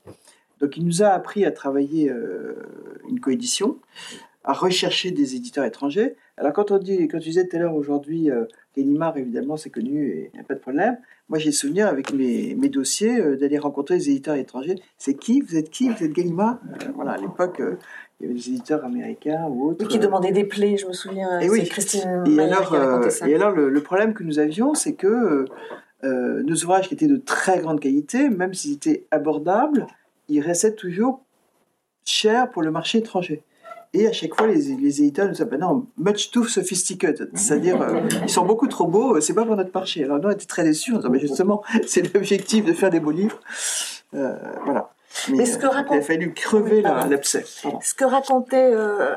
Donc 0.61 0.77
il 0.77 0.85
nous 0.85 1.03
a 1.03 1.09
appris 1.09 1.45
à 1.45 1.51
travailler 1.51 2.13
une 3.09 3.21
coédition, 3.21 3.79
à 4.45 4.53
rechercher 4.53 5.11
des 5.11 5.37
éditeurs 5.37 5.65
étrangers. 5.65 6.17
Alors 6.37 6.53
quand 6.53 6.71
on 6.71 6.79
dit, 6.79 7.09
quand 7.09 7.19
tu 7.19 7.29
disais 7.29 7.47
tout 7.47 7.57
à 7.57 7.59
l'heure 7.61 7.75
aujourd'hui, 7.75 8.31
Gallimard, 8.77 9.17
évidemment, 9.17 9.57
c'est 9.57 9.71
connu 9.71 10.09
et 10.09 10.31
il 10.33 10.37
n'y 10.37 10.41
a 10.41 10.45
pas 10.45 10.55
de 10.55 10.61
problème. 10.61 10.97
Moi, 11.29 11.39
j'ai 11.39 11.53
souvenir 11.53 11.87
avec 11.87 12.13
mes, 12.13 12.55
mes 12.55 12.69
dossiers 12.69 13.19
euh, 13.19 13.37
d'aller 13.37 13.59
rencontrer 13.59 13.95
les 13.95 14.11
éditeurs 14.11 14.35
étrangers. 14.35 14.77
C'est 14.99 15.15
qui? 15.15 15.41
Vous 15.41 15.57
êtes 15.57 15.71
qui? 15.71 15.89
Vous 15.89 16.05
êtes 16.05 16.13
Gallimard? 16.13 16.59
Euh, 16.83 16.89
Voilà, 16.95 17.13
à 17.13 17.17
l'époque, 17.17 17.61
euh, 17.61 17.77
il 18.21 18.25
y 18.25 18.27
avait 18.27 18.39
des 18.39 18.49
éditeurs 18.49 18.85
américains 18.85 19.47
ou 19.49 19.71
autres. 19.71 19.87
qui 19.87 19.99
demandaient 19.99 20.33
des 20.33 20.45
plaies, 20.45 20.77
je 20.77 20.87
me 20.87 20.93
souviens. 20.93 21.41
Et 21.41 21.49
oui. 21.49 21.65
Christine 21.65 22.25
et 22.27 22.41
alors, 22.41 23.11
ça. 23.11 23.29
Et 23.29 23.35
alors, 23.35 23.53
le, 23.53 23.83
problème 23.83 24.13
que 24.13 24.23
nous 24.23 24.39
avions, 24.39 24.75
c'est 24.75 24.95
que 24.95 25.47
nos 26.03 26.57
ouvrages 26.57 26.89
qui 26.89 26.95
étaient 26.95 27.07
de 27.07 27.17
très 27.17 27.61
grande 27.61 27.81
qualité, 27.81 28.29
même 28.29 28.53
s'ils 28.53 28.75
étaient 28.75 29.07
abordables, 29.11 29.87
ils 30.29 30.41
restaient 30.41 30.75
toujours 30.75 31.21
chers 32.05 32.51
pour 32.51 32.63
le 32.63 32.71
marché 32.71 32.99
étranger. 32.99 33.43
Et 33.95 34.09
à 34.09 34.13
chaque 34.13 34.35
fois, 34.35 34.49
les, 34.49 34.73
éditeurs 34.73 35.27
nous 35.27 35.35
disent 35.35 35.47
ben 35.49 35.61
non, 35.61 35.87
much 35.97 36.33
too 36.33 36.45
sophisticated. 36.45 37.31
C'est-à-dire, 37.35 37.81
euh, 37.81 38.01
ils 38.23 38.29
sont 38.29 38.45
beaucoup 38.45 38.67
trop 38.67 38.89
beaux, 38.89 39.21
c'est 39.21 39.35
pas 39.35 39.45
pour 39.45 39.57
notre 39.57 39.71
marché. 39.73 40.03
Alors 40.03 40.19
nous, 40.19 40.29
on 40.29 40.33
était 40.33 40.47
très 40.47 40.65
déçus. 40.65 40.93
On 40.93 40.97
disait, 40.97 41.09
mais 41.09 41.21
justement, 41.21 41.63
c'est 41.87 42.13
l'objectif 42.13 42.65
de 42.65 42.73
faire 42.73 42.91
des 42.91 42.99
beaux 42.99 43.13
livres. 43.13 43.39
Euh, 44.15 44.37
voilà. 44.65 44.91
Mais, 45.31 45.47
ce 45.47 45.59
que 45.59 45.67
euh, 45.67 45.83
il 45.91 45.99
a 45.99 46.03
fallu 46.03 46.33
crever 46.33 46.83
l'abcès. 46.83 47.45
Ce 47.83 47.95
que 47.95 48.05
racontait 48.05 48.73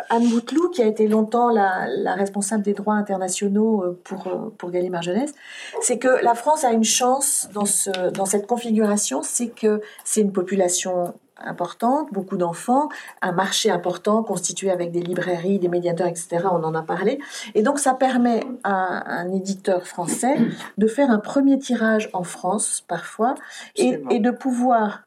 Anne 0.09 0.27
Bouteloup, 0.29 0.69
qui 0.69 0.81
a 0.81 0.85
été 0.85 1.07
longtemps 1.07 1.49
la, 1.49 1.87
la 1.87 2.13
responsable 2.13 2.63
des 2.63 2.73
droits 2.73 2.95
internationaux 2.95 3.97
pour, 4.03 4.51
pour 4.57 4.71
Gallimard 4.71 5.03
Jeunesse, 5.03 5.33
c'est 5.81 5.97
que 5.97 6.23
la 6.23 6.35
France 6.35 6.63
a 6.63 6.71
une 6.71 6.83
chance 6.83 7.49
dans, 7.53 7.65
ce, 7.65 8.09
dans 8.11 8.25
cette 8.25 8.47
configuration, 8.47 9.21
c'est 9.23 9.49
que 9.49 9.81
c'est 10.03 10.21
une 10.21 10.31
population 10.31 11.13
importante, 11.39 12.11
beaucoup 12.11 12.37
d'enfants, 12.37 12.89
un 13.21 13.31
marché 13.31 13.69
important 13.69 14.23
constitué 14.23 14.71
avec 14.71 14.91
des 14.91 15.01
librairies, 15.01 15.59
des 15.59 15.67
médiateurs, 15.67 16.07
etc. 16.07 16.39
On 16.51 16.63
en 16.63 16.73
a 16.75 16.81
parlé. 16.81 17.19
Et 17.55 17.61
donc 17.61 17.79
ça 17.79 17.93
permet 17.93 18.43
à 18.63 19.19
un 19.19 19.31
éditeur 19.33 19.85
français 19.85 20.35
de 20.77 20.87
faire 20.87 21.11
un 21.11 21.19
premier 21.19 21.59
tirage 21.59 22.09
en 22.13 22.23
France 22.23 22.83
parfois 22.87 23.35
et, 23.75 24.01
et, 24.09 24.19
de 24.19 24.31
pouvoir 24.31 25.06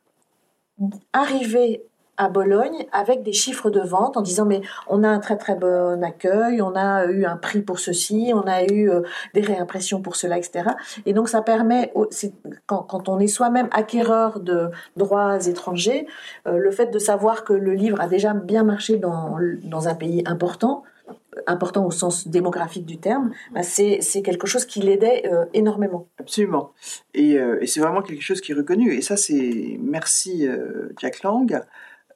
arriver 1.12 1.84
à 2.20 2.28
Bologne 2.28 2.86
avec 2.92 3.22
des 3.22 3.32
chiffres 3.32 3.70
de 3.70 3.80
vente 3.80 4.18
en 4.18 4.20
disant 4.20 4.44
mais 4.44 4.60
on 4.88 5.02
a 5.04 5.08
un 5.08 5.20
très 5.20 5.38
très 5.38 5.54
bon 5.54 6.04
accueil, 6.04 6.60
on 6.60 6.76
a 6.76 7.06
eu 7.06 7.24
un 7.24 7.38
prix 7.38 7.62
pour 7.62 7.78
ceci, 7.78 8.32
on 8.34 8.46
a 8.46 8.64
eu 8.64 8.90
euh, 8.90 9.00
des 9.32 9.40
réimpressions 9.40 10.02
pour 10.02 10.16
cela, 10.16 10.36
etc. 10.36 10.70
Et 11.06 11.14
donc 11.14 11.30
ça 11.30 11.40
permet, 11.40 11.92
quand, 12.66 12.82
quand 12.82 13.08
on 13.08 13.18
est 13.20 13.26
soi-même 13.26 13.68
acquéreur 13.72 14.40
de 14.40 14.68
droits 14.98 15.46
étrangers, 15.46 16.06
euh, 16.46 16.58
le 16.58 16.70
fait 16.70 16.88
de 16.88 16.98
savoir 16.98 17.42
que 17.42 17.54
le 17.54 17.72
livre 17.72 17.98
a 18.00 18.06
déjà 18.06 18.34
bien 18.34 18.64
marché 18.64 18.98
dans, 18.98 19.38
dans 19.64 19.88
un 19.88 19.94
pays 19.94 20.22
important, 20.26 20.82
important 21.46 21.86
au 21.86 21.90
sens 21.90 22.28
démographique 22.28 22.86
du 22.86 22.98
terme, 22.98 23.32
bah 23.52 23.62
c'est 23.62 24.00
quelque 24.22 24.46
chose 24.46 24.64
qui 24.64 24.80
l'aidait 24.80 25.28
euh, 25.30 25.44
énormément. 25.54 26.06
Absolument. 26.18 26.72
Et, 27.14 27.32
et 27.32 27.66
c'est 27.66 27.80
vraiment 27.80 28.02
quelque 28.02 28.22
chose 28.22 28.40
qui 28.40 28.52
est 28.52 28.54
reconnu. 28.54 28.92
Et 28.92 29.02
ça, 29.02 29.16
c'est 29.16 29.78
merci 29.80 30.46
Jack 30.98 31.22
Lang. 31.22 31.62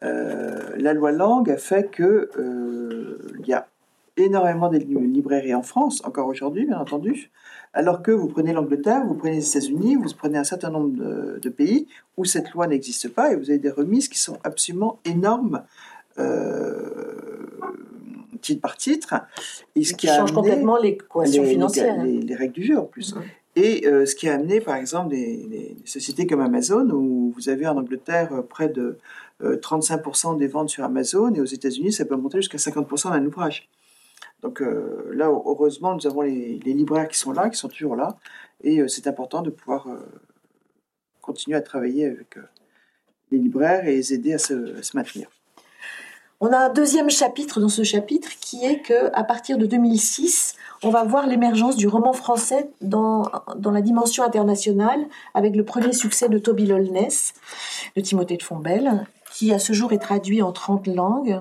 Euh, 0.04 0.74
la 0.76 0.92
loi 0.92 1.12
Langue 1.12 1.50
a 1.50 1.56
fait 1.56 1.90
que 1.90 2.30
euh, 2.38 3.18
il 3.40 3.46
y 3.46 3.54
a 3.54 3.68
énormément 4.16 4.68
de 4.68 4.78
librairies 4.78 5.54
en 5.54 5.62
France, 5.62 6.02
encore 6.04 6.28
aujourd'hui, 6.28 6.66
bien 6.66 6.78
entendu, 6.78 7.30
alors 7.72 8.02
que 8.02 8.12
vous 8.12 8.28
prenez 8.28 8.52
l'Angleterre, 8.52 9.04
vous 9.04 9.14
prenez 9.14 9.36
les 9.36 9.48
États-Unis, 9.48 9.96
vous 9.96 10.08
prenez 10.16 10.38
un 10.38 10.44
certain 10.44 10.70
nombre 10.70 10.90
de, 11.40 11.48
pays 11.48 11.88
où 12.16 12.24
cette 12.24 12.52
loi 12.52 12.68
n'existe 12.68 13.08
pas 13.08 13.32
et 13.32 13.36
vous 13.36 13.50
avez 13.50 13.58
des 13.58 13.70
remises 13.70 14.08
qui 14.08 14.18
sont 14.18 14.38
absolument 14.44 15.00
énormes. 15.04 15.62
Euh, 16.18 17.46
titre 18.44 18.60
par 18.60 18.76
titre, 18.76 19.14
et 19.74 19.84
ce 19.84 19.94
qui, 19.94 20.06
change 20.06 20.32
complètement 20.32 20.78
l'équation 20.78 21.44
financière. 21.44 22.02
Les, 22.04 22.34
règles 22.34 22.54
du 22.54 22.64
jeu 22.64 22.78
en 22.78 22.84
plus. 22.84 23.14
Et 23.56 23.84
ce 23.84 24.14
qui 24.14 24.28
a 24.28 24.34
amené, 24.34 24.60
par 24.60 24.76
exemple, 24.76 25.10
des, 25.10 25.46
des, 25.46 25.76
sociétés 25.84 26.26
comme 26.26 26.40
Amazon, 26.40 26.88
où 26.90 27.32
vous 27.34 27.48
avez 27.48 27.66
en 27.66 27.76
Angleterre 27.76 28.30
près 28.48 28.68
de 28.68 28.98
35% 29.42 30.34
euh, 30.34 30.38
des 30.38 30.46
ventes 30.46 30.70
sur 30.70 30.84
Amazon 30.84 31.34
et 31.34 31.40
aux 31.40 31.44
États-Unis, 31.44 31.92
ça 31.92 32.04
peut 32.04 32.16
monter 32.16 32.38
jusqu'à 32.38 32.58
50% 32.58 33.10
d'un 33.10 33.24
ouvrage. 33.26 33.68
Donc 34.42 34.62
euh, 34.62 35.10
là, 35.12 35.26
heureusement, 35.28 35.94
nous 35.94 36.06
avons 36.06 36.22
les, 36.22 36.58
libraires 36.58 37.08
qui 37.08 37.18
sont 37.18 37.32
là, 37.32 37.50
qui 37.50 37.58
sont 37.58 37.68
toujours 37.68 37.96
là, 37.96 38.16
et 38.62 38.80
euh, 38.80 38.88
c'est 38.88 39.06
important 39.06 39.42
de 39.42 39.50
pouvoir 39.50 39.88
continuer 41.20 41.56
à 41.56 41.62
travailler 41.62 42.06
avec 42.06 42.38
les 43.30 43.38
libraires 43.38 43.86
et 43.86 43.96
les 43.96 44.12
aider 44.12 44.34
à 44.34 44.38
se, 44.38 44.82
se, 44.82 44.96
maintenir. 44.96 45.28
On 46.46 46.52
a 46.52 46.58
un 46.58 46.68
deuxième 46.68 47.08
chapitre 47.08 47.58
dans 47.58 47.70
ce 47.70 47.84
chapitre 47.84 48.28
qui 48.38 48.66
est 48.66 48.80
que 48.80 49.10
à 49.14 49.24
partir 49.24 49.56
de 49.56 49.64
2006, 49.64 50.56
on 50.82 50.90
va 50.90 51.02
voir 51.02 51.26
l'émergence 51.26 51.74
du 51.74 51.88
roman 51.88 52.12
français 52.12 52.68
dans, 52.82 53.22
la 53.64 53.80
dimension 53.80 54.22
internationale 54.22 55.06
avec 55.32 55.56
le 55.56 55.64
premier 55.64 55.94
succès 55.94 56.28
de 56.28 56.36
Toby 56.36 56.66
Lolness, 56.66 57.32
de 57.96 58.02
Timothée 58.02 58.36
de 58.36 58.42
Fombelle, 58.42 59.06
qui 59.32 59.54
à 59.54 59.58
ce 59.58 59.72
jour 59.72 59.94
est 59.94 59.98
traduit 59.98 60.42
en 60.42 60.52
30 60.52 60.86
langues. 60.88 61.40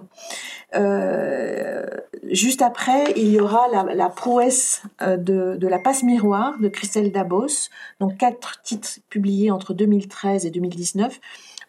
Euh, 0.73 1.85
juste 2.31 2.61
après, 2.61 3.03
il 3.17 3.27
y 3.27 3.41
aura 3.41 3.67
la, 3.93 4.07
prouesse 4.07 4.83
euh, 5.01 5.17
de, 5.17 5.57
de, 5.57 5.67
La 5.67 5.79
Passe 5.79 6.03
Miroir 6.03 6.57
de 6.61 6.69
Christelle 6.69 7.11
Dabos, 7.11 7.67
donc 7.99 8.15
quatre 8.15 8.61
titres 8.61 8.99
publiés 9.09 9.51
entre 9.51 9.73
2013 9.73 10.45
et 10.45 10.49
2019, 10.49 11.19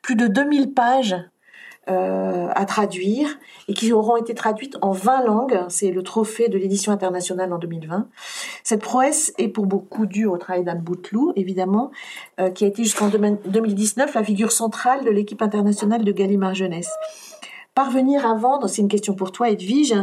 plus 0.02 0.14
de 0.14 0.28
2000 0.28 0.72
pages 0.72 1.16
euh, 1.90 2.48
à 2.54 2.64
traduire 2.64 3.28
et 3.68 3.74
qui 3.74 3.92
auront 3.92 4.16
été 4.16 4.34
traduites 4.34 4.78
en 4.80 4.92
20 4.92 5.24
langues. 5.24 5.60
C'est 5.68 5.90
le 5.90 6.02
trophée 6.02 6.48
de 6.48 6.56
l'édition 6.56 6.92
internationale 6.92 7.52
en 7.52 7.58
2020. 7.58 8.08
Cette 8.62 8.80
prouesse 8.80 9.34
est 9.36 9.48
pour 9.48 9.66
beaucoup 9.66 10.06
due 10.06 10.24
au 10.24 10.38
travail 10.38 10.64
d'Anne 10.64 10.80
Bouteloup, 10.80 11.32
évidemment, 11.36 11.90
euh, 12.40 12.48
qui 12.48 12.64
a 12.64 12.68
été 12.68 12.84
jusqu'en 12.84 13.08
2019 13.08 14.14
la 14.14 14.24
figure 14.24 14.50
centrale 14.50 15.04
de 15.04 15.10
l'équipe 15.10 15.42
internationale 15.42 16.04
de 16.04 16.12
Gallimard 16.12 16.54
Jeunesse. 16.54 16.90
parvenir 17.74 18.26
à 18.26 18.34
vendre, 18.34 18.66
c'est 18.66 18.80
une 18.80 18.88
question 18.88 19.14
pour 19.14 19.30
toi 19.32 19.50
Edwige, 19.50 19.94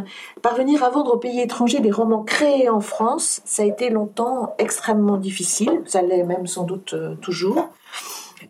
parvenir 0.44 0.84
à 0.84 0.90
vendre 0.90 1.16
aux 1.16 1.20
pays 1.20 1.40
étrangers 1.40 1.80
des 1.80 1.92
romans 1.92 2.22
créés 2.22 2.70
en 2.70 2.82
France, 2.82 3.42
ça 3.46 3.64
a 3.64 3.66
été 3.66 3.90
longtemps 3.90 4.54
extrêmement 4.60 5.18
difficile, 5.18 5.82
ça 5.86 6.04
l'est 6.04 6.24
même 6.24 6.46
sans 6.46 6.64
doute 6.64 6.94
euh, 6.94 7.16
toujours. 7.16 7.70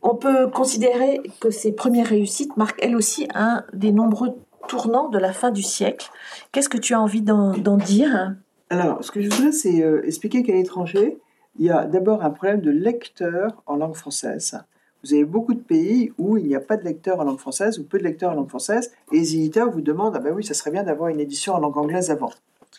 On 0.01 0.15
peut 0.15 0.47
considérer 0.47 1.21
que 1.39 1.51
ces 1.51 1.73
premières 1.73 2.07
réussites 2.07 2.57
marquent 2.57 2.81
elles 2.81 2.95
aussi 2.95 3.27
un 3.35 3.63
des 3.73 3.91
nombreux 3.91 4.35
tournants 4.67 5.09
de 5.09 5.19
la 5.19 5.33
fin 5.33 5.51
du 5.51 5.61
siècle. 5.61 6.09
Qu'est-ce 6.51 6.69
que 6.69 6.77
tu 6.77 6.93
as 6.93 7.01
envie 7.01 7.21
d'en 7.21 7.77
dire? 7.77 8.35
Alors, 8.69 9.03
ce 9.03 9.11
que 9.11 9.21
je 9.21 9.29
voudrais, 9.29 9.51
c'est 9.51 9.83
euh, 9.83 10.05
expliquer 10.05 10.43
qu'à 10.43 10.53
l'étranger, 10.53 11.19
il 11.59 11.65
y 11.65 11.69
a 11.69 11.85
d'abord 11.85 12.23
un 12.23 12.29
problème 12.29 12.61
de 12.61 12.71
lecteur 12.71 13.61
en 13.65 13.75
langue 13.75 13.95
française. 13.95 14.57
Vous 15.03 15.13
avez 15.13 15.25
beaucoup 15.25 15.53
de 15.53 15.59
pays 15.59 16.13
où 16.17 16.37
il 16.37 16.45
n'y 16.45 16.55
a 16.55 16.59
pas 16.59 16.77
de 16.77 16.83
lecteurs 16.83 17.19
en 17.19 17.23
langue 17.23 17.39
française 17.39 17.79
ou 17.79 17.83
peu 17.83 17.97
de 17.97 18.03
lecteurs 18.03 18.31
en 18.31 18.35
langue 18.35 18.49
française, 18.49 18.91
et 19.11 19.17
les 19.17 19.35
éditeurs 19.35 19.69
vous 19.69 19.81
demandent 19.81 20.15
ah 20.15 20.19
ben 20.19 20.33
oui, 20.33 20.43
ça 20.43 20.53
serait 20.53 20.71
bien 20.71 20.83
d'avoir 20.83 21.09
une 21.09 21.19
édition 21.19 21.53
en 21.53 21.59
langue 21.59 21.77
anglaise 21.77 22.11
avant. 22.11 22.31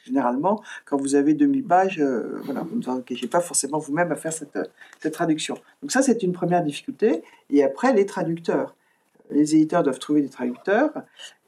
Généralement, 0.04 0.62
quand 0.84 0.96
vous 0.96 1.14
avez 1.14 1.34
2000 1.34 1.64
pages, 1.64 2.00
euh, 2.00 2.40
voilà, 2.42 2.62
vous 2.62 2.76
ne 2.76 2.82
vous 2.82 2.88
engagez 2.88 3.28
pas 3.28 3.40
forcément 3.40 3.78
vous-même 3.78 4.10
à 4.10 4.16
faire 4.16 4.32
cette, 4.32 4.58
cette 5.00 5.12
traduction. 5.12 5.56
Donc 5.80 5.92
ça, 5.92 6.02
c'est 6.02 6.22
une 6.22 6.32
première 6.32 6.62
difficulté. 6.62 7.22
Et 7.50 7.62
après, 7.62 7.92
les 7.92 8.06
traducteurs. 8.06 8.74
Les 9.30 9.54
éditeurs 9.54 9.82
doivent 9.82 9.98
trouver 9.98 10.20
des 10.20 10.28
traducteurs 10.28 10.90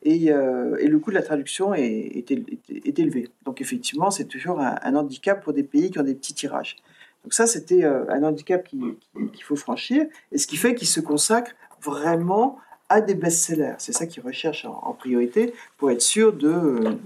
et, 0.03 0.31
euh, 0.31 0.77
et 0.79 0.87
le 0.87 0.99
coût 0.99 1.11
de 1.11 1.17
la 1.17 1.23
traduction 1.23 1.75
est, 1.75 2.25
est, 2.31 2.99
élevé. 2.99 3.29
Donc 3.45 3.61
effectivement, 3.61 4.11
c'est 4.11 4.27
toujours 4.27 4.61
un, 4.61 4.95
handicap 4.95 5.43
pour 5.43 5.53
des 5.53 5.65
pays 5.65 5.91
qui 5.91 5.99
ont 5.99 6.05
des 6.05 6.15
petits 6.15 6.35
tirages. 6.35 6.77
Donc 7.25 7.35
ça, 7.35 7.47
c'était 7.47 7.85
euh, 7.85 8.05
un 8.09 8.23
handicap 8.23 8.67
qu'il 8.67 8.95
qui, 9.33 9.43
faut 9.43 9.57
franchir, 9.57 10.07
et 10.31 10.39
ce 10.39 10.47
qui 10.47 10.57
fait 10.57 10.75
qu'ils 10.75 10.89
se 10.89 11.01
consacrent 11.01 11.55
vraiment 11.83 12.59
à 12.89 13.01
des 13.01 13.15
best-sellers. 13.15 13.75
C'est 13.79 13.93
ça 13.93 14.07
qu'ils 14.07 14.23
recherchent 14.23 14.67
en, 14.67 14.79
en, 14.83 14.93
priorité 14.93 15.55
pour 15.79 15.91
être 15.91 16.03
sûr 16.03 16.33
de, 16.35 16.99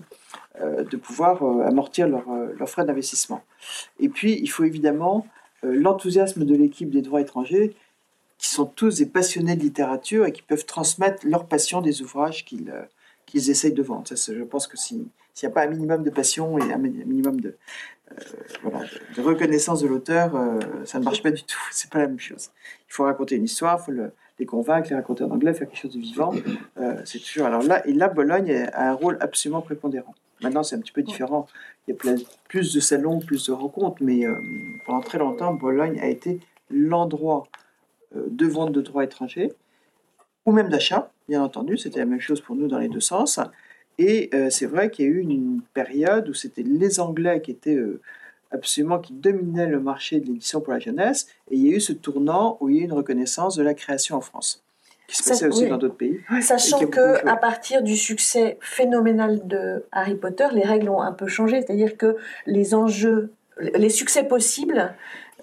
de 0.61 0.97
pouvoir 0.97 1.43
euh, 1.43 1.67
amortir 1.67 2.09
leurs 2.09 2.29
leur 2.59 2.69
frais 2.69 2.85
d'investissement. 2.85 3.43
Et 4.01 4.09
puis, 4.09 4.39
il 4.41 4.49
faut 4.49 4.65
évidemment 4.65 5.27
euh, 5.65 5.75
l'enthousiasme 5.75 6.45
de 6.45 6.55
l'équipe 6.55 6.91
des 6.91 7.03
droits 7.03 7.21
étrangers, 7.21 7.75
qui 8.39 8.49
sont 8.49 8.67
tous 8.67 8.99
des 8.99 9.07
passionnés 9.07 9.57
de 9.57 9.63
littérature 9.63 10.25
et 10.27 10.33
qui 10.33 10.43
peuvent 10.43 10.65
transmettre 10.65 11.27
leur 11.27 11.47
passion 11.47 11.81
des 11.81 12.03
ouvrages 12.03 12.45
qu'ils 12.45 12.71
euh, 12.71 12.83
qu'ils 13.29 13.51
essayent 13.51 13.73
de 13.73 13.83
vendre. 13.83 14.09
Ça, 14.09 14.33
je 14.35 14.43
pense 14.43 14.67
que 14.67 14.77
s'il 14.77 15.07
n'y 15.43 15.47
a 15.47 15.51
pas 15.51 15.63
un 15.63 15.67
minimum 15.67 16.03
de 16.03 16.11
passion 16.11 16.59
et 16.59 16.73
un 16.73 16.79
minimum 16.79 17.41
de, 17.41 17.57
euh, 18.13 18.15
voilà, 18.63 18.87
de, 19.17 19.21
reconnaissance 19.21 19.83
de 19.83 19.87
l'auteur, 19.87 20.35
euh, 20.35 20.59
ça 20.85 20.99
ne 20.99 21.05
marche 21.05 21.23
pas 21.23 21.31
du 21.31 21.43
tout. 21.43 21.61
C'est 21.71 21.91
pas 21.91 21.99
la 21.99 22.07
même 22.07 22.19
chose. 22.19 22.51
Il 22.89 22.93
faut 22.93 23.05
raconter 23.05 23.37
une 23.37 23.45
histoire, 23.45 23.79
il 23.81 23.85
faut 23.85 23.93
le, 23.93 24.13
les 24.39 24.47
convaincre, 24.47 24.89
les 24.91 24.97
raconter 24.97 25.25
en 25.25 25.31
anglais, 25.31 25.53
faire 25.53 25.69
quelque 25.69 25.81
chose 25.81 25.95
de 25.95 26.01
vivant. 26.01 26.33
Euh, 26.79 27.01
c'est 27.05 27.19
toujours. 27.19 27.47
Alors 27.47 27.63
là, 27.63 27.87
et 27.87 27.93
là, 27.93 28.09
Bologne 28.09 28.69
a 28.73 28.91
un 28.91 28.95
rôle 28.95 29.19
absolument 29.21 29.61
prépondérant. 29.61 30.15
Maintenant, 30.43 30.63
c'est 30.63 30.77
un 30.77 30.81
petit 30.81 30.93
peu 30.93 31.03
différent. 31.03 31.47
Il 31.87 31.95
y 31.95 31.97
a 31.97 32.15
plus 32.49 32.73
de 32.73 32.81
salons, 32.81 33.19
plus 33.19 33.47
de 33.47 33.53
rencontres, 33.53 33.97
mais 34.01 34.25
euh, 34.25 34.35
pendant 34.87 35.01
très 35.01 35.19
longtemps, 35.19 35.53
Bologne 35.55 35.99
a 36.01 36.07
été 36.07 36.39
l'endroit 36.71 37.49
euh, 38.15 38.27
de 38.29 38.47
vente 38.47 38.73
de 38.73 38.81
droits 38.81 39.03
étrangers, 39.03 39.53
ou 40.47 40.53
même 40.53 40.69
d'achat, 40.69 41.11
bien 41.29 41.43
entendu. 41.43 41.77
C'était 41.77 41.99
la 41.99 42.07
même 42.07 42.21
chose 42.21 42.41
pour 42.41 42.55
nous 42.55 42.69
dans 42.69 42.79
les 42.79 42.89
deux 42.89 43.01
sens. 43.01 43.41
Et 44.01 44.31
c'est 44.51 44.67
vrai 44.67 44.93
qu'il 44.93 45.07
y 45.07 45.09
a 45.09 45.11
eu 45.11 45.19
une 45.19 45.61
période 45.75 46.29
où 46.29 46.33
c'était 46.33 46.63
les 46.63 47.01
Anglais 47.01 47.43
qui 47.43 47.51
étaient 47.51 47.77
absolument 48.51 48.99
qui 48.99 49.13
dominaient 49.13 49.67
le 49.67 49.81
marché 49.81 50.21
de 50.21 50.27
l'édition 50.27 50.61
pour 50.61 50.73
la 50.73 50.79
jeunesse, 50.79 51.27
et 51.51 51.57
il 51.57 51.67
y 51.67 51.73
a 51.73 51.77
eu 51.77 51.81
ce 51.81 51.93
tournant 51.93 52.57
où 52.61 52.69
il 52.69 52.77
y 52.77 52.79
a 52.81 52.83
eu 52.83 52.85
une 52.85 52.93
reconnaissance 52.93 53.57
de 53.57 53.63
la 53.63 53.75
création 53.75 54.17
en 54.17 54.21
France, 54.21 54.63
qui 55.07 55.17
se 55.17 55.29
passait 55.29 55.47
aussi 55.47 55.65
oui. 55.65 55.69
dans 55.71 55.79
d'autres 55.79 55.97
pays. 55.97 56.21
Sachant 56.41 56.87
que 56.87 57.27
à 57.27 57.37
partir 57.37 57.83
du 57.83 57.97
succès 57.97 58.59
phénoménal 58.61 59.47
de 59.47 59.85
Harry 59.93 60.15
Potter, 60.15 60.49
les 60.53 60.65
règles 60.65 60.89
ont 60.89 61.03
un 61.03 61.13
peu 61.13 61.27
changé, 61.27 61.63
c'est-à-dire 61.63 61.97
que 61.97 62.17
les 62.47 62.75
enjeux, 62.75 63.33
les 63.59 63.91
succès 63.91 64.25
possibles 64.25 64.95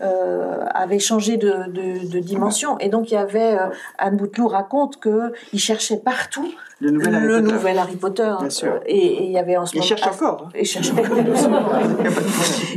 euh, 0.01 0.65
avait 0.73 0.99
changé 0.99 1.37
de, 1.37 1.69
de, 1.69 2.05
de, 2.09 2.19
dimension. 2.19 2.77
Et 2.79 2.89
donc, 2.89 3.11
il 3.11 3.13
y 3.13 3.17
avait, 3.17 3.57
euh, 3.57 3.69
Anne 3.97 4.17
Bouteloup 4.17 4.49
raconte 4.49 4.99
qu'il 5.01 5.59
cherchait 5.59 5.97
partout 5.97 6.53
le 6.81 6.91
nouvel, 6.91 7.13
le 7.13 7.17
Harry, 7.17 7.41
Potter. 7.41 7.53
nouvel 7.53 7.79
Harry 7.79 7.95
Potter. 7.95 8.33
Bien 8.39 8.49
sûr. 8.49 8.79
Et, 8.85 9.23
il 9.23 9.31
y 9.31 9.37
avait 9.37 9.55
en 9.55 9.65
ce 9.65 9.73
il 9.73 9.77
moment. 9.77 9.87
cherche 9.87 10.07
encore. 10.07 10.47
Hein. 10.47 10.49
Et, 10.55 10.65
cherche... 10.65 10.89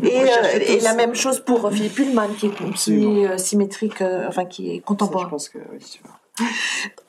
et, 0.02 0.22
euh, 0.22 0.58
et 0.64 0.78
la 0.80 0.94
même 0.94 1.16
chose 1.16 1.40
pour 1.40 1.68
Philippe 1.72 1.94
Pullman, 1.94 2.28
qui 2.38 2.46
est, 2.46 2.72
qui 2.74 3.22
est 3.22 3.38
symétrique, 3.38 4.02
enfin, 4.28 4.44
qui 4.44 4.76
est 4.76 4.78
contemporain. 4.78 5.24
Ça, 5.24 5.26
je 5.26 5.30
pense 5.30 5.48
que, 5.48 5.58
oui, 5.72 5.78
tu 5.80 6.00
vois. 6.04 6.14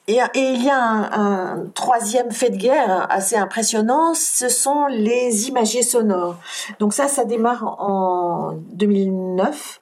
Et, 0.07 0.17
et, 0.33 0.53
il 0.53 0.63
y 0.63 0.69
a 0.71 0.81
un, 0.81 1.11
un, 1.11 1.65
troisième 1.75 2.31
fait 2.31 2.49
de 2.49 2.57
guerre 2.57 3.05
assez 3.11 3.35
impressionnant, 3.35 4.15
ce 4.15 4.49
sont 4.49 4.87
les 4.87 5.47
imagiers 5.49 5.83
sonores. 5.83 6.37
Donc 6.79 6.93
ça, 6.93 7.07
ça 7.07 7.25
démarre 7.25 7.79
en 7.79 8.53
2009. 8.71 9.79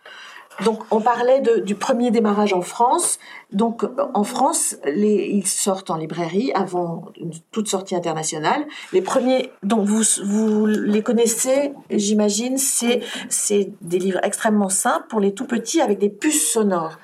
Donc 0.64 0.84
on 0.92 1.02
parlait 1.02 1.42
de, 1.42 1.58
du 1.60 1.76
premier 1.76 2.12
démarrage 2.12 2.54
en 2.54 2.62
France. 2.62 3.20
Donc 3.52 3.86
en 4.14 4.24
France, 4.24 4.76
les, 4.86 5.30
ils 5.32 5.48
sortent 5.48 5.90
en 5.90 5.98
librairie 5.98 6.52
avant 6.54 7.06
toute 7.52 7.68
sortie 7.68 7.96
internationale. 7.96 8.66
Les 8.92 9.02
premiers, 9.02 9.52
donc 9.64 9.86
vous, 9.86 10.04
vous 10.26 10.66
les 10.66 11.02
connaissez, 11.02 11.74
j'imagine, 11.90 12.58
c'est 12.58 13.02
c'est 13.30 13.72
des 13.82 14.00
livres 14.00 14.20
extrêmement 14.24 14.70
simples 14.70 15.06
pour 15.10 15.20
les 15.20 15.34
tout 15.34 15.46
petits 15.46 15.82
avec 15.82 16.00
des 16.00 16.10
puces 16.10 16.52
sonores. 16.52 16.98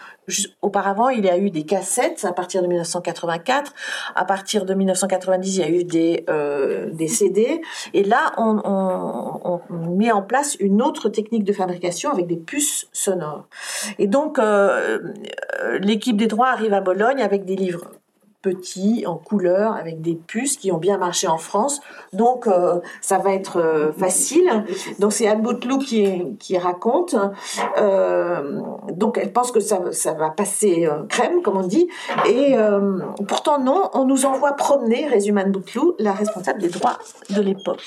Auparavant, 0.61 1.09
il 1.09 1.25
y 1.25 1.29
a 1.29 1.37
eu 1.37 1.49
des 1.49 1.63
cassettes 1.63 2.25
à 2.25 2.33
partir 2.33 2.61
de 2.61 2.67
1984. 2.67 3.73
À 4.15 4.25
partir 4.25 4.65
de 4.65 4.73
1990, 4.73 5.57
il 5.57 5.59
y 5.59 5.63
a 5.63 5.69
eu 5.69 5.83
des, 5.83 6.25
euh, 6.29 6.89
des 6.91 7.07
CD. 7.07 7.61
Et 7.93 8.03
là, 8.03 8.31
on, 8.37 8.61
on, 8.63 9.61
on, 9.69 9.95
met 9.95 10.11
en 10.11 10.21
place 10.21 10.55
une 10.59 10.81
autre 10.81 11.09
technique 11.09 11.43
de 11.43 11.53
fabrication 11.53 12.11
avec 12.11 12.27
des 12.27 12.37
puces 12.37 12.87
sonores. 12.91 13.47
Et 13.99 14.07
donc, 14.07 14.39
euh, 14.39 14.99
l'équipe 15.79 16.17
des 16.17 16.27
droits 16.27 16.49
arrive 16.49 16.73
à 16.73 16.81
Bologne 16.81 17.21
avec 17.21 17.45
des 17.45 17.55
livres 17.55 17.91
petits, 18.43 19.05
en 19.07 19.15
couleur, 19.15 19.73
avec 19.73 20.01
des 20.01 20.15
puces 20.15 20.57
qui 20.57 20.71
ont 20.71 20.77
bien 20.77 20.97
marché 20.97 21.27
en 21.27 21.39
France. 21.39 21.79
Donc, 22.11 22.45
euh, 22.45 22.79
ça 23.01 23.17
va 23.17 23.33
être 23.33 23.57
euh, 23.57 23.91
facile. 23.93 24.65
Donc, 24.99 25.13
c'est 25.13 25.27
Anne 25.27 25.41
Bouteloup 25.41 25.79
qui, 25.79 26.57
raconte. 26.57 27.15
Euh, 27.77 28.59
donc, 28.91 29.17
elle 29.17 29.31
pense 29.31 29.51
que 29.51 29.61
ça, 29.61 29.79
va 30.13 30.29
passer 30.29 30.87
crème, 31.09 31.41
comme 31.41 31.57
on 31.57 31.65
dit. 31.65 31.87
Et 32.27 32.55
pourtant, 33.27 33.59
non, 33.59 33.89
on 33.93 34.05
nous 34.05 34.25
envoie 34.25 34.51
promener, 34.53 35.07
résume 35.07 35.37
Anne 35.37 35.51
Bouteloup, 35.51 35.95
la 35.97 36.11
responsable 36.11 36.61
des 36.61 36.67
droits 36.67 36.99
de 37.29 37.41
l'époque. 37.41 37.81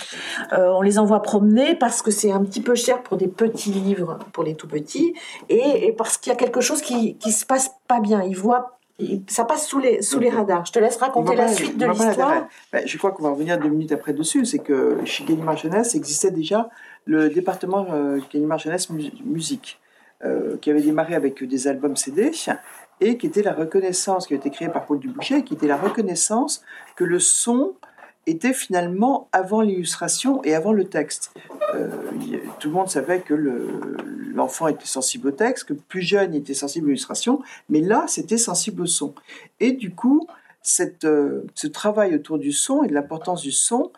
On 0.52 0.80
les 0.80 0.98
envoie 0.98 1.20
promener 1.20 1.74
parce 1.74 2.00
que 2.00 2.10
c'est 2.10 2.32
un 2.32 2.42
petit 2.42 2.62
peu 2.62 2.74
cher 2.74 3.02
pour 3.02 3.18
des 3.18 3.28
petits 3.28 3.70
livres, 3.70 4.18
pour 4.32 4.42
les 4.42 4.54
tout 4.54 4.66
petits, 4.66 5.14
et, 5.50 5.86
et 5.86 5.92
parce 5.92 6.16
qu'il 6.16 6.32
y 6.32 6.34
a 6.34 6.38
quelque 6.38 6.62
chose 6.62 6.80
qui, 6.80 7.16
qui 7.18 7.30
se 7.30 7.44
passe 7.44 7.72
pas 7.86 8.00
bien. 8.00 8.22
Ils 8.22 8.36
voient 8.36 8.75
ça 9.28 9.44
passe 9.44 9.66
sous 9.66 9.78
les, 9.78 10.00
sous 10.00 10.18
les 10.18 10.30
radars. 10.30 10.64
Je 10.64 10.72
te 10.72 10.78
laisse 10.78 10.96
raconter 10.96 11.36
la 11.36 11.48
suite 11.48 11.76
de 11.76 11.86
l'histoire. 11.86 12.48
Ben, 12.72 12.86
je 12.86 12.98
crois 12.98 13.10
qu'on 13.10 13.22
va 13.22 13.30
revenir 13.30 13.58
deux 13.58 13.68
minutes 13.68 13.92
après 13.92 14.12
dessus. 14.12 14.46
C'est 14.46 14.58
que 14.58 14.98
chez 15.04 15.24
Gallimard 15.24 15.56
Jeunesse 15.56 15.94
existait 15.94 16.30
déjà 16.30 16.70
le 17.04 17.28
département 17.28 17.86
euh, 17.92 18.18
Gallimard 18.32 18.58
Jeunesse 18.58 18.88
Musique, 18.90 19.78
euh, 20.24 20.56
qui 20.58 20.70
avait 20.70 20.80
démarré 20.80 21.14
avec 21.14 21.44
des 21.44 21.68
albums 21.68 21.96
CD 21.96 22.30
et 23.00 23.18
qui 23.18 23.26
était 23.26 23.42
la 23.42 23.52
reconnaissance, 23.52 24.26
qui 24.26 24.32
a 24.32 24.36
été 24.38 24.50
créé 24.50 24.68
par 24.68 24.86
Paul 24.86 24.98
Duboucher, 24.98 25.42
qui 25.44 25.54
était 25.54 25.66
la 25.66 25.76
reconnaissance 25.76 26.62
que 26.96 27.04
le 27.04 27.18
son 27.18 27.74
était 28.26 28.52
finalement 28.52 29.28
avant 29.32 29.60
l'illustration 29.60 30.42
et 30.44 30.54
avant 30.54 30.72
le 30.72 30.84
texte. 30.84 31.32
Euh, 31.74 31.88
tout 32.58 32.68
le 32.68 32.74
monde 32.74 32.88
savait 32.88 33.20
que 33.20 33.34
l'enfant 33.34 34.66
le, 34.66 34.72
était 34.72 34.86
sensible 34.86 35.28
au 35.28 35.30
texte, 35.30 35.64
que 35.64 35.72
plus 35.72 36.02
jeune 36.02 36.34
il 36.34 36.38
était 36.38 36.54
sensible 36.54 36.86
à 36.86 36.88
l'illustration, 36.88 37.40
mais 37.68 37.80
là 37.80 38.04
c'était 38.08 38.38
sensible 38.38 38.82
au 38.82 38.86
son. 38.86 39.14
Et 39.60 39.72
du 39.72 39.94
coup, 39.94 40.26
euh, 41.04 41.42
ce 41.54 41.66
travail 41.66 42.14
autour 42.14 42.38
du 42.38 42.52
son 42.52 42.82
et 42.82 42.88
de 42.88 42.94
l'importance 42.94 43.42
du 43.42 43.52
son 43.52 43.92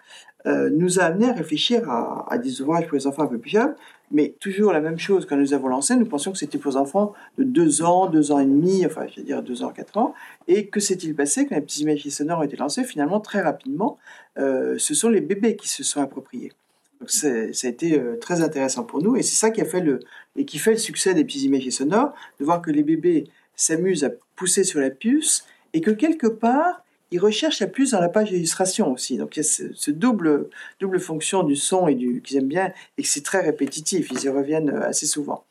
euh, 0.46 0.70
nous 0.70 1.00
a 1.00 1.04
amené 1.04 1.28
à 1.28 1.32
réfléchir 1.32 1.90
à, 1.90 2.26
à, 2.30 2.38
des 2.38 2.60
ouvrages 2.60 2.86
pour 2.86 2.96
les 2.96 3.06
enfants 3.06 3.22
un 3.22 3.26
peu 3.26 3.38
plus 3.38 3.50
jeunes, 3.50 3.74
mais 4.10 4.34
toujours 4.40 4.72
la 4.72 4.80
même 4.80 4.98
chose 4.98 5.26
quand 5.26 5.36
nous 5.36 5.54
avons 5.54 5.68
lancé, 5.68 5.96
nous 5.96 6.06
pensions 6.06 6.32
que 6.32 6.38
c'était 6.38 6.58
pour 6.58 6.72
les 6.72 6.76
enfants 6.76 7.14
de 7.36 7.44
2 7.44 7.82
ans, 7.82 8.06
2 8.08 8.32
ans 8.32 8.38
et 8.38 8.46
demi, 8.46 8.84
enfin 8.86 9.06
je 9.08 9.20
veux 9.20 9.26
dire 9.26 9.42
2 9.42 9.62
ans, 9.62 9.70
4 9.70 9.96
ans, 9.98 10.14
et 10.46 10.66
que 10.66 10.80
s'est-il 10.80 11.14
passé 11.14 11.46
quand 11.46 11.54
les 11.54 11.60
petits 11.60 11.82
images 11.82 12.02
sonores 12.08 12.40
ont 12.40 12.42
été 12.42 12.56
lancés 12.56 12.84
Finalement, 12.84 13.20
très 13.20 13.42
rapidement, 13.42 13.98
euh, 14.38 14.76
ce 14.78 14.94
sont 14.94 15.08
les 15.08 15.20
bébés 15.20 15.56
qui 15.56 15.68
se 15.68 15.82
sont 15.84 16.00
appropriés. 16.00 16.52
Donc 17.00 17.10
ça 17.10 17.28
a 17.28 17.68
été 17.68 17.98
euh, 17.98 18.16
très 18.16 18.40
intéressant 18.40 18.84
pour 18.84 19.02
nous, 19.02 19.16
et 19.16 19.22
c'est 19.22 19.36
ça 19.36 19.50
qui 19.50 19.60
a 19.60 19.64
fait 19.64 19.80
le, 19.80 20.00
et 20.36 20.44
qui 20.44 20.58
fait 20.58 20.72
le 20.72 20.78
succès 20.78 21.14
des 21.14 21.24
petits 21.24 21.44
images 21.44 21.68
sonores, 21.70 22.12
de 22.40 22.44
voir 22.44 22.62
que 22.62 22.70
les 22.70 22.82
bébés 22.82 23.24
s'amusent 23.54 24.04
à 24.04 24.10
pousser 24.36 24.64
sur 24.64 24.80
la 24.80 24.90
puce, 24.90 25.44
et 25.74 25.80
que 25.80 25.90
quelque 25.90 26.26
part, 26.26 26.82
ils 27.10 27.18
recherchent 27.18 27.60
la 27.60 27.66
puce 27.66 27.92
dans 27.92 28.00
la 28.00 28.08
page 28.08 28.30
d'illustration 28.30 28.92
aussi. 28.92 29.16
Donc 29.16 29.36
il 29.36 29.40
y 29.40 29.46
a 29.46 29.48
ce, 29.74 29.90
double, 29.90 30.48
double 30.80 31.00
fonction 31.00 31.42
du 31.42 31.56
son 31.56 31.88
et 31.88 31.94
du 31.94 32.20
qu'ils 32.22 32.36
aiment 32.38 32.48
bien 32.48 32.72
et 32.98 33.02
que 33.02 33.08
c'est 33.08 33.24
très 33.24 33.40
répétitif. 33.40 34.10
Ils 34.10 34.24
y 34.24 34.28
reviennent 34.28 34.70
assez 34.70 35.06
souvent. 35.06 35.44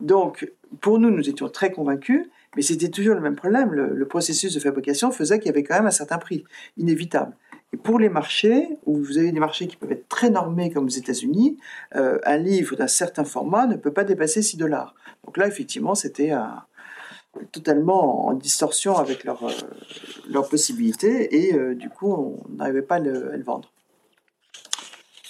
Donc 0.00 0.50
pour 0.80 0.98
nous, 0.98 1.10
nous 1.10 1.28
étions 1.28 1.48
très 1.48 1.72
convaincus, 1.72 2.26
mais 2.56 2.62
c'était 2.62 2.88
toujours 2.88 3.14
le 3.14 3.20
même 3.20 3.36
problème. 3.36 3.72
Le, 3.72 3.94
le 3.94 4.06
processus 4.08 4.54
de 4.54 4.60
fabrication 4.60 5.10
faisait 5.10 5.38
qu'il 5.38 5.46
y 5.46 5.50
avait 5.50 5.62
quand 5.64 5.74
même 5.76 5.86
un 5.86 5.90
certain 5.90 6.18
prix 6.18 6.44
inévitable. 6.76 7.36
Et 7.72 7.76
pour 7.76 8.00
les 8.00 8.08
marchés, 8.08 8.66
où 8.86 8.96
vous 8.96 9.18
avez 9.18 9.30
des 9.30 9.38
marchés 9.38 9.68
qui 9.68 9.76
peuvent 9.76 9.92
être 9.92 10.08
très 10.08 10.28
normés 10.30 10.70
comme 10.70 10.86
aux 10.86 10.88
États-Unis, 10.88 11.56
euh, 11.94 12.18
un 12.24 12.36
livre 12.36 12.74
d'un 12.74 12.88
certain 12.88 13.22
format 13.24 13.66
ne 13.68 13.76
peut 13.76 13.92
pas 13.92 14.02
dépasser 14.02 14.42
6 14.42 14.56
dollars. 14.56 14.94
Donc 15.24 15.36
là, 15.36 15.46
effectivement, 15.46 15.94
c'était 15.94 16.30
un- 16.30 16.62
totalement 17.52 18.26
en 18.28 18.34
distorsion 18.34 18.96
avec 18.96 19.24
leurs 19.24 19.44
euh, 19.44 19.52
leurs 20.30 20.48
possibilités 20.48 21.48
et 21.48 21.54
euh, 21.54 21.74
du 21.74 21.88
coup, 21.88 22.12
on 22.12 22.56
n'arrivait 22.56 22.82
pas 22.82 22.96
à 22.96 23.00
le, 23.00 23.42
vendre. 23.42 23.70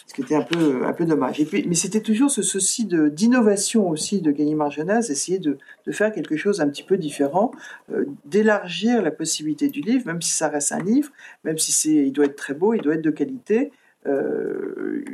Ce 0.07 0.15
qui 0.15 0.23
était 0.23 0.35
un 0.35 0.43
peu, 0.43 0.85
un 0.85 0.93
peu 0.93 1.05
dommage. 1.05 1.41
Mais 1.53 1.75
c'était 1.77 2.01
toujours 2.01 2.33
ce 2.33 2.43
souci 2.43 2.85
d'innovation 2.85 3.89
aussi 3.89 4.21
de 4.21 4.33
Gallimard 4.33 4.73
Jeunesse, 4.73 5.09
essayer 5.09 5.39
de, 5.39 5.57
de 5.87 5.93
faire 5.93 6.13
quelque 6.13 6.37
chose 6.37 6.61
un 6.61 6.69
petit 6.69 6.83
peu 6.83 6.97
différent, 6.97 7.53
euh, 7.93 8.07
d'élargir 8.25 9.03
la 9.03 9.13
possibilité 9.13 9.69
du 9.69 9.81
livre, 9.81 10.07
même 10.07 10.21
si 10.21 10.33
ça 10.33 10.49
reste 10.49 10.73
un 10.73 10.81
livre, 10.81 11.11
même 11.45 11.59
si 11.59 11.97
il 11.97 12.13
doit 12.13 12.25
être 12.25 12.37
très 12.37 12.55
beau, 12.55 12.75
il 12.75 12.81
doit 12.83 12.95
être 12.95 13.03
de 13.03 13.11
qualité, 13.11 13.71
euh, 14.07 15.05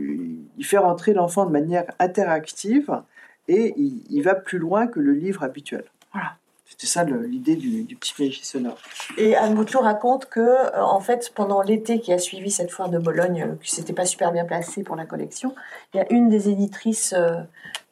il 0.56 0.64
fait 0.64 0.78
rentrer 0.78 1.12
l'enfant 1.12 1.44
de 1.44 1.52
manière 1.52 1.84
interactive 1.98 3.02
et 3.48 3.74
il, 3.76 4.02
il 4.08 4.22
va 4.22 4.34
plus 4.34 4.58
loin 4.58 4.86
que 4.86 4.98
le 4.98 5.12
livre 5.12 5.42
habituel. 5.42 5.84
Voilà. 6.14 6.38
C'était 6.68 6.86
ça 6.86 7.05
l'idée 7.05 7.56
du, 7.56 7.84
du 7.84 7.97
petit 7.97 8.12
péché 8.12 8.43
sonore. 8.43 8.78
Et 9.16 9.36
Anne 9.36 9.55
Bouteloup 9.55 9.80
raconte 9.80 10.26
que, 10.26 10.40
euh, 10.40 10.82
en 10.82 11.01
fait, 11.01 11.32
pendant 11.34 11.62
l'été 11.62 12.01
qui 12.01 12.12
a 12.12 12.18
suivi 12.18 12.51
cette 12.51 12.70
foire 12.70 12.88
de 12.88 12.98
Bologne, 12.98 13.43
euh, 13.43 13.55
qui 13.62 13.70
s'était 13.70 13.93
pas 13.93 14.05
super 14.05 14.32
bien 14.32 14.44
placée 14.44 14.82
pour 14.82 14.97
la 14.97 15.06
collection, 15.06 15.55
il 15.94 15.98
y 15.98 16.01
a 16.01 16.12
une 16.12 16.28
des 16.28 16.48
éditrices 16.48 17.14
euh, 17.16 17.40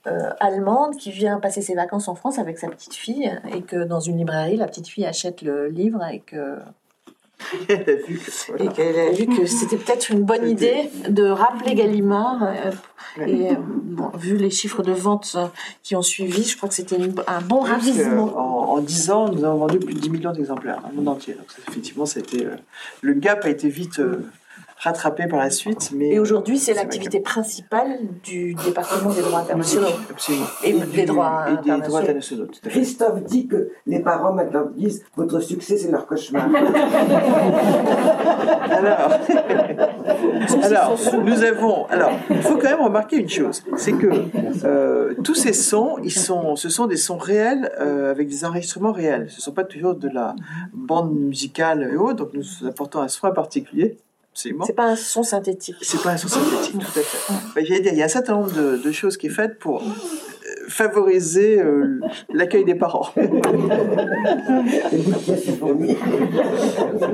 euh, 0.07 0.31
allemandes 0.39 0.97
qui 0.97 1.13
vient 1.13 1.41
passer 1.41 1.63
ses 1.63 1.75
vacances 1.75 2.09
en 2.09 2.15
France 2.15 2.39
avec 2.39 2.59
sa 2.59 2.69
petite 2.69 2.95
fille 2.95 3.33
et 3.55 3.63
que 3.63 3.85
dans 3.85 4.01
une 4.01 4.19
librairie, 4.19 4.57
la 4.57 4.67
petite 4.67 4.89
fille 4.89 5.07
achète 5.07 5.41
le 5.41 5.69
livre 5.69 6.05
et 6.13 6.21
que 6.21 6.59
Elle 7.69 7.81
a 7.81 8.07
vu 8.07 8.19
que- 8.19 8.31
voilà. 8.49 8.65
et 8.65 8.69
qu'elle 8.75 8.99
a 8.99 9.11
vu 9.13 9.27
que 9.27 9.47
c'était 9.47 9.77
peut-être 9.77 10.11
une 10.11 10.23
bonne 10.25 10.49
idée 10.49 10.91
de 11.09 11.25
rappeler 11.29 11.75
Gallimard. 11.75 12.43
euh, 12.43 12.71
et 13.27 13.51
euh, 13.51 13.55
bon, 13.59 14.11
vu 14.17 14.37
les 14.37 14.51
chiffres 14.51 14.83
de 14.83 14.91
vente 14.93 15.35
euh, 15.37 15.47
qui 15.83 15.95
ont 15.95 16.03
suivi, 16.03 16.43
je 16.43 16.57
crois 16.57 16.69
que 16.69 16.75
c'était 16.75 16.97
un 17.29 17.41
bon 17.41 17.61
ravissement. 17.61 18.33
en, 18.37 18.77
en 18.77 18.81
10 18.81 19.11
ans, 19.11 19.29
nous 19.29 19.45
avons 19.45 19.59
vendu 19.59 19.79
plus 19.79 19.95
de 19.95 20.01
10 20.01 20.11
millions 20.11 20.33
d'exemplaires 20.33 20.81
dans 20.83 20.89
le 20.89 20.95
monde 20.97 21.09
entier. 21.09 21.35
Donc, 21.35 21.47
effectivement, 21.69 22.07
c'était, 22.07 22.45
euh, 22.45 22.57
le 23.03 23.13
gap 23.15 23.45
a 23.45 23.51
été 23.51 23.69
vite 23.69 24.01
euh, 24.01 24.25
rattrapé 24.85 25.27
par 25.27 25.41
la 25.41 25.51
suite. 25.51 25.91
Mais, 25.95 26.11
Et 26.11 26.19
aujourd'hui, 26.19 26.59
c'est 26.59 26.75
l'activité 26.75 27.21
principale 27.21 27.99
du 28.23 28.55
département 28.55 29.13
des 29.13 29.23
droits 29.23 29.41
internationaux. 29.41 29.89
Absolument. 30.11 30.47
Et 30.63 30.73
des 30.73 31.05
droits 31.05 31.45
et 31.49 31.51
des 31.51 31.71
internationaux. 31.71 31.87
droits 31.87 32.01
internationaux. 32.01 32.47
tout 32.47 32.61
à 32.65 32.69
fait. 32.69 32.71
Christophe 32.71 33.23
dit 33.25 33.47
que 33.47 33.71
les 33.87 34.01
parents 34.01 34.33
maintenant 34.33 34.67
disent 34.77 35.05
votre 35.17 35.41
succès 35.41 35.77
c'est 35.77 35.91
leur 35.91 36.07
cauchemar. 36.07 36.49
Alors, 38.71 39.11
alors, 40.63 40.99
nous 41.25 41.43
avons. 41.43 41.87
Alors, 41.87 42.13
il 42.31 42.43
faut 42.43 42.57
quand 42.57 42.71
même 42.71 42.81
remarquer 42.81 43.17
une 43.17 43.29
chose, 43.29 43.63
c'est 43.77 43.93
que 43.93 44.09
euh, 44.65 45.15
tous 45.23 45.35
ces 45.35 45.53
sons, 45.53 45.97
ils 46.03 46.11
sont, 46.13 46.57
ce 46.57 46.69
sont 46.69 46.87
des 46.87 46.97
sons 46.97 47.17
réels 47.17 47.71
euh, 47.81 48.11
avec 48.11 48.29
des 48.29 48.45
enregistrements 48.45 48.93
réels. 48.93 49.27
Ce 49.31 49.37
ne 49.37 49.41
sont 49.41 49.53
pas 49.53 49.65
toujours 49.65 49.95
de 49.95 50.09
la 50.09 50.35
bande 50.73 51.15
musicale 51.15 51.89
et 51.93 51.97
autres. 51.97 52.17
Donc, 52.17 52.35
nous 52.35 52.67
apportons 52.67 53.01
un 53.01 53.09
soin 53.09 53.31
particulier. 53.31 53.97
Absolument. 54.35 54.65
C'est 54.65 54.73
pas 54.73 54.87
un 54.87 54.97
son 54.97 55.23
synthétique. 55.23 55.77
C'est 55.81 56.03
pas 56.03 56.11
un 56.11 56.17
son 56.17 56.27
synthétique, 56.27 56.77
tout 56.77 56.99
à 56.99 57.03
fait. 57.03 57.33
Ben, 57.55 57.65
j'allais 57.65 57.81
dire, 57.83 57.93
il 57.93 57.99
y 57.99 58.03
a 58.03 58.07
un 58.07 58.09
certain 58.09 58.35
nombre 58.35 58.53
de, 58.53 58.79
de 58.79 58.93
choses 58.93 59.17
qui 59.17 59.29
est 59.29 59.31
faites 59.31 59.61
pour 59.61 59.81
euh, 59.81 59.85
favoriser 60.69 61.61
euh, 61.61 62.01
l'accueil 62.33 62.65
des 62.65 62.75
parents. 62.75 63.11
C'est 63.15 63.31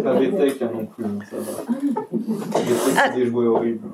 pas 0.03 0.19
VTech 0.19 0.63
hein, 0.63 0.71
non 0.73 0.87
plus, 0.87 1.05
hein, 1.05 1.19
ça 1.31 1.37
va. 1.37 1.63
VTech, 2.11 2.97
c'est 3.05 3.15
des 3.17 3.27
jouets 3.27 3.47
horribles. 3.47 3.87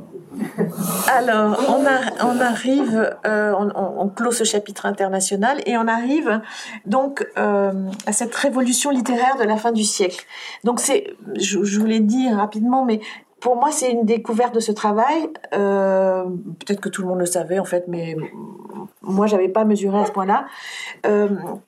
Alors, 1.09 1.59
on, 1.69 2.41
arrive, 2.41 3.17
euh, 3.27 3.53
on, 3.59 3.71
on- 4.03 4.09
clôt 4.09 4.31
ce 4.33 4.45
chapitre 4.45 4.87
international 4.87 5.61
et 5.67 5.77
on 5.77 5.87
arrive 5.89 6.41
donc 6.87 7.27
euh, 7.39 7.73
à 8.07 8.13
cette 8.13 8.35
révolution 8.35 8.91
littéraire 8.91 9.37
de 9.39 9.45
la 9.45 9.57
fin 9.57 9.73
du 9.73 9.85
siècle. 9.85 10.25
Donc 10.65 10.81
c'est, 10.81 11.15
je, 11.39 11.63
je 11.65 11.81
vous 11.81 11.87
l'ai 11.87 12.01
dit 12.01 12.33
rapidement, 12.33 12.85
mais 12.85 13.01
pour 13.41 13.57
moi 13.57 13.71
c'est 13.71 13.91
une 13.91 14.05
découverte 14.05 14.55
de 14.55 14.61
ce 14.61 14.73
travail. 14.73 15.29
Euh, 15.55 16.25
Peut-être 16.65 16.81
que 16.81 16.89
tout 16.89 17.03
le 17.03 17.09
monde 17.09 17.21
le 17.21 17.27
savait 17.27 17.59
en 17.59 17.65
fait, 17.65 17.85
mais 17.89 18.17
moi 19.03 19.27
j'avais 19.27 19.49
pas 19.49 19.65
mesuré 19.65 19.99
à 20.01 20.07
ce 20.07 20.13
point-là. 20.13 20.47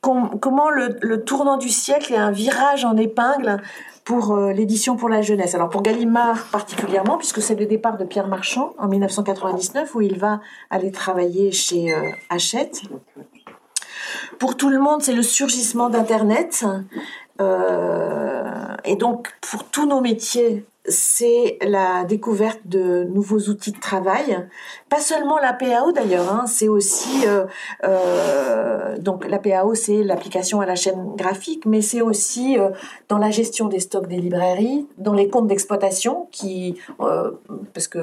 Com- 0.01 0.31
comment 0.40 0.70
le, 0.70 0.97
le 1.03 1.24
tournant 1.24 1.57
du 1.57 1.69
siècle 1.69 2.12
est 2.12 2.16
un 2.19 2.31
virage 2.31 2.85
en 2.85 2.97
épingle 2.97 3.59
pour 4.09 4.32
euh, 4.32 4.52
l'édition 4.52 4.97
pour 4.97 5.10
la 5.10 5.20
jeunesse. 5.20 5.55
Alors 5.55 5.68
pour 5.68 5.82
Gallimard 5.82 6.47
particulièrement, 6.47 7.18
puisque 7.18 7.43
c'est 7.43 7.55
le 7.55 7.66
départ 7.66 7.98
de 7.98 8.06
Pierre 8.06 8.26
Marchand 8.26 8.72
en 8.78 8.89
1999 8.89 9.94
où 9.94 10.01
il 10.01 10.18
va 10.18 10.40
aller 10.70 10.90
travailler 10.90 11.52
chez 11.52 11.93
euh, 11.93 12.09
Hachette. 12.30 12.85
Pour 14.39 14.56
tout 14.56 14.70
le 14.70 14.78
monde, 14.78 15.02
c'est 15.02 15.12
le 15.12 15.20
surgissement 15.20 15.90
d'Internet. 15.90 16.64
Euh, 17.43 18.76
et 18.86 18.97
donc 18.97 19.35
pour 19.43 19.64
tous 19.64 19.86
nos 19.86 20.01
métiers, 20.01 20.64
c'est 20.89 21.59
la 21.62 22.05
découverte 22.05 22.60
de 22.65 23.05
nouveaux 23.05 23.40
outils 23.48 23.73
de 23.73 23.81
travail. 23.81 24.47
Pas 24.89 25.01
seulement 25.01 25.39
la 25.39 25.52
PAO 25.52 25.93
d'ailleurs, 25.93 26.32
hein, 26.32 26.44
c'est 26.47 26.69
aussi 26.69 27.27
euh, 27.27 27.44
euh, 27.85 28.97
donc 28.98 29.27
la 29.28 29.39
PAO, 29.39 29.74
c'est 29.74 30.02
l'application 30.02 30.60
à 30.60 30.66
la 30.66 30.74
chaîne 30.74 31.15
graphique, 31.16 31.65
mais 31.66 31.82
c'est 31.82 32.01
aussi 32.01 32.59
euh, 32.59 32.70
dans 33.09 33.19
la 33.19 33.31
gestion 33.31 33.66
des 33.69 33.81
stocks 33.81 34.06
des 34.09 34.16
librairies, 34.19 34.86
dans 34.98 35.12
les 35.15 35.28
comptes 35.28 35.47
d'exploitation 35.47 36.28
qui, 36.31 36.78
parce 37.74 37.89
que 37.89 37.98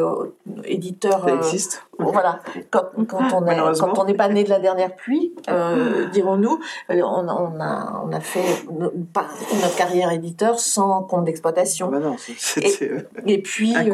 éditeur, 0.66 1.26
Ça 1.28 1.36
existe. 1.36 1.84
voilà, 2.00 2.40
quand, 2.72 2.84
quand 3.08 3.20
on 3.34 3.46
est, 3.48 3.80
quand 3.80 3.98
on 4.00 4.06
n'est 4.06 4.14
pas 4.14 4.28
né 4.30 4.44
de 4.44 4.50
la 4.50 4.60
dernière 4.60 4.96
pluie, 4.96 5.34
euh, 5.50 6.08
dirons-nous, 6.10 6.60
on, 6.90 7.28
on 7.28 7.60
a, 7.62 8.04
on 8.06 8.12
a 8.12 8.20
fait 8.20 8.66
notre 8.72 9.76
carrière 9.76 10.12
éditeur 10.12 10.60
sans 10.60 11.02
compte 11.04 11.26
d'exploitation. 11.26 11.88
Ben 11.90 12.00
non, 12.00 12.16
c'est- 12.18 12.75
Et 13.26 13.42
puis, 13.42 13.74
euh, 13.90 13.92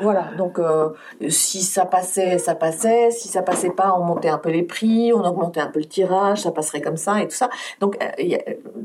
voilà, 0.00 0.28
donc 0.38 0.58
euh, 0.58 0.90
si 1.28 1.62
ça 1.62 1.84
passait, 1.86 2.38
ça 2.38 2.54
passait. 2.54 3.10
Si 3.10 3.28
ça 3.28 3.42
passait 3.42 3.70
pas, 3.70 3.94
on 3.98 4.04
montait 4.04 4.28
un 4.28 4.38
peu 4.38 4.50
les 4.50 4.62
prix, 4.62 5.12
on 5.12 5.24
augmentait 5.24 5.60
un 5.60 5.68
peu 5.68 5.78
le 5.80 5.84
tirage, 5.86 6.42
ça 6.42 6.50
passerait 6.52 6.80
comme 6.80 6.96
ça 6.96 7.20
et 7.22 7.28
tout 7.28 7.34
ça. 7.36 7.48
Donc 7.80 7.96
euh, 8.02 8.36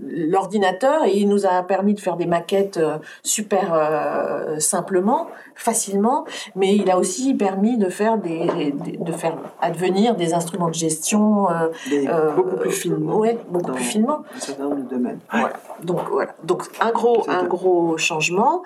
l'ordinateur, 0.07 1.05
il 1.05 1.27
nous 1.29 1.45
a 1.45 1.63
permis 1.63 1.93
de 1.93 1.99
faire 1.99 2.15
des 2.17 2.25
maquettes 2.25 2.77
euh, 2.77 2.97
super 3.23 3.73
euh, 3.73 4.59
simplement, 4.59 5.27
facilement, 5.55 6.25
mais 6.55 6.75
il 6.75 6.89
a 6.89 6.97
aussi 6.97 7.33
permis 7.33 7.77
de 7.77 7.89
faire 7.89 8.17
des, 8.17 8.71
des- 8.73 8.97
de 8.97 9.11
faire 9.11 9.37
advenir 9.61 10.15
des 10.15 10.33
instruments 10.33 10.69
de 10.69 10.73
gestion. 10.73 11.49
euh, 11.49 11.69
euh, 12.07 12.31
beaucoup 12.35 12.55
plus 12.57 12.71
finement. 12.71 13.17
ouais, 13.17 13.37
beaucoup 13.49 13.71
plus 13.71 13.83
finement. 13.83 14.23
Un 14.35 14.39
certain 14.39 14.63
nombre 14.63 14.77
de 14.83 14.89
domaines. 14.89 15.19
Voilà. 15.31 15.53
Donc 15.83 15.99
voilà. 16.09 16.31
Donc 16.43 16.63
un 16.81 16.91
gros, 16.91 17.25
un 17.29 17.43
gros 17.43 17.97
changement. 17.97 18.63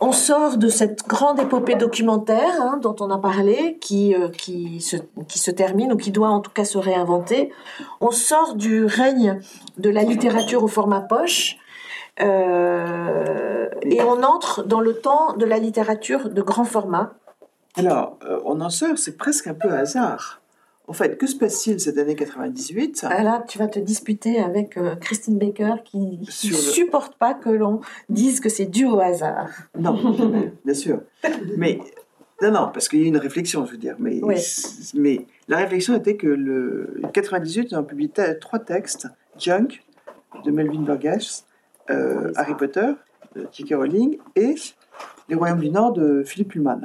On 0.00 0.12
sort 0.12 0.58
de 0.58 0.68
cette 0.68 1.06
grande 1.08 1.40
épopée 1.40 1.74
documentaire 1.74 2.60
hein, 2.60 2.78
dont 2.80 2.94
on 3.00 3.10
a 3.10 3.18
parlé, 3.18 3.78
qui, 3.80 4.14
euh, 4.14 4.28
qui, 4.28 4.80
se, 4.80 4.96
qui 5.26 5.38
se 5.40 5.50
termine 5.50 5.92
ou 5.92 5.96
qui 5.96 6.12
doit 6.12 6.28
en 6.28 6.40
tout 6.40 6.52
cas 6.52 6.64
se 6.64 6.78
réinventer. 6.78 7.52
On 8.00 8.12
sort 8.12 8.54
du 8.54 8.84
règne 8.84 9.40
de 9.76 9.90
la 9.90 10.04
littérature 10.04 10.62
au 10.62 10.68
format 10.68 11.00
poche. 11.00 11.56
euh, 12.20 13.68
et 13.82 14.02
on 14.02 14.22
entre 14.22 14.64
dans 14.64 14.80
le 14.80 14.94
temps 14.94 15.36
de 15.36 15.44
la 15.44 15.58
littérature 15.58 16.30
de 16.30 16.42
grand 16.42 16.64
format. 16.64 17.14
Alors, 17.76 18.18
euh, 18.24 18.40
on 18.44 18.60
en 18.60 18.70
sort, 18.70 18.98
c'est 18.98 19.16
presque 19.16 19.46
un 19.46 19.54
peu 19.54 19.70
hasard. 19.70 20.40
En 20.88 20.94
fait, 20.94 21.18
que 21.18 21.26
se 21.26 21.36
passe-t-il 21.36 21.78
cette 21.78 21.98
année 21.98 22.14
98 22.16 23.04
Ah, 23.10 23.22
Là, 23.22 23.44
tu 23.46 23.58
vas 23.58 23.68
te 23.68 23.78
disputer 23.78 24.40
avec 24.40 24.76
euh, 24.78 24.96
Christine 24.96 25.38
Baker 25.38 25.74
qui 25.84 25.98
ne 25.98 26.16
le- 26.24 26.30
supporte 26.30 27.16
pas 27.18 27.34
que 27.34 27.50
l'on 27.50 27.80
dise 28.08 28.40
que 28.40 28.48
c'est 28.48 28.64
dû 28.66 28.86
au 28.86 28.98
hasard. 28.98 29.50
Non, 29.78 29.96
bien 30.64 30.74
sûr. 30.74 31.02
Mais, 31.58 31.78
non, 32.40 32.50
non, 32.52 32.70
parce 32.72 32.88
qu'il 32.88 33.02
y 33.02 33.04
a 33.04 33.08
une 33.08 33.18
réflexion, 33.18 33.66
je 33.66 33.72
veux 33.72 33.76
dire. 33.76 33.96
Mais, 33.98 34.18
Oui. 34.22 34.36
mais 34.94 35.26
la 35.46 35.58
réflexion 35.58 35.94
était 35.94 36.16
que 36.16 36.26
le 36.26 37.02
98, 37.12 37.74
on 37.74 37.78
a 37.78 37.82
publié 37.82 38.10
trois 38.40 38.58
textes 38.58 39.06
Junk, 39.38 39.82
de 40.44 40.50
Melvin 40.50 40.80
Burgess, 40.82 41.44
euh, 41.90 42.32
Harry 42.36 42.54
Potter, 42.56 42.92
de 43.36 43.46
J.K. 43.52 43.74
Rowling, 43.74 44.18
et 44.36 44.54
Les 45.28 45.34
Royaumes 45.34 45.60
du 45.60 45.70
Nord 45.70 45.92
de 45.92 46.22
Philippe 46.24 46.52
Pullman. 46.52 46.80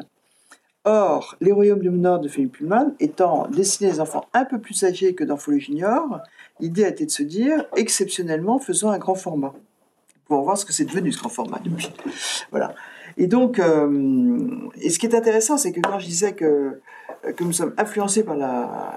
Or, 0.86 1.38
Les 1.40 1.54
Royaumes 1.54 1.80
du 1.80 1.90
Nord 1.90 2.20
de 2.20 2.28
Philippe 2.28 2.58
Pullman 2.58 2.94
étant 3.00 3.48
destinés 3.48 3.90
à 3.90 3.94
des 3.94 4.00
enfants 4.02 4.26
un 4.34 4.44
peu 4.44 4.60
plus 4.60 4.84
âgés 4.84 5.16
que 5.16 5.24
dans 5.24 5.38
Folio 5.38 5.60
Junior, 5.60 6.20
l'idée 6.60 6.84
a 6.84 6.90
été 6.90 7.06
de 7.06 7.12
se 7.12 7.24
dire, 7.24 7.66
exceptionnellement, 7.78 8.60
faisons 8.60 8.90
un 8.90 8.98
grand 8.98 9.16
format. 9.16 9.54
Pour 10.26 10.42
voir 10.42 10.58
ce 10.58 10.66
que 10.66 10.74
c'est 10.74 10.84
devenu 10.84 11.12
ce 11.12 11.20
grand 11.20 11.30
format. 11.30 11.62
Voilà. 12.52 12.76
Et 13.18 13.28
donc, 13.28 13.60
euh, 13.60 14.50
et 14.82 14.90
ce 14.90 15.00
qui 15.00 15.06
est 15.06 15.16
intéressant, 15.16 15.58
c'est 15.58 15.72
que 15.72 15.80
quand 15.80 16.00
je 16.00 16.06
disais 16.06 16.34
que, 16.34 16.82
que 17.36 17.44
nous 17.44 17.54
sommes 17.54 17.74
influencés 17.78 18.24
par 18.24 18.36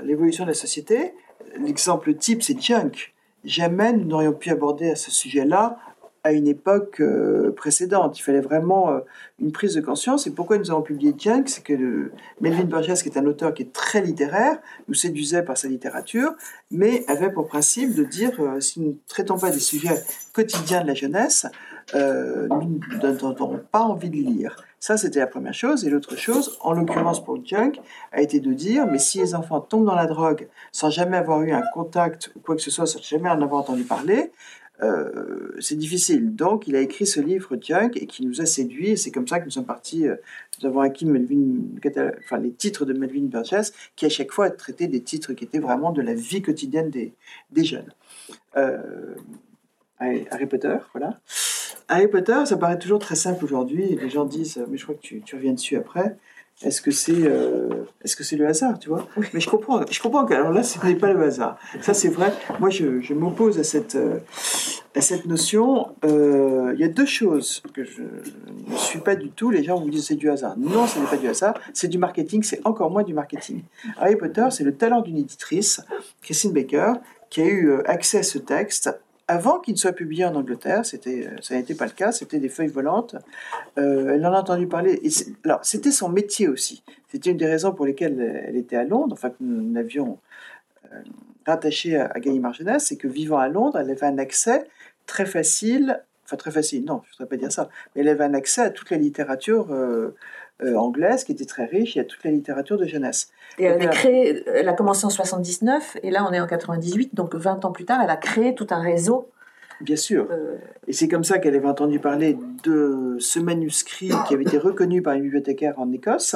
l'évolution 0.03 0.45
de 0.45 0.51
la 0.51 0.55
société, 0.55 1.15
l'exemple 1.61 2.15
type, 2.15 2.43
c'est 2.43 2.61
Junk. 2.61 3.13
Jamais 3.45 3.93
nous 3.93 4.05
n'aurions 4.05 4.33
pu 4.33 4.51
aborder 4.51 4.91
à 4.91 4.97
ce 4.97 5.13
sujet-là 5.13 5.79
à 6.27 6.33
une 6.33 6.49
époque 6.49 7.01
euh, 7.01 7.53
précédente. 7.53 8.19
Il 8.19 8.23
fallait 8.23 8.41
vraiment 8.41 8.91
euh, 8.91 8.99
une 9.41 9.53
prise 9.53 9.75
de 9.75 9.81
conscience. 9.81 10.27
Et 10.27 10.33
pourquoi 10.33 10.59
nous 10.59 10.73
avons 10.73 10.83
publié 10.83 11.15
Junk? 11.17 11.45
C'est 11.47 11.63
que 11.63 12.11
Melvin 12.41 12.65
Burgess, 12.65 13.05
qui 13.05 13.09
est 13.09 13.17
un 13.17 13.27
auteur 13.27 13.55
qui 13.55 13.63
est 13.63 13.73
très 13.73 14.01
littéraire, 14.01 14.59
nous 14.89 14.95
séduisait 14.95 15.45
par 15.45 15.57
sa 15.57 15.69
littérature, 15.69 16.33
mais 16.73 17.05
avait 17.07 17.31
pour 17.31 17.47
principe 17.47 17.95
de 17.95 18.03
dire 18.03 18.33
euh, 18.41 18.61
si 18.61 18.81
nous 18.81 18.89
ne 18.89 18.95
traitons 19.07 19.39
pas 19.39 19.51
des 19.51 19.61
sujets 19.61 20.03
quotidiens 20.33 20.83
de 20.83 20.89
la 20.89 20.95
jeunesse, 20.95 21.47
nous 21.95 22.81
n'aurons 23.23 23.61
pas 23.71 23.83
envie 23.83 24.11
de 24.11 24.17
lire. 24.17 24.57
Ça, 24.81 24.97
c'était 24.97 25.21
la 25.21 25.29
première 25.29 25.55
chose. 25.55 25.85
Et 25.85 25.91
l'autre 25.91 26.17
chose, 26.17 26.59
en 26.61 26.73
l'occurrence 26.73 27.25
pour 27.25 27.39
Junk, 27.45 27.81
a 28.11 28.21
été 28.21 28.41
de 28.41 28.53
dire 28.53 28.87
mais 28.89 28.99
si 28.99 29.19
les 29.19 29.37
enfants 29.37 29.61
tombent 29.61 29.87
dans 29.87 29.95
la 29.95 30.07
drogue 30.07 30.49
sans 30.73 30.91
jamais 30.91 31.17
avoir 31.17 31.43
eu 31.43 31.53
un 31.53 31.63
contact 31.73 32.33
ou 32.35 32.41
quoi 32.41 32.57
que 32.57 32.63
ce 32.63 32.73
soit, 32.73 32.87
sans 32.87 33.01
jamais 33.01 33.31
en 33.31 33.41
avoir 33.41 33.61
entendu 33.61 33.85
parler, 33.85 34.33
euh, 34.83 35.53
c'est 35.61 35.77
difficile. 35.77 36.35
Donc, 36.35 36.67
il 36.69 36.77
a 36.77 36.81
écrit 36.81 37.07
ce 37.07 37.21
livre 37.21 37.57
Junk 37.61 37.93
et 37.97 38.07
qui 38.07 38.27
nous 38.27 38.41
a 38.41 38.47
séduits. 38.47 38.99
C'est 38.99 39.11
comme 39.11 39.27
ça 39.27 39.41
que 39.41 39.45
nous 39.47 39.51
sommes 39.51 39.65
partis. 39.65 40.07
euh, 40.07 40.17
nous 40.61 40.69
avons 40.69 40.81
acquis 40.81 41.07
Melvin, 41.07 41.61
enfin, 42.25 42.39
les 42.39 42.53
titres 42.53 42.85
de 42.85 42.93
Melvin 42.93 43.25
Burgess, 43.25 43.73
qui 43.95 44.07
à 44.07 44.09
chaque 44.09 44.33
fois 44.33 44.51
traitaient 44.51 44.89
des 44.89 45.03
titres 45.03 45.33
qui 45.35 45.45
étaient 45.45 45.59
vraiment 45.59 45.93
de 45.93 46.03
la 46.03 46.15
vie 46.15 46.43
quotidienne 46.43 46.91
des, 46.91 47.13
des 47.51 47.65
jeunes. 47.65 47.93
Euh, 48.57 49.15
Harry 49.99 50.47
Potter, 50.47 50.77
voilà. 50.93 51.19
Harry 51.89 52.09
Potter, 52.09 52.45
ça 52.47 52.57
paraît 52.57 52.79
toujours 52.79 52.99
très 52.99 53.15
simple 53.15 53.45
aujourd'hui. 53.45 53.97
Les 54.01 54.11
gens 54.11 54.25
disent, 54.25 54.63
mais 54.69 54.77
je 54.77 54.83
crois 54.85 54.95
que 54.95 55.01
tu 55.01 55.37
reviens 55.37 55.53
dessus 55.53 55.77
après. 55.77 56.17
Est-ce 56.63 56.81
que 56.81 56.91
c'est 56.91 57.13
euh, 57.13 57.85
est-ce 58.03 58.17
que 58.17 58.25
c'est 58.25 58.37
le 58.37 58.47
hasard, 58.47 58.79
tu 58.79 58.89
vois? 58.89 59.07
Mais 59.35 59.41
je 59.41 59.49
comprends, 59.49 59.85
je 59.91 60.01
comprends 60.01 60.25
que 60.25 60.33
alors 60.33 60.53
là, 60.53 60.63
ce 60.63 60.85
n'est 60.87 60.95
pas 60.97 61.13
le 61.13 61.23
hasard. 61.23 61.59
Ça, 61.83 61.93
c'est 61.93 62.09
vrai. 62.09 62.33
Moi, 62.61 62.71
je, 62.71 63.01
je 63.01 63.13
m'oppose 63.13 63.59
à 63.59 63.65
cette 63.65 63.95
euh, 63.95 64.21
à 64.95 65.03
cette 65.03 65.27
notion. 65.27 65.89
Euh, 66.05 66.73
Il 66.75 66.81
y 66.81 66.85
a 66.85 66.89
deux 66.89 67.05
choses 67.05 67.63
que 67.75 67.85
je 67.85 68.03
ne 68.03 68.77
suis 68.77 69.01
pas 69.01 69.17
du 69.17 69.29
tout. 69.31 69.51
Les 69.51 69.63
gens 69.65 69.79
vous 69.79 69.91
disent 69.91 70.07
c'est 70.07 70.15
du 70.15 70.31
hasard. 70.31 70.57
Non, 70.57 70.87
ce 70.87 70.99
n'est 70.99 71.07
pas 71.07 71.19
du 71.19 71.29
hasard. 71.29 71.55
C'est 71.75 71.89
du 71.89 71.99
marketing. 71.99 72.43
C'est 72.43 72.63
encore 72.65 72.91
moins 72.91 73.03
du 73.03 73.13
marketing. 73.13 73.63
Harry 73.99 74.17
Potter, 74.17 74.47
c'est 74.51 74.65
le 74.65 74.75
talent 74.75 75.03
d'une 75.03 75.19
éditrice, 75.19 75.83
Christine 76.23 76.53
Baker, 76.53 76.95
qui 77.29 77.43
a 77.43 77.47
eu 77.47 77.81
accès 77.85 78.19
à 78.19 78.23
ce 78.23 78.39
texte 78.39 78.99
avant 79.29 79.59
qu'il 79.59 79.75
ne 79.75 79.79
soit 79.79 79.93
publié 79.93 80.25
en 80.25 80.35
Angleterre, 80.35 80.83
euh, 80.83 81.37
ça 81.41 81.55
n'était 81.55 81.75
pas 81.75 81.87
le 81.87 81.93
cas, 81.93 82.13
c'était 82.13 82.39
des 82.39 82.49
feuilles 82.49 82.69
volantes. 82.69 83.17
Euh, 83.79 84.15
elle 84.15 84.25
en 84.25 84.33
a 84.33 84.41
entendu 84.41 84.67
parler. 84.67 85.01
Alors, 85.45 85.65
c'était 85.65 85.91
son 85.91 86.09
métier 86.09 86.49
aussi. 86.49 86.85
C'était 87.09 87.31
une 87.31 87.37
des 87.37 87.47
raisons 87.47 87.73
pour 87.73 87.87
lesquelles 87.87 88.21
elle 88.47 88.57
était 88.57 88.77
à 88.77 88.85
Londres, 88.85 89.15
enfin 89.15 89.31
que 89.31 89.37
nous 89.41 89.75
l'avions 89.75 90.19
euh, 90.93 90.97
rattachée 91.45 91.97
à, 91.97 92.07
à 92.07 92.21
Gallimard 92.21 92.55
Jeunesse, 92.55 92.87
c'est 92.87 92.97
que 92.97 93.09
vivant 93.09 93.39
à 93.39 93.49
Londres, 93.49 93.79
elle 93.79 93.91
avait 93.91 94.07
un 94.07 94.19
accès 94.19 94.65
très 95.07 95.27
facile, 95.27 96.03
enfin 96.25 96.37
très 96.37 96.51
facile, 96.51 96.85
non, 96.85 97.03
je 97.05 97.11
ne 97.11 97.13
voudrais 97.19 97.37
pas 97.37 97.41
dire 97.41 97.53
ça, 97.53 97.69
mais 97.95 98.03
elle 98.03 98.09
avait 98.09 98.25
un 98.25 98.35
accès 98.35 98.63
à 98.63 98.71
toute 98.71 98.91
la 98.91 98.97
littérature 98.97 99.73
euh, 99.73 99.77
euh, 99.77 100.15
anglaise 100.77 101.25
qui 101.25 101.33
était 101.33 101.45
très 101.45 101.65
riche 101.67 101.97
et 101.97 102.01
à 102.01 102.05
toute 102.05 102.25
la 102.25 102.31
littérature 102.31 102.79
de 102.79 102.87
jeunesse. 102.87 103.31
Et 103.59 103.65
elle, 103.65 103.73
a 103.75 103.77
Voilà. 103.77 103.91
créé, 103.91 104.45
elle 104.55 104.69
a 104.69 104.73
commencé 104.73 105.05
en 105.05 105.11
79, 105.11 105.99
et 106.03 106.11
là 106.11 106.27
on 106.29 106.33
est 106.33 106.41
en 106.41 106.47
98, 106.47 107.15
donc 107.15 107.35
20 107.35 107.65
ans 107.65 107.73
plus 107.73 107.85
tard, 107.85 108.01
elle 108.03 108.11
a 108.11 108.17
créé 108.17 108.55
tout 108.55 108.67
un 108.71 108.81
réseau. 108.81 109.29
Bien 109.83 109.97
sûr. 109.97 110.27
euh, 110.31 110.57
Et 110.89 110.93
c'est 110.95 111.09
comme 111.09 111.25
ça 111.25 111.39
qu'elle 111.39 111.55
avait 111.55 111.69
entendu 111.69 111.99
parler 111.99 112.39
de 112.65 113.17
ce 113.19 113.39
manuscrit 113.39 114.11
qui 114.27 114.33
avait 114.35 114.45
été 114.45 114.57
reconnu 114.57 115.03
par 115.03 115.15
une 115.15 115.23
bibliothécaire 115.23 115.75
en 115.79 115.93
Écosse. 115.93 116.35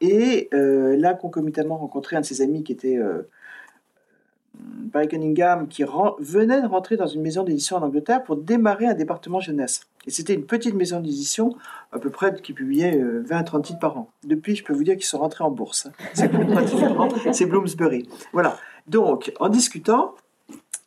Et 0.00 0.48
euh, 0.54 0.96
là, 0.96 1.12
concomitamment, 1.14 1.76
rencontré 1.76 2.16
un 2.16 2.22
de 2.22 2.24
ses 2.24 2.40
amis 2.40 2.64
qui 2.64 2.72
était 2.72 2.96
euh, 2.96 3.28
Barry 4.54 5.06
Cunningham, 5.08 5.68
qui 5.68 5.84
venait 6.18 6.62
de 6.62 6.66
rentrer 6.66 6.96
dans 6.96 7.06
une 7.06 7.22
maison 7.22 7.44
d'édition 7.44 7.76
en 7.76 7.82
Angleterre 7.82 8.22
pour 8.24 8.36
démarrer 8.36 8.86
un 8.86 8.94
département 8.94 9.38
jeunesse. 9.40 9.82
Et 10.06 10.10
c'était 10.10 10.34
une 10.34 10.46
petite 10.46 10.74
maison 10.74 11.00
d'édition, 11.00 11.56
à 11.92 11.98
peu 11.98 12.10
près, 12.10 12.34
qui 12.42 12.52
publiait 12.52 12.96
euh, 12.98 13.22
20 13.24 13.36
à 13.38 13.42
30 13.44 13.64
titres 13.64 13.78
par 13.78 13.96
an. 13.96 14.10
Depuis, 14.24 14.56
je 14.56 14.64
peux 14.64 14.72
vous 14.72 14.84
dire 14.84 14.96
qu'ils 14.96 15.04
sont 15.04 15.18
rentrés 15.18 15.44
en 15.44 15.50
bourse. 15.50 15.86
hein. 15.86 15.92
C'est. 16.14 16.30
C'est 17.32 17.46
Bloomsbury. 17.46 18.08
Voilà. 18.32 18.58
Donc, 18.88 19.32
en 19.38 19.48
discutant, 19.48 20.14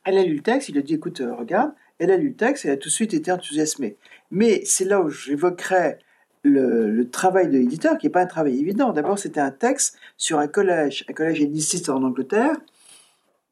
elle 0.03 0.17
a 0.17 0.23
lu 0.23 0.35
le 0.35 0.41
texte, 0.41 0.69
il 0.69 0.77
a 0.77 0.81
dit 0.81 0.95
écoute, 0.95 1.21
euh, 1.21 1.33
regarde. 1.33 1.71
Elle 1.97 2.11
a 2.11 2.17
lu 2.17 2.29
le 2.29 2.35
texte 2.35 2.65
et 2.65 2.67
elle 2.67 2.73
a 2.73 2.77
tout 2.77 2.89
de 2.89 2.93
suite 2.93 3.13
été 3.13 3.31
enthousiasmée. 3.31 3.95
Mais 4.31 4.61
c'est 4.65 4.83
là 4.83 5.01
où 5.01 5.09
j'évoquerai 5.09 5.97
le, 6.43 6.91
le 6.91 7.09
travail 7.09 7.47
de 7.47 7.53
l'éditeur, 7.57 7.97
qui 7.97 8.05
n'est 8.07 8.11
pas 8.11 8.21
un 8.21 8.25
travail 8.27 8.59
évident. 8.59 8.91
D'abord, 8.91 9.17
c'était 9.17 9.39
un 9.39 9.49
texte 9.51 9.97
sur 10.17 10.39
un 10.39 10.47
collège, 10.47 11.05
un 11.09 11.13
collège 11.13 11.39
éditiste 11.41 11.89
en 11.89 12.03
Angleterre. 12.03 12.51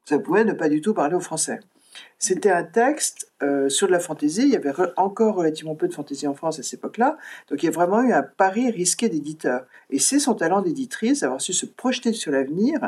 Ça 0.04 0.18
pouvait 0.18 0.44
ne 0.44 0.52
pas 0.52 0.68
du 0.68 0.82
tout 0.82 0.92
parler 0.92 1.14
au 1.14 1.20
français. 1.20 1.58
C'était 2.18 2.50
un 2.50 2.64
texte 2.64 3.30
euh, 3.42 3.68
sur 3.68 3.86
de 3.86 3.92
la 3.92 3.98
fantaisie. 4.00 4.42
Il 4.42 4.48
y 4.50 4.56
avait 4.56 4.70
re- 4.70 4.92
encore 4.96 5.34
relativement 5.34 5.74
peu 5.74 5.88
de 5.88 5.94
fantaisie 5.94 6.26
en 6.26 6.34
France 6.34 6.58
à 6.58 6.62
cette 6.62 6.74
époque-là. 6.80 7.18
Donc 7.50 7.62
il 7.62 7.66
y 7.66 7.68
a 7.68 7.72
vraiment 7.72 8.00
eu 8.02 8.12
un 8.12 8.22
pari 8.22 8.70
risqué 8.70 9.08
d'éditeur. 9.08 9.64
Et 9.90 9.98
c'est 9.98 10.18
son 10.18 10.34
talent 10.34 10.62
d'éditrice, 10.62 11.20
d'avoir 11.20 11.40
su 11.40 11.52
se 11.52 11.66
projeter 11.66 12.12
sur 12.12 12.32
l'avenir, 12.32 12.78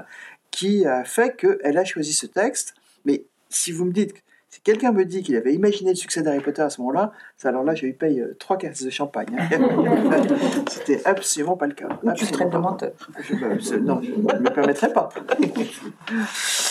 qui 0.51 0.87
a 0.87 1.05
fait 1.05 1.37
qu'elle 1.37 1.77
a 1.79 1.85
choisi 1.85 2.13
ce 2.13 2.27
texte. 2.27 2.75
Mais 3.05 3.25
si 3.51 3.73
vous 3.73 3.85
me 3.85 3.93
dites, 3.93 4.15
si 4.49 4.61
quelqu'un 4.63 4.91
me 4.93 5.05
dit 5.05 5.23
qu'il 5.23 5.37
avait 5.37 5.53
imaginé 5.53 5.91
le 5.91 5.97
succès 5.97 6.23
d'Harry 6.23 6.41
Potter 6.41 6.63
à 6.63 6.71
ce 6.71 6.81
moment-là, 6.81 7.13
alors 7.45 7.63
là, 7.63 7.75
je 7.75 7.85
lui 7.85 7.93
paye 7.93 8.21
euh, 8.21 8.35
trois 8.39 8.57
caisses 8.57 8.83
de 8.83 8.89
champagne. 8.91 9.27
hein. 9.39 9.49
C'était 10.71 11.05
absolument 11.07 11.57
pas 11.59 11.67
le 11.67 11.75
cas. 11.75 11.89
ou 12.03 12.13
tu 12.13 12.25
de 12.25 12.37
pas. 12.39 12.59
menteur. 12.59 12.93
Je- 13.21 13.77
non, 13.77 14.01
je 14.03 14.11
ne 14.13 14.39
me 14.41 14.51
permettrai 14.55 14.93
pas. 14.95 15.11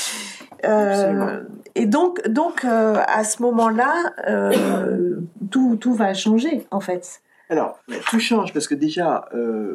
Euh, 0.64 1.42
et 1.76 1.86
donc, 1.86 2.26
donc 2.28 2.64
euh, 2.64 2.96
à 3.08 3.24
ce 3.24 3.42
moment-là, 3.42 4.14
euh, 4.28 5.20
tout, 5.52 5.78
tout 5.80 5.94
va 5.94 6.14
changer 6.14 6.66
en 6.72 6.80
fait. 6.80 7.22
Alors, 7.50 7.80
tout 8.10 8.20
change 8.20 8.54
parce 8.54 8.68
que 8.68 8.74
déjà, 8.74 9.30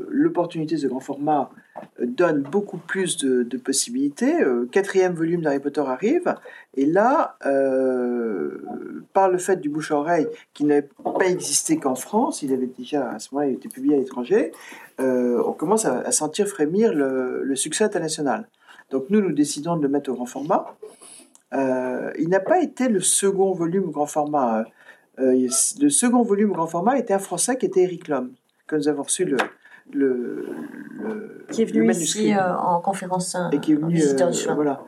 l'opportunité 0.08 0.76
de 0.76 0.88
grand 0.88 0.98
format 0.98 1.50
donne 2.02 2.42
beaucoup 2.42 2.78
plus 2.78 3.16
de, 3.18 3.44
de 3.44 3.56
possibilités. 3.58 4.34
Quatrième 4.72 5.12
volume 5.12 5.42
d'Harry 5.42 5.60
Potter 5.60 5.84
arrive, 5.86 6.34
et 6.76 6.84
là, 6.84 7.36
par 9.12 9.30
le 9.30 9.38
fait 9.38 9.60
du 9.60 9.68
bouche-oreille 9.68 10.26
qui 10.52 10.64
n'avait 10.64 10.88
pas 11.16 11.26
existé 11.26 11.76
qu'en 11.76 11.94
France, 11.94 12.42
il 12.42 12.52
avait 12.52 12.66
déjà, 12.66 13.08
à 13.08 13.20
ce 13.20 13.32
moment-là, 13.32 13.52
il 13.52 13.54
était 13.54 13.68
publié 13.68 13.94
à 13.94 13.98
l'étranger, 13.98 14.50
on 14.98 15.52
commence 15.56 15.84
à, 15.84 16.00
à 16.00 16.10
sentir 16.10 16.48
frémir 16.48 16.92
le, 16.92 17.44
le 17.44 17.54
succès 17.54 17.84
international. 17.84 18.48
Donc 18.90 19.06
nous, 19.10 19.20
nous 19.20 19.32
décidons 19.32 19.76
de 19.76 19.82
le 19.82 19.88
mettre 19.88 20.10
au 20.10 20.14
grand 20.14 20.26
format. 20.26 20.76
Euh, 21.52 22.10
il 22.18 22.28
n'a 22.28 22.40
pas 22.40 22.60
été 22.62 22.88
le 22.88 23.00
second 23.00 23.52
volume 23.52 23.90
grand 23.90 24.06
format. 24.06 24.64
Euh, 25.18 25.48
le 25.80 25.88
second 25.90 26.22
volume 26.22 26.52
grand 26.52 26.66
format 26.66 26.98
était 26.98 27.14
un 27.14 27.18
Français 27.18 27.56
qui 27.56 27.66
était 27.66 27.82
Eric 27.82 28.08
Lhomme, 28.08 28.32
que 28.66 28.76
nous 28.76 28.88
avons 28.88 29.02
reçu 29.02 29.24
le, 29.24 29.36
le, 29.92 30.46
le- 30.92 31.44
Qui 31.50 31.62
est 31.62 31.64
le 31.66 31.70
venu 31.72 31.86
manuscrit. 31.86 32.24
ici 32.26 32.34
euh, 32.34 32.56
en 32.56 32.80
conférence 32.80 33.36
et 33.52 33.58
qui 33.58 33.72
est 33.72 33.76
en 33.76 33.88
venu, 33.88 34.00
voilà. 34.54 34.82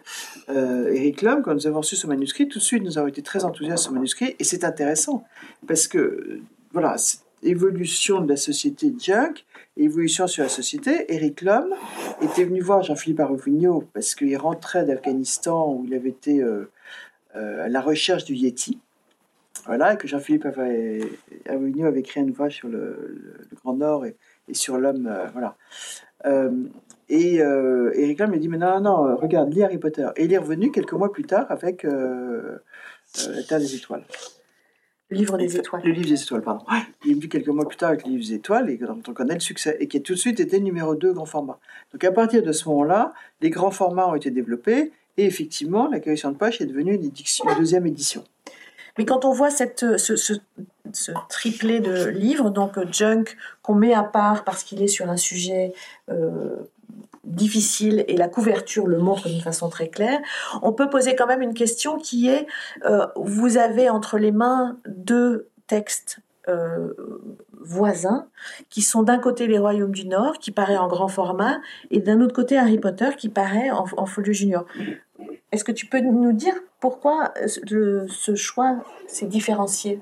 Eric 0.48 1.22
Lhomme, 1.22 1.42
quand 1.42 1.54
nous 1.54 1.66
avons 1.66 1.78
reçu 1.78 1.96
ce 1.96 2.06
manuscrit, 2.06 2.48
tout 2.48 2.58
de 2.58 2.64
suite, 2.64 2.82
nous 2.84 2.98
avons 2.98 3.08
été 3.08 3.22
très 3.22 3.44
enthousiastes 3.44 3.84
de 3.84 3.88
ce 3.88 3.94
manuscrit, 3.94 4.36
et 4.38 4.44
c'est 4.44 4.64
intéressant, 4.64 5.24
parce 5.66 5.88
que, 5.88 6.40
voilà, 6.72 6.96
évolution 7.42 8.20
de 8.20 8.28
la 8.28 8.36
société 8.36 8.92
junk, 8.98 9.44
évolution 9.76 10.26
sur 10.26 10.42
la 10.42 10.48
société, 10.48 11.12
Eric 11.12 11.42
Lhomme 11.42 11.74
était 12.20 12.44
venu 12.44 12.60
voir 12.60 12.82
Jean-Philippe 12.82 13.20
Arovigno, 13.20 13.84
parce 13.92 14.14
qu'il 14.14 14.36
rentrait 14.36 14.84
d'Afghanistan, 14.84 15.72
où 15.72 15.84
il 15.86 15.94
avait 15.94 16.10
été 16.10 16.42
euh, 16.42 16.70
euh, 17.36 17.64
à 17.64 17.68
la 17.68 17.80
recherche 17.80 18.24
du 18.24 18.34
Yeti, 18.34 18.78
voilà, 19.66 19.94
et 19.94 19.96
que 19.96 20.06
Jean-Philippe 20.06 20.46
avait, 20.46 21.00
Arovigno 21.48 21.86
avait 21.86 22.00
écrit 22.00 22.20
un 22.20 22.28
ouvrage 22.28 22.56
sur 22.56 22.68
le, 22.68 23.46
Grand 23.62 23.74
Nord 23.74 24.06
et, 24.06 24.16
sur 24.52 24.76
l'homme, 24.76 25.06
euh, 25.06 25.26
voilà. 25.32 25.56
Et 27.08 27.36
Eric 27.36 28.20
Lhomme 28.20 28.32
lui 28.32 28.40
dit, 28.40 28.48
mais 28.48 28.56
non, 28.56 28.80
non, 28.80 29.16
regarde, 29.16 29.52
lis 29.52 29.62
Harry 29.62 29.76
Potter. 29.76 30.08
Et 30.16 30.24
il 30.24 30.32
est 30.32 30.38
revenu 30.38 30.70
quelques 30.70 30.94
mois 30.94 31.12
plus 31.12 31.24
tard 31.24 31.44
avec 31.50 31.82
La 31.82 33.42
Terre 33.46 33.58
des 33.58 33.74
Étoiles. 33.74 34.04
Le 35.12 35.18
livre 35.18 35.36
des 35.36 35.56
étoiles. 35.56 35.82
Le 35.84 35.92
livre 35.92 36.08
des 36.08 36.22
étoiles, 36.22 36.42
pardon. 36.42 36.64
Il 37.04 37.10
est 37.10 37.14
venu 37.14 37.28
quelques 37.28 37.48
mois 37.48 37.68
plus 37.68 37.76
tard 37.76 37.90
avec 37.90 38.04
le 38.06 38.12
livre 38.12 38.24
des 38.26 38.34
étoiles, 38.34 38.70
et 38.70 38.76
dont 38.78 38.98
on 39.06 39.12
connaît 39.12 39.34
le 39.34 39.40
succès, 39.40 39.76
et 39.78 39.86
qui 39.86 39.98
a 39.98 40.00
tout 40.00 40.14
de 40.14 40.18
suite 40.18 40.40
été 40.40 40.58
numéro 40.60 40.94
2 40.94 41.12
grand 41.12 41.26
format. 41.26 41.58
Donc 41.92 42.02
à 42.04 42.12
partir 42.12 42.42
de 42.42 42.52
ce 42.52 42.68
moment-là, 42.70 43.12
les 43.42 43.50
grands 43.50 43.70
formats 43.70 44.08
ont 44.08 44.14
été 44.14 44.30
développés, 44.30 44.90
et 45.18 45.26
effectivement, 45.26 45.88
la 45.88 46.00
collection 46.00 46.30
de 46.32 46.36
poche 46.36 46.60
est 46.62 46.66
devenue 46.66 46.94
une, 46.94 47.04
édition- 47.04 47.44
une 47.48 47.58
deuxième 47.58 47.86
édition. 47.86 48.24
Mais 48.98 49.04
quand 49.04 49.24
on 49.24 49.32
voit 49.32 49.50
cette, 49.50 49.96
ce, 49.98 50.16
ce, 50.16 50.34
ce 50.92 51.12
triplé 51.28 51.80
de 51.80 52.08
livres, 52.08 52.50
donc 52.50 52.76
euh, 52.78 52.84
Junk, 52.90 53.24
qu'on 53.62 53.74
met 53.74 53.94
à 53.94 54.02
part 54.02 54.44
parce 54.44 54.64
qu'il 54.64 54.82
est 54.82 54.86
sur 54.88 55.08
un 55.10 55.16
sujet 55.16 55.72
euh, 56.10 56.56
difficile 57.24 58.04
et 58.08 58.16
la 58.16 58.28
couverture 58.28 58.86
le 58.86 58.98
montre 58.98 59.28
d'une 59.28 59.40
façon 59.40 59.68
très 59.68 59.88
claire, 59.88 60.20
on 60.62 60.72
peut 60.72 60.90
poser 60.90 61.14
quand 61.14 61.26
même 61.26 61.42
une 61.42 61.54
question 61.54 61.98
qui 61.98 62.28
est, 62.28 62.46
euh, 62.84 63.06
vous 63.16 63.56
avez 63.56 63.88
entre 63.88 64.18
les 64.18 64.32
mains 64.32 64.78
deux 64.86 65.48
textes 65.66 66.18
euh, 66.48 66.92
voisins, 67.60 68.26
qui 68.68 68.82
sont 68.82 69.04
d'un 69.04 69.18
côté 69.18 69.46
les 69.46 69.58
Royaumes 69.58 69.92
du 69.92 70.08
Nord, 70.08 70.38
qui 70.38 70.50
paraît 70.50 70.76
en 70.76 70.88
grand 70.88 71.06
format, 71.06 71.60
et 71.92 72.00
d'un 72.00 72.20
autre 72.20 72.34
côté 72.34 72.58
Harry 72.58 72.78
Potter, 72.78 73.10
qui 73.16 73.28
paraît 73.28 73.70
en, 73.70 74.06
folio 74.06 74.32
junior. 74.32 74.66
Est-ce 75.52 75.62
que 75.62 75.70
tu 75.70 75.86
peux 75.86 76.00
nous 76.00 76.32
dire 76.32 76.54
pourquoi 76.80 77.32
ce 77.46 78.34
choix 78.34 78.82
s'est 79.06 79.26
différencié? 79.26 80.00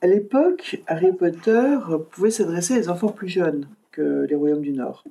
À 0.00 0.06
l'époque, 0.06 0.80
Harry 0.86 1.12
Potter 1.12 1.76
pouvait 2.10 2.30
s'adresser 2.30 2.74
des 2.74 2.88
enfants 2.88 3.08
plus 3.08 3.28
jeunes 3.28 3.68
que 3.90 4.24
les 4.28 4.34
Royaumes 4.34 4.62
du 4.62 4.72
Nord. 4.72 5.04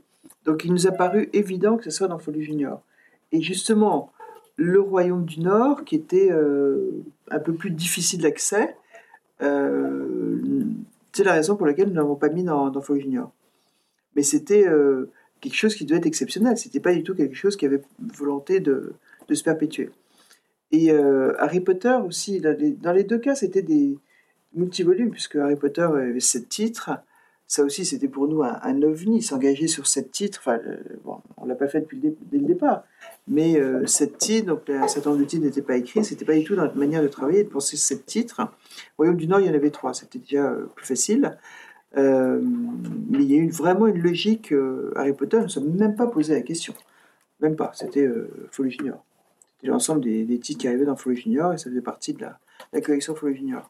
Donc 0.47 0.63
il 0.63 0.71
nous 0.71 0.87
a 0.87 0.91
paru 0.91 1.29
évident 1.33 1.75
que 1.77 1.83
ce 1.83 1.91
soit 1.91 2.07
dans 2.07 2.17
Folie 2.17 2.41
Junior. 2.41 2.81
Et 3.33 3.41
justement, 3.41 4.13
le 4.55 4.79
Royaume 4.79 5.25
du 5.25 5.41
Nord, 5.41 5.83
qui 5.83 5.95
était 5.95 6.31
euh, 6.31 7.03
un 7.29 7.39
peu 7.39 7.53
plus 7.53 7.69
difficile 7.69 8.21
d'accès, 8.21 8.75
euh, 9.43 10.39
c'est 11.11 11.25
la 11.25 11.33
raison 11.33 11.57
pour 11.57 11.67
laquelle 11.67 11.87
nous 11.87 11.93
ne 11.93 11.99
l'avons 11.99 12.15
pas 12.15 12.29
mis 12.29 12.43
dans, 12.43 12.69
dans 12.69 12.81
Junior. 12.81 13.29
Mais 14.15 14.23
c'était 14.23 14.65
euh, 14.65 15.11
quelque 15.41 15.55
chose 15.55 15.75
qui 15.75 15.83
devait 15.83 15.97
être 15.97 16.05
exceptionnel. 16.05 16.57
C'était 16.57 16.79
pas 16.79 16.93
du 16.93 17.03
tout 17.03 17.13
quelque 17.13 17.35
chose 17.35 17.57
qui 17.57 17.65
avait 17.65 17.81
volonté 17.99 18.61
de, 18.61 18.93
se 19.29 19.43
perpétuer. 19.43 19.89
Et 20.71 20.91
Harry 21.39 21.59
Potter 21.59 21.97
aussi, 22.05 22.39
dans 22.39 22.57
les, 22.57 22.71
dans 22.71 22.91
les 22.91 23.03
deux 23.03 23.19
cas, 23.19 23.35
c'était 23.35 23.61
des 23.61 23.97
multivolumes, 24.53 25.11
puisque 25.11 25.35
Harry 25.35 25.55
Potter 25.55 25.81
avait 25.81 26.19
sept 26.19 26.47
titres. 26.47 26.91
Ça 27.47 27.63
aussi, 27.63 27.85
c'était 27.85 28.09
pour 28.09 28.27
nous 28.27 28.43
un, 28.43 28.81
ovni, 28.81 29.21
s'engager 29.21 29.67
sur 29.67 29.87
sept 29.87 30.11
titres. 30.11 30.39
Enfin, 30.41 30.59
euh, 30.67 30.77
on 31.37 31.45
l'a 31.45 31.55
pas 31.55 31.69
fait 31.69 31.79
depuis 31.79 31.97
le 31.97 32.13
dès 32.29 32.37
le 32.39 32.45
départ. 32.45 32.83
Mais 33.27 33.57
euh, 33.57 33.85
sept 33.85 34.17
titres, 34.17 34.47
donc 34.47 34.69
un 34.69 34.87
certain 34.89 35.11
nombre 35.11 35.21
de 35.21 35.27
titres 35.27 35.45
n'étaient 35.45 35.61
pas 35.61 35.77
écrits. 35.77 36.03
C'était 36.03 36.25
pas 36.25 36.35
du 36.35 36.43
tout 36.43 36.55
dans 36.55 36.63
notre 36.63 36.77
manière 36.77 37.01
de 37.01 37.07
travailler, 37.07 37.45
de 37.45 37.49
penser 37.49 37.77
sept 37.77 38.05
titres. 38.05 38.41
Au 38.41 38.47
Royaume 38.97 39.15
du 39.15 39.27
Nord, 39.27 39.39
il 39.39 39.47
y 39.47 39.49
en 39.49 39.53
avait 39.53 39.69
trois. 39.69 39.93
C'était 39.93 40.19
déjà 40.19 40.51
euh, 40.51 40.65
plus 40.75 40.85
facile. 40.85 41.37
Euh, 41.95 42.41
mais 42.41 43.19
il 43.19 43.31
y 43.31 43.35
a 43.35 43.37
eu 43.37 43.49
vraiment 43.49 43.87
une 43.87 44.01
logique. 44.01 44.51
euh, 44.51 44.91
Harry 44.97 45.13
Potter, 45.13 45.37
nous 45.37 45.43
ne 45.43 45.49
sommes 45.49 45.73
même 45.73 45.95
pas 45.95 46.07
posé 46.07 46.33
la 46.33 46.41
question. 46.41 46.73
Même 47.39 47.55
pas. 47.55 47.71
C'était 47.73 48.09
Folie 48.51 48.71
Junior. 48.71 49.01
C'était 49.55 49.67
l'ensemble 49.67 50.01
des, 50.01 50.39
titres 50.39 50.59
qui 50.59 50.67
arrivaient 50.67 50.85
dans 50.85 50.95
Folie 50.95 51.15
Junior 51.15 51.53
et 51.53 51.57
ça 51.57 51.69
faisait 51.69 51.81
partie 51.81 52.13
de 52.13 52.21
la, 52.21 52.39
la 52.73 52.81
collection 52.81 53.15
Folie 53.15 53.37
Junior. 53.37 53.67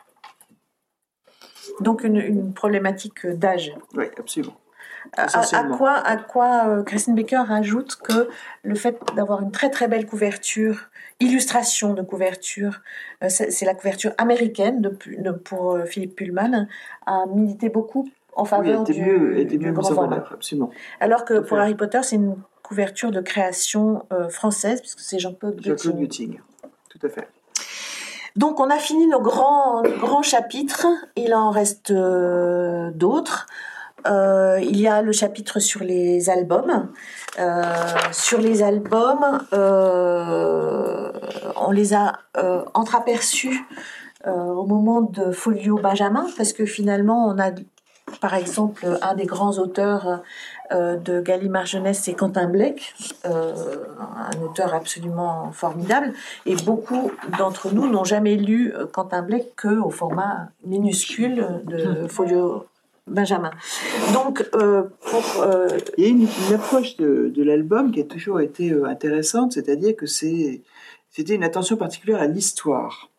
Donc 1.81 2.03
une, 2.03 2.17
une 2.17 2.53
problématique 2.53 3.25
d'âge. 3.27 3.73
Oui, 3.95 4.05
absolument. 4.17 4.55
À, 5.15 5.23
à- 5.57 5.63
quoi, 5.63 5.91
à 5.93 6.17
quoi 6.17 6.67
euh, 6.67 6.83
Christine 6.83 7.15
Baker 7.15 7.37
rajoute 7.47 7.95
que 7.95 8.27
le 8.63 8.75
fait 8.75 8.99
d'avoir 9.15 9.41
une 9.41 9.51
très 9.51 9.69
très 9.69 9.87
belle 9.87 10.05
couverture, 10.05 10.89
illustration 11.21 11.93
de 11.93 12.01
couverture, 12.01 12.81
euh, 13.23 13.29
c'est 13.29 13.63
la 13.65 13.73
couverture 13.73 14.11
américaine 14.17 14.81
de, 14.81 14.89
Pu- 14.89 15.15
de- 15.17 15.31
pour 15.31 15.75
euh, 15.75 15.85
Philippe 15.85 16.15
Pullman, 16.17 16.67
a 17.05 17.25
milité 17.27 17.69
beaucoup 17.69 18.09
en 18.35 18.43
Oui, 18.43 18.49
faveur 18.49 18.81
était 18.81 18.93
du, 18.93 19.01
mieux, 19.01 19.45
du 19.45 19.57
mieux 19.59 19.71
grand 19.71 19.93
format. 19.93 20.25
absolument. 20.31 20.71
Alors 20.99 21.23
que 21.23 21.39
pour. 21.39 21.57
Harry 21.57 21.75
Potter, 21.75 22.03
c'est 22.03 22.17
une 22.17 22.35
couverture 22.61 23.11
de 23.11 23.21
création 23.21 24.05
euh, 24.11 24.27
française, 24.27 24.81
puisque 24.81 24.99
c'est 24.99 25.19
Jean-Claude 25.19 25.61
Gutting. 25.61 25.93
Gutting. 25.99 26.39
Tout 26.89 26.99
à 27.05 27.09
fait. 27.09 27.27
Donc 28.37 28.59
on 28.59 28.69
a 28.69 28.77
fini 28.77 29.07
nos 29.07 29.19
grands, 29.19 29.81
chapitres, 30.21 30.85
il 31.15 31.33
en 31.33 31.49
reste 31.49 31.89
euh, 31.89 32.91
d'autres. 32.93 33.47
Euh, 34.05 34.59
il 34.61 34.79
y 34.79 34.87
a 34.87 35.01
le 35.01 35.11
chapitre 35.11 35.59
sur 35.59 35.83
les 35.83 36.29
albums. 36.29 36.91
Euh, 37.39 37.63
sur 38.11 38.39
les 38.39 38.61
albums, 38.61 39.39
on 41.55 41.71
les 41.71 41.95
a 41.95 42.13
entreaperçus 42.75 43.65
au 44.25 44.65
moment 44.65 45.01
de 45.01 45.31
Folio 45.31 45.79
Benjamin, 45.79 46.27
parce 46.37 46.53
que 46.53 46.67
finalement, 46.67 47.27
on 47.27 47.39
a, 47.39 47.49
par 48.21 48.35
exemple, 48.35 48.99
un 49.01 49.15
des 49.15 49.25
grands 49.25 49.57
auteurs 49.57 50.21
euh, 50.71 50.97
de 50.97 51.21
Gallimard 51.21 51.65
Jeunesse, 51.65 52.01
c'est 52.03 52.13
Quentin 52.13 52.47
Blake, 52.47 52.93
euh, 53.25 53.53
un 54.15 54.41
auteur 54.41 54.73
absolument 54.73 55.51
formidable. 55.51 56.13
Et 56.45 56.55
beaucoup 56.55 57.11
d'entre 57.37 57.73
nous 57.73 57.87
n'ont 57.87 58.03
jamais 58.03 58.35
lu 58.35 58.73
euh, 58.73 58.85
Quentin 58.85 59.21
Blake 59.21 59.53
qu'au 59.61 59.89
format 59.89 60.49
minuscule 60.65 61.61
de 61.65 62.07
Folio 62.09 62.65
Benjamin. 63.07 63.51
Donc, 64.13 64.47
euh, 64.55 64.83
pour 65.09 65.43
euh, 65.43 65.67
Il 65.97 66.03
y 66.03 66.07
a 66.07 66.09
une, 66.09 66.27
une 66.47 66.53
approche 66.53 66.97
de, 66.97 67.31
de 67.33 67.43
l'album 67.43 67.91
qui 67.91 68.01
a 68.01 68.03
toujours 68.03 68.41
été 68.41 68.71
euh, 68.71 68.85
intéressante, 68.85 69.53
c'est-à-dire 69.53 69.95
que 69.95 70.05
c'est, 70.05 70.61
c'était 71.09 71.35
une 71.35 71.43
attention 71.43 71.77
particulière 71.77 72.19
à 72.19 72.27
l'histoire. 72.27 73.09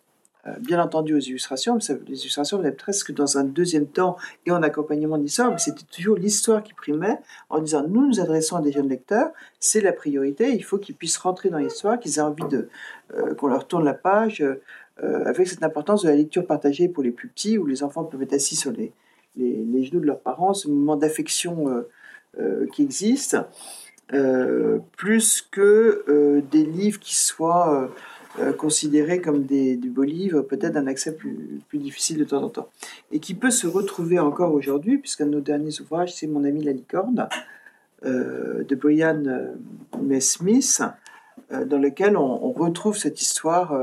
Euh, 0.48 0.58
bien 0.60 0.82
entendu 0.82 1.14
aux 1.14 1.18
illustrations, 1.18 1.74
mais 1.74 1.80
ça- 1.80 1.94
les 2.06 2.20
illustrations 2.20 2.58
venaient 2.58 2.72
presque 2.72 3.12
dans 3.12 3.38
un 3.38 3.44
deuxième 3.44 3.86
temps 3.86 4.16
et 4.46 4.50
en 4.50 4.62
accompagnement 4.62 5.18
de 5.18 5.22
l'histoire, 5.22 5.50
mais 5.50 5.58
c'était 5.58 5.84
toujours 5.90 6.16
l'histoire 6.16 6.62
qui 6.62 6.74
primait 6.74 7.18
en 7.50 7.60
disant 7.60 7.84
nous 7.88 8.06
nous 8.06 8.20
adressons 8.20 8.56
à 8.56 8.60
des 8.60 8.72
jeunes 8.72 8.88
lecteurs, 8.88 9.30
c'est 9.58 9.80
la 9.80 9.92
priorité, 9.92 10.50
il 10.50 10.62
faut 10.62 10.78
qu'ils 10.78 10.94
puissent 10.94 11.18
rentrer 11.18 11.50
dans 11.50 11.58
l'histoire, 11.58 11.98
qu'ils 11.98 12.18
aient 12.18 12.22
envie 12.22 12.46
de 12.48 12.68
euh, 13.14 13.34
qu'on 13.34 13.48
leur 13.48 13.66
tourne 13.66 13.84
la 13.84 13.94
page, 13.94 14.42
euh, 14.42 15.24
avec 15.24 15.48
cette 15.48 15.62
importance 15.62 16.02
de 16.02 16.08
la 16.08 16.16
lecture 16.16 16.46
partagée 16.46 16.88
pour 16.88 17.02
les 17.02 17.10
plus 17.10 17.28
petits, 17.28 17.58
où 17.58 17.66
les 17.66 17.82
enfants 17.82 18.04
peuvent 18.04 18.22
être 18.22 18.34
assis 18.34 18.56
sur 18.56 18.72
les, 18.72 18.92
les, 19.36 19.84
genoux 19.84 20.00
de 20.00 20.06
leurs 20.06 20.20
parents, 20.20 20.54
ce 20.54 20.68
moment 20.68 20.96
d'affection 20.96 21.84
qui 22.72 22.82
existe, 22.82 23.36
plus 24.96 25.42
que 25.42 26.42
des 26.50 26.64
livres 26.64 26.98
qui 26.98 27.14
soient 27.14 27.88
euh, 28.40 28.52
considérés 28.52 29.20
comme 29.20 29.44
des, 29.44 29.77
des 29.77 29.89
beaux 29.89 30.05
livres, 30.05 30.43
peut-être 30.43 30.74
d'un 30.74 30.86
accès 30.86 31.15
plus, 31.15 31.59
difficile 31.73 32.19
de 32.19 32.24
temps 32.24 32.43
en 32.43 32.48
temps. 32.48 32.69
Et 33.10 33.19
qui 33.20 33.35
peut 33.35 33.51
se 33.51 33.66
retrouver 33.66 34.19
encore 34.19 34.52
aujourd'hui, 34.52 34.98
puisqu'un 34.98 35.27
de 35.27 35.31
nos 35.31 35.40
derniers 35.40 35.81
ouvrages, 35.81 36.15
c'est 36.15 36.27
Mon 36.27 36.44
ami 36.44 36.62
la 36.62 36.73
licorne, 36.73 37.28
euh, 38.05 38.62
de 38.65 38.74
Brian 38.74 39.24
euh, 39.27 40.20
Smith, 40.20 40.82
dans 41.51 41.78
lequel 41.78 42.16
on, 42.19 42.52
retrouve 42.52 42.98
cette 42.98 43.23
histoire 43.23 43.74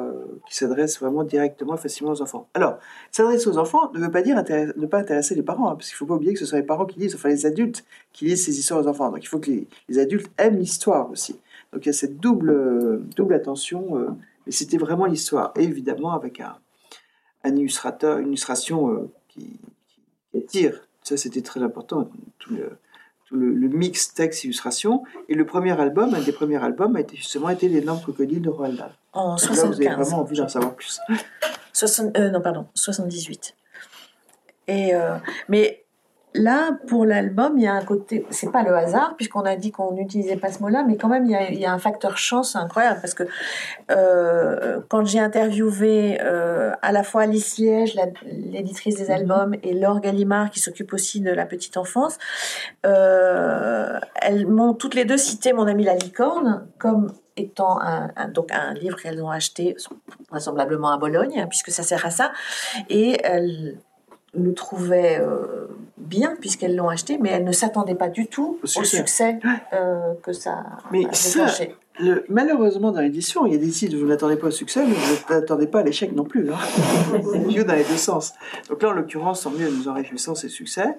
qui 0.47 0.55
s'adresse 0.55 0.99
vraiment 0.99 1.23
directement, 1.23 1.77
facilement 1.77 2.11
aux 2.11 2.21
enfants. 2.21 2.47
Alors, 2.53 2.77
s'adresser 3.11 3.47
aux 3.47 3.57
enfants 3.57 3.91
ne 3.93 3.99
veut 3.99 4.11
pas 4.11 4.21
dire 4.21 4.35
ne 4.35 4.85
pas 4.85 4.99
intéresser 4.99 5.33
les 5.33 5.41
parents, 5.41 5.69
hein, 5.69 5.75
parce 5.75 5.87
qu'il 5.87 5.95
ne 5.95 5.97
faut 5.97 6.05
pas 6.05 6.13
oublier 6.13 6.33
que 6.33 6.39
ce 6.39 6.45
sont 6.45 6.57
les 6.57 6.63
parents 6.63 6.85
qui 6.85 6.99
lisent, 6.99 7.15
enfin 7.15 7.29
les 7.29 7.47
adultes 7.47 7.83
qui 8.13 8.25
lisent 8.25 8.45
ces 8.45 8.59
histoires 8.59 8.81
aux 8.81 8.87
enfants. 8.87 9.09
Donc 9.09 9.23
il 9.23 9.27
faut 9.27 9.39
que 9.39 9.49
les, 9.49 9.67
les 9.89 9.97
adultes 9.97 10.29
aiment 10.37 10.57
l'histoire 10.57 11.09
aussi. 11.09 11.39
Donc 11.73 11.85
il 11.85 11.87
y 11.87 11.89
a 11.89 11.93
cette 11.93 12.19
double, 12.19 13.01
double 13.15 13.33
attention, 13.33 14.15
mais 14.45 14.51
c'était 14.51 14.77
vraiment 14.77 15.05
l'histoire. 15.05 15.51
Et 15.57 15.63
évidemment 15.63 16.13
avec 16.13 16.39
un, 16.39 16.55
un 17.43 17.55
illustrateur, 17.55 18.17
une 18.19 18.27
illustration 18.29 18.91
euh, 18.91 19.11
qui, 19.29 19.59
qui- 20.31 20.37
attire. 20.37 20.87
Ça 21.03 21.17
c'était 21.17 21.41
très 21.41 21.61
important, 21.61 22.09
tout 22.39 22.53
le, 22.55 22.77
tout 23.27 23.35
le, 23.35 23.53
le 23.53 23.67
mix 23.69 24.13
texte-illustration. 24.13 25.03
Et 25.29 25.35
le 25.35 25.45
premier 25.45 25.79
album, 25.79 26.13
un 26.15 26.21
des 26.21 26.31
premiers 26.31 26.63
albums, 26.63 26.95
a 26.95 27.01
été 27.01 27.15
justement 27.15 27.49
été 27.49 27.69
l'énorme 27.69 28.01
crocodile 28.01 28.41
de 28.41 28.49
Roald 28.49 28.77
Dahl. 28.77 28.91
en 29.13 29.35
Là, 29.35 29.35
vous 29.37 29.51
avez 29.51 29.65
75. 29.85 29.97
vraiment 30.09 30.21
envie 30.23 30.37
d'en 30.37 30.47
savoir 30.47 30.73
plus. 30.75 30.99
60, 31.73 32.17
euh, 32.17 32.29
non, 32.31 32.41
pardon, 32.41 32.65
78. 32.73 33.55
Et, 34.67 34.95
euh, 34.95 35.17
mais 35.47 35.84
là, 36.35 36.77
pour 36.87 37.05
l'album, 37.05 37.53
il 37.57 37.63
y 37.63 37.67
a 37.67 37.73
un 37.73 37.83
côté, 37.83 38.25
c'est 38.29 38.51
pas 38.51 38.63
le 38.63 38.75
hasard, 38.75 39.15
puisqu'on 39.15 39.41
a 39.41 39.55
dit 39.55 39.71
qu'on 39.71 39.93
n'utilisait 39.93 40.35
pas 40.37 40.51
ce 40.51 40.59
mot-là, 40.61 40.83
mais 40.87 40.97
quand 40.97 41.07
même, 41.07 41.25
il 41.25 41.31
y 41.31 41.35
a, 41.35 41.49
il 41.49 41.59
y 41.59 41.65
a 41.65 41.71
un 41.73 41.79
facteur 41.79 42.17
chance 42.17 42.55
incroyable, 42.55 42.99
parce 43.01 43.13
que 43.13 43.23
euh, 43.91 44.79
quand 44.89 45.05
j'ai 45.05 45.19
interviewé 45.19 46.19
euh, 46.21 46.71
à 46.81 46.91
la 46.91 47.03
fois 47.03 47.23
Alice 47.23 47.57
Liège, 47.57 47.95
l'éditrice 48.31 48.95
des 48.97 49.09
albums, 49.11 49.55
et 49.63 49.73
Laure 49.73 49.99
Gallimard, 50.01 50.49
qui 50.51 50.59
s'occupe 50.59 50.93
aussi 50.93 51.21
de 51.21 51.31
la 51.31 51.45
petite 51.45 51.77
enfance, 51.77 52.17
euh, 52.85 53.99
elles 54.21 54.47
m'ont 54.47 54.73
toutes 54.73 54.95
les 54.95 55.05
deux 55.05 55.17
cité 55.17 55.53
Mon 55.53 55.67
ami 55.67 55.83
la 55.83 55.95
licorne 55.95 56.67
comme 56.77 57.11
étant 57.37 57.79
un, 57.81 58.09
un- 58.15 58.29
donc 58.29 58.51
un 58.51 58.73
livre 58.73 58.97
qu'elles 58.97 59.21
ont 59.21 59.29
acheté 59.29 59.75
vraisemblablement 60.29 60.91
à 60.91 60.97
Bologne, 60.97 61.45
puisque 61.49 61.71
ça 61.71 61.83
sert 61.83 62.05
à 62.05 62.09
ça. 62.11 62.31
Et 62.89 63.17
elles 63.23 63.77
le 64.33 64.53
trouvaient 64.53 65.19
euh, 65.19 65.67
bien, 66.05 66.35
puisqu'elles 66.39 66.75
l'ont 66.75 66.89
acheté, 66.89 67.17
mais 67.19 67.29
elles 67.29 67.43
ne 67.43 67.51
s'attendaient 67.51 67.95
pas 67.95 68.09
du 68.09 68.27
tout 68.27 68.59
Au 68.63 68.67
succès. 68.67 69.39
euh, 69.73 70.13
que 70.23 70.33
ça 70.33 70.63
Mais 70.91 71.05
a 71.05 71.13
ça, 71.13 71.39
déclenché. 71.45 71.75
Le- 71.99 72.25
malheureusement, 72.27 72.91
dans 72.91 72.99
l'édition, 73.01 73.45
il 73.45 73.53
y 73.53 73.55
a 73.55 73.59
des 73.59 73.69
titres, 73.69 73.95
vous 73.97 74.05
n'attendez 74.05 74.35
pas 74.35 74.47
au 74.47 74.51
succès, 74.51 74.85
mais 74.85 74.93
vous 74.93 75.33
n'attendez 75.33 75.67
pas 75.67 75.79
à 75.79 75.83
l'échec 75.83 76.11
non 76.13 76.25
plus. 76.25 76.51
Hein. 76.51 76.57
C'est 77.31 77.39
mieux 77.39 77.63
dans 77.63 77.73
les 77.75 77.83
deux 77.85 77.95
sens. 77.97 78.33
Donc 78.69 78.81
là, 78.83 78.89
en 78.89 78.91
l'occurrence, 78.93 79.43
tant 79.43 79.51
mieux, 79.51 79.69
nous 79.69 79.87
en 79.87 79.93
réjouissons, 79.93 80.35
c'est 80.35 80.49
succès. 80.49 80.97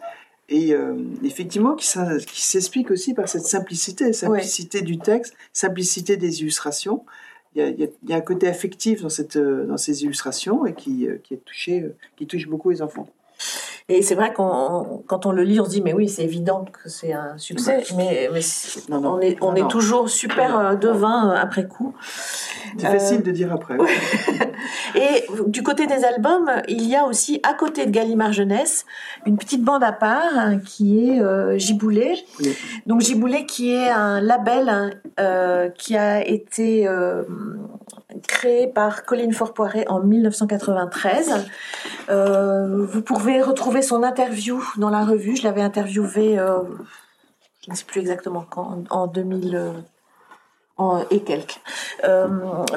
Et 0.48 0.72
euh, 0.74 0.94
effectivement, 1.24 1.74
qui, 1.74 1.86
s'explique 1.86 2.90
aussi 2.90 3.12
par 3.14 3.28
cette 3.28 3.44
simplicité, 3.46 4.12
simplicité 4.12 4.80
du 4.80 4.98
texte, 4.98 5.34
simplicité 5.52 6.16
des 6.16 6.40
illustrations. 6.40 7.04
Il 7.54 7.62
y, 7.62 7.64
a, 7.64 7.68
il 7.68 7.80
y 7.80 7.84
a- 7.84 7.88
il 8.04 8.10
y 8.10 8.12
a 8.12 8.16
un 8.16 8.20
côté 8.20 8.46
affectif 8.48 9.02
dans, 9.02 9.08
cette, 9.08 9.36
euh, 9.36 9.64
dans 9.66 9.76
ces 9.76 10.04
illustrations 10.04 10.64
et 10.66 10.72
qui, 10.74 11.08
qui, 11.24 11.34
est 11.34 11.44
touché, 11.44 11.84
qui 12.16 12.26
touche 12.26 12.46
beaucoup 12.48 12.70
les 12.70 12.80
enfants. 12.80 13.08
Et 13.88 14.02
c'est 14.02 14.16
vrai 14.16 14.32
qu'on, 14.32 15.04
quand 15.06 15.26
on 15.26 15.32
le 15.32 15.44
lit, 15.44 15.60
on 15.60 15.64
se 15.64 15.70
dit, 15.70 15.80
mais 15.80 15.92
oui, 15.92 16.08
c'est 16.08 16.24
évident 16.24 16.64
que 16.64 16.88
c'est 16.88 17.12
un 17.12 17.38
succès, 17.38 17.84
mais, 17.96 18.28
mais 18.32 18.40
c'est- 18.40 18.88
Non, 18.88 19.00
non, 19.00 19.12
on 19.14 19.20
est, 19.20 19.36
on 19.40 19.50
non, 19.50 19.54
est 19.54 19.60
non. 19.60 19.68
toujours 19.68 20.08
super 20.10 20.58
euh, 20.58 20.74
devin 20.74 21.30
euh, 21.30 21.36
après 21.40 21.68
coup. 21.68 21.94
C'est 22.78 22.86
Euh, 22.86 22.90
facile 22.90 23.22
de 23.22 23.30
dire 23.30 23.52
après. 23.52 23.76
Et 24.96 25.26
du 25.46 25.62
côté 25.62 25.86
des 25.86 26.04
albums, 26.04 26.50
il 26.66 26.84
y 26.88 26.96
a 26.96 27.04
aussi, 27.04 27.38
à 27.44 27.54
côté 27.54 27.86
de 27.86 27.92
Gallimard 27.92 28.32
Jeunesse, 28.32 28.86
une 29.24 29.36
petite 29.36 29.62
bande 29.62 29.84
à 29.84 29.92
part 29.92 30.32
hein, 30.36 30.58
qui 30.58 31.08
est 31.10 31.20
euh, 31.20 31.56
Giboulet. 31.56 32.16
Oui. 32.40 32.56
Donc 32.86 33.02
Giboulet 33.02 33.46
qui 33.46 33.72
est 33.72 33.88
un 33.88 34.20
label 34.20 34.68
hein, 34.68 34.90
euh, 35.20 35.68
qui 35.68 35.96
a 35.96 36.26
été 36.26 36.88
euh, 36.88 37.22
créé 38.26 38.66
par 38.66 39.04
Colline 39.04 39.32
Forpoiré 39.32 39.84
en 39.88 40.00
1993. 40.00 41.46
Euh, 42.08 42.84
vous 42.86 43.02
pouvez 43.02 43.42
retrouver 43.42 43.82
son 43.82 44.02
interview 44.02 44.62
dans 44.76 44.90
la 44.90 45.04
revue. 45.04 45.36
Je 45.36 45.44
l'avais 45.44 45.62
interviewé, 45.62 46.38
euh, 46.38 46.60
je 47.64 47.70
ne 47.70 47.76
sais 47.76 47.84
plus 47.84 48.00
exactement 48.00 48.44
quand, 48.48 48.84
en 48.90 49.06
2000 49.06 49.56
euh, 50.80 51.04
et 51.10 51.20
quelques. 51.20 51.60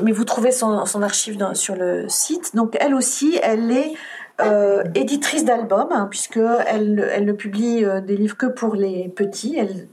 Mais 0.02 0.12
vous 0.12 0.24
trouvez 0.26 0.52
son, 0.52 1.02
archive 1.02 1.38
sur 1.54 1.76
le 1.76 2.08
site. 2.10 2.56
Donc 2.56 2.78
elle 2.80 2.94
aussi, 2.94 3.40
elle 3.42 3.72
est 3.72 3.94
éditrice 4.96 5.44
d'albums, 5.44 5.92
hein, 5.92 6.08
puisque 6.10 6.40
elle, 6.68 7.26
ne 7.26 7.34
publie 7.34 7.86
des 8.06 8.16
livres 8.16 8.38
que 8.38 8.46
pour 8.46 8.76
les 8.76 9.10
petits, 9.10 9.58
elle, 9.58 9.88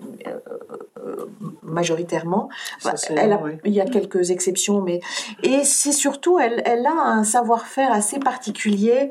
majoritairement. 1.62 2.48
Bah, 2.84 2.94
elle 3.10 3.32
a-. 3.32 3.40
Il 3.64 3.72
y 3.72 3.80
a 3.80 3.84
quelques 3.84 4.30
exceptions, 4.30 4.80
mais 4.80 5.00
et 5.42 5.64
c'est 5.64 5.92
surtout 5.92 6.38
elle, 6.38 6.62
elle 6.64 6.86
a 6.86 6.92
un 6.92 7.24
savoir-faire 7.24 7.92
assez 7.92 8.18
particulier 8.18 9.10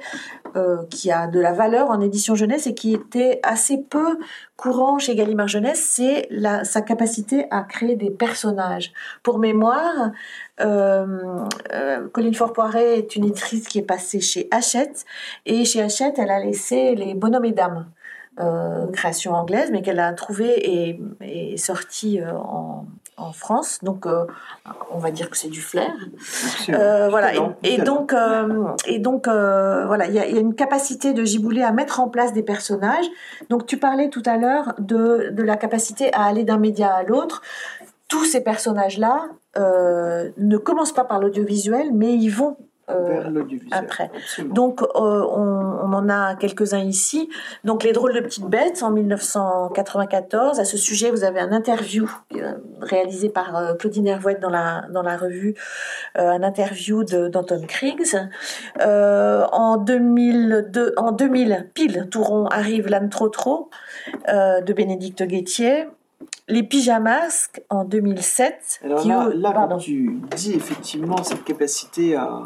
euh, 0.56 0.84
qui 0.90 1.12
a 1.12 1.28
de 1.28 1.40
la 1.40 1.52
valeur 1.52 1.90
en 1.90 2.00
édition 2.00 2.36
jeunesse 2.36 2.68
et 2.68 2.74
qui 2.74 2.94
était 2.94 3.40
assez 3.44 3.78
peu 3.78 4.18
courant 4.56 5.00
chez 5.00 5.16
Gallimard 5.16 5.50
Jeunesse, 5.50 5.86
c'est 5.92 6.30
sa 6.64 6.82
capacité 6.82 7.46
à 7.52 7.64
créer 7.64 7.96
des 7.96 8.10
personnages. 8.10 8.94
Pour 9.22 9.38
mémoire, 9.38 10.12
euh, 10.62 11.46
euh, 11.74 12.08
Colline 12.08 12.34
Forpoiré 12.34 12.98
est 12.98 13.16
une 13.16 13.26
éditrice 13.26 13.68
qui 13.68 13.80
est 13.80 13.86
passée 13.86 14.22
chez 14.22 14.48
Hachette 14.52 15.06
et 15.46 15.66
chez 15.66 15.82
Hachette, 15.82 16.20
elle 16.20 16.32
a 16.32 16.40
laissé 16.40 16.96
les 16.96 17.14
bonhommes 17.14 17.46
et 17.46 17.52
dames. 17.52 17.86
Euh, 18.40 18.88
création 18.92 19.34
anglaise, 19.34 19.70
mais 19.72 19.82
qu'elle 19.82 20.00
a 20.00 20.12
trouvée 20.14 20.54
et, 20.70 21.00
et 21.22 21.58
sortie 21.58 22.20
euh, 22.22 22.34
en, 22.34 22.86
en 23.18 23.32
France. 23.32 23.80
Donc, 23.82 24.06
euh, 24.06 24.26
on 24.92 24.98
va 24.98 25.12
dire 25.12 25.30
que 25.30 25.38
c'est 25.38 25.48
du 25.50 25.62
flair. 25.62 25.92
Voilà. 26.68 27.34
Et, 27.64 27.78
donc, 27.82 28.14
et 28.88 29.00
donc, 29.00 29.28
voilà, 29.28 30.08
il 30.08 30.14
y, 30.14 30.20
a- 30.20 30.28
il 30.28 30.36
y 30.36 30.38
a 30.38 30.42
une 30.42 30.56
capacité 30.56 31.14
de 31.14 31.24
Giboulet 31.24 31.64
à 31.64 31.72
mettre 31.72 32.00
en 32.00 32.10
place 32.10 32.34
des 32.34 32.44
personnages. 32.44 33.06
Donc, 33.50 33.66
tu 33.66 33.78
parlais 33.78 34.10
tout 34.10 34.24
à 34.26 34.38
l'heure 34.38 34.74
de, 34.80 35.30
de 35.32 35.44
la 35.44 35.56
capacité 35.56 36.14
à 36.14 36.24
aller 36.26 36.44
d'un 36.44 36.58
média 36.58 36.94
à 36.94 37.04
l'autre. 37.04 37.42
Tous 38.08 38.26
ces 38.26 38.42
personnages-là 38.42 39.28
ne 39.58 40.58
commencent 40.58 40.94
pas 40.94 41.06
par 41.06 41.20
l'audiovisuel, 41.20 41.92
mais 41.94 42.14
ils 42.14 42.30
vont 42.30 42.58
vers 42.88 43.32
l'audiovisuel. 43.32 43.74
après. 43.80 44.12
Absolument. 44.16 44.54
donc, 44.54 44.82
euh, 44.82 44.86
on, 44.96 45.80
on 45.84 45.94
en 45.94 46.08
a 46.10 46.36
quelques-uns 46.36 46.84
ici. 46.84 47.30
Donc, 47.64 47.84
Les 47.84 47.94
drôles 47.94 48.14
de 48.14 48.20
petites 48.20 48.46
bêtes 48.46 48.84
en 48.84 48.92
1994. 48.92 50.60
À 50.60 50.66
ce 50.66 50.78
sujet, 50.78 51.12
vous 51.12 51.24
avez 51.24 51.40
un 51.40 51.52
interview 51.52 52.10
euh, 52.36 52.54
réalisé 52.82 53.30
par 53.30 53.56
euh, 53.56 53.74
Claudine 53.74 54.08
Hervouette 54.08 54.40
dans 54.40 54.50
la, 54.50 54.84
dans 54.92 55.02
la 55.02 55.18
revue, 55.18 55.56
euh, 56.18 56.30
un 56.30 56.44
interview 56.44 57.04
d'Anton 57.04 57.62
Kriegs. 57.68 58.16
Euh, 58.82 59.46
en, 59.52 59.78
2002, 59.78 60.94
en 60.98 61.12
2000, 61.12 61.70
pile, 61.74 62.08
Touron 62.12 62.46
arrive 62.48 62.88
l'âne 62.88 63.10
trop 63.10 63.30
trop 63.30 63.70
euh, 64.30 64.62
de 64.62 64.74
Bénédicte 64.74 65.24
Guettier. 65.24 65.88
Les 66.48 66.64
pyjamasques 66.64 67.64
en 67.70 67.84
2007. 67.86 68.80
Alors 68.84 69.02
qui, 69.02 69.08
là, 69.08 69.28
eux- 69.28 69.34
là 69.36 69.52
quand 69.54 69.78
tu 69.78 70.20
dis 70.36 70.54
effectivement 70.54 71.24
cette 71.24 71.44
capacité 71.44 72.16
à, 72.16 72.44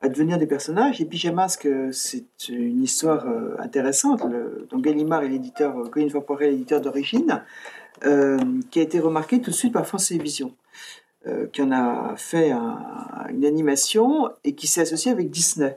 à 0.00 0.08
devenir 0.08 0.38
des 0.38 0.46
personnages, 0.46 1.00
et 1.00 1.04
Pyjamasque, 1.04 1.68
c'est 1.90 2.48
une 2.48 2.82
histoire 2.82 3.26
euh, 3.26 3.56
intéressante. 3.58 4.22
Le, 4.24 4.66
donc 4.70 4.82
Gallimard 4.82 5.24
est 5.24 5.28
l'éditeur, 5.28 5.76
euh, 5.76 5.88
Colin 5.88 6.08
Forpoiré 6.08 6.46
est 6.46 6.50
l'éditeur 6.52 6.80
d'origine, 6.80 7.42
euh, 8.04 8.38
qui 8.70 8.78
a 8.78 8.82
été 8.82 9.00
remarqué 9.00 9.40
tout 9.40 9.50
de 9.50 9.54
suite 9.56 9.72
par 9.72 9.86
France 9.86 10.08
Télévisions, 10.08 10.54
euh, 11.26 11.46
qui 11.52 11.62
en 11.62 11.72
a 11.72 12.14
fait 12.16 12.52
un- 12.52 13.26
une 13.30 13.44
animation 13.44 14.30
et 14.44 14.54
qui 14.54 14.68
s'est 14.68 14.82
associé 14.82 15.10
avec 15.10 15.30
Disney. 15.30 15.76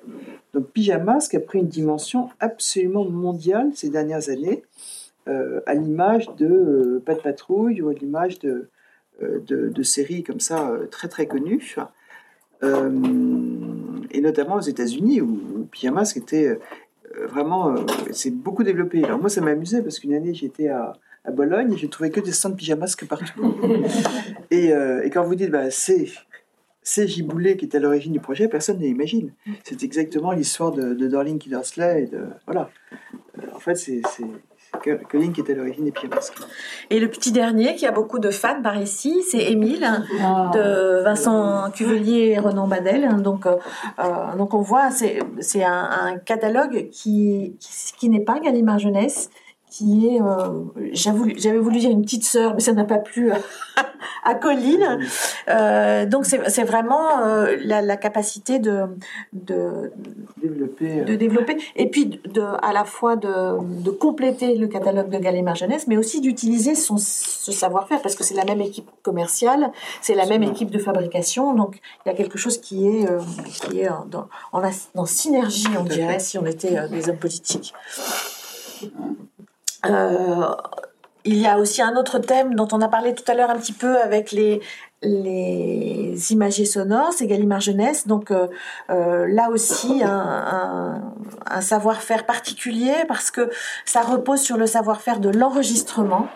Donc 0.53 0.67
Pyjamasque 0.67 1.33
a 1.33 1.39
pris 1.39 1.57
une 1.57 1.67
dimension 1.67 2.29
absolument 2.39 3.05
mondiale 3.05 3.71
ces 3.73 3.89
dernières 3.89 4.29
années, 4.29 4.63
à 5.65 5.73
l'image 5.75 6.27
de 6.35 7.01
Pas 7.05 7.13
de 7.13 7.21
patrouille 7.21 7.81
ou 7.81 7.89
à 7.89 7.93
l'image 7.93 8.39
de, 8.39 8.67
de, 9.21 9.83
séries 9.83 10.23
comme 10.23 10.41
ça 10.41 10.73
très 10.89 11.07
très 11.07 11.25
connues, 11.25 11.75
et 12.63 14.21
notamment 14.21 14.55
aux 14.55 14.61
États-Unis 14.61 15.21
où, 15.21 15.39
où 15.55 15.65
Pyjamas 15.71 16.13
était 16.15 16.59
euh, 17.17 17.27
vraiment, 17.27 17.75
euh, 17.75 17.85
c'est 18.11 18.31
beaucoup 18.31 18.63
développé. 18.63 19.03
Alors 19.03 19.19
moi 19.19 19.29
ça 19.29 19.41
m'amusait 19.41 19.81
parce 19.81 19.99
qu'une 19.99 20.13
année 20.13 20.33
j'étais 20.33 20.69
à, 20.69 20.93
à 21.25 21.31
Bologne 21.31 21.73
et 21.73 21.77
je 21.77 21.87
trouvais 21.87 22.09
que 22.09 22.19
des 22.19 22.31
stands 22.31 22.49
de 22.49 22.55
pyjamas 22.55 22.95
que 22.97 23.05
partout. 23.05 23.55
et, 24.51 24.73
euh, 24.73 25.03
et 25.03 25.09
quand 25.09 25.23
vous 25.23 25.35
dites 25.35 25.51
bah, 25.51 25.71
c'est 25.71 26.07
c'est 26.83 27.07
Giboulet 27.07 27.57
qui 27.57 27.65
est 27.65 27.75
à 27.75 27.79
l'origine 27.79 28.11
du 28.11 28.19
projet, 28.19 28.47
personne 28.47 28.79
ne 28.79 28.83
l'imagine. 28.83 29.31
C'est 29.63 29.83
exactement 29.83 30.31
l'histoire 30.31 30.71
de, 30.71 30.93
de 30.93 31.07
Darling 31.07 31.37
Kindersley 31.37 32.03
et 32.03 32.07
de 32.07 32.25
voilà. 32.45 32.69
Euh, 33.37 33.55
en 33.55 33.59
fait 33.59 33.75
c'est 33.75 34.01
qui 34.81 34.89
est 35.41 35.49
à 35.49 35.53
l'origine 35.53 35.85
des 35.85 35.91
pyjamas. 35.91 36.31
Et 36.89 36.99
le 36.99 37.07
petit 37.07 37.31
dernier, 37.31 37.75
qui 37.75 37.85
a 37.85 37.91
beaucoup 37.91 38.19
de 38.19 38.31
fans 38.31 38.61
par 38.61 38.77
ici, 38.77 39.23
c'est 39.29 39.51
Émile, 39.51 39.87
de 40.53 41.03
Vincent 41.03 41.71
Cuvelier 41.71 42.33
et 42.35 42.39
Renan 42.39 42.67
Badel. 42.67 43.21
Donc, 43.21 43.45
euh, 43.45 43.55
euh, 43.99 44.35
donc 44.37 44.53
on 44.53 44.61
voit, 44.61 44.91
c'est 44.91 45.19
c'est 45.39 45.63
un, 45.63 45.89
un 45.91 46.17
catalogue 46.17 46.89
qui, 46.91 47.55
qui, 47.59 47.69
qui 47.97 48.09
n'est 48.09 48.19
pas 48.19 48.39
Gallimard 48.39 48.79
Jeunesse, 48.79 49.29
qui 49.71 50.05
est, 50.15 50.21
euh, 50.21 50.65
j'avais 50.91 51.57
voulu, 51.57 51.79
dire 51.79 51.89
une 51.89 52.01
petite 52.03 52.25
sœur, 52.25 52.53
mais 52.53 52.59
ça 52.59 52.73
n'a 52.73 52.83
pas 52.83 52.97
plu 52.97 53.31
à, 54.23 54.35
Colline. 54.41 54.99
Euh, 55.47 56.05
donc 56.05 56.25
c'est 56.25 56.63
vraiment 56.63 57.21
euh, 57.25 57.55
la, 57.63 57.81
la 57.81 57.95
capacité 57.97 58.59
de, 58.59 58.81
de, 59.33 59.91
Développé. 60.41 60.99
euh, 60.99 61.03
de 61.05 61.15
développer 61.15 61.57
et 61.75 61.89
puis 61.89 62.05
de 62.25 62.41
à 62.61 62.73
la 62.73 62.83
fois 62.83 63.15
de, 63.15 63.81
de 63.83 63.91
compléter 63.91 64.55
le 64.57 64.67
catalogue 64.67 65.09
de 65.09 65.17
Gallimard 65.19 65.55
Jeunesse 65.55 65.87
mais 65.87 65.95
aussi 65.97 66.19
d'utiliser 66.19 66.75
son 66.75 66.97
ce 66.97 67.51
savoir-faire 67.51 68.01
parce 68.01 68.15
que 68.15 68.23
c'est 68.23 68.33
la 68.35 68.45
même 68.45 68.61
équipe 68.61 68.89
commerciale 69.03 69.71
c'est 70.01 70.15
la 70.15 70.25
même 70.25 70.43
équipe 70.43 70.69
de 70.71 70.79
fabrication 70.79 71.53
donc 71.53 71.79
il 72.05 72.09
y 72.09 72.11
a 72.11 72.15
quelque 72.15 72.37
chose 72.37 72.57
qui 72.59 72.87
est 72.87 73.07
qui 73.69 73.79
est 73.81 73.89
en- 73.89 74.05
dans 74.05 74.27
en, 74.51 74.61
dans 74.95 75.05
synergie 75.05 75.67
on 75.79 75.83
dirait 75.83 76.19
si 76.19 76.37
on 76.37 76.45
était 76.45 76.87
des 76.89 77.09
hommes 77.09 77.17
politiques 77.17 77.73
Euh, 78.83 78.87
il 79.83 81.37
y 81.37 81.47
a 81.47 81.57
aussi 81.57 81.81
un 81.81 81.95
autre 81.95 82.19
thème 82.19 82.55
dont 82.55 82.67
on 82.71 82.81
a 82.81 82.87
parlé 82.87 83.13
tout 83.13 83.29
à 83.29 83.35
l'heure 83.35 83.49
un 83.49 83.57
petit 83.57 83.73
peu 83.73 83.99
avec 83.99 84.31
les 84.31 84.61
les 85.03 86.31
imagiers 86.31 86.65
sonores, 86.65 87.13
c'est 87.13 87.27
Gallimard 87.27 87.61
Jeunesse. 87.61 88.07
Donc 88.07 88.31
euh, 88.31 88.47
euh, 88.89 89.27
là 89.27 89.49
aussi 89.49 90.01
un, 90.03 91.01
savoir-faire 91.61 92.25
particulier 92.25 92.93
parce 93.07 93.31
que 93.31 93.49
ça 93.85 94.01
repose 94.01 94.41
sur 94.41 94.57
le 94.57 94.67
savoir-faire 94.67 95.19
de 95.19 95.29
l'enregistrement. 95.29 96.27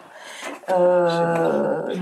euh, 0.69 1.93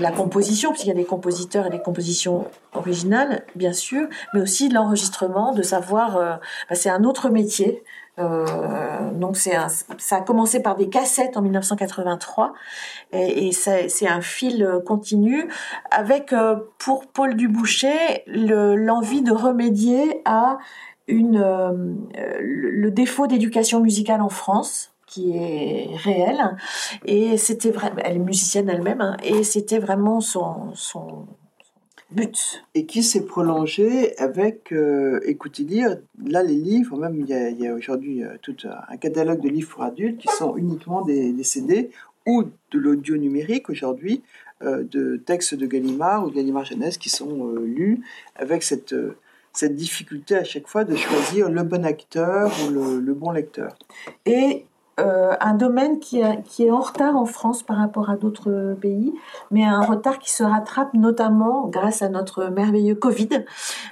la 0.00 0.10
composition, 0.10 0.70
puisqu'il 0.70 0.88
y 0.88 0.92
a 0.92 0.94
des 0.94 1.04
compositeurs 1.04 1.66
et 1.66 1.70
des 1.70 1.80
compositions 1.80 2.46
originales, 2.74 3.44
bien 3.54 3.72
sûr, 3.72 4.08
mais 4.34 4.40
aussi 4.40 4.68
l'enregistrement, 4.68 5.52
de 5.52 5.62
savoir, 5.62 6.16
euh, 6.16 6.32
bah, 6.68 6.74
c'est 6.74 6.90
un 6.90 7.04
autre 7.04 7.30
métier. 7.30 7.82
Euh, 8.18 9.10
donc 9.12 9.38
c'est 9.38 9.56
ça 9.96 10.16
a 10.16 10.20
commencé 10.20 10.60
par 10.60 10.76
des 10.76 10.90
cassettes 10.90 11.38
en 11.38 11.42
1983 11.42 12.52
et, 13.14 13.52
c'est 13.52 14.06
un 14.06 14.20
fil 14.20 14.68
continu 14.86 15.48
avec 15.90 16.34
euh, 16.34 16.56
pour 16.78 17.06
Paul 17.06 17.34
Duboucher 17.36 18.22
le- 18.26 18.76
l'envie 18.76 19.22
de 19.22 19.32
remédier 19.32 20.20
à 20.26 20.58
une, 21.08 21.38
euh, 21.38 21.72
le 22.40 22.70
le 22.70 22.90
défaut 22.90 23.26
d'éducation 23.26 23.80
musicale 23.80 24.20
en 24.20 24.28
France 24.28 24.92
qui 25.06 25.36
est 25.36 25.88
réel. 25.96 26.56
Et 27.06 27.36
c'était 27.38 27.70
vraiment 27.70 27.96
elle 28.04 28.16
est 28.16 28.18
musicienne 28.18 28.68
elle-même 28.68 29.00
hein, 29.00 29.16
et 29.22 29.42
c'était 29.42 29.78
vraiment 29.78 30.20
son, 30.20 30.70
son 30.74 31.26
et 32.74 32.86
qui 32.86 33.02
s'est 33.02 33.24
prolongé 33.24 34.16
avec, 34.18 34.72
euh, 34.72 35.20
écoutez 35.24 35.62
lire, 35.62 35.98
là 36.24 36.42
les 36.42 36.54
livres, 36.54 36.98
même 36.98 37.16
il 37.20 37.28
y 37.28 37.66
a, 37.66 37.74
aujourd'hui 37.74 38.22
euh, 38.22 38.36
tout 38.42 38.56
un 38.64 38.96
catalogue 38.96 39.40
de 39.40 39.48
livres 39.48 39.70
pour 39.70 39.82
adultes 39.82 40.18
qui 40.18 40.28
sont 40.28 40.56
uniquement 40.56 41.02
des, 41.02 41.32
des 41.32 41.44
CD 41.44 41.90
ou 42.26 42.44
de 42.44 42.78
l'audio 42.78 43.16
numérique 43.16 43.68
aujourd'hui, 43.70 44.22
euh, 44.64 44.84
de 44.84 45.16
textes 45.16 45.54
de 45.54 45.66
Gallimard 45.66 46.24
ou 46.24 46.30
de 46.30 46.36
Gallimard 46.36 46.64
Jeunesse 46.64 46.96
qui 46.96 47.08
sont 47.08 47.48
euh, 47.48 47.64
lus 47.64 48.00
avec 48.36 48.62
cette, 48.62 48.92
euh, 48.92 49.16
cette 49.52 49.74
difficulté 49.74 50.36
à 50.36 50.44
chaque 50.44 50.68
fois 50.68 50.84
de 50.84 50.94
choisir 50.94 51.50
le 51.50 51.64
bon 51.64 51.84
acteur 51.84 52.52
ou 52.64 52.70
le, 52.70 53.00
le 53.00 53.14
bon 53.14 53.32
lecteur. 53.32 53.76
et 54.24 54.64
euh, 55.00 55.34
un 55.40 55.54
domaine 55.54 56.00
qui, 56.00 56.20
est 56.20 56.70
en 56.70 56.80
retard 56.80 57.16
en 57.16 57.24
France 57.24 57.62
par 57.62 57.78
rapport 57.78 58.10
à 58.10 58.16
d'autres 58.16 58.76
pays, 58.80 59.14
mais 59.50 59.64
un 59.64 59.80
retard 59.80 60.18
qui 60.18 60.30
se 60.30 60.42
rattrape 60.42 60.92
notamment 60.92 61.66
grâce 61.66 62.02
à 62.02 62.10
notre 62.10 62.48
merveilleux 62.48 62.94
Covid, 62.94 63.44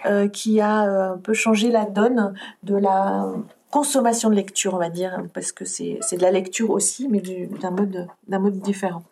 euh, 0.04 0.28
qui 0.28 0.60
a 0.60 0.84
euh, 0.84 1.14
un 1.14 1.18
peu 1.18 1.32
changé 1.32 1.70
la 1.70 1.86
donne 1.86 2.34
de 2.64 2.76
la 2.76 3.32
consommation 3.70 4.28
de 4.28 4.34
lecture, 4.34 4.74
on 4.74 4.78
va 4.78 4.90
dire, 4.90 5.22
parce 5.32 5.52
que 5.52 5.64
c'est 5.64 5.98
de 6.12 6.22
la 6.22 6.30
lecture 6.30 6.70
aussi, 6.70 7.08
mais 7.08 7.20
du- 7.20 7.46
d'un 7.46 7.70
mode, 7.70 8.08
mode 8.28 8.58
différent. 8.58 9.02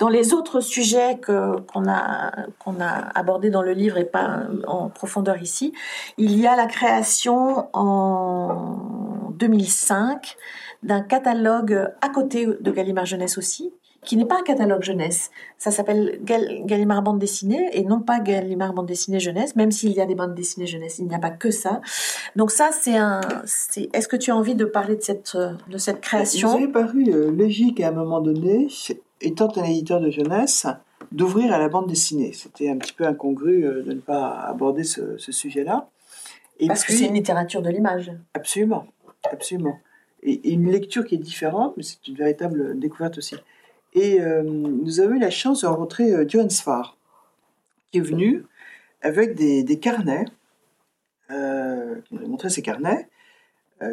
dans 0.00 0.08
les 0.08 0.34
autres 0.34 0.60
sujets 0.60 1.20
qu'on 1.24 1.88
a 1.88 2.32
qu'on 2.58 2.80
a 2.80 2.90
abordés 3.14 3.50
dans 3.50 3.62
le 3.62 3.72
livre 3.72 3.98
et 3.98 4.04
pas 4.04 4.40
en 4.66 4.88
profondeur 4.88 5.40
ici, 5.40 5.72
il 6.18 6.36
y 6.36 6.48
a 6.48 6.56
la 6.56 6.66
création 6.66 7.68
en 7.72 9.15
2005 9.36 10.36
d'un 10.82 11.00
catalogue 11.00 11.90
à 12.00 12.08
côté 12.08 12.46
de 12.46 12.70
Gallimard 12.70 13.06
Jeunesse 13.06 13.38
aussi, 13.38 13.72
qui 14.06 14.16
n'est 14.16 14.24
pas 14.24 14.38
un 14.38 14.42
catalogue 14.42 14.82
jeunesse. 14.82 15.30
Ça 15.58 15.70
s'appelle 15.70 16.20
Gallimard 16.22 17.02
bande 17.02 17.18
dessinée 17.18 17.70
et 17.72 17.82
non 17.82 18.00
pas 18.00 18.20
Gallimard 18.20 18.72
bande 18.72 18.86
dessinée 18.86 19.20
jeunesse, 19.20 19.56
même 19.56 19.70
s'il 19.70 19.92
y 19.92 20.00
a 20.00 20.06
des 20.06 20.14
bandes 20.14 20.34
dessinées 20.34 20.66
jeunesse, 20.66 20.98
il 20.98 21.06
n'y 21.06 21.14
a 21.14 21.18
pas 21.18 21.30
que 21.30 21.50
ça. 21.50 21.80
Donc 22.36 22.50
ça, 22.50 22.70
c'est 22.72 22.96
un. 22.96 23.20
Est-ce 23.92 24.08
que 24.08 24.16
tu 24.16 24.30
as 24.30 24.36
envie 24.36 24.54
de 24.54 24.64
parler 24.64 24.96
de 24.96 25.02
cette 25.02 25.36
de 25.36 25.78
cette 25.78 26.00
création? 26.00 26.48
Vous 26.48 26.56
avez 26.56 26.68
paru 26.68 27.04
euh, 27.08 27.30
logique 27.30 27.80
à 27.80 27.88
un 27.88 27.92
moment 27.92 28.20
donné, 28.20 28.68
étant 29.20 29.48
un 29.56 29.64
éditeur 29.64 30.00
de 30.00 30.10
jeunesse, 30.10 30.66
d'ouvrir 31.12 31.52
à 31.52 31.58
la 31.58 31.68
bande 31.68 31.88
dessinée. 31.88 32.32
C'était 32.32 32.70
un 32.70 32.76
petit 32.76 32.92
peu 32.92 33.06
incongru 33.06 33.64
euh, 33.64 33.82
de 33.82 33.92
ne 33.92 34.00
pas 34.00 34.30
aborder 34.30 34.84
ce, 34.84 35.16
sujet-là. 35.18 35.88
Parce 36.66 36.84
que 36.84 36.92
c'est 36.92 37.06
une 37.06 37.14
littérature 37.14 37.60
de 37.60 37.68
l'image. 37.68 38.12
Absolument, 38.32 38.86
absolument. 39.32 39.78
Et, 40.22 40.52
une 40.52 40.70
lecture 40.70 41.04
qui 41.04 41.14
est 41.14 41.18
différente, 41.18 41.74
mais 41.76 41.82
c'est 41.82 42.06
une 42.08 42.16
véritable 42.16 42.78
découverte 42.78 43.18
aussi. 43.18 43.36
Et 43.94 44.20
euh, 44.20 44.42
nous 44.42 45.00
avons 45.00 45.14
eu 45.14 45.18
la 45.18 45.30
chance 45.30 45.62
de 45.62 45.66
rencontrer 45.66 46.12
euh, 46.12 46.48
Sfar, 46.48 46.96
qui 47.90 47.98
est 47.98 48.02
venu 48.02 48.44
avec 49.02 49.34
des, 49.34 49.78
carnets, 49.78 50.24
euh, 51.30 52.00
qui 52.02 52.14
nous 52.14 52.24
a 52.24 52.28
montré 52.28 52.50
ses 52.50 52.62
carnets, 52.62 53.08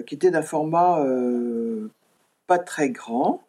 qui 0.08 0.16
étaient 0.16 0.32
d'un 0.32 0.42
format 0.42 1.06
pas 2.48 2.58
très 2.58 2.90
grand. 2.90 3.44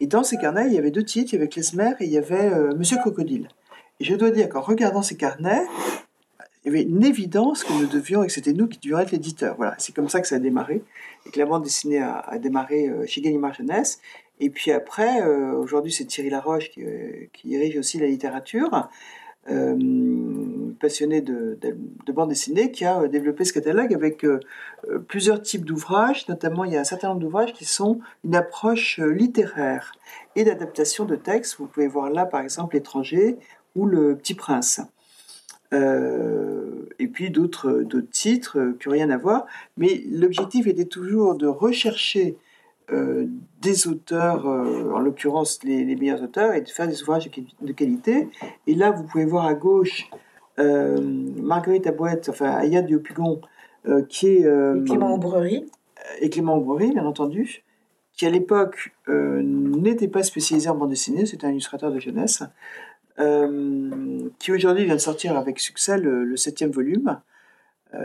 Et 0.00 0.06
dans 0.06 0.22
ces 0.22 0.36
carnets, 0.36 0.66
il 0.66 0.74
y 0.74 0.78
avait 0.78 0.90
deux 0.90 1.02
titres, 1.02 1.32
il 1.32 1.36
y 1.36 1.38
avait 1.38 1.48
Klesmer 1.48 1.92
et 1.98 2.04
il 2.04 2.10
y 2.10 2.18
avait 2.18 2.50
Monsieur 2.74 2.98
Crocodile. 2.98 3.48
Et 3.98 4.04
je 4.04 4.14
dois 4.14 4.30
dire 4.30 4.48
qu'en 4.50 4.60
regardant 4.60 5.02
ces 5.02 5.16
carnets, 5.16 5.64
il 6.68 6.74
y 6.74 6.76
avait 6.76 6.88
une 6.88 7.04
évidence 7.04 7.64
que 7.64 7.72
nous 7.72 7.86
devions, 7.86 8.22
et 8.22 8.26
que 8.26 8.32
c'était 8.32 8.52
nous 8.52 8.68
qui 8.68 8.78
devions 8.78 8.98
être 8.98 9.10
l'éditeur. 9.10 9.56
Voilà, 9.56 9.74
c'est 9.78 9.94
comme 9.94 10.08
ça 10.08 10.20
que 10.20 10.28
ça 10.28 10.36
a 10.36 10.38
démarré, 10.38 10.82
et 11.26 11.30
que 11.30 11.38
la 11.38 11.46
bande 11.46 11.64
dessinée 11.64 12.00
a, 12.00 12.38
démarré 12.38 12.90
chez 13.06 13.20
Gallimard 13.20 13.54
Jeunesse, 13.54 14.00
et 14.40 14.50
puis 14.50 14.70
après, 14.70 15.22
euh, 15.22 15.54
aujourd'hui, 15.54 15.92
c'est 15.92 16.04
Thierry 16.04 16.30
Laroche 16.30 16.70
qui, 16.70 16.84
euh, 16.84 17.26
dirige 17.44 17.76
aussi 17.76 17.98
la 17.98 18.06
littérature, 18.06 18.88
euh, 19.50 20.72
passionné 20.78 21.20
de, 21.22 21.58
bande 22.12 22.28
dessinée, 22.28 22.70
qui 22.70 22.84
a 22.84 23.08
développé 23.08 23.44
ce 23.44 23.52
catalogue 23.52 23.94
avec 23.94 24.24
plusieurs 25.08 25.42
types 25.42 25.64
d'ouvrages. 25.64 26.28
Notamment, 26.28 26.64
il 26.64 26.72
y 26.72 26.76
a 26.76 26.80
un 26.80 26.84
certain 26.84 27.08
nombre 27.08 27.20
d'ouvrages 27.20 27.52
qui 27.52 27.64
sont 27.64 28.00
une 28.24 28.36
approche 28.36 28.98
littéraire 28.98 29.92
et 30.36 30.44
d'adaptation 30.44 31.04
de 31.04 31.16
textes. 31.16 31.56
Vous 31.58 31.66
pouvez 31.66 31.88
voir 31.88 32.10
là, 32.10 32.26
par 32.26 32.42
exemple, 32.42 32.74
L'étranger 32.74 33.36
ou 33.74 33.86
Le 33.86 34.16
Petit 34.16 34.34
Prince. 34.34 34.80
Et 35.72 37.08
puis 37.08 37.30
d'autres 37.30 37.84
titres 38.10 38.74
qui 38.78 38.88
n'ont 38.88 38.92
rien 38.92 39.10
à 39.10 39.16
voir. 39.16 39.46
Mais 39.76 40.02
l'objectif 40.10 40.66
était 40.66 40.86
toujours 40.86 41.34
de 41.34 41.46
rechercher 41.46 42.36
euh, 42.90 43.26
des 43.60 43.86
auteurs, 43.86 44.48
euh, 44.48 44.92
en 44.94 45.00
l'occurrence 45.00 45.62
les, 45.62 45.84
meilleurs 45.96 46.22
auteurs, 46.22 46.54
et 46.54 46.62
de 46.62 46.68
faire 46.68 46.88
des 46.88 47.02
ouvrages 47.02 47.28
de, 47.60 47.72
qualité. 47.72 48.28
Et 48.66 48.74
là, 48.74 48.92
vous 48.92 49.02
pouvez 49.02 49.26
voir 49.26 49.44
à 49.44 49.52
gauche 49.52 50.08
euh, 50.58 50.96
Marguerite 51.00 51.86
Abouette, 51.86 52.28
enfin 52.30 52.50
Ayad 52.50 52.86
Diopugon, 52.86 53.40
qui 54.08 54.28
est... 54.28 54.40
et 54.40 54.84
Clément 54.86 55.14
Aubrerie. 55.14 55.66
Et 56.20 56.30
Clément 56.30 56.56
Aubrerie, 56.56 56.92
bien 56.92 57.04
entendu, 57.04 57.62
qui 58.16 58.26
à 58.26 58.30
l'époque 58.30 58.94
n'était 59.08 60.08
pas 60.08 60.22
spécialisé 60.22 60.68
en 60.68 60.74
bande 60.74 60.90
dessinée, 60.90 61.26
c'était 61.26 61.46
un 61.46 61.50
illustrateur 61.50 61.92
de 61.92 61.98
jeunesse, 61.98 62.42
qui 63.18 64.52
aujourd'hui 64.52 64.84
vient 64.84 64.94
de 64.94 65.00
sortir 65.00 65.36
avec 65.36 65.58
succès 65.58 65.98
le, 65.98 66.24
le 66.24 66.36
septième 66.36 66.70
volume, 66.70 67.20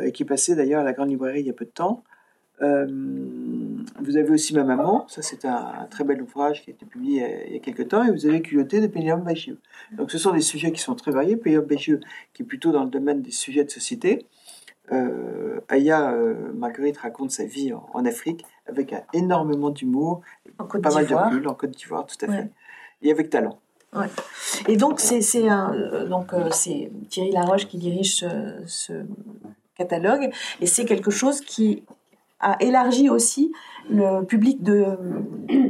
et 0.01 0.11
qui 0.11 0.23
est 0.23 0.25
passé 0.25 0.55
d'ailleurs 0.55 0.81
à 0.81 0.83
la 0.83 0.93
Grande 0.93 1.09
Librairie 1.09 1.41
il 1.41 1.47
y 1.47 1.49
a 1.49 1.53
peu 1.53 1.65
de 1.65 1.69
temps. 1.71 2.03
Euh, 2.61 2.85
vous 3.99 4.15
avez 4.15 4.29
aussi 4.29 4.53
Ma 4.53 4.63
Maman, 4.63 5.07
ça 5.07 5.21
c'est 5.21 5.45
un, 5.45 5.87
très 5.89 6.03
bel 6.03 6.21
ouvrage 6.21 6.63
qui 6.63 6.69
a 6.69 6.73
été 6.73 6.85
publié 6.85 7.45
il 7.47 7.53
y 7.53 7.55
a, 7.57 7.59
quelques 7.59 7.89
temps, 7.89 8.03
et 8.03 8.11
vous 8.11 8.25
avez 8.25 8.41
Culotté 8.41 8.79
de 8.79 8.87
Pénélope 8.87 9.23
Bagieux. 9.23 9.59
Donc 9.91 10.11
ce 10.11 10.17
sont 10.17 10.31
des 10.31 10.41
sujets 10.41 10.71
qui 10.71 10.79
sont 10.79 10.95
très 10.95 11.11
variés. 11.11 11.35
Pénélope 11.35 11.67
Bagieux 11.67 11.99
qui 12.33 12.43
est 12.43 12.45
plutôt 12.45 12.71
dans 12.71 12.83
le 12.83 12.89
domaine 12.89 13.21
des 13.21 13.31
sujets 13.31 13.63
de 13.63 13.71
société. 13.71 14.27
Euh, 14.91 15.59
Aya 15.69 16.13
euh, 16.13 16.53
Marguerite 16.53 16.97
raconte 16.97 17.31
sa 17.31 17.45
vie 17.45 17.73
en, 17.73 18.05
Afrique 18.05 18.45
avec 18.67 18.93
énormément 19.13 19.69
d'humour, 19.69 20.21
pas 20.57 20.93
mal 20.93 21.07
de 21.07 21.15
recul 21.15 21.47
en 21.47 21.55
Côte 21.55 21.71
d'Ivoire, 21.71 22.05
tout 22.05 22.23
à 22.25 22.31
fait, 22.31 22.49
et 23.01 23.11
avec 23.11 23.29
talent. 23.29 23.59
Ouais. 23.95 24.07
Et 24.67 24.77
donc 24.77 24.99
c'est 24.99 25.19
donc 26.09 26.31
c'est 26.51 26.91
Thierry 27.09 27.31
Laroche 27.31 27.67
qui 27.67 27.77
dirige 27.77 28.15
ce, 28.15 28.27
ce 28.65 28.93
catalogue 29.77 30.31
et 30.61 30.67
c'est 30.67 30.85
quelque 30.85 31.11
chose 31.11 31.41
qui 31.41 31.83
a 32.43 32.57
élargi 32.59 33.09
aussi 33.09 33.51
le 33.89 34.23
public 34.23 34.63
de, 34.63 34.85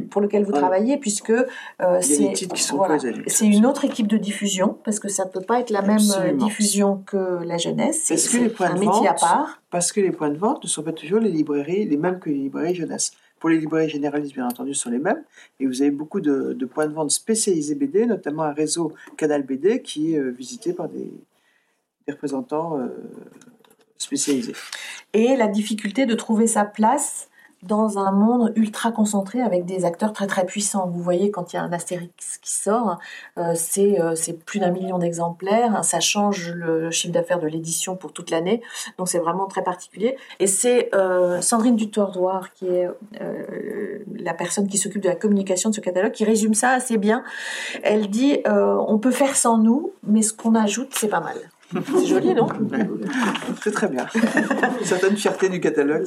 pour 0.10 0.22
lequel 0.22 0.44
vous 0.44 0.52
travaillez, 0.52 0.98
puisque 0.98 1.32
euh, 1.32 2.02
c'est 2.02 3.46
une 3.46 3.66
autre 3.66 3.86
équipe 3.86 4.08
de 4.08 4.18
diffusion, 4.18 4.78
parce 4.84 5.00
que 5.00 5.08
ça 5.08 5.26
ne 5.26 5.30
peut 5.30 5.42
pas 5.42 5.60
être 5.60 5.70
la 5.70 5.82
même 5.82 6.00
euh, 6.18 6.34
diffusion 6.34 7.04
que 7.06 7.44
la 7.44 7.58
jeunesse. 7.58 8.04
C'est 8.06 8.62
un 8.62 8.78
métier 8.78 9.08
à 9.08 9.14
part. 9.14 9.62
Parce 9.70 9.92
que 9.92 10.02
les 10.02 10.12
points 10.12 10.30
de 10.30 10.38
vente 10.38 10.64
ne 10.64 10.70
sont 10.70 10.84
pas 10.84 10.92
toujours 10.92 11.20
les 11.20 11.32
librairies, 11.32 11.86
les 11.86 11.98
mêmes 11.98 12.20
que 12.20 12.30
les 12.30 12.36
librairies 12.36 12.76
jeunesse. 12.76 13.14
Pour 13.44 13.50
les 13.50 13.60
librairies 13.60 13.90
généralistes, 13.90 14.34
bien 14.34 14.48
entendu, 14.48 14.74
sont 14.74 14.90
les 14.90 15.00
mêmes. 15.00 15.22
Et 15.60 15.68
vous 15.68 15.82
avez 15.82 15.92
beaucoup 15.92 16.22
de, 16.22 16.54
points 16.64 16.88
de 16.88 16.94
vente 16.94 17.12
spécialisés 17.12 17.76
BD, 17.76 18.06
notamment 18.06 18.44
un 18.44 18.54
réseau 18.54 18.94
Canal 19.18 19.44
BD 19.44 19.82
qui 19.82 20.14
est 20.14 20.18
euh, 20.18 20.30
visité 20.30 20.72
par 20.72 20.88
des, 20.88 21.12
représentants 22.08 22.80
spécialisés 23.98 24.54
et 25.14 25.36
la 25.36 25.48
difficulté 25.48 26.06
de 26.06 26.16
trouver 26.16 26.48
sa 26.48 26.66
place 26.66 27.30
dans 27.68 27.98
un 27.98 28.12
monde 28.12 28.52
ultra 28.56 28.92
concentré 28.92 29.42
avec 29.42 29.66
des 29.66 29.86
acteurs 29.86 30.14
très 30.14 30.28
très 30.28 30.46
puissants. 30.46 30.88
Vous 30.88 31.02
voyez, 31.02 31.32
quand 31.32 31.54
il 31.54 31.56
y 31.56 31.60
a 31.60 31.64
un 31.64 31.72
Astérix 31.72 32.38
qui 32.42 32.52
sort, 32.52 33.00
euh, 33.38 33.54
euh, 33.78 34.16
c'est 34.16 34.34
plus 34.46 34.60
d'un 34.60 34.72
million 34.72 34.98
d'exemplaires, 34.98 35.84
ça 35.84 36.00
change 36.00 36.52
le 36.54 36.92
chiffre 36.92 37.14
d'affaires 37.14 37.40
de 37.40 37.48
l'édition 37.48 37.96
pour 37.96 38.14
toute 38.14 38.30
l'année, 38.30 38.62
donc 38.98 39.08
c'est 39.08 39.20
vraiment 39.20 39.48
très 39.48 39.64
particulier. 39.64 40.18
Et 40.40 40.48
c'est 40.48 40.94
euh, 40.94 41.42
Sandrine 41.42 41.76
Dutordoir, 41.76 42.54
qui 42.54 42.68
est 42.68 42.88
la 44.16 44.34
personne 44.34 44.68
qui 44.68 44.78
s'occupe 44.78 45.02
de 45.02 45.10
la 45.10 45.16
communication 45.16 45.70
de 45.70 45.76
ce 45.76 45.82
catalogue, 45.82 46.12
qui 46.12 46.26
résume 46.26 46.54
ça 46.54 46.72
assez 46.72 46.98
bien. 46.98 47.24
Elle 47.84 48.10
dit, 48.10 48.40
on 48.46 48.98
peut 48.98 49.12
faire 49.12 49.36
sans 49.36 49.58
nous, 49.58 49.94
mais 50.04 50.22
ce 50.22 50.34
qu'on 50.34 50.56
ajoute, 50.56 50.90
c'est 50.94 51.08
pas 51.08 51.22
mal. 51.22 51.38
C'est 51.74 52.06
joli, 52.06 52.34
non 52.34 52.48
C'est 53.62 53.72
très 53.72 53.88
bien. 53.88 54.06
Une 54.80 54.86
certaine 54.86 55.18
fierté 55.18 55.50
du 55.50 55.60
catalogue. 55.60 56.06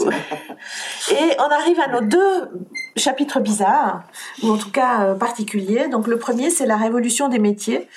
Et 1.11 1.37
on 1.39 1.51
arrive 1.51 1.81
à 1.81 1.89
nos 1.89 2.01
deux 2.01 2.49
chapitres 2.97 3.41
bizarres, 3.41 4.03
ou 4.43 4.51
en 4.51 4.59
tout 4.59 4.71
cas 4.71 5.03
euh, 5.03 5.15
particuliers. 5.15 5.89
Donc 5.89 6.07
le 6.07 6.19
premier, 6.19 6.51
c'est 6.51 6.67
la 6.67 6.77
révolution 6.77 7.29
des 7.29 7.39
métiers. 7.39 7.89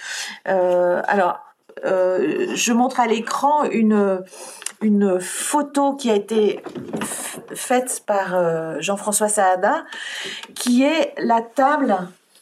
Euh, 0.48 1.02
alors, 1.08 1.40
euh, 1.86 2.48
je 2.54 2.74
montre 2.74 3.00
à 3.00 3.08
l'écran 3.08 3.64
une 3.66 4.22
une 4.82 5.20
photo 5.20 5.94
qui 5.94 6.10
a 6.10 6.16
été 6.16 6.64
faite 7.54 8.02
par 8.08 8.82
Jean-François 8.82 9.28
Saada, 9.28 9.84
qui 10.56 10.84
est 10.84 11.14
la 11.18 11.42
table 11.42 11.98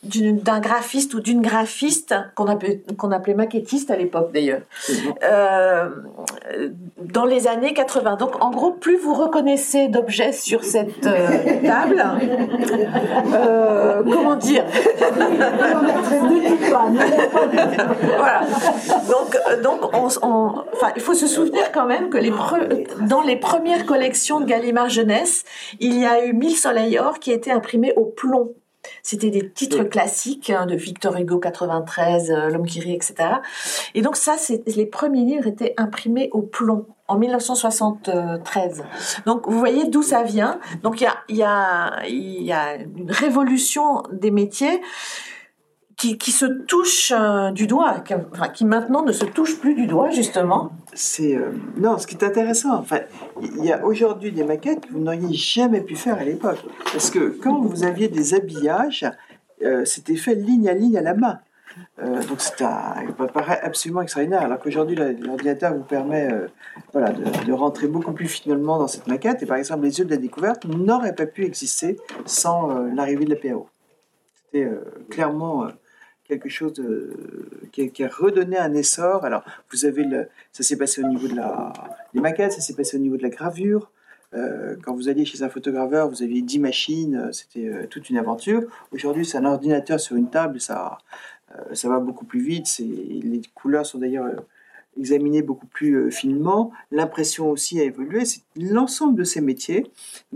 d'un 0.08 0.60
graphiste 0.60 1.14
ou 1.14 1.20
d'une 1.20 1.42
graphiste 1.42 2.16
qu'on 2.36 2.48
appelait, 2.48 2.82
qu'on 2.98 3.12
appelait 3.12 3.34
maquettiste 3.34 3.92
à 3.92 3.96
l'époque 3.96 4.32
d'ailleurs, 4.34 4.62
euh, 5.24 5.90
dans 7.02 7.26
les 7.26 7.48
années 7.48 7.74
80. 7.74 8.16
Donc 8.18 8.44
en 8.44 8.52
gros, 8.52 8.72
plus 8.72 8.98
vous 8.98 9.14
reconnaissez 9.14 9.88
d'objets 9.88 10.32
sur 10.32 10.64
cette 10.64 11.06
euh, 11.06 11.28
table, 11.64 12.04
euh, 13.34 14.04
comment 14.04 14.36
dire? 14.36 14.64
Voilà. 18.18 18.42
Donc, 19.10 19.38
donc 19.64 19.94
on, 19.94 20.06
enfin, 20.06 20.92
il 20.96 21.02
faut 21.02 21.14
se 21.14 21.28
souvenir 21.28 21.72
quand 21.72 21.86
même 21.86 22.10
que 22.10 22.18
les 22.18 22.32
dans 23.02 23.22
les 23.22 23.36
premières 23.36 23.86
collections 23.86 24.40
de 24.40 24.46
Gallimard 24.46 24.90
Jeunesse, 24.90 25.44
il 25.80 26.00
y 26.00 26.06
a 26.06 26.26
eu 26.26 26.34
1000 26.34 26.56
soleils 26.56 27.00
or 27.00 27.20
qui 27.20 27.32
étaient 27.32 27.52
imprimés 27.52 27.94
au 27.96 28.06
plomb. 28.06 28.54
C'était 29.04 29.30
des 29.30 29.50
titres 29.50 29.84
classiques 29.84 30.50
hein, 30.50 30.66
de 30.66 30.76
Victor 30.76 31.16
Hugo 31.18 31.40
93, 31.40 32.32
euh, 32.32 32.50
L'homme 32.50 32.66
qui 32.66 32.80
rit, 32.80 32.94
etc. 32.94 33.16
Et 33.94 34.02
donc 34.02 34.16
ça, 34.16 34.36
les 34.66 34.86
premiers 34.86 35.26
livres 35.26 35.48
étaient 35.48 35.74
imprimés 35.78 36.30
au 36.32 36.42
plomb 36.42 36.88
en 37.08 37.18
1973. 37.18 38.84
Donc 39.26 39.48
vous 39.48 39.60
voyez 39.60 39.86
d'où 39.86 40.04
ça 40.04 40.24
vient. 40.24 40.60
Donc 40.84 41.02
il 41.02 41.06
y 41.06 41.08
a, 41.08 41.16
y, 41.30 41.44
a, 41.44 42.08
y 42.08 42.52
a 42.52 42.76
une 42.76 43.12
révolution 43.12 44.04
des 44.12 44.32
métiers 44.32 44.82
qui, 45.98 46.32
se 46.32 46.46
touche 46.46 47.12
euh, 47.16 47.50
du 47.52 47.66
doigt, 47.66 48.04
qui, 48.54 48.66
maintenant 48.66 49.04
ne 49.04 49.12
se 49.12 49.26
touche 49.26 49.60
plus 49.60 49.74
du 49.74 49.88
doigt, 49.88 50.12
justement. 50.12 50.72
C'est 50.94 51.36
euh, 51.36 51.50
non, 51.78 51.98
ce 51.98 52.06
qui 52.06 52.16
est 52.16 52.24
intéressant. 52.24 52.76
Enfin, 52.76 53.00
il 53.42 53.66
y 53.66 53.72
a 53.72 53.84
aujourd'hui 53.84 54.32
des 54.32 54.44
maquettes 54.44 54.86
que 54.86 54.94
vous 54.94 55.00
n'auriez 55.00 55.34
jamais 55.34 55.82
pu 55.82 55.96
faire 55.96 56.20
à 56.20 56.24
l'époque, 56.24 56.60
parce 56.92 57.10
que 57.10 57.36
quand 57.42 57.62
vous 57.62 57.84
aviez 57.84 58.10
des 58.10 58.36
habillages, 58.36 59.06
euh, 59.64 59.86
c'était 59.86 60.16
fait 60.16 60.36
ligne 60.36 60.70
à 60.70 60.74
ligne 60.74 60.98
à 60.98 61.02
la 61.02 61.16
main. 61.16 61.40
Euh, 62.00 62.24
donc 62.24 62.42
c'est 62.42 62.58
ça 62.58 62.96
paraît 63.34 63.60
absolument 63.62 64.02
extraordinaire. 64.02 64.44
Alors 64.44 64.60
qu'aujourd'hui, 64.60 64.96
l'ordinateur 64.96 65.74
vous 65.74 65.84
permet 65.84 66.30
voilà, 66.94 67.12
de, 67.12 67.46
de 67.46 67.54
rentrer 67.54 67.88
beaucoup 67.88 68.14
plus 68.14 68.28
finalement 68.28 68.78
dans 68.78 68.88
cette 68.88 69.08
maquette. 69.08 69.42
Et 69.42 69.46
par 69.48 69.58
exemple, 69.58 69.84
les 69.84 69.98
yeux 69.98 70.06
de 70.06 70.12
la 70.12 70.18
découverte 70.18 70.66
n'auraient 70.66 71.16
pas 71.16 71.26
pu 71.26 71.44
exister 71.44 71.98
sans 72.26 72.70
l'arrivée 72.96 73.26
de 73.26 73.32
la 73.32 73.36
PAO. 73.36 73.68
C'était 74.36 74.70
clairement 75.10 75.68
quelque 76.28 76.50
chose 76.50 76.74
qui, 77.72 78.04
a, 78.04 78.08
redonné 78.08 78.58
un 78.58 78.74
essor. 78.74 79.24
Alors, 79.26 79.44
vous 79.72 79.86
avez 79.86 80.04
le, 80.04 80.28
ça 80.52 80.64
s'est 80.64 80.78
passé 80.78 81.04
au 81.04 81.08
niveau 81.08 81.28
de 81.28 81.36
la, 81.36 81.74
des 82.14 82.20
maquettes, 82.20 82.54
ça 82.54 82.62
s'est 82.62 82.76
passé 82.76 82.98
au 82.98 83.00
niveau 83.00 83.18
de 83.18 83.24
la 83.24 83.30
gravure. 83.30 83.90
Euh, 84.34 84.76
quand 84.84 84.94
vous 84.94 85.08
alliez 85.10 85.26
chez 85.26 85.42
un 85.44 85.50
photograveur, 85.50 86.10
vous 86.10 86.22
aviez 86.22 86.42
10 86.42 86.60
machines, 86.60 87.16
euh, 87.16 87.32
c'était 87.32 87.68
euh, 87.68 87.88
toute 87.88 88.10
une 88.10 88.18
aventure. 88.18 88.64
Aujourd'hui, 88.92 89.26
c'est 89.26 89.38
un 89.38 89.46
ordinateur 89.46 90.00
sur 90.00 90.16
une 90.16 90.30
table, 90.30 90.60
ça, 90.60 90.98
ça 91.74 91.88
va 91.88 92.00
beaucoup 92.00 92.26
plus 92.26 92.42
vite. 92.42 92.68
Les 92.80 93.42
couleurs 93.56 93.86
sont 93.86 94.00
d'ailleurs 94.00 94.28
examinées 94.98 95.42
beaucoup 95.42 95.68
plus 95.68 96.12
finement. 96.12 96.72
L'impression 96.92 97.50
aussi 97.50 97.80
a 97.80 97.84
évolué. 97.84 98.26
C'est 98.26 98.42
l'ensemble 98.58 99.16
de 99.16 99.24
ces 99.24 99.40
métiers 99.40 99.90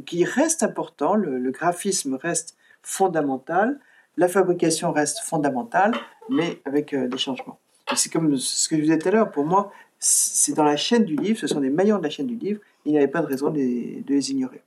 qui 0.06 0.24
restent 0.24 0.64
importants. 0.64 1.16
Le, 1.16 1.38
le 1.38 1.52
graphisme 1.52 2.16
reste 2.16 2.56
fondamental. 2.82 3.80
La 4.18 4.28
fabrication 4.28 4.92
reste 4.92 5.20
fondamentale, 5.20 5.94
mais 6.30 6.62
avec 6.66 6.94
euh, 6.94 7.08
des 7.08 7.18
changements. 7.18 7.60
C'est 7.96 8.12
comme 8.12 8.38
ce 8.38 8.70
que 8.70 8.76
je 8.76 8.82
vous 8.82 8.88
disais 8.88 9.00
tout 9.00 9.08
à 9.10 9.12
l'heure. 9.12 9.32
Pour 9.32 9.46
moi, 9.46 9.72
c'est 10.00 10.54
dans 10.54 10.64
la 10.64 10.78
chaîne 10.78 11.04
du 11.04 11.16
livre. 11.16 11.40
Ce 11.40 11.48
sont 11.48 11.60
des 11.60 11.70
maillons 11.70 11.98
de 11.98 12.04
la 12.04 12.10
chaîne 12.10 12.28
du 12.28 12.36
livre. 12.36 12.62
Il 12.86 12.92
n'y 12.92 12.98
avait 12.98 13.08
pas 13.08 13.22
de 13.22 13.28
raison 13.28 13.50
de 13.50 13.60
les 13.60 14.32
ignorer. 14.32 14.62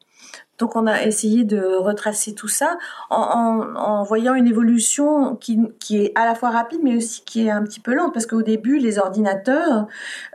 Donc 0.59 0.77
on 0.77 0.87
a 0.87 1.03
essayé 1.03 1.45
de 1.45 1.61
retracer 1.61 2.35
tout 2.35 2.49
ça 2.49 2.79
en, 3.11 4.03
voyant 4.05 4.35
une 4.35 4.47
évolution 4.47 5.37
qui, 5.37 5.59
qui 5.81 6.05
est 6.05 6.13
à 6.15 6.25
la 6.25 6.35
fois 6.35 6.51
rapide 6.51 6.81
mais 6.83 6.97
aussi 6.97 7.23
qui 7.25 7.47
est 7.47 7.51
un 7.51 7.63
petit 7.63 7.81
peu 7.81 7.95
lente. 7.95 8.13
Parce 8.13 8.27
qu'au 8.27 8.43
début 8.43 8.79
les 8.79 8.99
ordinateurs, 8.99 9.87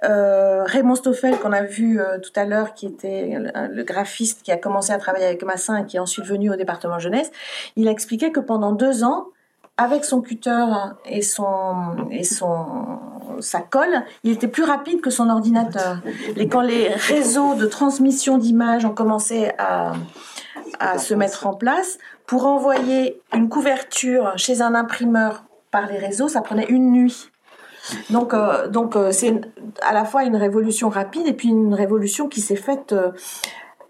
euh, 0.03 0.63
Raymond 0.65 0.95
Stoffel 0.95 1.37
qu'on 1.37 1.53
a 1.53 1.63
vu 1.63 1.99
euh, 1.99 2.19
tout 2.19 2.31
à 2.35 2.45
l'heure 2.45 2.73
qui 2.73 2.85
était 2.85 3.37
le, 3.71 3.83
graphiste 3.83 4.43
qui 4.43 4.51
a 4.51 4.57
commencé 4.57 4.91
à 4.91 4.97
travailler 4.97 5.25
avec 5.25 5.43
Massin 5.43 5.77
et 5.77 5.85
qui 5.85 5.97
est 5.97 5.99
ensuite 5.99 6.25
venu 6.25 6.51
au 6.51 6.55
département 6.55 6.99
jeunesse, 6.99 7.31
il 7.75 7.87
a 7.87 7.91
expliqué 7.91 8.31
que 8.31 8.39
pendant 8.39 8.71
deux 8.71 9.03
ans 9.03 9.27
avec 9.79 10.03
son 10.03 10.21
cutter 10.21 10.65
et 11.05 11.21
son 11.21 12.07
et 12.11 12.23
son 12.23 12.99
sa 13.39 13.61
colle, 13.61 14.03
il 14.23 14.33
était 14.33 14.49
plus 14.49 14.63
rapide 14.63 14.99
que 14.99 15.09
son 15.09 15.29
ordinateur. 15.29 16.01
Et 16.35 16.49
quand 16.49 16.61
les 16.61 16.89
réseaux 16.89 17.55
de 17.55 17.65
transmission 17.65 18.37
d'images 18.37 18.83
ont 18.83 18.93
commencé 18.93 19.51
à 19.57 19.93
à 20.79 20.97
se 20.97 21.13
mettre 21.13 21.47
en 21.47 21.53
place 21.53 21.97
pour 22.25 22.45
envoyer 22.45 23.21
une 23.33 23.49
couverture 23.49 24.33
chez 24.37 24.61
un 24.61 24.75
imprimeur 24.75 25.43
par 25.71 25.87
les 25.87 25.97
réseaux, 25.97 26.27
ça 26.27 26.41
prenait 26.41 26.65
une 26.65 26.91
nuit. 26.91 27.29
Donc, 28.09 28.33
euh, 28.33 28.67
donc 28.67 28.95
euh, 28.95 29.11
c'est 29.11 29.41
à 29.81 29.93
la 29.93 30.05
fois 30.05 30.23
une 30.23 30.35
révolution 30.35 30.89
rapide 30.89 31.27
et 31.27 31.33
puis 31.33 31.49
une 31.49 31.73
révolution 31.73 32.27
qui 32.27 32.41
s'est 32.41 32.55
faite 32.55 32.93
euh, 32.93 33.11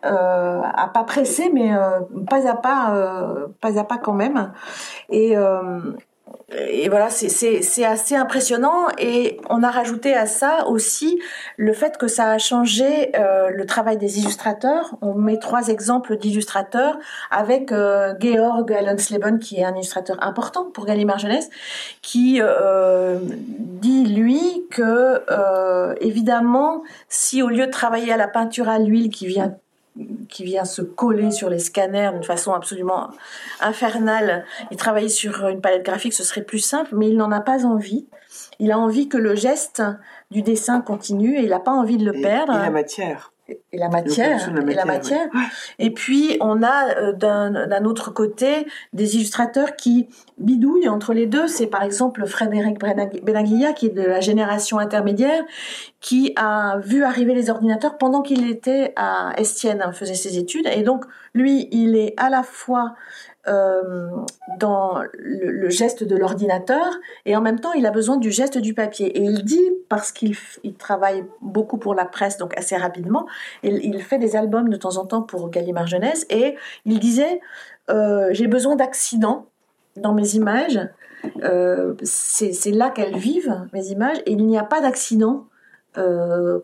euh, 0.05 0.61
à 0.61 0.87
pas 0.93 1.03
pressé, 1.03 1.49
mais 1.53 1.75
euh, 1.75 1.99
pas 2.29 2.47
à 2.47 2.55
pas, 2.55 2.95
euh, 2.95 3.47
pas 3.61 3.79
à 3.79 3.83
pas 3.83 3.97
quand 3.97 4.13
même. 4.13 4.51
Et, 5.09 5.35
euh, 5.37 5.79
et 6.51 6.89
voilà, 6.89 7.09
c'est 7.09 7.85
assez 7.85 8.15
impressionnant. 8.15 8.87
Et 8.97 9.39
on 9.49 9.61
a 9.61 9.69
rajouté 9.69 10.15
à 10.15 10.25
ça 10.25 10.67
aussi 10.67 11.19
le 11.57 11.73
fait 11.73 11.97
que 11.97 12.07
ça 12.07 12.31
a 12.31 12.37
changé 12.37 13.11
euh, 13.15 13.49
le 13.49 13.65
travail 13.65 13.97
des 13.97 14.19
illustrateurs. 14.19 14.95
On 15.01 15.13
met 15.13 15.37
trois 15.37 15.67
exemples 15.67 16.17
d'illustrateurs 16.17 16.97
avec 17.29 17.71
euh, 17.71 18.13
Georg 18.19 18.71
Allensleben, 18.71 19.39
qui 19.39 19.59
est 19.59 19.63
un 19.63 19.75
illustrateur 19.75 20.17
important 20.21 20.65
pour 20.65 20.85
Gallimard 20.85 21.19
Jeunesse, 21.19 21.49
qui 22.01 22.39
euh, 22.41 23.19
dit, 23.21 24.05
lui, 24.05 24.65
que 24.71 25.21
euh, 25.31 25.93
évidemment, 26.01 26.83
si 27.09 27.43
au 27.43 27.49
lieu 27.49 27.67
de 27.67 27.71
travailler 27.71 28.13
à 28.13 28.17
la 28.17 28.27
peinture 28.27 28.69
à 28.69 28.79
l'huile 28.79 29.09
qui 29.09 29.27
vient 29.27 29.55
qui 30.29 30.43
vient 30.43 30.65
se 30.65 30.81
coller 30.81 31.31
sur 31.31 31.49
les 31.49 31.59
scanners 31.59 32.11
d'une 32.13 32.23
façon 32.23 32.53
absolument 32.53 33.09
infernale 33.59 34.45
et 34.71 34.75
travailler 34.75 35.09
sur 35.09 35.47
une 35.47 35.61
palette 35.61 35.83
graphique, 35.85 36.13
ce 36.13 36.23
serait 36.23 36.43
plus 36.43 36.59
simple, 36.59 36.95
mais 36.95 37.09
il 37.09 37.17
n'en 37.17 37.31
a 37.31 37.41
pas 37.41 37.65
envie. 37.65 38.07
Il 38.59 38.71
a 38.71 38.79
envie 38.79 39.09
que 39.09 39.17
le 39.17 39.35
geste 39.35 39.81
du 40.31 40.41
dessin 40.41 40.81
continue 40.81 41.37
et 41.37 41.43
il 41.43 41.49
n'a 41.49 41.59
pas 41.59 41.71
envie 41.71 41.97
de 41.97 42.05
le 42.05 42.15
Et, 42.17 42.21
perdre. 42.21 42.53
et 42.55 42.59
la 42.59 42.69
matière. 42.69 43.31
Et 43.71 43.77
la 43.77 43.89
matière. 43.89 44.49
et 44.49 44.73
la 44.73 44.85
matière, 44.85 44.85
matière. 44.85 45.27
Et 45.77 45.91
puis, 45.91 46.37
on 46.41 46.63
a 46.63 46.95
euh, 46.97 47.13
d'un 47.13 47.85
autre 47.85 48.11
côté 48.11 48.65
des 48.93 49.15
illustrateurs 49.15 49.75
qui 49.75 50.07
bidouillent 50.37 50.89
entre 50.89 51.13
les 51.13 51.25
deux. 51.27 51.47
C'est 51.47 51.67
par 51.67 51.83
exemple 51.83 52.25
Frédéric 52.25 52.79
Benag- 52.79 53.23
Benaglia, 53.23 53.73
qui 53.73 53.87
est 53.87 53.95
de 53.95 54.01
la 54.01 54.21
génération 54.21 54.79
intermédiaire, 54.79 55.43
qui 56.01 56.33
a 56.35 56.77
vu 56.79 57.03
arriver 57.03 57.33
les 57.33 57.49
ordinateurs 57.49 57.97
pendant 57.97 58.21
qu'il 58.21 58.49
était 58.49 58.93
à 58.95 59.33
Estienne, 59.37 59.81
hein, 59.81 59.91
faisait 59.91 60.15
ses 60.15 60.37
études. 60.37 60.67
Et 60.73 60.83
donc, 60.83 61.05
lui, 61.33 61.67
il 61.71 61.95
est 61.95 62.13
à 62.17 62.29
la 62.29 62.43
fois 62.43 62.95
euh, 63.47 64.09
dans 64.57 65.01
le, 65.13 65.51
le 65.51 65.69
geste 65.69 66.03
de 66.03 66.17
l'ordinateur 66.17 66.85
et 67.25 67.37
en 67.37 67.41
même 67.41 67.61
temps 67.61 67.71
il 67.71 67.85
a 67.85 67.91
besoin 67.91 68.17
du 68.17 68.31
geste 68.31 68.57
du 68.57 68.73
papier 68.73 69.17
et 69.17 69.21
il 69.21 69.45
dit 69.45 69.63
parce 69.87 70.11
qu'il 70.11 70.35
il 70.63 70.73
travaille 70.73 71.23
beaucoup 71.41 71.77
pour 71.77 71.95
la 71.95 72.03
presse 72.03 72.37
donc 72.37 72.57
assez 72.57 72.75
rapidement 72.75 73.25
il, 73.63 73.77
il 73.83 74.01
fait 74.01 74.17
des 74.19 74.35
albums 74.35 74.67
de 74.67 74.75
temps 74.75 74.97
en 74.97 75.05
temps 75.05 75.21
pour 75.21 75.49
Gallimard 75.49 75.87
Jeunesse 75.87 76.25
et 76.29 76.57
il 76.83 76.99
disait 76.99 77.39
euh, 77.89 78.27
j'ai 78.31 78.47
besoin 78.47 78.75
d'accidents 78.75 79.45
dans 79.95 80.13
mes 80.13 80.35
images 80.35 80.81
Euh, 81.43 81.95
c'est 82.01 82.53
c'est 82.53 82.71
là 82.71 82.89
qu'elles 82.91 83.17
vivent 83.17 83.67
mes 83.73 83.87
images 83.87 84.19
et 84.25 84.31
il 84.31 84.45
n'y 84.45 84.57
a 84.57 84.63
pas 84.63 84.79
d'accident 84.79 85.45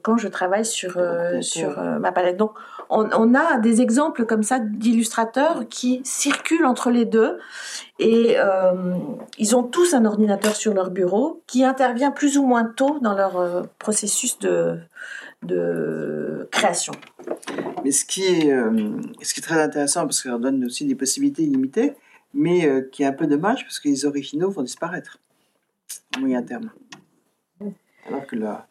quand 0.03 0.17
je 0.17 0.29
travaille 0.29 0.63
sur, 0.63 0.93
sur 1.41 1.81
ma 1.99 2.13
palette. 2.13 2.37
Donc, 2.37 2.51
on, 2.89 3.33
a 3.35 3.57
des 3.57 3.81
exemples 3.81 4.25
comme 4.25 4.43
ça 4.43 4.59
d'illustrateurs 4.59 5.67
qui 5.69 6.01
circulent 6.03 6.65
entre 6.65 6.89
les 6.91 7.05
deux 7.05 7.39
et 7.99 8.35
euh, 8.37 8.95
ils 9.37 9.55
ont 9.55 9.63
tous 9.63 9.93
un 9.93 10.05
ordinateur 10.05 10.55
sur 10.55 10.73
leur 10.73 10.91
bureau 10.91 11.41
qui 11.47 11.63
intervient 11.63 12.11
plus 12.11 12.37
ou 12.37 12.45
moins 12.45 12.65
tôt 12.65 12.99
dans 13.01 13.13
leur 13.13 13.37
euh, 13.37 13.63
processus 13.79 14.37
de, 14.39 14.77
de 15.43 16.47
création. 16.51 16.93
Mais 17.83 17.91
ce 17.91 18.05
qui 18.05 18.23
est, 18.23 18.51
euh, 18.51 18.91
ce 19.21 19.33
qui 19.33 19.39
est 19.39 19.43
très 19.43 19.61
intéressant, 19.61 20.01
parce 20.03 20.21
que 20.21 20.29
leur 20.29 20.39
donne 20.39 20.63
aussi 20.65 20.85
des 20.85 20.95
possibilités 20.95 21.43
illimitées, 21.43 21.95
mais 22.33 22.85
qui 22.91 23.03
est 23.03 23.05
un 23.05 23.13
peu 23.13 23.27
dommage, 23.27 23.63
parce 23.63 23.79
que 23.79 23.87
les 23.87 24.05
originaux 24.05 24.49
vont 24.49 24.63
disparaître 24.63 25.19
à 26.15 26.19
moyen 26.19 26.41
terme. 26.43 26.69
Alors 28.07 28.25
que 28.27 28.35
la, 28.35 28.67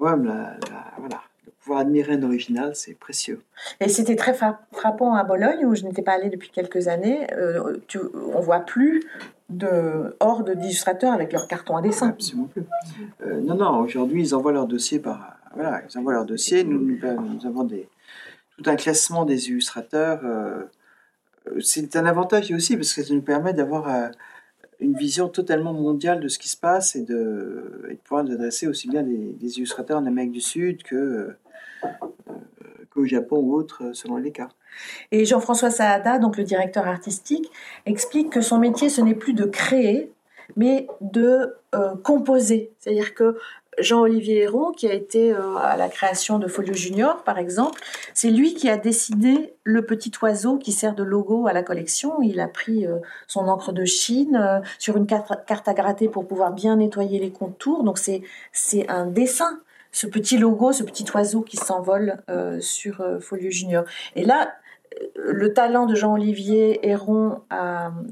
la, 0.00 0.16
la- 0.16 0.58
voilà, 0.98 1.22
de 1.48 1.52
pouvoir 1.62 1.80
admirer 1.80 2.14
un 2.14 2.22
original, 2.22 2.74
c'est 2.74 2.94
précieux. 2.94 3.40
Et 3.80 3.88
c'était 3.88 4.16
très 4.16 4.34
fra- 4.34 4.60
frappant 4.72 5.14
à 5.14 5.24
Bologne, 5.24 5.64
où 5.66 5.74
je 5.74 5.84
n'étais 5.84 6.02
pas 6.02 6.12
allée 6.12 6.30
depuis 6.30 6.50
quelques 6.50 6.88
années. 6.88 7.26
Euh, 7.34 7.76
tu, 7.88 7.98
on 8.34 8.40
voit 8.40 8.60
plus 8.60 9.04
de 9.50 10.14
hordes 10.20 10.50
d'illustrateurs 10.50 11.12
avec 11.12 11.32
leur 11.32 11.48
carton 11.48 11.76
à 11.76 11.82
dessin. 11.82 12.08
Absolument 12.10 12.48
plus. 12.48 12.62
Euh, 13.24 13.40
non, 13.40 13.54
non, 13.54 13.78
aujourd'hui, 13.80 14.22
ils 14.22 14.34
envoient 14.34 14.52
leur 14.52 14.66
dossier 14.66 14.98
par. 14.98 15.36
Voilà, 15.54 15.82
ils 15.88 15.98
envoient 15.98 16.12
leur 16.12 16.26
dossier. 16.26 16.64
Nous, 16.64 16.78
nous, 16.78 16.98
nous 17.00 17.46
avons 17.46 17.64
des, 17.64 17.88
tout 18.56 18.68
un 18.70 18.76
classement 18.76 19.24
des 19.24 19.48
illustrateurs. 19.48 20.20
euh, 20.24 20.62
euh, 21.48 21.60
c'est 21.60 21.96
un 21.96 22.04
avantage 22.04 22.50
aussi 22.52 22.76
parce 22.76 22.92
que 22.92 23.02
ça 23.02 23.14
nous 23.14 23.22
permet 23.22 23.54
d'avoir 23.54 23.88
une 24.80 24.94
vision 24.94 25.28
totalement 25.28 25.72
mondiale 25.72 26.20
de 26.20 26.28
ce 26.28 26.38
qui 26.38 26.48
se 26.48 26.56
passe 26.56 26.96
et 26.96 27.02
de, 27.02 27.98
pouvoir 28.04 28.24
adresser 28.24 28.66
aussi 28.66 28.88
bien 28.88 29.02
des, 29.02 29.32
des 29.32 29.58
illustrateurs 29.58 29.98
en 29.98 30.06
Amérique 30.06 30.32
du 30.32 30.40
Sud 30.40 30.82
que, 30.82 30.94
euh, 31.84 31.88
qu'au 32.90 33.04
Japon 33.04 33.38
ou 33.38 33.54
autre, 33.54 33.90
selon 33.92 34.16
les 34.16 34.32
cas. 34.32 34.48
Et 35.10 35.24
Jean-François 35.24 35.70
Saada, 35.70 36.18
donc 36.18 36.36
le 36.36 36.44
directeur 36.44 36.86
artistique, 36.86 37.50
explique 37.86 38.30
que 38.30 38.40
son 38.40 38.58
métier, 38.58 38.88
ce 38.88 39.00
n'est 39.00 39.14
plus 39.14 39.34
de 39.34 39.44
créer, 39.44 40.12
mais 40.56 40.86
de 41.00 41.54
euh, 41.74 41.96
composer. 42.02 42.72
C'est-à-dire 42.78 43.14
que 43.14 43.36
Jean-Olivier 43.80 44.42
Héron, 44.42 44.72
qui 44.72 44.88
a 44.88 44.92
été 44.92 45.32
euh, 45.32 45.56
à 45.56 45.76
la 45.76 45.88
création 45.88 46.38
de 46.38 46.46
Folio 46.46 46.74
Junior, 46.74 47.22
par 47.24 47.38
exemple, 47.38 47.80
c'est 48.14 48.30
lui 48.30 48.54
qui 48.54 48.68
a 48.68 48.76
décidé 48.76 49.54
le 49.64 49.84
petit 49.84 50.12
oiseau 50.22 50.56
qui 50.56 50.72
sert 50.72 50.94
de 50.94 51.02
logo 51.02 51.46
à 51.46 51.52
la 51.52 51.62
collection. 51.62 52.20
Il 52.22 52.40
a 52.40 52.48
pris 52.48 52.86
euh, 52.86 52.96
son 53.26 53.48
encre 53.48 53.72
de 53.72 53.84
Chine 53.84 54.36
euh, 54.36 54.60
sur 54.78 54.96
une 54.96 55.06
carte, 55.06 55.44
carte 55.46 55.68
à 55.68 55.74
gratter 55.74 56.08
pour 56.08 56.26
pouvoir 56.26 56.52
bien 56.52 56.76
nettoyer 56.76 57.18
les 57.18 57.30
contours. 57.30 57.84
Donc 57.84 57.98
c'est 57.98 58.22
c'est 58.52 58.88
un 58.88 59.06
dessin, 59.06 59.60
ce 59.92 60.06
petit 60.06 60.36
logo, 60.38 60.72
ce 60.72 60.82
petit 60.82 61.06
oiseau 61.14 61.40
qui 61.42 61.56
s'envole 61.56 62.18
sur 62.60 63.02
Folio 63.20 63.50
Junior. 63.50 63.84
Et 64.16 64.24
là, 64.24 64.52
le 65.14 65.54
talent 65.54 65.86
de 65.86 65.94
Jean-Olivier 65.94 66.86
Héron 66.86 67.40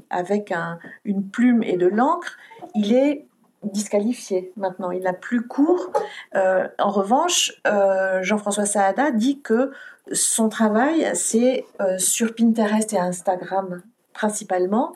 avec 0.09 0.51
un- 0.51 0.79
une 1.05 1.23
plume 1.29 1.61
et 1.61 1.77
de 1.77 1.85
l'encre, 1.87 2.37
il 2.73 2.93
est 2.93 3.26
disqualifié 3.63 4.51
maintenant. 4.57 4.91
Il 4.91 5.03
n'a 5.03 5.13
plus 5.13 5.45
cours. 5.47 5.91
Euh, 6.35 6.67
en 6.79 6.91
revanche, 6.91 7.53
euh, 7.67 8.21
Jean-François 8.23 8.65
Saada 8.65 9.11
dit 9.11 9.41
que 9.41 9.71
son 10.11 10.49
travail, 10.49 11.09
c'est 11.13 11.65
euh, 11.81 11.97
sur 11.97 12.33
Pinterest 12.35 12.93
et 12.93 12.99
Instagram 12.99 13.81
principalement 14.13 14.95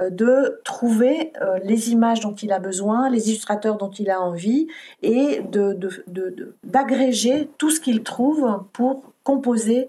de 0.00 0.62
trouver 0.64 1.34
les 1.62 1.90
images 1.90 2.20
dont 2.20 2.34
il 2.34 2.52
a 2.52 2.58
besoin, 2.58 3.10
les 3.10 3.28
illustrateurs 3.28 3.76
dont 3.76 3.90
il 3.90 4.08
a 4.08 4.18
envie, 4.18 4.66
et 5.02 5.42
de, 5.42 5.74
de- 5.74 6.02
de- 6.06 6.56
d'agréger 6.64 7.50
tout 7.58 7.68
ce 7.68 7.80
qu'il 7.80 8.02
trouve 8.02 8.64
pour 8.72 9.12
composer 9.24 9.88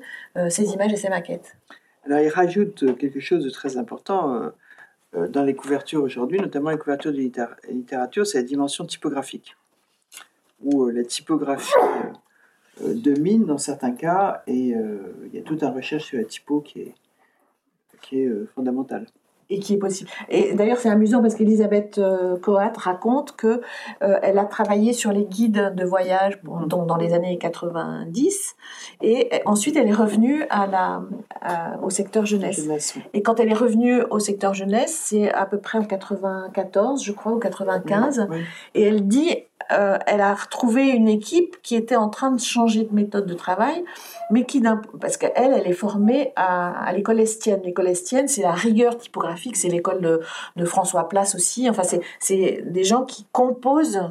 ces 0.50 0.74
images 0.74 0.92
et 0.92 0.98
ces 0.98 1.08
maquettes. 1.08 1.56
Alors, 2.06 2.20
il 2.20 2.28
rajoute 2.28 2.98
quelque 2.98 3.22
chose 3.22 3.46
de 3.46 3.50
très 3.50 3.78
important 3.78 4.52
dans 5.30 5.44
les 5.44 5.56
couvertures 5.56 6.04
aujourd'hui, 6.04 6.40
notamment 6.40 6.72
les 6.72 6.78
couvertures 6.78 7.12
de 7.12 7.18
littéra- 7.18 7.56
littérature, 7.70 8.26
c'est 8.26 8.40
la 8.40 8.44
dimension 8.44 8.86
typographique, 8.86 9.56
où 10.64 10.86
euh, 10.86 10.92
la 10.92 11.04
typographie 11.04 11.72
euh, 11.78 12.86
euh, 12.86 12.94
domine 12.96 13.46
dans 13.46 13.60
certains 13.60 13.92
cas, 13.92 14.44
et 14.48 14.76
euh, 14.76 15.14
il 15.28 15.36
y 15.36 15.40
a 15.40 15.44
toute 15.44 15.62
une 15.62 15.70
recherche 15.70 16.06
sur 16.06 16.18
la 16.18 16.26
typo 16.26 16.62
qui 16.62 16.82
est, 16.82 16.96
qui 18.02 18.22
est 18.22 18.26
euh, 18.26 18.50
fondamentale. 18.56 19.06
Et 19.50 19.60
qui 19.60 19.74
est 19.74 19.78
possible. 19.78 20.10
Et 20.30 20.54
d'ailleurs, 20.54 20.78
c'est 20.78 20.90
amusant 20.90 21.22
parce 21.22 21.36
qu'Elisabeth 21.36 21.98
euh, 21.98 22.38
Coat 22.38 22.72
raconte 22.78 23.36
que 23.36 23.62
euh, 24.02 24.18
elle 24.22 24.38
a 24.40 24.46
travaillé 24.46 24.94
sur 24.94 25.12
les 25.12 25.26
guides 25.26 25.74
de 25.76 25.86
voyage 25.86 26.40
donc 26.66 26.88
dans 26.88 26.96
les 26.98 27.14
années 27.14 27.38
90 27.38 28.56
et 29.02 29.30
ensuite 29.46 29.76
elle 29.76 29.88
est 29.88 29.94
revenue 29.94 30.44
à 30.50 30.68
la, 30.68 31.02
à- 31.42 31.78
au 31.84 31.90
secteur 31.90 32.26
jeunesse. 32.26 32.58
Jeunesse, 32.62 32.94
oui. 32.96 33.04
Et 33.14 33.22
quand 33.22 33.40
elle 33.40 33.50
est 33.50 33.54
revenue 33.56 34.02
au 34.10 34.20
secteur 34.20 34.54
jeunesse, 34.54 34.98
c'est 35.06 35.32
à 35.32 35.46
peu 35.46 35.58
près 35.60 35.78
en 35.78 35.84
94, 35.84 37.04
je 37.04 37.12
crois, 37.12 37.34
ou 37.34 37.40
95, 37.40 38.28
Oui. 38.30 38.38
et 38.76 38.84
elle 38.84 39.08
dit, 39.08 39.36
euh, 39.72 39.98
elle 40.08 40.22
a 40.22 40.34
retrouvé 40.34 40.90
une 40.90 41.08
équipe 41.08 41.62
qui 41.62 41.76
était 41.76 41.96
en 41.96 42.10
train 42.10 42.32
de 42.32 42.40
changer 42.40 42.84
de 42.84 42.94
méthode 42.94 43.26
de 43.26 43.34
travail, 43.34 43.84
mais 44.32 44.46
qui, 44.46 44.62
parce 45.00 45.18
qu'elle, 45.18 45.32
elle 45.36 45.68
est 45.68 45.74
formée 45.74 46.34
à, 46.36 46.92
l'école 46.94 47.20
Estienne. 47.20 47.62
L'école 47.64 47.88
Estienne, 47.88 48.28
c'est 48.28 48.42
la 48.42 48.52
rigueur 48.52 48.98
typographique, 48.98 49.56
c'est 49.56 49.70
l'école 49.70 50.02
de, 50.02 50.22
de 50.56 50.66
François 50.66 51.10
Place 51.10 51.36
aussi. 51.36 51.70
Enfin, 51.70 51.84
c'est 52.20 52.64
des 52.66 52.84
gens 52.84 53.04
qui 53.04 53.26
composent 53.32 54.02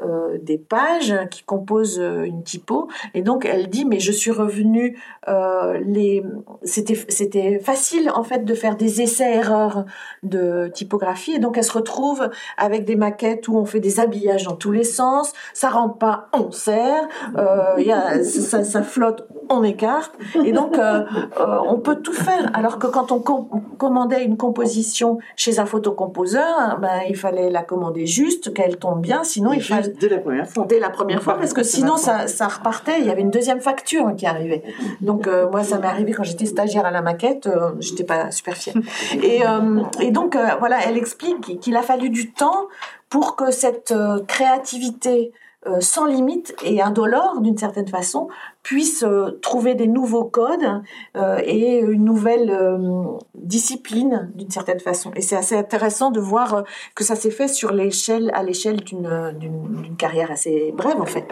euh, 0.00 0.38
des 0.42 0.58
pages, 0.58 1.14
qui 1.30 1.42
composent 1.42 2.00
euh, 2.00 2.22
une 2.22 2.42
typo. 2.42 2.88
Et 3.14 3.22
donc, 3.22 3.44
elle 3.44 3.68
dit, 3.68 3.84
mais 3.84 4.00
je 4.00 4.12
suis 4.12 4.30
revenue, 4.30 4.98
euh, 5.28 5.80
les, 5.84 6.24
c'était, 6.62 6.98
c'était 7.08 7.58
facile, 7.58 8.10
en 8.14 8.22
fait, 8.22 8.44
de 8.44 8.54
faire 8.54 8.76
des 8.76 9.02
essais-erreurs 9.02 9.84
de 10.22 10.68
typographie. 10.72 11.32
Et 11.32 11.38
donc, 11.38 11.56
elle 11.56 11.64
se 11.64 11.72
retrouve 11.72 12.30
avec 12.56 12.84
des 12.84 12.96
maquettes 12.96 13.48
où 13.48 13.56
on 13.56 13.64
fait 13.64 13.80
des 13.80 14.00
habillages 14.00 14.44
dans 14.44 14.56
tous 14.56 14.72
les 14.72 14.84
sens. 14.84 15.32
Ça 15.52 15.70
rentre 15.70 15.98
pas, 15.98 16.28
on 16.32 16.50
serre. 16.50 17.08
Euh, 17.36 17.74
y 17.78 17.92
a, 17.92 18.22
ça, 18.22 18.64
ça 18.64 18.82
flotte, 18.82 19.26
on 19.48 19.62
écarte. 19.64 20.12
Et 20.44 20.52
donc, 20.52 20.78
euh, 20.78 21.04
euh, 21.40 21.58
on 21.66 21.78
peut 21.78 21.96
tout 21.96 22.12
faire. 22.12 22.50
Alors 22.54 22.78
que 22.78 22.86
quand 22.86 23.12
on 23.12 23.20
com- 23.20 23.48
commandait 23.78 24.24
une 24.24 24.36
composition 24.36 25.18
chez 25.36 25.58
un 25.58 25.66
photocomposeur, 25.66 26.78
ben, 26.80 27.00
il 27.08 27.16
fallait 27.16 27.50
la 27.50 27.62
commander 27.62 28.06
juste, 28.06 28.54
qu'elle 28.54 28.76
tombe 28.76 29.00
bien. 29.00 29.24
Sinon, 29.24 29.52
il 29.52 29.62
fallait 29.62 29.87
dès 29.88 30.08
la 30.08 30.18
première 30.18 30.48
fois. 30.48 30.66
dès 30.68 30.80
la 30.80 30.90
première 30.90 31.22
fois. 31.22 31.34
parce 31.34 31.52
que 31.52 31.62
sinon 31.62 31.96
ça, 31.96 32.26
ça 32.26 32.48
repartait. 32.48 33.00
Il 33.00 33.06
y 33.06 33.10
avait 33.10 33.22
une 33.22 33.30
deuxième 33.30 33.60
facture 33.60 34.14
qui 34.16 34.26
arrivait. 34.26 34.62
Donc 35.00 35.26
euh, 35.26 35.50
moi 35.50 35.62
ça 35.64 35.78
m'est 35.78 35.86
arrivé 35.86 36.12
quand 36.12 36.24
j'étais 36.24 36.46
stagiaire 36.46 36.86
à 36.86 36.90
la 36.90 37.02
maquette 37.02 37.46
euh, 37.46 37.72
j'étais 37.80 38.04
pas 38.04 38.30
super 38.30 38.56
fière. 38.56 38.74
Et, 39.22 39.46
euh, 39.46 39.82
et 40.00 40.10
donc 40.10 40.36
euh, 40.36 40.48
voilà 40.58 40.78
elle 40.86 40.96
explique 40.96 41.60
qu'il 41.60 41.76
a 41.76 41.82
fallu 41.82 42.10
du 42.10 42.32
temps 42.32 42.68
pour 43.08 43.36
que 43.36 43.50
cette 43.50 43.94
créativité 44.26 45.32
sans 45.80 46.06
limite 46.06 46.54
et 46.64 46.82
indolore 46.82 47.40
d'une 47.40 47.56
certaine 47.56 47.88
façon 47.88 48.28
puisse 48.62 49.02
euh, 49.02 49.38
trouver 49.40 49.74
des 49.74 49.86
nouveaux 49.86 50.24
codes 50.24 50.82
euh, 51.16 51.40
et 51.44 51.78
une 51.78 52.04
nouvelle 52.04 52.50
euh, 52.50 53.04
discipline 53.34 54.30
d'une 54.34 54.50
certaine 54.50 54.80
façon 54.80 55.10
et 55.14 55.22
c'est 55.22 55.36
assez 55.36 55.56
intéressant 55.56 56.10
de 56.10 56.20
voir 56.20 56.54
euh, 56.54 56.62
que 56.94 57.04
ça 57.04 57.16
s'est 57.16 57.30
fait 57.30 57.48
sur 57.48 57.72
l'échelle 57.72 58.30
à 58.34 58.42
l'échelle 58.42 58.80
d'une 58.80 59.96
carrière 59.96 60.30
assez 60.30 60.72
brève 60.76 61.00
en 61.00 61.06
fait. 61.06 61.26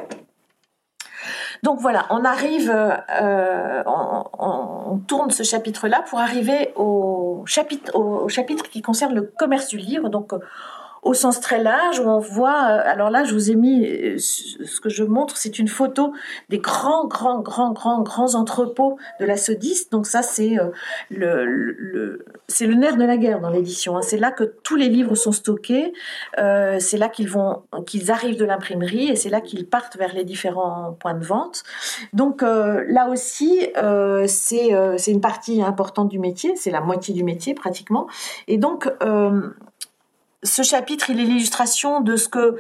Donc 1.62 1.80
voilà, 1.80 2.06
on 2.10 2.24
arrive, 2.24 2.70
euh, 2.70 3.82
on, 3.86 5.00
tourne 5.06 5.30
ce 5.30 5.42
chapitre-là 5.42 6.02
pour 6.08 6.18
arriver 6.18 6.72
au 6.76 7.42
chapitre, 7.46 7.94
au, 7.96 8.28
chapitre 8.28 8.68
qui 8.68 8.82
concerne 8.82 9.14
le 9.14 9.22
commerce 9.22 9.68
du 9.68 9.76
livre, 9.76 10.08
donc 10.08 10.32
euh, 10.32 10.38
au 11.06 11.14
sens 11.14 11.40
très 11.40 11.62
large, 11.62 12.00
où 12.00 12.08
on 12.08 12.18
voit, 12.18 12.64
euh, 12.64 12.82
alors 12.84 13.10
là 13.10 13.22
je 13.22 13.32
vous 13.32 13.52
ai 13.52 13.54
mis, 13.54 13.86
euh, 13.86 14.18
ce 14.18 14.80
que 14.80 14.88
je 14.88 15.04
montre, 15.04 15.36
c'est 15.36 15.60
une 15.60 15.68
photo 15.68 16.12
des 16.48 16.58
grands, 16.58 17.06
grands, 17.06 17.38
grands, 17.40 17.70
grands, 17.70 18.02
grands 18.02 18.34
entrepôts 18.34 18.98
de 19.20 19.24
la 19.24 19.36
Sodis, 19.36 19.86
donc 19.92 20.06
ça 20.06 20.22
c'est 20.22 20.58
euh, 20.58 20.70
le, 21.10 22.24
nerf 22.74 22.96
de 22.96 23.04
la 23.04 23.16
guerre 23.16 23.40
dans 23.40 23.50
l'édition, 23.50 23.96
hein. 23.96 24.02
c'est 24.02 24.16
là 24.16 24.32
que 24.32 24.42
tous 24.64 24.74
les 24.74 24.88
livres 24.88 25.14
sont 25.14 25.30
stockés, 25.30 25.92
c'est 26.36 26.98
là 26.98 27.08
qu'ils 27.08 27.28
vont, 27.28 27.62
qu'ils 27.86 28.10
arrivent 28.10 28.38
de 28.38 28.44
l'imprimerie 28.44 29.08
et 29.08 29.16
c'est 29.16 29.30
là 29.30 29.40
qu'ils 29.40 29.66
partent 29.66 29.96
vers 29.96 30.12
les 30.12 30.24
différents 30.24 30.96
points 30.98 31.14
de 31.14 31.24
vente. 31.24 31.62
Donc 32.12 32.42
là 32.42 33.08
aussi, 33.08 33.66
c'est 34.26 35.12
une 35.12 35.20
partie 35.20 35.62
importante 35.62 36.08
du 36.08 36.18
métier, 36.18 36.54
c'est 36.56 36.70
la 36.70 36.80
moitié 36.80 37.14
du 37.14 37.24
métier 37.24 37.54
pratiquement. 37.54 38.06
Et 38.48 38.58
donc 38.58 38.90
ce 40.42 40.62
chapitre, 40.62 41.10
il 41.10 41.20
est 41.20 41.24
l'illustration 41.24 42.00
de 42.00 42.16
ce 42.16 42.28
que 42.28 42.56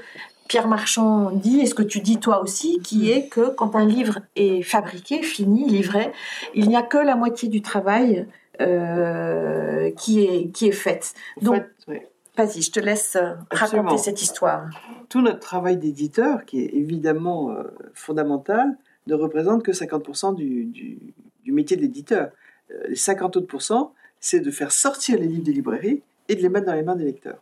Pierre 0.48 0.68
Marchand 0.68 1.30
dit 1.30 1.60
et 1.60 1.66
ce 1.66 1.74
que 1.74 1.82
tu 1.82 2.00
dis 2.00 2.18
toi 2.18 2.42
aussi, 2.42 2.80
qui 2.80 3.10
est 3.10 3.28
que 3.28 3.50
quand 3.50 3.74
un 3.74 3.84
livre 3.84 4.20
est 4.36 4.62
fabriqué, 4.62 5.22
fini, 5.22 5.68
livré, 5.68 6.12
il 6.54 6.68
n'y 6.68 6.76
a 6.76 6.82
que 6.82 6.98
la 6.98 7.16
moitié 7.16 7.48
du 7.48 7.62
travail 7.62 8.26
euh, 8.60 9.90
qui 9.92 10.24
est 10.24 10.48
qui 10.52 10.68
est 10.68 10.72
faite. 10.72 11.14
Donc 11.42 11.64
oui. 11.88 11.98
vas-y, 12.36 12.62
je 12.62 12.70
te 12.70 12.80
laisse 12.80 13.16
euh, 13.16 13.34
Absolument. 13.50 13.88
raconter 13.88 14.02
cette 14.02 14.22
histoire. 14.22 14.68
tout 15.08 15.20
notre 15.20 15.40
travail 15.40 15.76
d'éditeur, 15.76 16.44
qui 16.44 16.60
est 16.60 16.70
évidemment 16.74 17.50
euh, 17.50 17.64
fondamental, 17.92 18.76
ne 19.06 19.14
représente 19.14 19.62
que 19.62 19.72
50% 19.72 20.34
du, 20.34 20.64
du, 20.64 20.98
du 21.44 21.52
métier 21.52 21.76
d'éditeur. 21.76 22.30
Euh, 22.70 22.88
les 22.88 22.96
50 22.96 23.36
autres 23.36 23.92
c'est 24.20 24.40
de 24.40 24.50
faire 24.50 24.72
sortir 24.72 25.18
les 25.18 25.26
livres 25.26 25.44
des 25.44 25.52
librairies 25.52 26.02
et 26.28 26.34
de 26.34 26.42
les 26.42 26.48
mettre 26.48 26.66
dans 26.66 26.74
les 26.74 26.82
mains 26.82 26.96
des 26.96 27.04
lecteurs. 27.04 27.38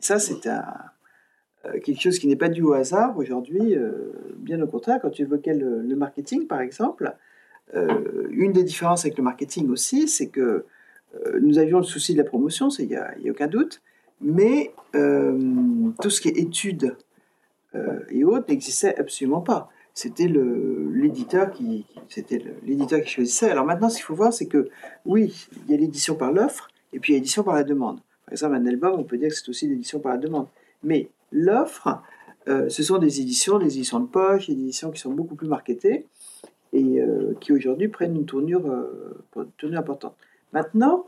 Et 0.00 0.02
ça, 0.02 0.18
c'est 0.18 0.46
euh, 0.46 1.78
quelque 1.84 2.00
chose 2.00 2.18
qui 2.18 2.26
n'est 2.26 2.36
pas 2.36 2.48
dû 2.48 2.62
au 2.62 2.72
hasard 2.72 3.18
aujourd'hui, 3.18 3.74
euh, 3.74 4.12
bien 4.36 4.60
au 4.62 4.66
contraire. 4.66 4.98
Quand 5.02 5.10
tu 5.10 5.22
évoquais 5.22 5.52
le, 5.52 5.94
marketing, 5.94 6.46
par 6.46 6.62
exemple, 6.62 7.14
euh, 7.74 8.26
une 8.30 8.52
des 8.52 8.64
différences 8.64 9.04
avec 9.04 9.18
le 9.18 9.24
marketing 9.24 9.68
aussi, 9.68 10.08
c'est 10.08 10.28
que 10.28 10.64
nous 11.40 11.58
avions 11.58 11.78
le 11.78 11.84
souci 11.84 12.12
de 12.12 12.18
la 12.18 12.24
promotion, 12.24 12.68
il 12.78 12.86
n'y 12.86 12.94
a, 12.94 13.12
aucun 13.28 13.48
doute, 13.48 13.82
mais 14.20 14.72
tout 14.92 16.08
ce 16.08 16.20
qui 16.20 16.28
est 16.28 16.38
études 16.38 16.96
et 18.10 18.22
autres 18.22 18.46
n'existait 18.48 18.96
absolument 18.96 19.40
pas. 19.40 19.70
C'était 19.92 20.28
l'éditeur 20.28 21.50
qui, 21.50 21.84
c'était 22.08 22.44
l'éditeur 22.64 23.00
qui 23.00 23.08
choisissait. 23.08 23.50
Alors 23.50 23.66
maintenant, 23.66 23.88
ce 23.88 23.96
qu'il 23.96 24.04
faut 24.04 24.14
voir, 24.14 24.32
c'est 24.32 24.46
que 24.46 24.68
oui, 25.04 25.48
il 25.66 25.72
y 25.72 25.74
a 25.74 25.80
l'édition 25.80 26.14
par 26.14 26.30
l'offre 26.30 26.68
et 26.92 27.00
puis 27.00 27.12
il 27.12 27.16
y 27.16 27.18
a 27.18 27.18
l'édition 27.18 27.42
par 27.42 27.56
la 27.56 27.64
demande. 27.64 27.98
Par 28.30 28.34
exemple, 28.34 28.54
un 28.54 28.66
album, 28.66 28.94
on 28.96 29.02
peut 29.02 29.18
dire 29.18 29.28
que 29.30 29.34
c'est 29.34 29.48
aussi 29.48 29.66
l'édition 29.66 29.98
par 29.98 30.12
la 30.12 30.18
demande. 30.18 30.46
Mais 30.84 31.10
l'offre, 31.32 32.00
euh, 32.46 32.68
ce 32.68 32.84
sont 32.84 32.98
des 32.98 33.20
éditions, 33.20 33.58
des 33.58 33.76
éditions 33.76 33.98
de 33.98 34.06
poche, 34.06 34.46
des 34.46 34.52
éditions 34.52 34.92
qui 34.92 35.00
sont 35.00 35.10
beaucoup 35.10 35.34
plus 35.34 35.48
marketées 35.48 36.06
et 36.72 37.00
euh, 37.00 37.34
qui 37.40 37.52
aujourd'hui 37.52 37.88
prennent 37.88 38.14
une 38.14 38.26
tournure, 38.26 38.64
euh, 38.70 39.24
une 39.34 39.50
tournure 39.58 39.80
importante. 39.80 40.14
Maintenant, 40.52 41.06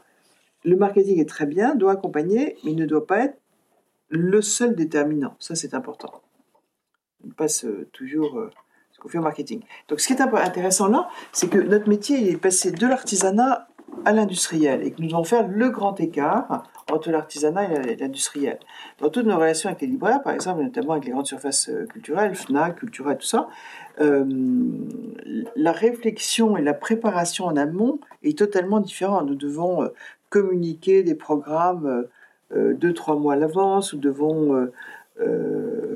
le 0.65 0.74
marketing 0.74 1.20
est 1.20 1.28
très 1.28 1.47
bien, 1.47 1.77
doit 1.77 1.93
accompagner, 1.93 2.57
mais 2.65 2.73
il 2.73 2.77
ne 2.77 2.86
doit 2.86 3.07
pas 3.07 3.20
être 3.20 3.39
le 4.09 4.43
seul 4.43 4.74
déterminant. 4.74 5.36
Ça, 5.39 5.55
c'est 5.55 5.74
important. 5.74 6.23
On 7.24 7.31
passe 7.31 7.65
toujours 7.93 8.49
ce 8.90 8.99
qu'on 8.99 9.09
fait 9.09 9.19
au 9.19 9.23
marketing. 9.23 9.61
Donc, 9.89 10.01
ce 10.01 10.09
qui 10.09 10.12
est 10.12 10.20
intéressant 10.20 10.89
là, 10.89 11.09
c'est 11.31 11.49
que 11.49 11.59
notre 11.59 11.89
métier 11.89 12.32
est 12.32 12.36
passé 12.36 12.73
de 12.73 12.85
l'artisanat 12.85 13.69
à 14.05 14.12
l'industriel 14.12 14.82
et 14.82 14.90
que 14.90 15.01
nous 15.01 15.09
devons 15.09 15.24
faire 15.24 15.47
le 15.48 15.70
grand 15.70 15.98
écart 16.01 16.64
entre 16.90 17.10
l'artisanat 17.10 17.73
et 17.86 17.97
l'industriel. 17.97 18.59
Dans 19.01 19.09
toutes 19.09 19.27
nos 19.27 19.36
relations 19.36 19.69
avec 19.69 19.82
les 19.82 19.89
libraires, 19.89 20.23
par 20.23 20.32
exemple, 20.32 20.62
notamment 20.62 20.93
avec 20.93 21.05
les 21.05 21.12
grandes 21.12 21.27
surfaces 21.27 21.69
euh, 21.69 21.86
culturelles, 21.86 22.35
FNAC, 22.35 22.77
Cultura, 22.77 23.14
tout 23.14 23.27
ça, 23.27 23.48
euh, 24.01 24.24
la 25.56 25.73
réflexion 25.73 26.56
et 26.56 26.62
la 26.62 26.74
préparation 26.74 27.47
en 27.47 27.56
amont 27.56 27.98
est 28.23 28.39
totalement 28.39 28.81
différente. 28.81 29.27
Nous 29.27 29.35
devons 29.35 29.82
euh, 29.82 29.89
communiquer 30.31 31.02
des 31.02 31.14
programmes 31.14 32.06
deux, 32.55 32.93
trois 32.93 33.16
mois 33.16 33.32
à 33.32 33.36
l'avance, 33.36 33.94
nous 33.94 34.01
devons 34.01 34.69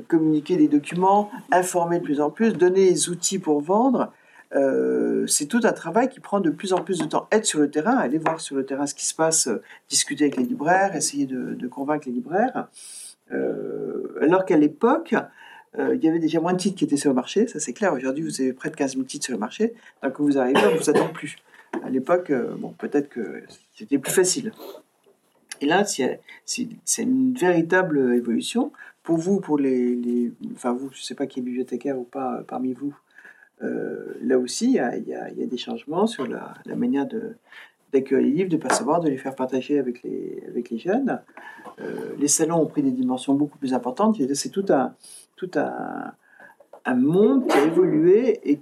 communiquer 0.07 0.57
des 0.57 0.67
documents, 0.67 1.29
informer 1.51 1.99
de 1.99 2.03
plus 2.03 2.19
en 2.19 2.31
plus, 2.31 2.53
donner 2.53 2.85
les 2.85 3.09
outils 3.09 3.37
pour 3.37 3.61
vendre. 3.61 4.11
Euh, 4.55 5.27
c'est 5.27 5.45
tout 5.45 5.59
un 5.63 5.73
travail 5.73 6.09
qui 6.09 6.19
prend 6.19 6.39
de 6.39 6.49
plus 6.49 6.73
en 6.73 6.81
plus 6.81 6.99
de 6.99 7.05
temps. 7.05 7.27
Être 7.31 7.45
sur 7.45 7.59
le 7.59 7.69
terrain, 7.69 7.97
aller 7.97 8.17
voir 8.17 8.39
sur 8.39 8.55
le 8.55 8.65
terrain 8.65 8.85
ce 8.85 8.95
qui 8.95 9.05
se 9.05 9.13
passe, 9.13 9.47
euh, 9.47 9.61
discuter 9.89 10.25
avec 10.25 10.37
les 10.37 10.45
libraires, 10.45 10.95
essayer 10.95 11.25
de, 11.25 11.67
convaincre 11.67 12.07
les 12.07 12.13
libraires. 12.13 12.67
Euh, 13.31 14.17
alors 14.21 14.45
qu'à 14.45 14.57
l'époque, 14.57 15.15
il 15.77 16.03
y 16.03 16.07
avait 16.07 16.19
déjà 16.19 16.39
moins 16.39 16.53
de 16.53 16.57
titres 16.57 16.77
qui 16.77 16.85
étaient 16.85 16.97
sur 16.97 17.11
le 17.11 17.15
marché, 17.15 17.45
ça 17.45 17.59
c'est 17.59 17.73
clair. 17.73 17.93
Aujourd'hui, 17.93 18.23
vous 18.23 18.41
avez 18.41 18.53
près 18.53 18.69
de 18.71 18.75
15 18.75 18.93
000 18.93 19.03
titres 19.03 19.25
sur 19.25 19.33
le 19.33 19.39
marché. 19.39 19.75
Donc, 20.01 20.13
quand 20.13 20.23
vous 20.23 20.37
arrivez, 20.39 20.59
on 20.65 20.71
ne 20.71 20.77
vous 20.77 20.89
attend 20.89 21.09
plus. 21.09 21.35
À 21.83 21.89
l'époque, 21.89 22.31
bon, 22.57 22.73
peut-être 22.79 23.09
que 23.09 23.43
c'était 23.75 23.99
plus 23.99 24.11
facile. 24.11 24.53
Et 25.61 25.65
là, 25.65 25.83
c'est 25.85 26.19
une 26.97 27.33
véritable 27.33 28.15
évolution. 28.15 28.71
Pour 29.03 29.17
vous, 29.17 29.39
pour 29.39 29.59
les, 29.59 30.31
enfin 30.55 30.73
vous, 30.73 30.89
je 30.91 30.99
ne 30.99 31.03
sais 31.03 31.15
pas 31.15 31.27
qui 31.27 31.39
est 31.39 31.43
bibliothécaire 31.43 31.99
ou 31.99 32.03
pas 32.03 32.43
parmi 32.47 32.73
vous, 32.73 32.95
là 33.61 34.37
aussi, 34.37 34.65
il 34.65 34.73
y, 34.73 34.79
a, 34.79 35.29
des 35.29 35.57
changements 35.57 36.07
sur 36.07 36.27
la, 36.27 36.53
manière 36.75 37.07
de 37.07 37.35
d'accueillir 37.93 38.27
les 38.27 38.31
livres, 38.31 38.49
de 38.49 38.57
pas 38.57 38.69
savoir, 38.69 38.99
de 38.99 39.09
les 39.09 39.17
faire 39.17 39.35
partager 39.35 39.79
avec 39.79 40.03
les, 40.03 40.77
jeunes. 40.77 41.21
Euh, 41.79 42.15
les 42.17 42.27
salons 42.27 42.61
ont 42.61 42.65
pris 42.65 42.83
des 42.83 42.91
dimensions 42.91 43.33
beaucoup 43.33 43.57
plus 43.57 43.73
importantes. 43.73 44.17
C'est 44.33 44.49
tout 44.49 44.65
un, 44.69 44.93
tout 45.35 45.51
un, 45.55 46.95
monde 46.95 47.47
qui 47.47 47.57
a 47.57 47.63
évolué 47.63 48.59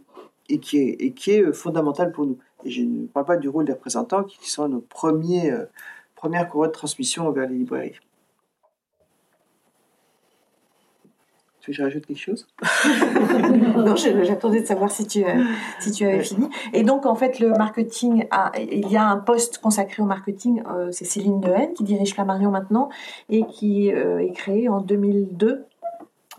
et, 0.47 0.59
qui 0.59 0.77
est, 0.77 1.27
est 1.27 1.53
fondamental 1.53 2.11
pour 2.11 2.25
nous. 2.25 2.37
Et 2.63 2.69
je 2.69 2.81
ne 2.83 3.07
parle 3.07 3.25
pas 3.25 3.37
du 3.37 3.49
rôle 3.49 3.65
des 3.65 3.73
représentants 3.73 4.23
qui 4.23 4.49
sont 4.49 4.67
nos 4.67 4.81
premiers, 4.81 5.51
euh, 5.51 5.65
premières 6.15 6.47
courroies 6.49 6.67
de 6.67 6.73
transmission 6.73 7.29
vers 7.31 7.47
les 7.47 7.55
librairies. 7.55 7.99
Tu 11.65 11.71
veux 11.71 11.77
que 11.77 11.77
je 11.77 11.83
rajoute 11.83 12.05
quelque 12.05 12.19
chose? 12.19 12.47
Non, 13.75 13.95
j'attendais 13.95 14.61
de 14.61 14.65
savoir 14.65 14.91
si 14.91 15.07
tu, 15.07 15.25
euh, 15.25 15.43
si 15.79 15.91
tu 15.91 16.05
avais 16.05 16.23
fini. 16.23 16.47
Et 16.73 16.83
donc, 16.83 17.05
en 17.05 17.15
fait, 17.15 17.39
le 17.39 17.49
marketing, 17.49 18.25
a, 18.31 18.51
il 18.57 18.89
y 18.89 18.97
a 18.97 19.05
un 19.05 19.17
poste 19.17 19.57
consacré 19.57 20.01
au 20.01 20.05
marketing, 20.05 20.61
euh, 20.71 20.89
c'est 20.91 21.05
Céline 21.05 21.39
Dehaene 21.39 21.73
qui 21.73 21.83
dirige 21.83 22.13
Flammarion 22.13 22.51
maintenant 22.51 22.89
et 23.29 23.45
qui 23.47 23.91
euh, 23.91 24.19
est 24.19 24.31
créé 24.31 24.69
en 24.69 24.79
2002 24.79 25.65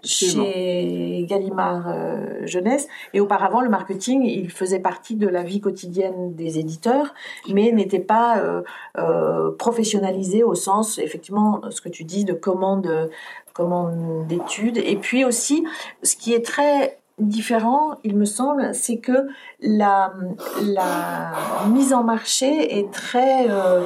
chez 0.07 1.27
Gallimard 1.28 1.89
euh, 1.89 2.47
Jeunesse. 2.47 2.89
Et 3.12 3.20
auparavant, 3.20 3.61
le 3.61 3.69
marketing, 3.69 4.23
il 4.24 4.51
faisait 4.51 4.78
partie 4.78 5.16
de 5.16 5.28
la 5.28 5.43
vie 5.43 5.61
quotidienne 5.61 6.35
des 6.35 6.59
éditeurs, 6.59 7.15
mais 7.53 7.73
n'était 7.73 7.98
pas 7.98 8.39
euh, 8.39 8.62
euh, 8.98 9.51
professionnalisé 9.53 10.43
au 10.43 10.55
sens, 10.55 10.98
effectivement, 10.98 11.61
ce 11.70 11.81
que 11.81 11.89
tu 11.89 12.05
dis, 12.05 12.24
de 12.24 12.32
commande, 12.32 13.11
commande 13.57 14.27
d'études. 14.27 14.78
Et 14.78 14.97
puis 14.97 15.24
aussi, 15.24 15.65
ce 16.03 16.16
qui 16.16 16.35
est 16.35 16.45
très 16.45 16.99
différent, 17.19 17.97
il 18.05 18.16
me 18.16 18.24
semble, 18.24 18.74
c'est 18.74 18.99
que 18.99 19.28
la, 19.61 20.12
mise 21.69 21.93
en 21.93 22.05
marché 22.05 22.78
est 22.78 22.91
très 22.93 23.49
euh, 23.49 23.83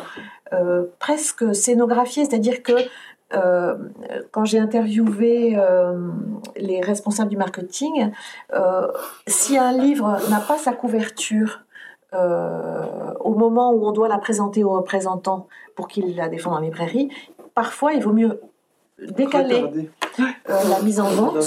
euh, 0.52 0.86
presque 0.98 1.54
scénographiée, 1.54 2.24
c'est-à-dire 2.24 2.62
que 2.62 2.72
euh, 3.32 3.76
quand 4.32 4.44
j'ai 4.44 4.58
interviewé 4.58 5.56
les 6.56 6.80
responsables 6.80 7.30
du 7.30 7.36
marketing, 7.36 8.10
si 9.28 9.56
un 9.56 9.72
livre 9.72 10.18
n'a 10.28 10.40
pas 10.40 10.58
sa 10.58 10.72
couverture 10.72 11.60
au 12.12 13.34
moment 13.34 13.70
où 13.70 13.86
on 13.86 13.92
doit 13.92 14.08
la 14.08 14.18
présenter 14.18 14.64
aux 14.64 14.72
représentants 14.72 15.46
pour 15.76 15.86
qu'ils 15.86 16.16
la 16.16 16.28
défendent 16.28 16.54
en 16.54 16.60
librairie, 16.60 17.08
parfois 17.54 17.92
il 17.92 18.02
vaut 18.02 18.12
mieux 18.12 18.40
décaler 19.08 19.90
euh, 20.18 20.24
la 20.68 20.80
mise 20.82 21.00
en 21.00 21.08
vente. 21.08 21.44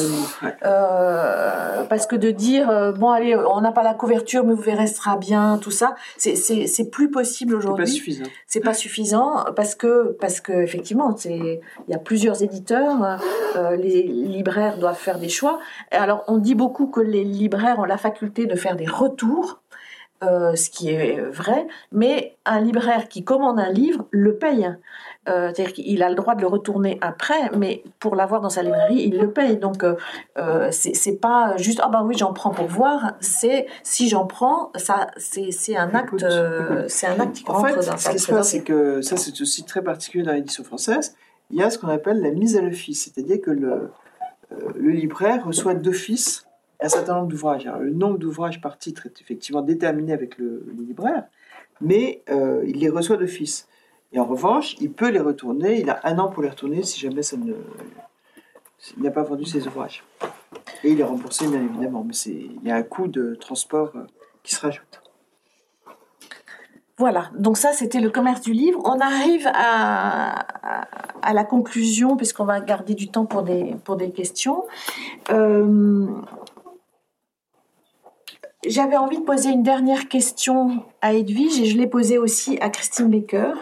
Euh, 0.64 1.84
parce 1.86 2.08
que 2.08 2.16
de 2.16 2.32
dire, 2.32 2.70
euh, 2.70 2.92
bon, 2.92 3.10
allez, 3.10 3.36
on 3.36 3.62
n'a 3.62 3.72
pas 3.72 3.84
la 3.84 3.94
couverture, 3.94 4.44
mais 4.46 4.54
vous 4.54 4.62
verrez, 4.62 4.88
ce 4.88 4.96
sera 4.96 5.18
bien, 5.18 5.58
tout 5.62 5.72
ça, 5.72 5.96
c'est 6.18 6.90
plus 6.92 7.12
possible 7.12 7.56
aujourd'hui. 7.56 7.88
C'est 7.88 7.92
pas 7.92 7.96
suffisant. 7.96 8.26
C'est 8.48 8.60
pas 8.60 8.74
suffisant 8.74 9.46
parce 9.56 9.76
que, 9.76 10.16
parce 10.20 10.40
que 10.40 10.54
effectivement, 10.54 11.16
il 11.26 11.60
y 11.88 11.94
a 11.94 12.00
plusieurs 12.00 12.44
éditeurs, 12.44 13.20
les 13.78 14.04
libraires 14.04 14.78
doivent 14.78 14.98
faire 14.98 15.20
des 15.20 15.30
choix. 15.30 15.60
Alors, 15.92 16.24
on 16.28 16.38
dit 16.38 16.56
beaucoup 16.56 16.88
que 16.88 17.02
les 17.02 17.24
libraires 17.24 17.80
ont 17.80 17.86
la 17.86 17.98
faculté 17.98 18.46
de 18.46 18.56
faire 18.56 18.76
des 18.76 18.88
retours. 18.88 19.60
ce 20.22 20.70
qui 20.70 20.90
est 20.90 21.20
vrai, 21.20 21.68
mais 21.92 22.38
un 22.46 22.62
libraire 22.62 23.10
qui 23.10 23.24
commande 23.24 23.60
un 23.60 23.70
livre 23.70 24.06
le 24.12 24.36
paye. 24.36 24.74
Euh, 25.30 25.52
c'est-à-dire 25.54 25.74
qu'il 25.74 26.04
a 26.04 26.10
le 26.10 26.16
droit 26.16 26.36
de 26.36 26.42
le 26.42 26.48
retourner 26.48 26.98
après, 27.00 27.50
mais 27.58 27.82
pour 28.00 28.16
l'avoir 28.16 28.42
dans 28.42 28.50
sa 28.50 28.62
librairie, 28.62 29.04
il 29.04 29.18
le 29.18 29.32
paye. 29.32 29.56
Donc, 29.56 29.84
euh, 29.84 29.96
euh 30.38 30.68
c'est 30.72 31.16
pas 31.16 31.56
juste 31.56 31.80
ah 31.82 31.88
bah 31.88 32.02
oui 32.04 32.16
j'en 32.18 32.34
prends 32.34 32.50
pour 32.50 32.68
voir. 32.68 33.14
C'est 33.22 33.68
si 33.84 34.10
j'en 34.10 34.26
prends, 34.26 34.72
ça 34.76 35.08
c'est 35.16 35.78
un 35.78 35.96
acte, 35.96 36.24
euh, 36.24 36.86
c'est 36.90 37.08
un 37.08 37.18
acte 37.22 37.38
qui 37.38 37.44
en 37.48 37.64
fait, 37.64 37.82
ce 37.82 38.10
qui 38.10 38.20
se 38.20 38.32
passe, 38.32 38.50
c'est 38.50 38.64
que 38.64 39.02
ça 39.02 39.16
c'est 39.16 39.40
aussi 39.42 39.64
très 39.64 39.82
particulier 39.82 40.26
dans 40.26 40.34
l'édition 40.34 40.64
française. 40.66 41.16
Il 41.52 41.58
y 41.58 41.64
a 41.64 41.70
ce 41.70 41.78
qu'on 41.78 41.88
appelle 41.88 42.22
la 42.22 42.32
mise 42.32 42.58
à 42.58 42.62
l'office, 42.62 43.04
c'est-à-dire 43.04 43.40
que 43.40 43.52
le, 43.52 43.92
le 44.76 44.90
libraire 44.90 45.46
reçoit 45.46 45.74
d'office 45.74 46.46
un 46.82 46.90
certain 46.90 47.16
nombre 47.16 47.28
d'ouvrages. 47.28 47.70
Le 47.80 47.92
nombre 47.92 48.18
d'ouvrages 48.18 48.60
par 48.60 48.78
titre 48.78 49.06
est 49.06 49.22
effectivement 49.22 49.62
déterminé 49.62 50.12
avec 50.12 50.38
le, 50.38 50.66
le 50.68 50.84
libraire, 50.84 51.24
mais 51.80 52.24
il 52.28 52.80
les 52.80 52.90
reçoit 52.90 53.16
d'office. 53.16 53.70
Et 54.14 54.20
en 54.20 54.26
revanche, 54.26 54.76
il 54.80 54.92
peut 54.92 55.10
les 55.10 55.20
retourner, 55.20 55.80
il 55.80 55.90
a 55.90 56.00
un 56.04 56.20
an 56.20 56.30
pour 56.30 56.44
les 56.44 56.50
retourner 56.50 56.84
si 56.84 57.00
jamais 57.00 57.24
ça 57.24 57.36
il 58.98 59.04
n'a 59.04 59.12
pas 59.12 59.24
vendu 59.24 59.46
ses 59.46 59.68
ouvrages. 59.68 60.04
Et 60.84 60.92
il 60.92 61.00
est 61.00 61.04
remboursé, 61.04 61.48
bien 61.48 61.62
évidemment, 61.62 62.06
mais 62.06 62.14
il 62.14 62.68
y 62.68 62.72
a 62.72 62.76
un 62.76 62.84
coût 62.84 63.08
de 63.08 63.36
transport 63.36 63.92
euh, 63.96 64.06
qui 64.44 64.54
se 64.54 64.62
rajoute. 64.62 65.02
Voilà, 66.98 67.32
donc 67.36 67.58
ça 67.58 67.74
c'était 67.74 68.00
le 68.00 68.12
commerce 68.12 68.42
du 68.42 68.54
livre. 68.54 68.80
On 68.86 69.00
arrive 69.00 69.50
à, 69.52 70.46
à, 71.24 71.34
la 71.34 71.44
conclusion, 71.44 72.16
puisqu'on 72.16 72.46
va 72.46 72.62
garder 72.62 72.94
du 72.94 73.10
temps 73.10 73.26
pour 73.26 73.42
des, 73.42 73.76
pour 73.84 73.96
des 73.96 74.12
questions. 74.12 74.64
Euh, 75.32 76.06
j'avais 78.68 78.96
envie 78.98 79.18
de 79.18 79.24
poser 79.24 79.50
une 79.50 79.64
dernière 79.64 80.08
question 80.08 80.86
à 81.02 81.14
Edwige 81.14 81.60
et 81.60 81.66
je 81.66 81.78
l'ai 81.78 81.88
posée 81.88 82.20
aussi 82.20 82.60
à 82.62 82.70
Christine 82.70 83.10
Baker. 83.10 83.54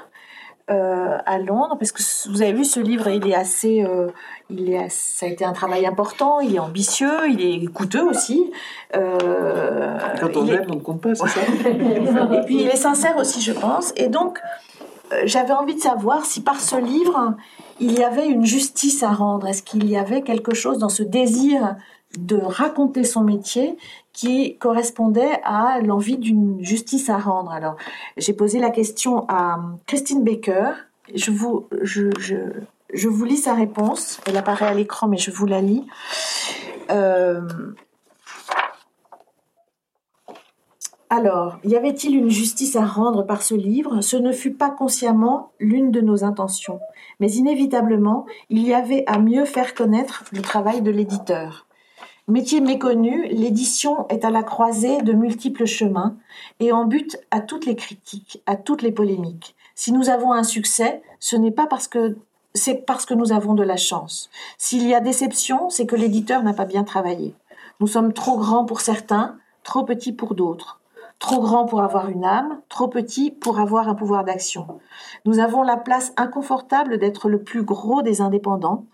Euh, 0.71 1.17
à 1.25 1.37
Londres 1.37 1.75
parce 1.77 1.91
que 1.91 2.01
vous 2.29 2.41
avez 2.41 2.53
vu 2.53 2.63
ce 2.63 2.79
livre, 2.79 3.09
il 3.09 3.27
est 3.27 3.35
assez, 3.35 3.83
euh, 3.83 4.07
il 4.49 4.71
est, 4.71 4.89
ça 4.89 5.25
a 5.25 5.29
été 5.29 5.43
un 5.43 5.51
travail 5.51 5.85
important, 5.85 6.39
il 6.39 6.55
est 6.55 6.59
ambitieux, 6.59 7.29
il 7.29 7.41
est 7.41 7.67
coûteux 7.67 8.03
aussi. 8.03 8.49
Euh, 8.95 9.97
Quand 10.21 10.37
on 10.37 10.47
aime, 10.47 10.67
on 10.69 10.75
ne 10.75 10.79
compte 10.79 11.01
pas, 11.01 11.13
c'est 11.13 11.27
ça. 11.27 11.41
et 11.65 12.45
puis 12.45 12.61
il 12.61 12.67
est 12.67 12.77
sincère 12.77 13.17
aussi, 13.17 13.41
je 13.41 13.51
pense. 13.51 13.91
Et 13.97 14.07
donc 14.07 14.39
j'avais 15.25 15.51
envie 15.51 15.75
de 15.75 15.81
savoir 15.81 16.25
si 16.25 16.41
par 16.41 16.61
ce 16.61 16.77
livre 16.77 17.33
il 17.81 17.99
y 17.99 18.03
avait 18.03 18.27
une 18.27 18.45
justice 18.45 19.03
à 19.03 19.11
rendre. 19.11 19.47
Est-ce 19.47 19.63
qu'il 19.63 19.89
y 19.89 19.97
avait 19.97 20.21
quelque 20.21 20.53
chose 20.53 20.77
dans 20.77 20.89
ce 20.89 21.03
désir 21.03 21.75
de 22.17 22.37
raconter 22.37 23.03
son 23.03 23.23
métier 23.23 23.77
qui 24.13 24.57
correspondait 24.57 25.39
à 25.43 25.79
l'envie 25.81 26.17
d'une 26.17 26.63
justice 26.63 27.09
à 27.09 27.17
rendre. 27.17 27.51
Alors, 27.51 27.77
j'ai 28.17 28.33
posé 28.33 28.59
la 28.59 28.69
question 28.69 29.25
à 29.29 29.59
Christine 29.87 30.23
Baker. 30.23 30.71
Je 31.15 31.31
vous, 31.31 31.67
je, 31.81 32.09
je, 32.19 32.35
je 32.93 33.07
vous 33.07 33.25
lis 33.25 33.37
sa 33.37 33.53
réponse. 33.53 34.19
Elle 34.25 34.37
apparaît 34.37 34.67
à 34.67 34.73
l'écran, 34.73 35.07
mais 35.07 35.17
je 35.17 35.31
vous 35.31 35.45
la 35.45 35.61
lis. 35.61 35.85
Euh, 36.89 37.47
alors, 41.09 41.57
y 41.63 41.75
avait-il 41.75 42.15
une 42.15 42.29
justice 42.29 42.75
à 42.75 42.85
rendre 42.85 43.23
par 43.23 43.41
ce 43.41 43.55
livre? 43.55 44.01
Ce 44.01 44.17
ne 44.17 44.31
fut 44.31 44.53
pas 44.53 44.69
consciemment 44.69 45.51
l'une 45.59 45.91
de 45.91 46.01
nos 46.01 46.23
intentions, 46.23 46.79
mais 47.19 47.31
inévitablement, 47.31 48.25
il 48.49 48.65
y 48.65 48.73
avait 48.73 49.03
à 49.07 49.19
mieux 49.19 49.45
faire 49.45 49.73
connaître 49.73 50.25
le 50.31 50.41
travail 50.41 50.81
de 50.81 50.91
l'éditeur. 50.91 51.67
Métier 52.27 52.61
méconnu, 52.61 53.27
l'édition 53.29 54.07
est 54.09 54.23
à 54.23 54.29
la 54.29 54.43
croisée 54.43 55.01
de 55.01 55.13
multiples 55.13 55.65
chemins 55.65 56.15
et 56.59 56.71
en 56.71 56.85
but 56.85 57.17
à 57.31 57.41
toutes 57.41 57.65
les 57.65 57.75
critiques, 57.75 58.41
à 58.45 58.55
toutes 58.55 58.83
les 58.83 58.91
polémiques. 58.91 59.55
Si 59.75 59.91
nous 59.91 60.09
avons 60.09 60.31
un 60.31 60.43
succès, 60.43 61.01
ce 61.19 61.35
n'est 61.35 61.51
pas 61.51 61.65
parce 61.65 61.87
que 61.87 62.17
c'est 62.53 62.85
parce 62.85 63.05
que 63.05 63.13
nous 63.13 63.31
avons 63.31 63.53
de 63.53 63.63
la 63.63 63.77
chance. 63.77 64.29
S'il 64.57 64.87
y 64.87 64.93
a 64.93 64.99
déception, 64.99 65.69
c'est 65.69 65.85
que 65.85 65.95
l'éditeur 65.95 66.43
n'a 66.43 66.53
pas 66.53 66.65
bien 66.65 66.83
travaillé. 66.83 67.33
Nous 67.79 67.87
sommes 67.87 68.13
trop 68.13 68.37
grands 68.37 68.65
pour 68.65 68.81
certains, 68.81 69.37
trop 69.63 69.83
petits 69.83 70.13
pour 70.13 70.35
d'autres. 70.35 70.79
Trop 71.17 71.41
grands 71.41 71.65
pour 71.65 71.81
avoir 71.81 72.09
une 72.09 72.25
âme, 72.25 72.59
trop 72.67 72.87
petits 72.87 73.31
pour 73.31 73.59
avoir 73.59 73.87
un 73.87 73.95
pouvoir 73.95 74.23
d'action. 74.23 74.67
Nous 75.25 75.39
avons 75.39 75.63
la 75.63 75.77
place 75.77 76.13
inconfortable 76.17 76.97
d'être 76.97 77.29
le 77.29 77.41
plus 77.41 77.63
gros 77.63 78.01
des 78.01 78.21
indépendants 78.21 78.85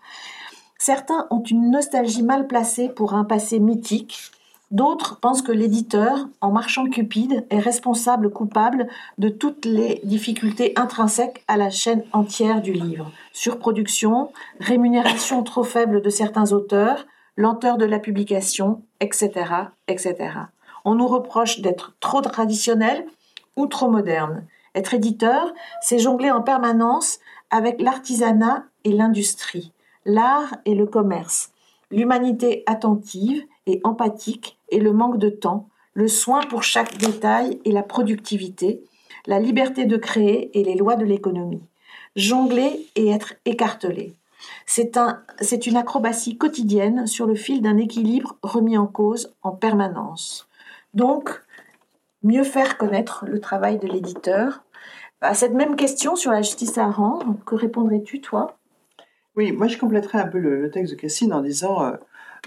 Certains 0.80 1.26
ont 1.30 1.42
une 1.42 1.72
nostalgie 1.72 2.22
mal 2.22 2.46
placée 2.46 2.88
pour 2.88 3.14
un 3.14 3.24
passé 3.24 3.58
mythique, 3.58 4.30
d'autres 4.70 5.18
pensent 5.18 5.42
que 5.42 5.50
l'éditeur, 5.50 6.28
en 6.40 6.52
marchant 6.52 6.84
cupide, 6.88 7.44
est 7.50 7.58
responsable 7.58 8.30
coupable 8.30 8.86
de 9.18 9.28
toutes 9.28 9.64
les 9.64 10.00
difficultés 10.04 10.74
intrinsèques 10.76 11.42
à 11.48 11.56
la 11.56 11.68
chaîne 11.68 12.04
entière 12.12 12.62
du 12.62 12.72
livre. 12.72 13.10
Surproduction, 13.32 14.30
rémunération 14.60 15.42
trop 15.42 15.64
faible 15.64 16.00
de 16.00 16.10
certains 16.10 16.52
auteurs, 16.52 17.06
lenteur 17.36 17.76
de 17.76 17.84
la 17.84 17.98
publication, 17.98 18.82
etc., 19.00 19.32
etc. 19.88 20.14
On 20.84 20.94
nous 20.94 21.08
reproche 21.08 21.60
d'être 21.60 21.96
trop 21.98 22.20
traditionnel 22.20 23.04
ou 23.56 23.66
trop 23.66 23.90
moderne. 23.90 24.46
Être 24.76 24.94
éditeur, 24.94 25.52
c'est 25.82 25.98
jongler 25.98 26.30
en 26.30 26.40
permanence 26.40 27.18
avec 27.50 27.82
l'artisanat 27.82 28.62
et 28.84 28.92
l'industrie 28.92 29.72
l'art 30.08 30.56
et 30.64 30.74
le 30.74 30.86
commerce, 30.86 31.52
l'humanité 31.90 32.64
attentive 32.66 33.44
et 33.66 33.80
empathique 33.84 34.58
et 34.70 34.80
le 34.80 34.92
manque 34.92 35.18
de 35.18 35.28
temps, 35.28 35.68
le 35.92 36.08
soin 36.08 36.40
pour 36.40 36.62
chaque 36.64 36.96
détail 36.98 37.60
et 37.64 37.72
la 37.72 37.82
productivité, 37.82 38.82
la 39.26 39.38
liberté 39.38 39.84
de 39.84 39.96
créer 39.96 40.58
et 40.58 40.64
les 40.64 40.74
lois 40.74 40.96
de 40.96 41.04
l'économie. 41.04 41.62
jongler 42.16 42.86
et 42.96 43.10
être 43.10 43.34
écartelé. 43.44 44.14
C'est 44.66 44.96
un, 44.96 45.22
une 45.66 45.76
acrobatie 45.76 46.36
quotidienne 46.36 47.06
sur 47.06 47.26
le 47.26 47.34
fil 47.34 47.62
d'un 47.62 47.76
équilibre 47.76 48.36
remis 48.42 48.76
en 48.76 48.86
cause 48.86 49.34
en 49.42 49.52
permanence. 49.52 50.48
Donc, 50.94 51.30
mieux 52.22 52.44
faire 52.44 52.76
connaître 52.76 53.24
le 53.26 53.40
travail 53.40 53.78
de 53.78 53.86
l'éditeur. 53.86 54.64
À 55.20 55.34
cette 55.34 55.54
même 55.54 55.76
question 55.76 56.16
sur 56.16 56.32
la 56.32 56.42
justice 56.42 56.78
à 56.78 56.90
rendre, 56.90 57.36
que 57.44 57.54
répondrais-tu, 57.54 58.20
toi? 58.20 58.57
Oui, 59.38 59.52
moi 59.52 59.68
je 59.68 59.78
compléterais 59.78 60.18
un 60.18 60.26
peu 60.26 60.38
le, 60.38 60.60
le 60.60 60.70
texte 60.70 60.92
de 60.92 60.98
Cassine 60.98 61.32
en 61.32 61.42
disant 61.42 61.84
euh, 61.84 61.92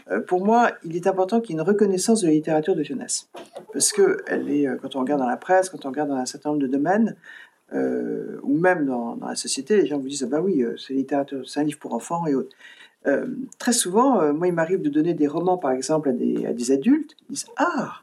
euh, 0.10 0.20
pour 0.20 0.44
moi, 0.44 0.72
il 0.84 0.96
est 0.98 1.08
important 1.08 1.40
qu'il 1.40 1.52
y 1.52 1.54
ait 1.58 1.62
une 1.62 1.68
reconnaissance 1.68 2.22
de 2.22 2.28
la 2.28 2.34
littérature 2.34 2.76
de 2.76 2.84
jeunesse. 2.84 3.30
Parce 3.72 3.94
que 3.94 4.18
elle 4.28 4.50
est, 4.50 4.68
euh, 4.68 4.76
quand 4.82 4.98
on 4.98 5.00
regarde 5.00 5.22
dans 5.22 5.28
la 5.28 5.38
presse, 5.38 5.70
quand 5.70 5.86
on 5.86 5.90
regarde 5.90 6.10
dans 6.10 6.16
un 6.16 6.26
certain 6.26 6.50
nombre 6.50 6.62
de 6.62 6.68
domaines, 6.68 7.16
euh, 7.74 8.40
ou 8.44 8.58
même 8.58 8.86
dans, 8.86 9.16
dans 9.16 9.28
la 9.28 9.36
société, 9.36 9.78
les 9.78 9.88
gens 9.88 10.00
vous 10.00 10.10
disent 10.10 10.24
ah 10.24 10.30
bah 10.30 10.42
oui, 10.42 10.66
c'est 10.78 10.94
littérature, 10.94 11.48
c'est 11.48 11.62
un 11.62 11.64
livre 11.64 11.80
pour 11.80 11.94
enfants 11.94 12.28
et 12.28 12.36
autres. 12.36 12.54
Euh, 13.08 13.26
très 13.58 13.72
souvent, 13.72 14.34
moi, 14.34 14.48
il 14.48 14.54
m'arrive 14.54 14.82
de 14.82 14.90
donner 14.90 15.14
des 15.14 15.28
romans, 15.28 15.58
par 15.58 15.72
exemple, 15.72 16.10
à 16.10 16.12
des, 16.12 16.46
à 16.46 16.52
des 16.52 16.72
adultes. 16.72 17.16
Ils 17.30 17.36
disent 17.36 17.48
ah, 17.56 17.94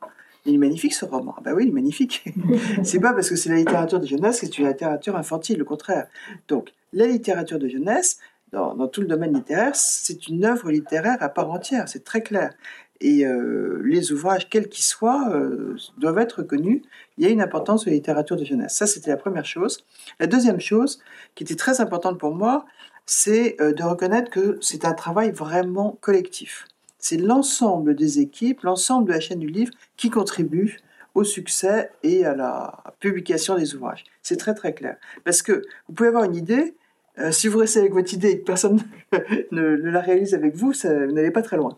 il 0.47 0.55
est 0.55 0.59
magnifique 0.59 0.95
ce 0.95 1.05
roman. 1.05 1.35
Bah 1.45 1.53
oui, 1.55 1.65
il 1.65 1.69
est 1.69 1.73
magnifique. 1.73 2.25
c'est 2.83 3.01
pas 3.01 3.13
parce 3.13 3.29
que 3.29 3.37
c'est 3.37 3.51
la 3.51 3.57
littérature 3.57 4.01
de 4.01 4.07
jeunesse 4.07 4.41
que 4.41 4.47
c'est 4.47 4.59
une 4.59 4.69
littérature 4.69 5.15
infantile, 5.15 5.59
le 5.59 5.65
contraire. 5.67 6.07
Donc, 6.49 6.73
la 6.95 7.07
littérature 7.07 7.59
de 7.59 7.69
jeunesse, 7.69 8.19
dans, 8.53 8.89
tout 8.89 9.01
le 9.01 9.07
domaine 9.07 9.35
littéraire, 9.35 9.75
c'est 9.75 10.29
une 10.29 10.45
œuvre 10.45 10.71
littéraire 10.71 11.17
à 11.21 11.29
part 11.29 11.51
entière, 11.51 11.89
c'est 11.89 12.05
très 12.05 12.23
clair. 12.23 12.53
Et 13.01 13.25
euh, 13.25 13.81
les 13.85 14.11
ouvrages, 14.11 14.49
quels 14.49 14.69
qu'ils 14.69 14.85
soient, 14.85 15.31
euh, 15.31 15.77
doivent 15.99 16.19
être 16.19 16.43
connus. 16.43 16.83
Il 17.17 17.25
y 17.25 17.27
a 17.27 17.31
une 17.31 17.41
importance 17.41 17.85
de 17.85 17.91
la 17.91 17.97
littérature 17.97 18.37
de 18.37 18.45
jeunesse. 18.45 18.75
Ça, 18.75 18.89
c'était 18.89 19.11
la 19.11 19.17
première 19.17 19.45
chose. 19.45 19.85
La 20.19 20.27
deuxième 20.27 20.61
chose, 20.61 21.01
qui 21.37 21.45
était 21.45 21.55
très 21.55 21.81
importante 21.81 22.19
pour 22.19 22.35
moi, 22.35 22.65
c'est 23.07 23.57
euh, 23.61 23.73
de 23.73 23.83
reconnaître 23.85 24.31
que 24.31 24.59
c'est 24.61 24.85
un 24.85 24.95
travail 24.95 25.31
vraiment 25.31 25.97
collectif. 26.01 26.67
C'est 26.99 27.17
l'ensemble 27.17 27.95
des 27.95 28.19
équipes, 28.19 28.63
l'ensemble 28.63 29.09
de 29.09 29.13
la 29.13 29.21
chaîne 29.21 29.39
du 29.39 29.47
livre 29.47 29.73
qui 29.97 30.11
contribue 30.11 30.79
au 31.15 31.25
succès 31.25 31.91
et 32.03 32.25
à 32.25 32.35
la 32.35 32.83
publication 33.01 33.57
des 33.57 33.75
ouvrages. 33.75 34.05
C'est 34.23 34.37
très 34.37 34.55
très 34.55 34.75
clair. 34.75 34.97
Parce 35.25 35.43
que 35.43 35.63
vous 35.87 35.95
pouvez 35.95 36.09
avoir 36.09 36.25
une 36.25 36.35
idée, 36.35 36.75
euh, 37.21 37.33
si 37.33 37.49
vous 37.49 37.59
restez 37.59 37.81
avec 37.81 37.93
votre 37.93 38.13
idée 38.13 38.31
et 38.31 38.41
que 38.41 38.45
personne 38.45 38.81
ne, 39.53 39.61
la 39.75 40.01
réalise 40.01 40.35
avec 40.35 40.55
vous, 40.55 40.73
ça, 40.73 41.07
vous 41.07 41.13
n'allez 41.13 41.31
pas 41.31 41.43
très 41.43 41.57
loin. 41.57 41.77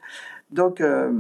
Donc, 0.51 0.81
euh, 0.81 1.11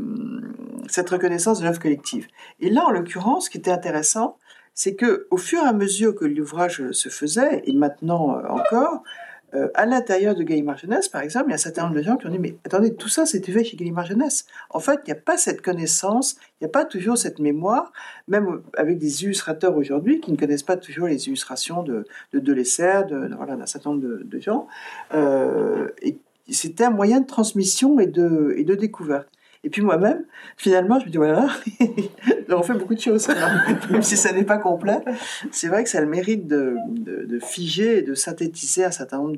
cette 0.88 1.08
reconnaissance 1.10 1.60
de 1.60 1.64
l'œuvre 1.64 1.78
collective. 1.78 2.26
Et 2.60 2.70
là, 2.70 2.84
en 2.86 2.90
l'occurrence, 2.90 3.46
ce 3.46 3.50
qui 3.50 3.58
était 3.58 3.70
intéressant, 3.70 4.36
c'est 4.74 4.94
que 4.94 5.26
au 5.30 5.36
fur 5.36 5.60
et 5.62 5.66
à 5.66 5.72
mesure 5.72 6.14
que 6.14 6.24
l'ouvrage 6.24 6.90
se 6.92 7.08
faisait, 7.08 7.62
et 7.64 7.72
maintenant 7.72 8.36
euh, 8.36 8.48
encore, 8.48 9.02
euh, 9.54 9.68
à 9.74 9.84
l'intérieur 9.86 10.34
de 10.34 10.42
Gallimard 10.42 10.78
Jeunesse, 10.78 11.08
par 11.08 11.22
exemple, 11.22 11.46
il 11.48 11.50
y 11.50 11.52
a 11.52 11.54
un 11.56 11.58
certain 11.58 11.82
nombre 11.82 11.96
de 11.96 12.02
gens 12.02 12.16
qui 12.16 12.26
ont 12.26 12.30
dit 12.30 12.38
Mais 12.38 12.54
attendez, 12.64 12.94
tout 12.94 13.08
ça, 13.08 13.26
c'était 13.26 13.52
fait 13.52 13.64
chez 13.64 13.76
Gallimard 13.76 14.06
Jeunesse. 14.06 14.46
En 14.70 14.80
fait, 14.80 15.00
il 15.04 15.12
n'y 15.12 15.18
a 15.18 15.20
pas 15.20 15.36
cette 15.36 15.60
connaissance, 15.60 16.36
il 16.60 16.64
n'y 16.64 16.66
a 16.66 16.70
pas 16.70 16.84
toujours 16.84 17.18
cette 17.18 17.38
mémoire, 17.38 17.92
même 18.28 18.62
avec 18.76 18.98
des 18.98 19.24
illustrateurs 19.24 19.76
aujourd'hui 19.76 20.20
qui 20.20 20.30
ne 20.32 20.36
connaissent 20.36 20.62
pas 20.62 20.76
toujours 20.76 21.06
les 21.08 21.26
illustrations 21.26 21.82
de, 21.82 22.04
de 22.32 22.38
de, 22.40 22.52
de- 22.54 23.34
voilà, 23.34 23.56
d'un 23.56 23.66
certain 23.66 23.90
nombre 23.90 24.02
de, 24.22 24.40
gens. 24.40 24.68
Euh, 25.14 25.88
c'était 26.48 26.84
un 26.84 26.90
moyen 26.90 27.20
de 27.20 27.26
transmission 27.26 28.00
et 28.00 28.06
de, 28.06 28.54
et 28.56 28.64
de 28.64 28.74
découverte. 28.74 29.28
Et 29.62 29.68
puis 29.70 29.82
moi-même, 29.82 30.24
finalement, 30.56 30.98
je 30.98 31.06
me 31.06 31.10
dis 31.10 31.18
voilà, 31.18 31.48
on 32.48 32.62
fait 32.62 32.74
beaucoup 32.74 32.94
de 32.94 33.00
choses, 33.00 33.28
même 33.90 34.02
si 34.02 34.16
ça 34.16 34.32
n'est 34.32 34.44
pas 34.44 34.58
complet. 34.58 34.98
C'est 35.50 35.68
vrai 35.68 35.84
que 35.84 35.90
ça 35.90 35.98
a 35.98 36.00
le 36.00 36.06
mérite 36.06 36.46
de, 36.46 36.76
de, 36.88 37.24
de 37.26 37.38
figer 37.38 37.98
et 37.98 38.02
de 38.02 38.14
synthétiser 38.14 38.84
un 38.84 38.90
certain 38.90 39.18
nombre 39.18 39.36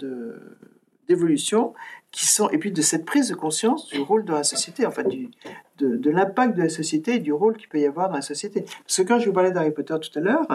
d'évolutions 1.08 1.74
qui 2.12 2.26
sont 2.26 2.48
et 2.50 2.58
puis 2.58 2.70
de 2.70 2.82
cette 2.82 3.04
prise 3.04 3.30
de 3.30 3.34
conscience 3.34 3.88
du 3.88 4.00
rôle 4.00 4.24
de 4.24 4.32
la 4.32 4.44
société, 4.44 4.86
en 4.86 4.90
fait, 4.90 5.08
du, 5.08 5.30
de, 5.78 5.96
de 5.96 6.10
l'impact 6.10 6.56
de 6.56 6.62
la 6.62 6.68
société 6.68 7.14
et 7.14 7.18
du 7.18 7.32
rôle 7.32 7.56
qu'il 7.56 7.68
peut 7.68 7.80
y 7.80 7.86
avoir 7.86 8.08
dans 8.08 8.16
la 8.16 8.22
société. 8.22 8.62
Parce 8.62 8.98
que 8.98 9.02
quand 9.02 9.18
je 9.18 9.26
vous 9.26 9.32
parlais 9.32 9.50
d'Harry 9.50 9.72
Potter 9.72 9.96
tout 10.00 10.18
à 10.18 10.22
l'heure, 10.22 10.46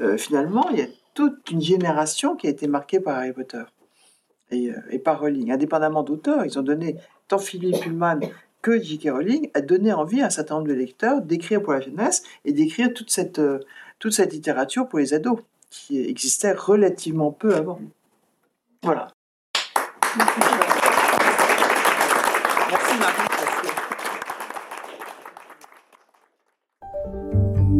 euh, 0.00 0.16
finalement, 0.18 0.68
il 0.70 0.78
y 0.78 0.82
a 0.82 0.86
toute 1.14 1.50
une 1.50 1.62
génération 1.62 2.36
qui 2.36 2.46
a 2.46 2.50
été 2.50 2.68
marquée 2.68 3.00
par 3.00 3.16
Harry 3.16 3.32
Potter 3.32 3.62
et, 4.50 4.70
euh, 4.70 4.74
et 4.90 4.98
par 4.98 5.18
Rowling, 5.18 5.50
indépendamment 5.50 6.02
d'auteurs. 6.02 6.44
Ils 6.44 6.58
ont 6.58 6.62
donné 6.62 6.96
tant 7.26 7.38
Philippe 7.38 7.80
Pullman 7.80 8.20
que 8.68 8.82
J.K. 8.82 9.10
Rowling 9.10 9.50
a 9.54 9.62
donné 9.62 9.94
envie 9.94 10.20
à 10.20 10.26
un 10.26 10.30
certain 10.30 10.56
nombre 10.56 10.68
de 10.68 10.74
lecteurs 10.74 11.22
d'écrire 11.22 11.62
pour 11.62 11.72
la 11.72 11.80
jeunesse 11.80 12.22
et 12.44 12.52
d'écrire 12.52 12.92
toute 12.92 13.10
cette, 13.10 13.38
euh, 13.38 13.60
toute 13.98 14.12
cette 14.12 14.34
littérature 14.34 14.86
pour 14.86 14.98
les 14.98 15.14
ados 15.14 15.38
qui 15.70 15.98
existait 16.00 16.52
relativement 16.52 17.32
peu 17.32 17.54
avant. 17.54 17.80
Voilà. 18.82 19.08
Merci 20.16 20.40
Marie. 23.00 23.12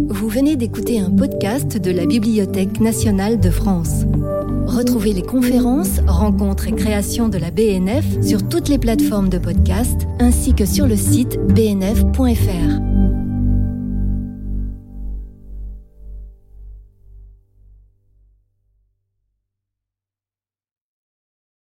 Vous 0.09 0.29
venez 0.29 0.57
d'écouter 0.57 1.01
un 1.01 1.11
podcast 1.11 1.77
de 1.77 1.91
la 1.91 2.07
Bibliothèque 2.07 2.81
nationale 2.81 3.39
de 3.39 3.51
France. 3.51 4.05
Retrouvez 4.69 5.15
les 5.15 5.23
conférences, 5.23 6.01
rencontres 6.07 6.69
et 6.69 6.73
créations 6.73 7.31
de 7.31 7.39
la 7.39 7.51
BNF 7.51 8.23
sur 8.23 8.47
toutes 8.47 8.69
les 8.69 8.79
plateformes 8.79 9.31
de 9.31 9.39
podcast 9.39 10.07
ainsi 10.21 10.55
que 10.55 10.67
sur 10.67 10.87
le 10.87 10.95
site 10.95 11.39
bnf.fr. 11.55 13.18